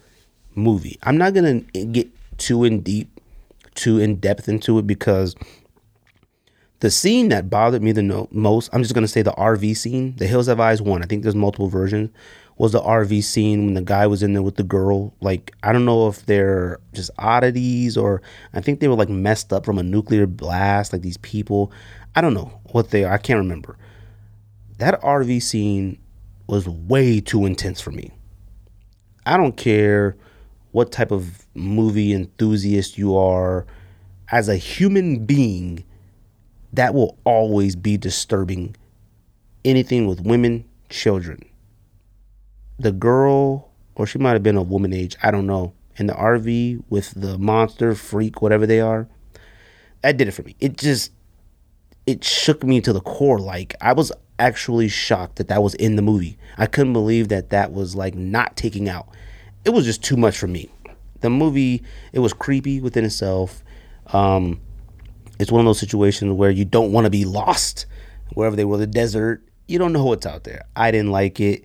movie. 0.53 0.99
I'm 1.01 1.17
not 1.17 1.33
gonna 1.33 1.61
get 1.61 2.09
too 2.37 2.63
in 2.63 2.81
deep, 2.81 3.14
too 3.75 3.99
in 3.99 4.15
depth 4.15 4.49
into 4.49 4.79
it 4.79 4.87
because 4.87 5.35
the 6.79 6.91
scene 6.91 7.29
that 7.29 7.49
bothered 7.49 7.81
me 7.81 7.91
the 7.91 8.03
no- 8.03 8.27
most, 8.31 8.69
I'm 8.73 8.81
just 8.81 8.93
gonna 8.93 9.07
say 9.07 9.21
the 9.21 9.31
RV 9.31 9.75
scene, 9.77 10.15
the 10.17 10.27
Hills 10.27 10.47
Have 10.47 10.59
Eyes 10.59 10.81
one. 10.81 11.01
I 11.01 11.05
think 11.05 11.23
there's 11.23 11.35
multiple 11.35 11.67
versions. 11.67 12.09
Was 12.57 12.71
the 12.71 12.81
RV 12.81 13.23
scene 13.23 13.65
when 13.65 13.73
the 13.73 13.81
guy 13.81 14.07
was 14.07 14.23
in 14.23 14.33
there 14.33 14.41
with 14.41 14.55
the 14.55 14.63
girl? 14.63 15.13
Like 15.19 15.53
I 15.63 15.73
don't 15.73 15.85
know 15.85 16.07
if 16.07 16.25
they're 16.25 16.79
just 16.93 17.11
oddities 17.17 17.97
or 17.97 18.21
I 18.53 18.61
think 18.61 18.79
they 18.79 18.87
were 18.87 18.95
like 18.95 19.09
messed 19.09 19.51
up 19.51 19.65
from 19.65 19.77
a 19.77 19.83
nuclear 19.83 20.25
blast. 20.25 20.93
Like 20.93 21.01
these 21.01 21.17
people, 21.17 21.71
I 22.15 22.21
don't 22.21 22.33
know 22.33 22.59
what 22.71 22.91
they 22.91 23.03
are. 23.03 23.13
I 23.13 23.17
can't 23.17 23.39
remember. 23.39 23.77
That 24.77 25.01
RV 25.01 25.41
scene 25.41 25.99
was 26.47 26.67
way 26.67 27.19
too 27.19 27.45
intense 27.45 27.81
for 27.81 27.91
me. 27.91 28.11
I 29.25 29.37
don't 29.37 29.57
care 29.57 30.17
what 30.75 30.91
type 30.91 31.09
of 31.09 31.47
movie 31.53 32.13
enthusiast 32.13 32.97
you 32.97 33.15
are. 33.15 33.65
As 34.29 34.49
a 34.49 34.57
human 34.57 35.25
being, 35.25 35.85
that 36.73 36.93
will 36.93 37.17
always 37.23 37.77
be 37.77 37.95
disturbing. 37.95 38.75
Anything 39.63 40.05
with 40.05 40.19
women, 40.19 40.65
children. 40.89 41.45
The 42.77 42.91
girl, 42.91 43.71
or 43.95 44.05
she 44.05 44.17
might 44.17 44.33
have 44.33 44.43
been 44.43 44.57
a 44.57 44.61
woman 44.61 44.91
age, 44.91 45.15
I 45.23 45.31
don't 45.31 45.47
know, 45.47 45.71
in 45.95 46.07
the 46.07 46.13
RV 46.13 46.83
with 46.89 47.13
the 47.21 47.37
monster, 47.37 47.95
freak, 47.95 48.41
whatever 48.41 48.67
they 48.67 48.81
are, 48.81 49.07
that 50.01 50.17
did 50.17 50.27
it 50.27 50.31
for 50.31 50.43
me. 50.43 50.57
It 50.59 50.77
just, 50.77 51.13
it 52.05 52.21
shook 52.25 52.65
me 52.65 52.81
to 52.81 52.91
the 52.91 52.99
core. 52.99 53.39
Like, 53.39 53.75
I 53.79 53.93
was 53.93 54.11
actually 54.37 54.89
shocked 54.89 55.37
that 55.37 55.47
that 55.47 55.63
was 55.63 55.73
in 55.75 55.95
the 55.95 56.01
movie. 56.01 56.37
I 56.57 56.65
couldn't 56.65 56.91
believe 56.91 57.29
that 57.29 57.49
that 57.51 57.71
was 57.71 57.95
like 57.95 58.13
not 58.13 58.57
taking 58.57 58.89
out. 58.89 59.07
It 59.65 59.71
was 59.71 59.85
just 59.85 60.03
too 60.03 60.15
much 60.15 60.37
for 60.37 60.47
me. 60.47 60.69
The 61.21 61.29
movie, 61.29 61.83
it 62.13 62.19
was 62.19 62.33
creepy 62.33 62.79
within 62.79 63.03
itself. 63.03 63.63
Um, 64.13 64.61
it's 65.39 65.51
one 65.51 65.59
of 65.59 65.65
those 65.65 65.79
situations 65.79 66.31
where 66.31 66.51
you 66.51 66.65
don't 66.65 66.91
want 66.91 67.05
to 67.05 67.09
be 67.09 67.25
lost 67.25 67.85
wherever 68.33 68.55
they 68.55 68.65
were, 68.65 68.77
the 68.77 68.87
desert. 68.87 69.43
You 69.67 69.79
don't 69.79 69.93
know 69.93 70.05
what's 70.05 70.25
out 70.25 70.43
there. 70.43 70.65
I 70.75 70.91
didn't 70.91 71.11
like 71.11 71.39
it, 71.39 71.63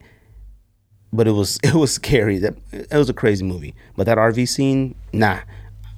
but 1.12 1.28
it 1.28 1.32
was 1.32 1.58
it 1.62 1.74
was 1.74 1.92
scary. 1.92 2.38
That 2.38 2.56
it 2.72 2.96
was 2.96 3.10
a 3.10 3.14
crazy 3.14 3.44
movie. 3.44 3.74
But 3.96 4.06
that 4.06 4.18
RV 4.18 4.48
scene, 4.48 4.94
nah. 5.12 5.40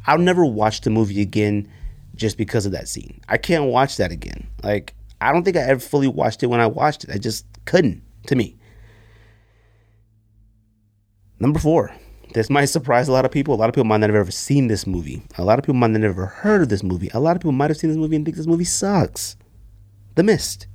I'll 0.06 0.18
never 0.18 0.44
watch 0.44 0.80
the 0.80 0.90
movie 0.90 1.22
again 1.22 1.68
just 2.16 2.36
because 2.36 2.66
of 2.66 2.72
that 2.72 2.88
scene. 2.88 3.20
I 3.28 3.36
can't 3.36 3.66
watch 3.66 3.96
that 3.98 4.10
again. 4.10 4.48
Like 4.64 4.94
I 5.20 5.32
don't 5.32 5.44
think 5.44 5.56
I 5.56 5.60
ever 5.60 5.80
fully 5.80 6.08
watched 6.08 6.42
it 6.42 6.46
when 6.46 6.60
I 6.60 6.66
watched 6.66 7.04
it. 7.04 7.10
I 7.10 7.18
just 7.18 7.46
couldn't 7.64 8.02
to 8.26 8.34
me. 8.34 8.56
Number 11.43 11.59
four. 11.59 11.93
This 12.35 12.48
might 12.48 12.66
surprise 12.66 13.09
a 13.09 13.12
lot 13.12 13.24
of 13.24 13.32
people. 13.32 13.52
A 13.52 13.56
lot 13.56 13.69
of 13.69 13.74
people 13.74 13.86
might 13.86 13.97
not 13.97 14.10
have 14.10 14.16
ever 14.16 14.31
seen 14.31 14.69
this 14.69 14.86
movie. 14.86 15.23
A 15.39 15.44
lot 15.44 15.59
of 15.59 15.64
people 15.64 15.74
might 15.74 15.90
not 15.90 16.02
have 16.02 16.12
ever 16.12 16.27
heard 16.27 16.62
of 16.62 16.69
this 16.69 16.85
movie. 16.85 17.10
A 17.14 17.19
lot 17.19 17.35
of 17.35 17.43
people 17.43 17.51
might 17.51 17.69
have 17.69 17.77
seen 17.77 17.90
this 17.90 17.97
movie 17.97 18.14
and 18.14 18.24
think 18.24 18.36
this 18.36 18.47
movie 18.47 18.62
sucks. 18.62 19.35
The 20.14 20.23
Mist. 20.23 20.69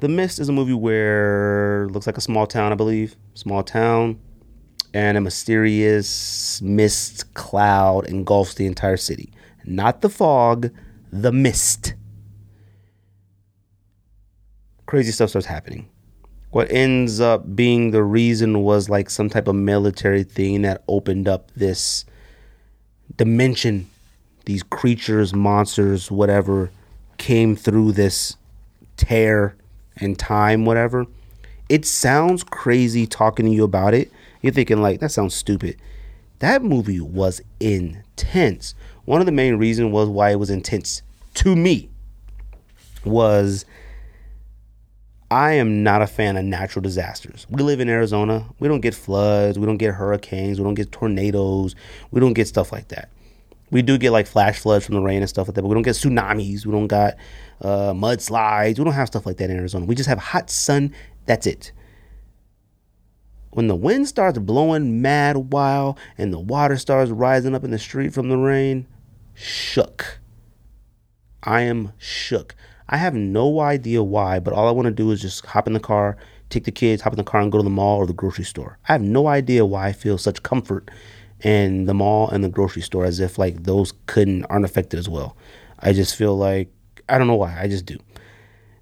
The 0.00 0.08
Mist 0.08 0.40
is 0.40 0.48
a 0.48 0.52
movie 0.52 0.74
where 0.74 1.86
looks 1.92 2.08
like 2.08 2.18
a 2.18 2.20
small 2.20 2.48
town, 2.48 2.72
I 2.72 2.74
believe. 2.74 3.14
Small 3.34 3.62
town. 3.62 4.18
And 4.92 5.16
a 5.16 5.20
mysterious 5.20 6.60
mist 6.60 7.32
cloud 7.34 8.06
engulfs 8.06 8.54
the 8.54 8.66
entire 8.66 8.96
city. 8.96 9.32
Not 9.64 10.00
the 10.00 10.08
fog, 10.08 10.72
the 11.12 11.30
mist 11.30 11.94
crazy 14.86 15.12
stuff 15.12 15.28
starts 15.30 15.46
happening. 15.46 15.88
What 16.50 16.70
ends 16.70 17.20
up 17.20 17.54
being 17.54 17.92
the 17.92 18.02
reason 18.02 18.62
was 18.62 18.88
like 18.88 19.08
some 19.08 19.30
type 19.30 19.46
of 19.46 19.54
military 19.54 20.24
thing 20.24 20.62
that 20.62 20.82
opened 20.88 21.28
up 21.28 21.50
this 21.54 22.04
dimension. 23.16 23.88
These 24.46 24.64
creatures, 24.64 25.32
monsters, 25.32 26.10
whatever, 26.10 26.70
came 27.18 27.54
through 27.54 27.92
this 27.92 28.36
tear 28.96 29.54
in 30.00 30.16
time, 30.16 30.64
whatever. 30.64 31.06
It 31.68 31.84
sounds 31.84 32.42
crazy 32.42 33.06
talking 33.06 33.46
to 33.46 33.52
you 33.52 33.62
about 33.62 33.94
it. 33.94 34.10
You're 34.42 34.52
thinking, 34.52 34.82
like, 34.82 34.98
that 35.00 35.12
sounds 35.12 35.34
stupid. 35.34 35.76
That 36.40 36.62
movie 36.62 37.00
was 37.00 37.40
intense. 37.60 38.74
One 39.04 39.20
of 39.20 39.26
the 39.26 39.32
main 39.32 39.56
reasons 39.56 39.92
was 39.92 40.08
why 40.08 40.30
it 40.30 40.38
was 40.38 40.50
intense 40.50 41.02
to 41.34 41.54
me 41.54 41.90
was 43.04 43.64
I 45.30 45.52
am 45.52 45.84
not 45.84 46.02
a 46.02 46.08
fan 46.08 46.36
of 46.36 46.44
natural 46.44 46.82
disasters. 46.82 47.46
We 47.48 47.62
live 47.62 47.78
in 47.78 47.88
Arizona. 47.88 48.46
We 48.58 48.66
don't 48.66 48.80
get 48.80 48.94
floods. 48.94 49.58
We 49.58 49.66
don't 49.66 49.76
get 49.76 49.94
hurricanes. 49.94 50.58
We 50.58 50.64
don't 50.64 50.74
get 50.74 50.90
tornadoes. 50.90 51.76
We 52.10 52.20
don't 52.20 52.32
get 52.32 52.48
stuff 52.48 52.72
like 52.72 52.88
that. 52.88 53.10
We 53.70 53.82
do 53.82 53.96
get 53.96 54.10
like 54.10 54.26
flash 54.26 54.58
floods 54.58 54.84
from 54.84 54.96
the 54.96 55.00
rain 55.00 55.20
and 55.20 55.28
stuff 55.28 55.46
like 55.46 55.54
that, 55.54 55.62
but 55.62 55.68
we 55.68 55.74
don't 55.74 55.84
get 55.84 55.94
tsunamis. 55.94 56.66
We 56.66 56.72
don't 56.72 56.88
got 56.88 57.14
uh, 57.60 57.92
mudslides. 57.92 58.78
We 58.78 58.84
don't 58.84 58.94
have 58.94 59.06
stuff 59.06 59.24
like 59.24 59.36
that 59.36 59.50
in 59.50 59.56
Arizona. 59.56 59.84
We 59.84 59.94
just 59.94 60.08
have 60.08 60.18
hot 60.18 60.50
sun. 60.50 60.92
That's 61.26 61.46
it. 61.46 61.70
When 63.50 63.68
the 63.68 63.76
wind 63.76 64.08
starts 64.08 64.38
blowing 64.38 65.00
mad 65.00 65.52
wild 65.52 65.98
and 66.18 66.32
the 66.32 66.40
water 66.40 66.76
starts 66.76 67.12
rising 67.12 67.54
up 67.54 67.62
in 67.62 67.70
the 67.70 67.78
street 67.78 68.12
from 68.12 68.28
the 68.28 68.36
rain, 68.36 68.88
shook. 69.34 70.18
I 71.44 71.62
am 71.62 71.92
shook. 71.98 72.56
I 72.90 72.96
have 72.96 73.14
no 73.14 73.60
idea 73.60 74.02
why, 74.02 74.40
but 74.40 74.52
all 74.52 74.66
I 74.66 74.72
want 74.72 74.86
to 74.86 74.90
do 74.90 75.12
is 75.12 75.22
just 75.22 75.46
hop 75.46 75.68
in 75.68 75.74
the 75.74 75.80
car, 75.80 76.16
take 76.50 76.64
the 76.64 76.72
kids, 76.72 77.02
hop 77.02 77.12
in 77.12 77.18
the 77.18 77.24
car, 77.24 77.40
and 77.40 77.52
go 77.52 77.58
to 77.58 77.64
the 77.64 77.70
mall 77.70 77.98
or 77.98 78.06
the 78.06 78.12
grocery 78.12 78.44
store. 78.44 78.78
I 78.88 78.92
have 78.92 79.00
no 79.00 79.28
idea 79.28 79.64
why 79.64 79.86
I 79.86 79.92
feel 79.92 80.18
such 80.18 80.42
comfort 80.42 80.90
in 81.40 81.84
the 81.84 81.94
mall 81.94 82.28
and 82.28 82.42
the 82.42 82.48
grocery 82.48 82.82
store 82.82 83.04
as 83.04 83.20
if 83.20 83.38
like 83.38 83.62
those 83.62 83.92
couldn't 84.06 84.44
aren't 84.46 84.64
affected 84.64 84.98
as 84.98 85.08
well. 85.08 85.36
I 85.78 85.92
just 85.92 86.16
feel 86.16 86.36
like 86.36 86.68
I 87.08 87.16
don't 87.16 87.28
know 87.28 87.36
why. 87.36 87.56
I 87.58 87.68
just 87.68 87.86
do. 87.86 87.96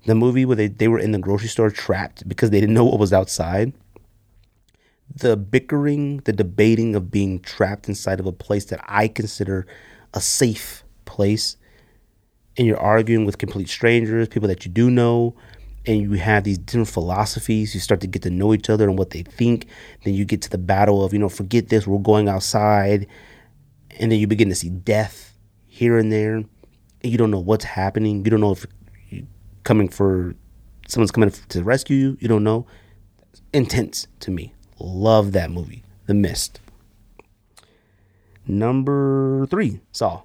The 0.07 0.15
movie 0.15 0.47
where 0.47 0.57
they, 0.57 0.69
they 0.69 0.89
were 0.89 0.99
in 0.99 1.13
the 1.13 1.19
grocery 1.19 1.49
store 1.49 1.71
trapped 1.71 2.27
because 2.27 2.49
they 2.49 2.61
didn't 2.61 2.75
know 2.75 2.87
what 2.87 2.99
was 2.99 3.13
outside. 3.13 3.75
The 5.15 5.37
bickering, 5.37 6.19
the 6.25 6.33
debating 6.33 6.95
of 6.95 7.11
being 7.11 7.41
trapped 7.41 7.89
inside 7.89 8.21
of 8.21 8.27
a 8.27 8.33
place 8.33 8.65
that 8.67 8.83
I 8.89 9.09
consider 9.09 9.67
a 10.15 10.21
safe 10.23 10.83
place 11.05 11.58
and 12.59 12.67
you're 12.67 12.79
arguing 12.79 13.25
with 13.25 13.39
complete 13.39 13.69
strangers, 13.69 14.29
people 14.29 14.49
that 14.49 14.65
you 14.65 14.71
do 14.71 14.91
know, 14.91 15.35
and 15.87 16.03
you 16.03 16.13
have 16.15 16.43
these 16.43 16.59
different 16.59 16.89
philosophies. 16.89 17.73
You 17.73 17.81
start 17.81 18.01
to 18.01 18.09
get 18.09 18.23
to 18.23 18.31
know 18.31 18.53
each 18.53 18.69
other 18.69 18.89
and 18.89 18.99
what 18.99 19.11
they 19.11 19.23
think. 19.23 19.67
Then 20.05 20.15
you 20.15 20.25
get 20.25 20.43
to 20.43 20.51
the 20.51 20.59
battle 20.59 21.05
of, 21.05 21.13
you 21.13 21.21
know, 21.21 21.29
forget 21.29 21.69
this, 21.69 21.87
we're 21.87 21.99
going 21.99 22.29
outside. 22.29 23.07
And 23.99 24.11
then 24.11 24.19
you 24.19 24.27
begin 24.27 24.49
to 24.49 24.55
see 24.57 24.71
death 24.71 25.39
here 25.67 25.97
and 25.97 26.13
there. 26.13 26.37
And 26.37 26.49
you 27.03 27.17
don't 27.17 27.31
know 27.31 27.39
what's 27.39 27.65
happening. 27.65 28.25
You 28.25 28.31
don't 28.31 28.41
know 28.41 28.53
if 28.53 28.67
coming 29.63 29.89
for 29.89 30.35
someone's 30.89 31.13
coming 31.13 31.31
to 31.31 31.63
rescue 31.63 31.97
you. 31.97 32.17
You 32.21 32.29
don't 32.29 32.45
know. 32.45 32.67
Intense 33.53 34.09
to 34.21 34.31
me. 34.31 34.53
Love 34.81 35.33
that 35.33 35.51
movie, 35.51 35.85
The 36.07 36.15
Mist. 36.15 36.61
Number 38.47 39.47
three, 39.47 39.81
Saw. 39.93 40.23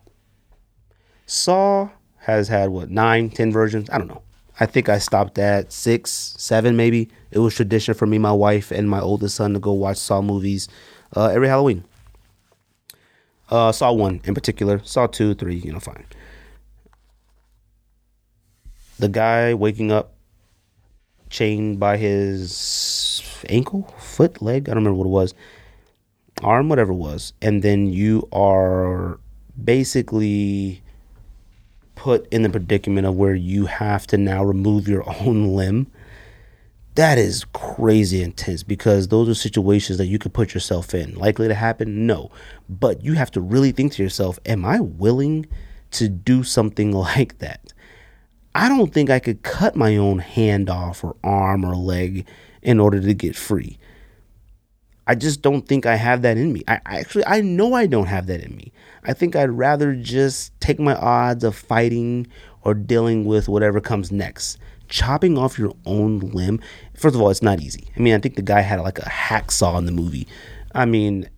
Saw 1.25 1.89
has 2.23 2.47
had 2.47 2.69
what 2.69 2.89
nine, 2.89 3.29
ten 3.29 3.51
versions. 3.51 3.89
I 3.89 3.97
don't 3.97 4.07
know. 4.07 4.21
I 4.59 4.65
think 4.65 4.87
I 4.87 4.97
stopped 4.97 5.37
at 5.39 5.73
six, 5.73 6.35
seven, 6.37 6.75
maybe. 6.75 7.09
It 7.31 7.39
was 7.39 7.55
tradition 7.55 7.93
for 7.95 8.05
me, 8.05 8.17
my 8.17 8.31
wife, 8.31 8.71
and 8.71 8.89
my 8.89 8.99
oldest 8.99 9.35
son 9.35 9.53
to 9.53 9.59
go 9.59 9.73
watch 9.73 9.97
Saw 9.97 10.21
movies 10.21 10.69
uh, 11.15 11.27
every 11.27 11.47
Halloween. 11.47 11.83
Uh, 13.49 13.71
Saw 13.71 13.91
one 13.91 14.21
in 14.23 14.33
particular. 14.33 14.79
Saw 14.83 15.07
two, 15.07 15.33
three, 15.33 15.55
you 15.55 15.73
know, 15.73 15.79
fine. 15.79 16.05
The 18.99 19.09
guy 19.09 19.53
waking 19.53 19.91
up 19.91 20.13
chained 21.29 21.79
by 21.79 21.97
his 21.97 23.21
ankle, 23.49 23.93
foot, 23.97 24.41
leg. 24.41 24.69
I 24.69 24.73
don't 24.73 24.83
remember 24.83 24.99
what 24.99 25.07
it 25.07 25.09
was. 25.09 25.33
Arm, 26.41 26.69
whatever 26.69 26.93
it 26.93 26.97
was. 26.97 27.33
And 27.41 27.63
then 27.63 27.87
you 27.87 28.29
are 28.31 29.19
basically 29.61 30.82
put 32.03 32.27
in 32.33 32.41
the 32.41 32.49
predicament 32.49 33.07
of 33.07 33.15
where 33.15 33.33
you 33.33 33.65
have 33.65 34.05
to 34.05 34.17
now 34.17 34.43
remove 34.43 34.89
your 34.89 35.05
own 35.21 35.55
limb. 35.55 35.87
That 36.95 37.17
is 37.17 37.45
crazy 37.53 38.21
intense 38.21 38.61
because 38.61 39.07
those 39.07 39.29
are 39.29 39.33
situations 39.33 39.99
that 39.99 40.07
you 40.07 40.19
could 40.19 40.33
put 40.33 40.53
yourself 40.53 40.93
in. 40.93 41.15
Likely 41.15 41.47
to 41.47 41.53
happen? 41.53 42.05
No. 42.05 42.29
But 42.67 43.05
you 43.05 43.13
have 43.13 43.31
to 43.31 43.39
really 43.41 43.71
think 43.71 43.93
to 43.93 44.03
yourself, 44.03 44.37
am 44.45 44.65
I 44.65 44.81
willing 44.81 45.45
to 45.91 46.09
do 46.09 46.43
something 46.43 46.91
like 47.09 47.37
that? 47.37 47.71
I 48.53 48.67
don't 48.67 48.93
think 48.93 49.09
I 49.09 49.19
could 49.19 49.41
cut 49.41 49.77
my 49.77 49.95
own 49.95 50.19
hand 50.19 50.69
off 50.69 51.05
or 51.05 51.15
arm 51.23 51.63
or 51.63 51.73
leg 51.73 52.27
in 52.61 52.81
order 52.81 52.99
to 52.99 53.13
get 53.13 53.33
free. 53.33 53.79
I 55.05 55.15
just 55.15 55.41
don't 55.41 55.67
think 55.67 55.85
I 55.85 55.95
have 55.95 56.21
that 56.21 56.37
in 56.37 56.53
me. 56.53 56.63
I, 56.67 56.79
I, 56.85 56.99
actually 56.99 57.25
I 57.25 57.41
know 57.41 57.73
I 57.73 57.87
don't 57.87 58.07
have 58.07 58.27
that 58.27 58.41
in 58.41 58.55
me. 58.55 58.71
I 59.03 59.13
think 59.13 59.35
I'd 59.35 59.49
rather 59.51 59.95
just 59.95 60.57
take 60.61 60.79
my 60.79 60.95
odds 60.95 61.43
of 61.43 61.55
fighting 61.55 62.27
or 62.61 62.73
dealing 62.73 63.25
with 63.25 63.49
whatever 63.49 63.81
comes 63.81 64.11
next. 64.11 64.57
Chopping 64.87 65.37
off 65.37 65.57
your 65.57 65.73
own 65.85 66.19
limb, 66.19 66.61
first 66.95 67.15
of 67.15 67.21
all, 67.21 67.29
it's 67.29 67.41
not 67.41 67.59
easy. 67.59 67.87
I 67.95 67.99
mean, 67.99 68.13
I 68.13 68.19
think 68.19 68.35
the 68.35 68.41
guy 68.41 68.61
had 68.61 68.79
like 68.79 68.99
a 68.99 69.09
hacksaw 69.09 69.77
in 69.77 69.85
the 69.85 69.91
movie. 69.91 70.27
I 70.73 70.85
mean, 70.85 71.29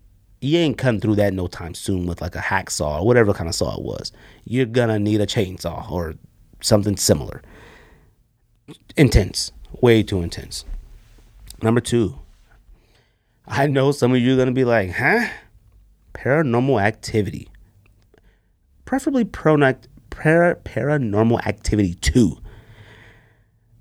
you 0.42 0.60
ain't 0.60 0.78
cutting 0.78 1.00
through 1.00 1.16
that 1.16 1.34
no 1.34 1.48
time 1.48 1.74
soon 1.74 2.06
with 2.06 2.22
like 2.22 2.36
a 2.36 2.40
hacksaw 2.40 3.02
or 3.02 3.06
whatever 3.06 3.34
kind 3.34 3.50
of 3.50 3.56
saw 3.56 3.76
it 3.76 3.82
was. 3.82 4.12
You're 4.44 4.66
gonna 4.66 5.00
need 5.00 5.22
a 5.22 5.26
chainsaw 5.26 5.90
or 5.90 6.16
something 6.62 6.98
similar. 6.98 7.42
Intense, 8.96 9.52
way 9.82 10.04
too 10.04 10.22
intense. 10.22 10.66
Number 11.62 11.82
two, 11.82 12.20
I 13.48 13.68
know 13.68 13.92
some 13.92 14.14
of 14.14 14.20
you 14.20 14.34
are 14.34 14.38
going 14.38 14.48
to 14.48 14.54
be 14.54 14.66
like, 14.66 14.92
huh? 14.92 15.28
Paranormal 16.14 16.82
activity. 16.82 17.50
Preferably 18.86 19.26
para- 19.26 19.76
paranormal 20.10 21.46
activity 21.46 21.94
2. 21.96 22.38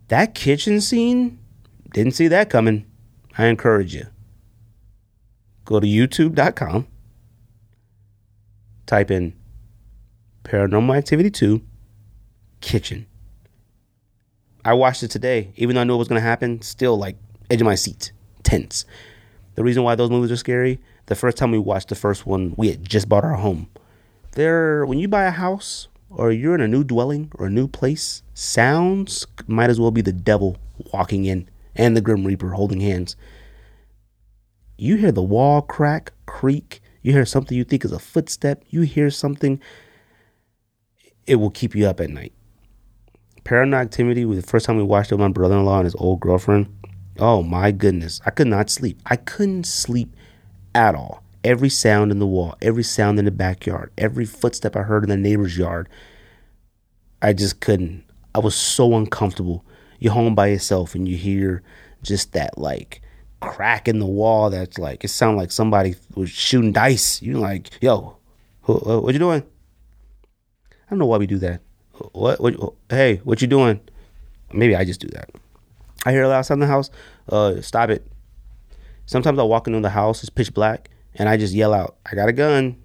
That 0.08 0.34
kitchen 0.34 0.80
scene, 0.80 1.38
didn't 1.92 2.12
see 2.12 2.28
that 2.28 2.50
coming. 2.50 2.84
I 3.38 3.46
encourage 3.46 3.94
you. 3.94 4.06
Go 5.64 5.80
to 5.80 5.86
youtube.com, 5.86 6.86
type 8.86 9.10
in 9.10 9.32
paranormal 10.44 10.94
activity 10.96 11.30
2 11.30 11.62
kitchen. 12.60 13.06
I 14.64 14.74
watched 14.74 15.02
it 15.02 15.10
today, 15.10 15.52
even 15.56 15.74
though 15.74 15.82
I 15.82 15.84
knew 15.84 15.94
it 15.94 15.98
was 15.98 16.08
going 16.08 16.20
to 16.20 16.26
happen, 16.26 16.60
still 16.62 16.96
like 16.98 17.16
edge 17.50 17.60
of 17.60 17.64
my 17.64 17.74
seat, 17.74 18.12
tense. 18.42 18.84
The 19.54 19.64
reason 19.64 19.82
why 19.82 19.94
those 19.94 20.10
movies 20.10 20.32
are 20.32 20.36
scary, 20.36 20.80
the 21.06 21.14
first 21.14 21.36
time 21.36 21.50
we 21.50 21.58
watched 21.58 21.88
the 21.88 21.94
first 21.94 22.26
one, 22.26 22.54
we 22.56 22.70
had 22.70 22.88
just 22.88 23.08
bought 23.08 23.24
our 23.24 23.36
home. 23.36 23.68
There, 24.32 24.84
when 24.84 24.98
you 24.98 25.06
buy 25.06 25.24
a 25.24 25.30
house 25.30 25.88
or 26.10 26.32
you're 26.32 26.54
in 26.54 26.60
a 26.60 26.68
new 26.68 26.82
dwelling 26.82 27.30
or 27.36 27.46
a 27.46 27.50
new 27.50 27.68
place, 27.68 28.22
sounds 28.34 29.26
might 29.46 29.70
as 29.70 29.78
well 29.78 29.90
be 29.90 30.00
the 30.00 30.12
devil 30.12 30.56
walking 30.92 31.24
in 31.24 31.48
and 31.76 31.96
the 31.96 32.00
Grim 32.00 32.24
Reaper 32.24 32.50
holding 32.50 32.80
hands. 32.80 33.16
You 34.76 34.96
hear 34.96 35.12
the 35.12 35.22
wall 35.22 35.62
crack, 35.62 36.12
creak, 36.26 36.80
you 37.02 37.12
hear 37.12 37.24
something 37.24 37.56
you 37.56 37.64
think 37.64 37.84
is 37.84 37.92
a 37.92 37.98
footstep, 37.98 38.64
you 38.70 38.80
hear 38.80 39.10
something, 39.10 39.60
it 41.26 41.36
will 41.36 41.50
keep 41.50 41.74
you 41.74 41.86
up 41.86 42.00
at 42.00 42.10
night. 42.10 42.32
Paranormal 43.44 43.80
Activity, 43.80 44.24
the 44.24 44.42
first 44.42 44.66
time 44.66 44.76
we 44.76 44.82
watched 44.82 45.12
it 45.12 45.16
with 45.16 45.20
my 45.20 45.28
brother 45.28 45.56
in 45.56 45.64
law 45.64 45.76
and 45.76 45.84
his 45.84 45.94
old 45.96 46.20
girlfriend, 46.20 46.74
Oh 47.18 47.42
my 47.42 47.70
goodness. 47.70 48.20
I 48.26 48.30
could 48.30 48.46
not 48.46 48.70
sleep. 48.70 49.00
I 49.06 49.16
couldn't 49.16 49.64
sleep 49.64 50.14
at 50.74 50.94
all. 50.94 51.22
Every 51.44 51.68
sound 51.68 52.10
in 52.10 52.18
the 52.18 52.26
wall, 52.26 52.56
every 52.62 52.82
sound 52.82 53.18
in 53.18 53.26
the 53.26 53.30
backyard, 53.30 53.92
every 53.98 54.24
footstep 54.24 54.76
I 54.76 54.82
heard 54.82 55.04
in 55.04 55.10
the 55.10 55.16
neighbor's 55.16 55.58
yard, 55.58 55.88
I 57.20 57.34
just 57.34 57.60
couldn't. 57.60 58.04
I 58.34 58.38
was 58.38 58.54
so 58.54 58.94
uncomfortable. 58.94 59.64
You're 59.98 60.14
home 60.14 60.34
by 60.34 60.46
yourself 60.48 60.94
and 60.94 61.06
you 61.06 61.16
hear 61.16 61.62
just 62.02 62.32
that 62.32 62.58
like 62.58 63.02
crack 63.40 63.88
in 63.88 63.98
the 63.98 64.06
wall 64.06 64.50
that's 64.50 64.78
like, 64.78 65.04
it 65.04 65.08
sounded 65.08 65.36
like 65.36 65.52
somebody 65.52 65.96
was 66.14 66.30
shooting 66.30 66.72
dice. 66.72 67.20
You're 67.22 67.38
like, 67.38 67.70
yo, 67.80 68.16
what, 68.62 69.12
you 69.12 69.18
doing? 69.18 69.42
I 69.42 70.90
don't 70.90 70.98
know 70.98 71.06
why 71.06 71.18
we 71.18 71.26
do 71.26 71.38
that. 71.38 71.60
What, 72.12 72.40
what, 72.40 72.74
hey, 72.88 73.20
what 73.22 73.42
you 73.42 73.48
doing? 73.48 73.80
Maybe 74.52 74.74
I 74.74 74.84
just 74.84 75.00
do 75.00 75.08
that. 75.08 75.30
I 76.04 76.12
hear 76.12 76.22
a 76.22 76.28
loud 76.28 76.42
sound 76.42 76.62
in 76.62 76.68
the 76.68 76.72
house. 76.72 76.90
Uh, 77.28 77.60
stop 77.60 77.90
it. 77.90 78.06
Sometimes 79.06 79.38
I'll 79.38 79.48
walk 79.48 79.66
into 79.66 79.80
the 79.80 79.90
house, 79.90 80.22
it's 80.22 80.30
pitch 80.30 80.54
black, 80.54 80.90
and 81.14 81.28
I 81.28 81.36
just 81.36 81.54
yell 81.54 81.74
out, 81.74 81.96
I 82.10 82.14
got 82.14 82.28
a 82.28 82.32
gun. 82.32 82.76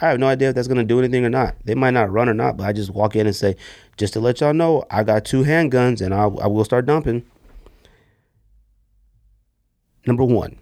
I 0.00 0.08
have 0.08 0.20
no 0.20 0.28
idea 0.28 0.50
if 0.50 0.54
that's 0.54 0.68
gonna 0.68 0.84
do 0.84 0.98
anything 0.98 1.24
or 1.24 1.30
not. 1.30 1.56
They 1.64 1.74
might 1.74 1.90
not 1.90 2.10
run 2.10 2.28
or 2.28 2.34
not, 2.34 2.56
but 2.56 2.66
I 2.66 2.72
just 2.72 2.90
walk 2.90 3.16
in 3.16 3.26
and 3.26 3.34
say, 3.34 3.56
just 3.96 4.12
to 4.14 4.20
let 4.20 4.40
y'all 4.40 4.54
know, 4.54 4.84
I 4.90 5.02
got 5.02 5.24
two 5.24 5.42
handguns 5.42 6.00
and 6.00 6.14
I, 6.14 6.22
I 6.22 6.46
will 6.46 6.64
start 6.64 6.86
dumping. 6.86 7.24
Number 10.06 10.24
one, 10.24 10.56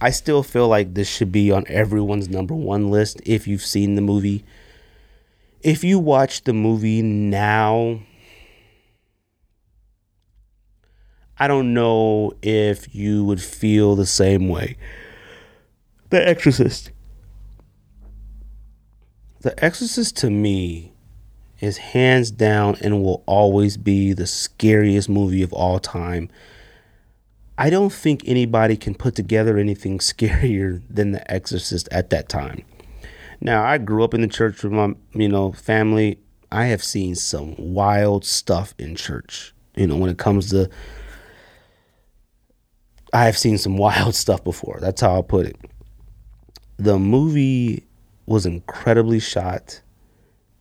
I 0.00 0.10
still 0.10 0.42
feel 0.42 0.68
like 0.68 0.94
this 0.94 1.08
should 1.08 1.30
be 1.30 1.52
on 1.52 1.64
everyone's 1.68 2.28
number 2.28 2.54
one 2.54 2.90
list 2.90 3.20
if 3.24 3.46
you've 3.46 3.64
seen 3.64 3.94
the 3.94 4.00
movie. 4.00 4.44
If 5.62 5.84
you 5.84 5.98
watch 5.98 6.44
the 6.44 6.52
movie 6.52 7.00
now, 7.00 8.00
I 11.38 11.48
don't 11.48 11.74
know 11.74 12.32
if 12.42 12.94
you 12.94 13.24
would 13.24 13.42
feel 13.42 13.96
the 13.96 14.06
same 14.06 14.48
way. 14.48 14.76
The 16.10 16.26
Exorcist. 16.26 16.92
The 19.40 19.62
Exorcist 19.62 20.16
to 20.18 20.30
me 20.30 20.92
is 21.60 21.78
hands 21.78 22.30
down 22.30 22.76
and 22.80 23.02
will 23.02 23.22
always 23.26 23.76
be 23.76 24.12
the 24.12 24.26
scariest 24.26 25.08
movie 25.08 25.42
of 25.42 25.52
all 25.52 25.80
time. 25.80 26.30
I 27.56 27.70
don't 27.70 27.92
think 27.92 28.22
anybody 28.26 28.76
can 28.76 28.94
put 28.94 29.14
together 29.14 29.58
anything 29.58 29.98
scarier 30.00 30.82
than 30.88 31.12
The 31.12 31.30
Exorcist 31.30 31.88
at 31.90 32.10
that 32.10 32.28
time. 32.28 32.64
Now, 33.40 33.64
I 33.64 33.78
grew 33.78 34.04
up 34.04 34.14
in 34.14 34.20
the 34.20 34.28
church 34.28 34.62
with 34.62 34.72
my, 34.72 34.94
you 35.12 35.28
know, 35.28 35.52
family. 35.52 36.18
I 36.50 36.66
have 36.66 36.84
seen 36.84 37.14
some 37.16 37.54
wild 37.58 38.24
stuff 38.24 38.74
in 38.78 38.94
church. 38.94 39.52
You 39.74 39.88
know, 39.88 39.96
when 39.96 40.10
it 40.10 40.18
comes 40.18 40.50
to 40.50 40.70
I've 43.14 43.38
seen 43.38 43.56
some 43.58 43.78
wild 43.78 44.14
stuff 44.14 44.44
before. 44.44 44.78
That's 44.80 45.00
how 45.00 45.14
I'll 45.14 45.22
put 45.22 45.46
it. 45.46 45.56
The 46.76 46.98
movie 46.98 47.84
was 48.26 48.44
incredibly 48.44 49.20
shot. 49.20 49.80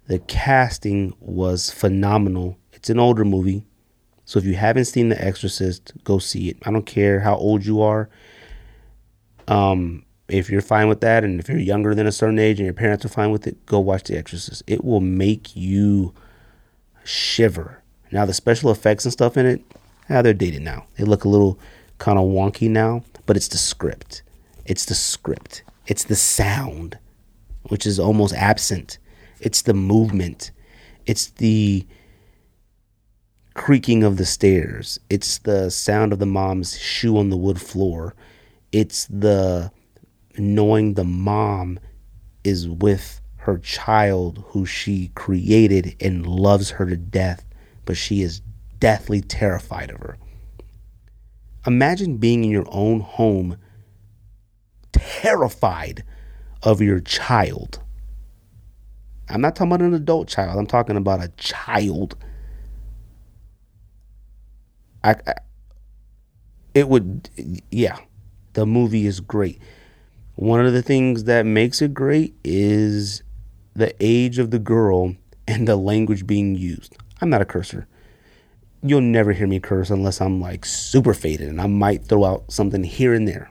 The 0.08 0.20
casting 0.20 1.16
was 1.20 1.72
phenomenal. 1.72 2.58
It's 2.72 2.90
an 2.90 3.00
older 3.00 3.26
movie. 3.26 3.66
So 4.26 4.40
if 4.40 4.46
you 4.46 4.54
haven't 4.54 4.86
seen 4.86 5.10
The 5.10 5.22
Exorcist, 5.22 5.94
go 6.04 6.20
see 6.20 6.50
it. 6.50 6.58
I 6.64 6.72
don't 6.72 6.86
care 6.86 7.22
how 7.22 7.36
old 7.36 7.66
you 7.66 7.82
are. 7.82 8.10
Um, 9.48 10.06
if 10.30 10.50
you're 10.50 10.62
fine 10.62 10.88
with 10.88 11.02
that, 11.02 11.24
and 11.24 11.40
if 11.40 11.50
you're 11.50 11.58
younger 11.58 11.94
than 11.94 12.08
a 12.08 12.12
certain 12.12 12.40
age 12.40 12.60
and 12.60 12.66
your 12.66 12.74
parents 12.74 13.04
are 13.04 13.10
fine 13.10 13.32
with 13.32 13.48
it, 13.48 13.66
go 13.66 13.80
watch 13.80 14.04
The 14.04 14.18
Exorcist. 14.18 14.64
It 14.68 14.84
will 14.84 15.02
make 15.02 15.56
you 15.56 16.14
shiver. 17.04 17.82
Now 18.12 18.26
the 18.26 18.34
special 18.34 18.72
effects 18.72 19.06
and 19.06 19.12
stuff 19.12 19.36
in 19.38 19.46
it, 19.46 19.62
ah, 20.10 20.22
they're 20.22 20.34
dated 20.34 20.62
now. 20.62 20.86
They 20.98 21.04
look 21.04 21.26
a 21.26 21.30
little 21.30 21.60
kind 22.04 22.20
of 22.20 22.26
wonky 22.26 22.70
now, 22.70 23.02
but 23.26 23.38
it's 23.38 23.48
the 23.48 23.58
script. 23.58 24.24
It's 24.66 24.84
the 24.84 24.94
script. 24.94 25.64
It's 25.88 26.04
the 26.04 26.18
sound, 26.18 27.00
which 27.70 27.86
is 27.86 27.98
almost 27.98 28.34
absent. 28.34 28.98
It's 29.40 29.62
the 29.62 29.74
movement. 29.74 30.52
It's 31.06 31.28
the 31.28 31.88
creaking 33.54 34.04
of 34.04 34.18
the 34.18 34.26
stairs. 34.26 35.00
It's 35.10 35.38
the 35.38 35.72
sound 35.72 36.12
of 36.12 36.20
the 36.20 36.26
mom's 36.26 36.78
shoe 36.78 37.18
on 37.18 37.30
the 37.30 37.38
wood 37.38 37.62
floor. 37.62 38.16
It's 38.74 39.06
the 39.06 39.72
knowing 40.38 40.96
the 40.96 41.06
mom 41.06 41.80
is 42.44 42.68
with 42.68 43.22
her 43.38 43.60
child 43.60 44.44
who 44.48 44.66
she 44.66 45.10
created 45.16 45.96
and 46.02 46.28
loves 46.28 46.72
her 46.72 46.86
to 46.86 46.98
death, 46.98 47.46
but 47.86 47.96
she 47.96 48.22
is 48.22 48.42
deathly 48.80 49.22
terrified 49.22 49.90
of 49.90 50.02
her. 50.02 50.18
Imagine 51.66 52.18
being 52.18 52.44
in 52.44 52.50
your 52.50 52.68
own 52.70 53.00
home 53.00 53.58
terrified 54.92 56.04
of 56.62 56.82
your 56.82 57.00
child. 57.00 57.80
I'm 59.30 59.42
not 59.42 59.56
talking 59.56 59.72
about 59.72 59.86
an 59.86 59.94
adult 59.94 60.28
child. 60.28 60.58
I'm 60.60 60.68
talking 60.68 60.98
about 60.98 61.24
a 61.24 61.30
child. 61.38 62.18
I, 65.04 65.16
I 65.28 65.34
it 66.74 66.90
would 66.90 67.30
yeah. 67.72 67.98
The 68.54 68.66
movie 68.66 69.06
is 69.06 69.20
great. 69.20 69.62
One 70.36 70.66
of 70.66 70.74
the 70.74 70.82
things 70.82 71.26
that 71.26 71.46
makes 71.46 71.82
it 71.82 71.94
great 71.94 72.36
is 72.44 73.24
the 73.76 73.96
age 74.00 74.40
of 74.40 74.52
the 74.52 74.60
girl 74.60 75.16
and 75.48 75.68
the 75.68 75.76
language 75.76 76.26
being 76.28 76.56
used. 76.56 76.96
I'm 77.22 77.30
not 77.30 77.42
a 77.42 77.46
cursor. 77.46 77.88
You'll 78.86 79.02
never 79.02 79.32
hear 79.32 79.48
me 79.48 79.60
curse 79.60 79.90
unless 79.90 80.20
I'm 80.20 80.42
like 80.42 80.66
super 80.66 81.14
faded 81.14 81.48
and 81.48 81.62
I 81.62 81.68
might 81.68 82.06
throw 82.06 82.26
out 82.26 82.52
something 82.52 82.84
here 82.84 83.14
and 83.14 83.28
there. 83.28 83.50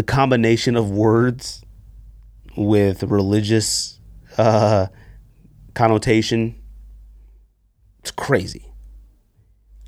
the 0.00 0.02
combination 0.02 0.76
of 0.76 0.90
words 0.90 1.62
with 2.56 3.02
religious 3.02 4.00
uh, 4.38 4.86
connotation 5.74 6.54
it's 7.98 8.10
crazy 8.10 8.72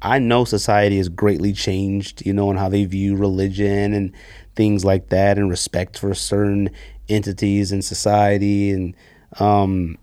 i 0.02 0.18
know 0.18 0.44
society 0.44 0.98
has 0.98 1.08
greatly 1.08 1.52
changed 1.52 2.24
you 2.26 2.32
know 2.32 2.50
and 2.50 2.58
how 2.58 2.68
they 2.68 2.84
view 2.84 3.16
religion 3.16 3.94
and 3.94 4.12
things 4.54 4.84
like 4.84 5.08
that 5.08 5.38
and 5.38 5.48
respect 5.48 5.98
for 5.98 6.12
certain 6.12 6.68
entities 7.08 7.72
in 7.72 7.80
society 7.80 8.70
and 8.70 8.94
um 9.40 9.96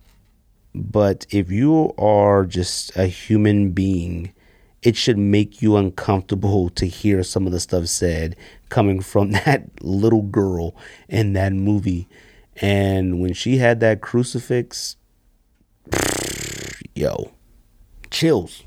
but 0.73 1.25
if 1.29 1.51
you 1.51 1.93
are 1.97 2.45
just 2.45 2.95
a 2.95 3.07
human 3.07 3.71
being 3.71 4.33
it 4.81 4.95
should 4.95 5.17
make 5.17 5.61
you 5.61 5.75
uncomfortable 5.75 6.69
to 6.69 6.85
hear 6.85 7.23
some 7.23 7.45
of 7.45 7.51
the 7.51 7.59
stuff 7.59 7.87
said 7.87 8.35
coming 8.69 9.01
from 9.01 9.31
that 9.45 9.63
little 9.81 10.21
girl 10.21 10.75
in 11.07 11.33
that 11.33 11.53
movie. 11.53 12.07
And 12.61 13.19
when 13.19 13.33
she 13.33 13.57
had 13.57 13.79
that 13.79 14.01
crucifix, 14.01 14.97
yo, 16.95 17.31
chills, 18.11 18.63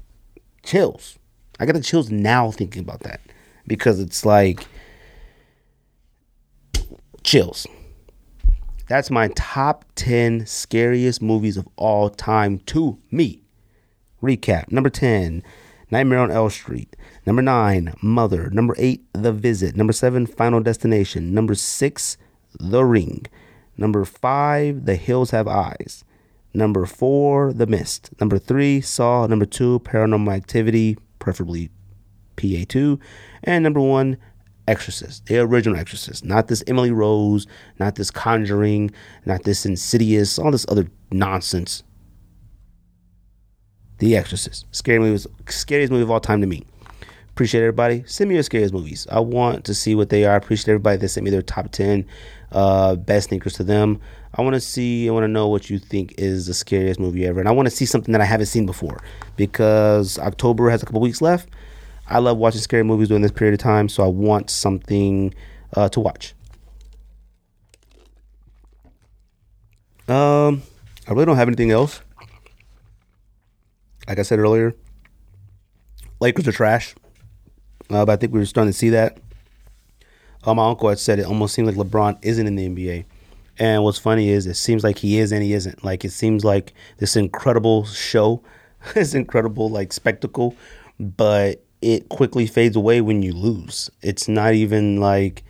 chills. 0.62 1.18
I 1.60 1.66
got 1.66 1.74
the 1.74 1.80
chills 1.80 2.10
now 2.10 2.50
thinking 2.50 2.82
about 2.82 3.00
that 3.00 3.20
because 3.66 4.00
it's 4.00 4.24
like 4.24 4.66
chills. 7.22 7.66
That's 8.93 9.10
my 9.10 9.28
top 9.28 9.86
10 9.94 10.44
scariest 10.44 11.23
movies 11.23 11.56
of 11.56 11.66
all 11.77 12.10
time 12.10 12.59
to 12.66 12.98
me. 13.10 13.40
Recap 14.23 14.70
number 14.70 14.90
10, 14.90 15.43
Nightmare 15.90 16.19
on 16.19 16.31
Elm 16.31 16.51
Street. 16.51 16.94
Number 17.24 17.40
nine, 17.40 17.94
Mother. 18.02 18.51
Number 18.51 18.74
eight, 18.77 19.06
The 19.14 19.32
Visit. 19.32 19.77
Number 19.77 19.94
seven, 19.94 20.27
Final 20.27 20.60
Destination. 20.60 21.32
Number 21.32 21.55
six, 21.55 22.19
The 22.60 22.85
Ring. 22.85 23.24
Number 23.78 24.05
five, 24.05 24.85
The 24.85 24.97
Hills 24.97 25.31
Have 25.31 25.48
Eyes. 25.48 26.05
Number 26.52 26.85
four, 26.85 27.55
The 27.55 27.66
Mist. 27.66 28.10
Number 28.20 28.36
three, 28.36 28.82
Saw. 28.82 29.27
Number 29.27 29.47
two, 29.47 29.81
Paranormal 29.81 30.36
Activity, 30.36 30.98
preferably 31.19 31.70
PA2. 32.36 33.01
And 33.43 33.64
number 33.64 33.81
one, 33.81 34.19
Exorcist, 34.72 35.26
the 35.26 35.38
original 35.38 35.78
Exorcist, 35.78 36.24
not 36.24 36.48
this 36.48 36.64
Emily 36.66 36.90
Rose, 36.90 37.46
not 37.78 37.96
this 37.96 38.10
Conjuring, 38.10 38.90
not 39.26 39.44
this 39.44 39.66
Insidious, 39.66 40.38
all 40.38 40.50
this 40.50 40.64
other 40.70 40.88
nonsense. 41.10 41.82
The 43.98 44.16
Exorcist. 44.16 44.64
Scary 44.72 44.98
movies, 44.98 45.26
scariest 45.46 45.92
movie 45.92 46.02
of 46.02 46.10
all 46.10 46.20
time 46.20 46.40
to 46.40 46.46
me. 46.46 46.64
Appreciate 47.28 47.60
everybody. 47.60 48.02
Send 48.06 48.28
me 48.28 48.34
your 48.34 48.42
scariest 48.42 48.74
movies. 48.74 49.06
I 49.10 49.20
want 49.20 49.64
to 49.66 49.74
see 49.74 49.94
what 49.94 50.08
they 50.08 50.24
are. 50.24 50.36
Appreciate 50.36 50.72
everybody 50.72 50.96
that 50.98 51.08
sent 51.08 51.24
me 51.24 51.30
their 51.30 51.42
top 51.42 51.70
10 51.70 52.06
uh, 52.52 52.96
best 52.96 53.28
sneakers 53.28 53.54
to 53.54 53.64
them. 53.64 54.00
I 54.34 54.42
want 54.42 54.54
to 54.54 54.60
see, 54.60 55.08
I 55.08 55.12
want 55.12 55.24
to 55.24 55.28
know 55.28 55.48
what 55.48 55.68
you 55.68 55.78
think 55.78 56.14
is 56.18 56.46
the 56.46 56.54
scariest 56.54 56.98
movie 56.98 57.26
ever. 57.26 57.40
And 57.40 57.48
I 57.48 57.52
want 57.52 57.66
to 57.66 57.74
see 57.74 57.84
something 57.84 58.12
that 58.12 58.20
I 58.20 58.24
haven't 58.24 58.46
seen 58.46 58.66
before 58.66 59.02
because 59.36 60.18
October 60.18 60.70
has 60.70 60.82
a 60.82 60.86
couple 60.86 61.00
weeks 61.00 61.20
left. 61.20 61.50
I 62.08 62.18
love 62.18 62.36
watching 62.36 62.60
scary 62.60 62.82
movies 62.82 63.08
during 63.08 63.22
this 63.22 63.32
period 63.32 63.54
of 63.54 63.60
time, 63.60 63.88
so 63.88 64.02
I 64.04 64.08
want 64.08 64.50
something 64.50 65.34
uh, 65.74 65.88
to 65.90 66.00
watch. 66.00 66.34
Um, 70.08 70.62
I 71.08 71.12
really 71.12 71.26
don't 71.26 71.36
have 71.36 71.48
anything 71.48 71.70
else. 71.70 72.00
Like 74.08 74.18
I 74.18 74.22
said 74.22 74.38
earlier, 74.38 74.74
Lakers 76.20 76.48
are 76.48 76.52
trash. 76.52 76.94
Uh, 77.88 78.04
but 78.04 78.12
I 78.12 78.16
think 78.16 78.32
we 78.32 78.40
are 78.40 78.46
starting 78.46 78.72
to 78.72 78.78
see 78.78 78.90
that. 78.90 79.18
Uh, 80.44 80.54
my 80.54 80.68
uncle 80.68 80.88
had 80.88 80.98
said 80.98 81.18
it 81.18 81.26
almost 81.26 81.54
seemed 81.54 81.68
like 81.68 81.76
LeBron 81.76 82.18
isn't 82.22 82.46
in 82.46 82.56
the 82.56 82.68
NBA. 82.68 83.04
And 83.58 83.84
what's 83.84 83.98
funny 83.98 84.30
is 84.30 84.46
it 84.46 84.54
seems 84.54 84.82
like 84.82 84.98
he 84.98 85.18
is 85.18 85.30
and 85.30 85.42
he 85.42 85.52
isn't. 85.52 85.84
Like 85.84 86.04
it 86.04 86.10
seems 86.10 86.44
like 86.44 86.72
this 86.98 87.16
incredible 87.16 87.84
show, 87.84 88.42
this 88.94 89.14
incredible 89.14 89.68
like 89.70 89.92
spectacle, 89.92 90.56
but 90.98 91.62
it 91.82 92.09
quickly 92.09 92.46
fades 92.46 92.76
away 92.76 93.00
when 93.00 93.22
you 93.22 93.32
lose. 93.32 93.90
It's 94.00 94.28
not 94.28 94.54
even 94.54 94.98
like 94.98 95.42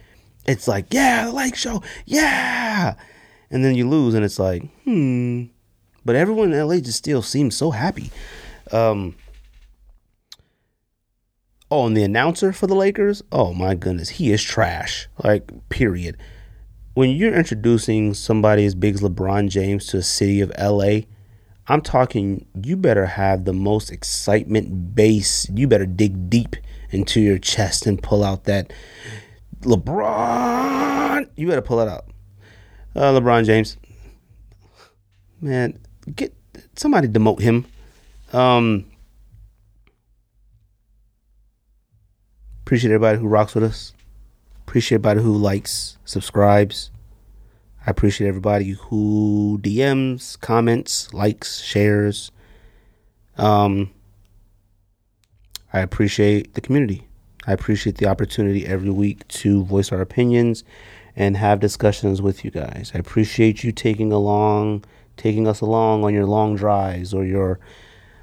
it's 0.46 0.66
like, 0.66 0.92
yeah, 0.92 1.30
Lake 1.32 1.54
Show, 1.54 1.82
yeah. 2.04 2.94
And 3.50 3.64
then 3.64 3.74
you 3.74 3.88
lose 3.88 4.14
and 4.14 4.24
it's 4.24 4.38
like, 4.38 4.64
hmm. 4.84 5.44
But 6.04 6.16
everyone 6.16 6.52
in 6.52 6.66
LA 6.66 6.78
just 6.78 6.98
still 6.98 7.22
seems 7.22 7.56
so 7.56 7.70
happy. 7.70 8.10
Um, 8.72 9.14
oh, 11.70 11.86
and 11.86 11.96
the 11.96 12.02
announcer 12.02 12.52
for 12.52 12.66
the 12.66 12.74
Lakers, 12.74 13.22
oh 13.30 13.52
my 13.52 13.74
goodness, 13.74 14.08
he 14.08 14.32
is 14.32 14.42
trash. 14.42 15.06
Like, 15.22 15.68
period. 15.68 16.16
When 16.94 17.10
you're 17.10 17.34
introducing 17.34 18.14
somebody 18.14 18.64
as 18.64 18.74
big 18.74 18.94
as 18.94 19.00
LeBron 19.00 19.48
James 19.48 19.86
to 19.88 19.98
a 19.98 20.02
city 20.02 20.40
of 20.40 20.52
LA, 20.58 21.02
I'm 21.68 21.80
talking 21.80 22.46
you 22.62 22.76
better 22.76 23.06
have 23.06 23.44
the 23.44 23.52
most 23.52 23.90
excitement 23.90 24.94
base. 24.94 25.48
You 25.50 25.68
better 25.68 25.86
dig 25.86 26.28
deep 26.28 26.56
into 26.90 27.20
your 27.20 27.38
chest 27.38 27.86
and 27.86 28.02
pull 28.02 28.24
out 28.24 28.44
that 28.44 28.72
LeBron. 29.60 31.28
You 31.36 31.46
better 31.46 31.62
pull 31.62 31.80
it 31.80 31.88
out. 31.88 32.06
Uh, 32.94 33.12
LeBron 33.12 33.44
James. 33.44 33.76
Man, 35.40 35.78
get 36.14 36.34
somebody 36.76 37.08
demote 37.08 37.40
him. 37.40 37.66
Um, 38.32 38.86
appreciate 42.64 42.90
everybody 42.90 43.18
who 43.18 43.28
rocks 43.28 43.54
with 43.54 43.64
us. 43.64 43.92
Appreciate 44.66 44.96
everybody 44.96 45.22
who 45.22 45.36
likes, 45.36 45.98
subscribes. 46.04 46.90
I 47.84 47.90
appreciate 47.90 48.28
everybody 48.28 48.70
who 48.70 49.58
DMs, 49.60 50.38
comments, 50.40 51.12
likes, 51.12 51.60
shares. 51.60 52.30
Um, 53.36 53.90
I 55.72 55.80
appreciate 55.80 56.54
the 56.54 56.60
community. 56.60 57.08
I 57.44 57.52
appreciate 57.52 57.98
the 57.98 58.06
opportunity 58.06 58.66
every 58.66 58.90
week 58.90 59.26
to 59.28 59.64
voice 59.64 59.90
our 59.90 60.00
opinions 60.00 60.62
and 61.16 61.36
have 61.36 61.58
discussions 61.58 62.22
with 62.22 62.44
you 62.44 62.52
guys. 62.52 62.92
I 62.94 62.98
appreciate 62.98 63.64
you 63.64 63.72
taking 63.72 64.12
along, 64.12 64.84
taking 65.16 65.48
us 65.48 65.60
along 65.60 66.04
on 66.04 66.14
your 66.14 66.26
long 66.26 66.54
drives 66.54 67.12
or 67.12 67.24
your 67.24 67.58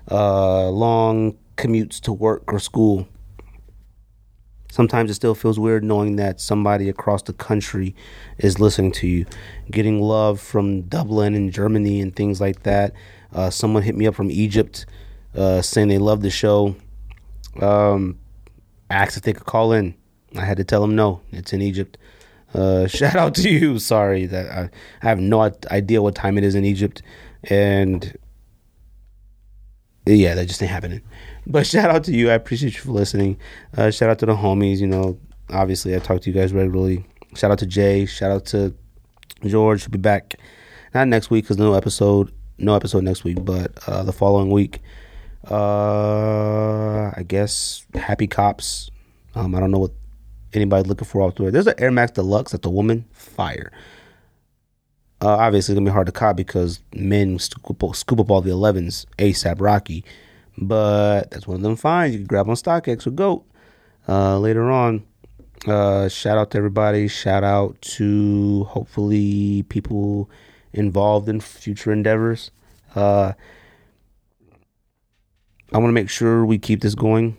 uh, 0.09 0.69
long 0.69 1.37
commutes 1.57 1.99
to 2.01 2.13
work 2.13 2.51
or 2.51 2.59
school. 2.59 3.07
Sometimes 4.71 5.09
it 5.09 5.15
still 5.15 5.35
feels 5.35 5.59
weird 5.59 5.83
knowing 5.83 6.15
that 6.17 6.39
somebody 6.39 6.89
across 6.89 7.23
the 7.23 7.33
country 7.33 7.95
is 8.37 8.59
listening 8.59 8.91
to 8.93 9.07
you. 9.07 9.25
Getting 9.71 10.01
love 10.01 10.39
from 10.39 10.83
Dublin 10.83 11.33
and 11.33 11.51
Germany 11.51 12.01
and 12.01 12.15
things 12.15 12.39
like 12.39 12.63
that. 12.63 12.93
Uh, 13.33 13.49
someone 13.49 13.83
hit 13.83 13.95
me 13.95 14.07
up 14.07 14.15
from 14.15 14.29
Egypt 14.29 14.85
uh, 15.35 15.61
saying 15.61 15.87
they 15.87 15.97
love 15.97 16.21
the 16.21 16.29
show. 16.29 16.75
Um, 17.61 18.19
asked 18.89 19.17
if 19.17 19.23
they 19.23 19.33
could 19.33 19.45
call 19.45 19.71
in. 19.71 19.95
I 20.35 20.45
had 20.45 20.57
to 20.57 20.63
tell 20.63 20.81
them 20.81 20.95
no, 20.95 21.21
it's 21.31 21.53
in 21.53 21.61
Egypt. 21.61 21.97
Uh, 22.53 22.87
shout 22.87 23.15
out 23.15 23.35
to 23.35 23.49
you. 23.49 23.79
Sorry 23.79 24.25
that 24.27 24.51
I, 24.51 24.69
I 25.01 25.07
have 25.07 25.19
no 25.19 25.51
idea 25.71 26.01
what 26.01 26.15
time 26.15 26.37
it 26.37 26.43
is 26.43 26.55
in 26.55 26.65
Egypt, 26.65 27.01
and 27.43 28.17
yeah, 30.05 30.35
that 30.35 30.47
just 30.47 30.61
ain't 30.61 30.71
happening. 30.71 31.01
But 31.49 31.65
shout 31.65 31.89
out 31.89 32.03
to 32.05 32.11
you. 32.11 32.29
I 32.29 32.35
appreciate 32.35 32.75
you 32.75 32.81
for 32.81 32.91
listening. 32.91 33.37
Uh, 33.75 33.89
shout 33.89 34.09
out 34.09 34.19
to 34.19 34.27
the 34.27 34.35
homies. 34.35 34.77
You 34.79 34.87
know, 34.87 35.19
obviously 35.49 35.95
I 35.95 35.99
talk 35.99 36.21
to 36.21 36.29
you 36.29 36.39
guys 36.39 36.53
regularly. 36.53 37.05
Shout 37.35 37.51
out 37.51 37.59
to 37.59 37.65
Jay. 37.65 38.05
Shout 38.05 38.31
out 38.31 38.45
to 38.47 38.73
George. 39.45 39.81
He'll 39.81 39.91
be 39.91 39.97
back 39.97 40.35
not 40.93 41.07
next 41.07 41.29
week 41.29 41.45
because 41.45 41.57
no 41.57 41.73
episode. 41.73 42.31
no 42.57 42.75
episode 42.75 43.03
next 43.03 43.23
week, 43.23 43.43
but 43.43 43.71
uh, 43.87 44.03
the 44.03 44.13
following 44.13 44.49
week, 44.51 44.79
uh, 45.49 47.11
I 47.15 47.23
guess 47.27 47.85
Happy 47.95 48.27
Cops. 48.27 48.91
Um, 49.35 49.55
I 49.55 49.59
don't 49.59 49.71
know 49.71 49.79
what 49.79 49.91
anybody's 50.53 50.87
looking 50.87 51.07
for 51.07 51.23
out 51.23 51.35
there. 51.37 51.51
There's 51.51 51.67
an 51.67 51.75
Air 51.77 51.91
Max 51.91 52.11
Deluxe 52.11 52.51
that 52.51 52.61
the 52.61 52.69
woman 52.69 53.05
fire. 53.11 53.71
Uh, 55.21 55.35
obviously, 55.35 55.73
it's 55.73 55.79
gonna 55.79 55.89
be 55.89 55.93
hard 55.93 56.07
to 56.07 56.13
cop 56.13 56.35
because 56.37 56.79
men 56.93 57.39
scoop, 57.39 57.83
scoop 57.95 58.19
up 58.19 58.31
all 58.31 58.41
the 58.41 58.51
11s 58.51 59.05
ASAP 59.17 59.59
Rocky, 59.59 60.03
but 60.61 61.31
that's 61.31 61.47
one 61.47 61.55
of 61.55 61.61
them 61.61 61.75
finds 61.75 62.13
you 62.13 62.19
can 62.19 62.27
grab 62.27 62.49
on 62.49 62.55
StockX 62.55 63.07
or 63.07 63.11
Goat 63.11 63.45
uh, 64.07 64.37
later 64.37 64.69
on. 64.69 65.03
Uh, 65.67 66.07
shout 66.07 66.37
out 66.37 66.51
to 66.51 66.57
everybody. 66.57 67.07
Shout 67.07 67.43
out 67.43 67.81
to 67.81 68.63
hopefully 68.65 69.63
people 69.69 70.29
involved 70.73 71.27
in 71.27 71.39
future 71.39 71.91
endeavors. 71.91 72.51
Uh, 72.95 73.33
I 75.71 75.77
want 75.77 75.89
to 75.89 75.93
make 75.93 76.09
sure 76.09 76.45
we 76.45 76.57
keep 76.57 76.81
this 76.81 76.95
going. 76.95 77.37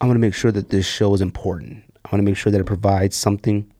I 0.00 0.06
want 0.06 0.16
to 0.16 0.20
make 0.20 0.34
sure 0.34 0.52
that 0.52 0.70
this 0.70 0.86
show 0.86 1.14
is 1.14 1.20
important. 1.20 1.84
I 2.04 2.08
want 2.10 2.20
to 2.20 2.24
make 2.24 2.36
sure 2.36 2.52
that 2.52 2.60
it 2.60 2.66
provides 2.66 3.16
something. 3.16 3.70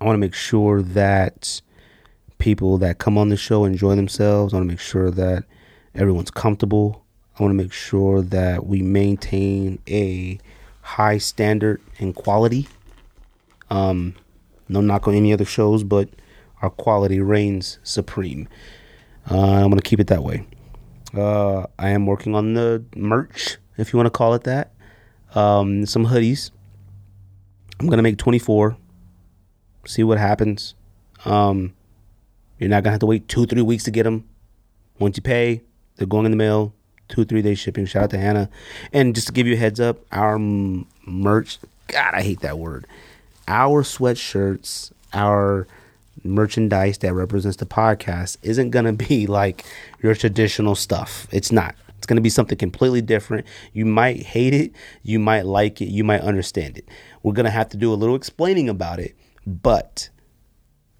I 0.00 0.04
want 0.04 0.14
to 0.16 0.20
make 0.20 0.34
sure 0.34 0.82
that 0.82 1.60
people 2.38 2.76
that 2.78 2.98
come 2.98 3.16
on 3.16 3.30
the 3.30 3.36
show 3.36 3.64
enjoy 3.64 3.94
themselves. 3.94 4.52
I 4.52 4.58
want 4.58 4.68
to 4.68 4.72
make 4.72 4.80
sure 4.80 5.10
that 5.10 5.44
everyone's 5.94 6.30
comfortable. 6.30 7.05
I 7.38 7.42
want 7.42 7.52
to 7.52 7.62
make 7.62 7.72
sure 7.72 8.22
that 8.22 8.66
we 8.66 8.82
maintain 8.82 9.78
a 9.88 10.38
high 10.80 11.18
standard 11.18 11.82
and 11.98 12.14
quality. 12.14 12.68
Um, 13.70 14.14
no 14.68 14.80
knock 14.80 15.06
on 15.06 15.14
any 15.14 15.32
other 15.32 15.44
shows, 15.44 15.84
but 15.84 16.08
our 16.62 16.70
quality 16.70 17.20
reigns 17.20 17.78
supreme. 17.82 18.48
Uh, 19.30 19.38
I'm 19.38 19.68
going 19.68 19.78
to 19.78 19.82
keep 19.82 20.00
it 20.00 20.06
that 20.06 20.22
way. 20.22 20.46
Uh, 21.14 21.66
I 21.78 21.90
am 21.90 22.06
working 22.06 22.34
on 22.34 22.54
the 22.54 22.84
merch, 22.94 23.58
if 23.76 23.92
you 23.92 23.96
want 23.98 24.06
to 24.06 24.10
call 24.10 24.34
it 24.34 24.44
that. 24.44 24.72
Um, 25.34 25.84
some 25.86 26.06
hoodies. 26.06 26.50
I'm 27.78 27.86
going 27.86 27.98
to 27.98 28.02
make 28.02 28.16
24. 28.16 28.76
See 29.86 30.02
what 30.02 30.18
happens. 30.18 30.74
Um, 31.24 31.74
you're 32.58 32.70
not 32.70 32.82
gonna 32.82 32.92
have 32.92 33.00
to 33.00 33.06
wait 33.06 33.28
two, 33.28 33.46
three 33.46 33.62
weeks 33.62 33.84
to 33.84 33.90
get 33.90 34.04
them. 34.04 34.24
Once 34.98 35.16
you 35.16 35.22
pay, 35.22 35.62
they're 35.96 36.06
going 36.06 36.24
in 36.24 36.30
the 36.30 36.36
mail. 36.36 36.74
Two, 37.08 37.24
three 37.24 37.42
day 37.42 37.54
shipping. 37.54 37.86
Shout 37.86 38.04
out 38.04 38.10
to 38.10 38.18
Hannah. 38.18 38.50
And 38.92 39.14
just 39.14 39.28
to 39.28 39.32
give 39.32 39.46
you 39.46 39.54
a 39.54 39.58
heads 39.58 39.80
up, 39.80 39.98
our 40.12 40.38
merch. 40.38 41.58
God, 41.88 42.14
I 42.14 42.22
hate 42.22 42.40
that 42.40 42.58
word. 42.58 42.86
Our 43.46 43.82
sweatshirts, 43.82 44.92
our 45.12 45.68
merchandise 46.24 46.98
that 46.98 47.14
represents 47.14 47.58
the 47.58 47.66
podcast 47.66 48.38
isn't 48.42 48.70
gonna 48.70 48.92
be 48.92 49.26
like 49.28 49.64
your 50.02 50.14
traditional 50.14 50.74
stuff. 50.74 51.28
It's 51.30 51.52
not. 51.52 51.76
It's 51.98 52.06
going 52.06 52.16
to 52.16 52.22
be 52.22 52.30
something 52.30 52.58
completely 52.58 53.00
different. 53.00 53.46
You 53.72 53.84
might 53.84 54.22
hate 54.22 54.54
it, 54.54 54.72
you 55.02 55.18
might 55.18 55.46
like 55.46 55.80
it, 55.80 55.86
you 55.86 56.04
might 56.04 56.20
understand 56.20 56.78
it. 56.78 56.88
We're 57.22 57.32
going 57.32 57.46
to 57.46 57.50
have 57.50 57.68
to 57.70 57.76
do 57.76 57.92
a 57.92 57.96
little 57.96 58.14
explaining 58.14 58.68
about 58.68 59.00
it, 59.00 59.16
but 59.46 60.08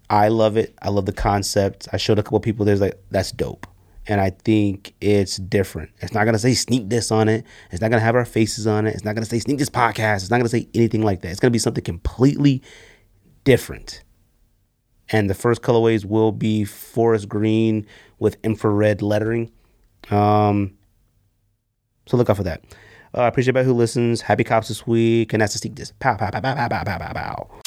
I 0.09 0.29
love 0.29 0.57
it. 0.57 0.73
I 0.81 0.89
love 0.89 1.05
the 1.05 1.13
concept. 1.13 1.87
I 1.93 1.97
showed 1.97 2.19
a 2.19 2.23
couple 2.23 2.39
people 2.39 2.65
there's 2.65 2.81
like 2.81 2.99
that's 3.11 3.31
dope. 3.31 3.67
And 4.07 4.21
I 4.21 4.29
think 4.29 4.93
it's 5.01 5.37
different. 5.37 5.91
It's 5.99 6.13
not 6.13 6.25
gonna 6.25 6.39
say 6.39 6.53
Sneak 6.53 6.87
Diss 6.87 7.11
on 7.11 7.27
it. 7.27 7.45
It's 7.71 7.81
not 7.81 7.89
gonna 7.91 8.01
have 8.01 8.15
our 8.15 8.25
faces 8.25 8.65
on 8.65 8.87
it. 8.87 8.95
It's 8.95 9.03
not 9.03 9.15
gonna 9.15 9.25
say 9.25 9.39
Sneak 9.39 9.57
Diss 9.57 9.69
podcast. 9.69 10.17
It's 10.17 10.29
not 10.29 10.37
gonna 10.37 10.49
say 10.49 10.67
anything 10.73 11.01
like 11.03 11.21
that. 11.21 11.31
It's 11.31 11.39
gonna 11.39 11.51
be 11.51 11.59
something 11.59 11.83
completely 11.83 12.63
different. 13.43 14.03
And 15.09 15.29
the 15.29 15.33
first 15.33 15.61
colorways 15.61 16.05
will 16.05 16.31
be 16.31 16.65
forest 16.65 17.29
green 17.29 17.85
with 18.19 18.37
infrared 18.43 19.01
lettering. 19.01 19.51
Um, 20.09 20.77
so 22.07 22.17
look 22.17 22.29
out 22.29 22.37
for 22.37 22.43
that. 22.43 22.63
Uh, 23.13 23.21
I 23.21 23.27
appreciate 23.27 23.49
everybody 23.49 23.67
who 23.67 23.73
listens. 23.73 24.21
Happy 24.21 24.43
cops 24.43 24.67
this 24.67 24.85
week, 24.85 25.33
and 25.33 25.41
that's 25.41 25.53
the 25.53 25.59
Sneak 25.59 25.75
Diss. 25.75 25.93
Pow 25.99 26.15
pow 26.15 26.29
pow 26.29 26.41
pow 26.41 26.55
pow 26.55 26.83
pow 26.83 26.97
pow 26.97 27.13
pow. 27.13 27.61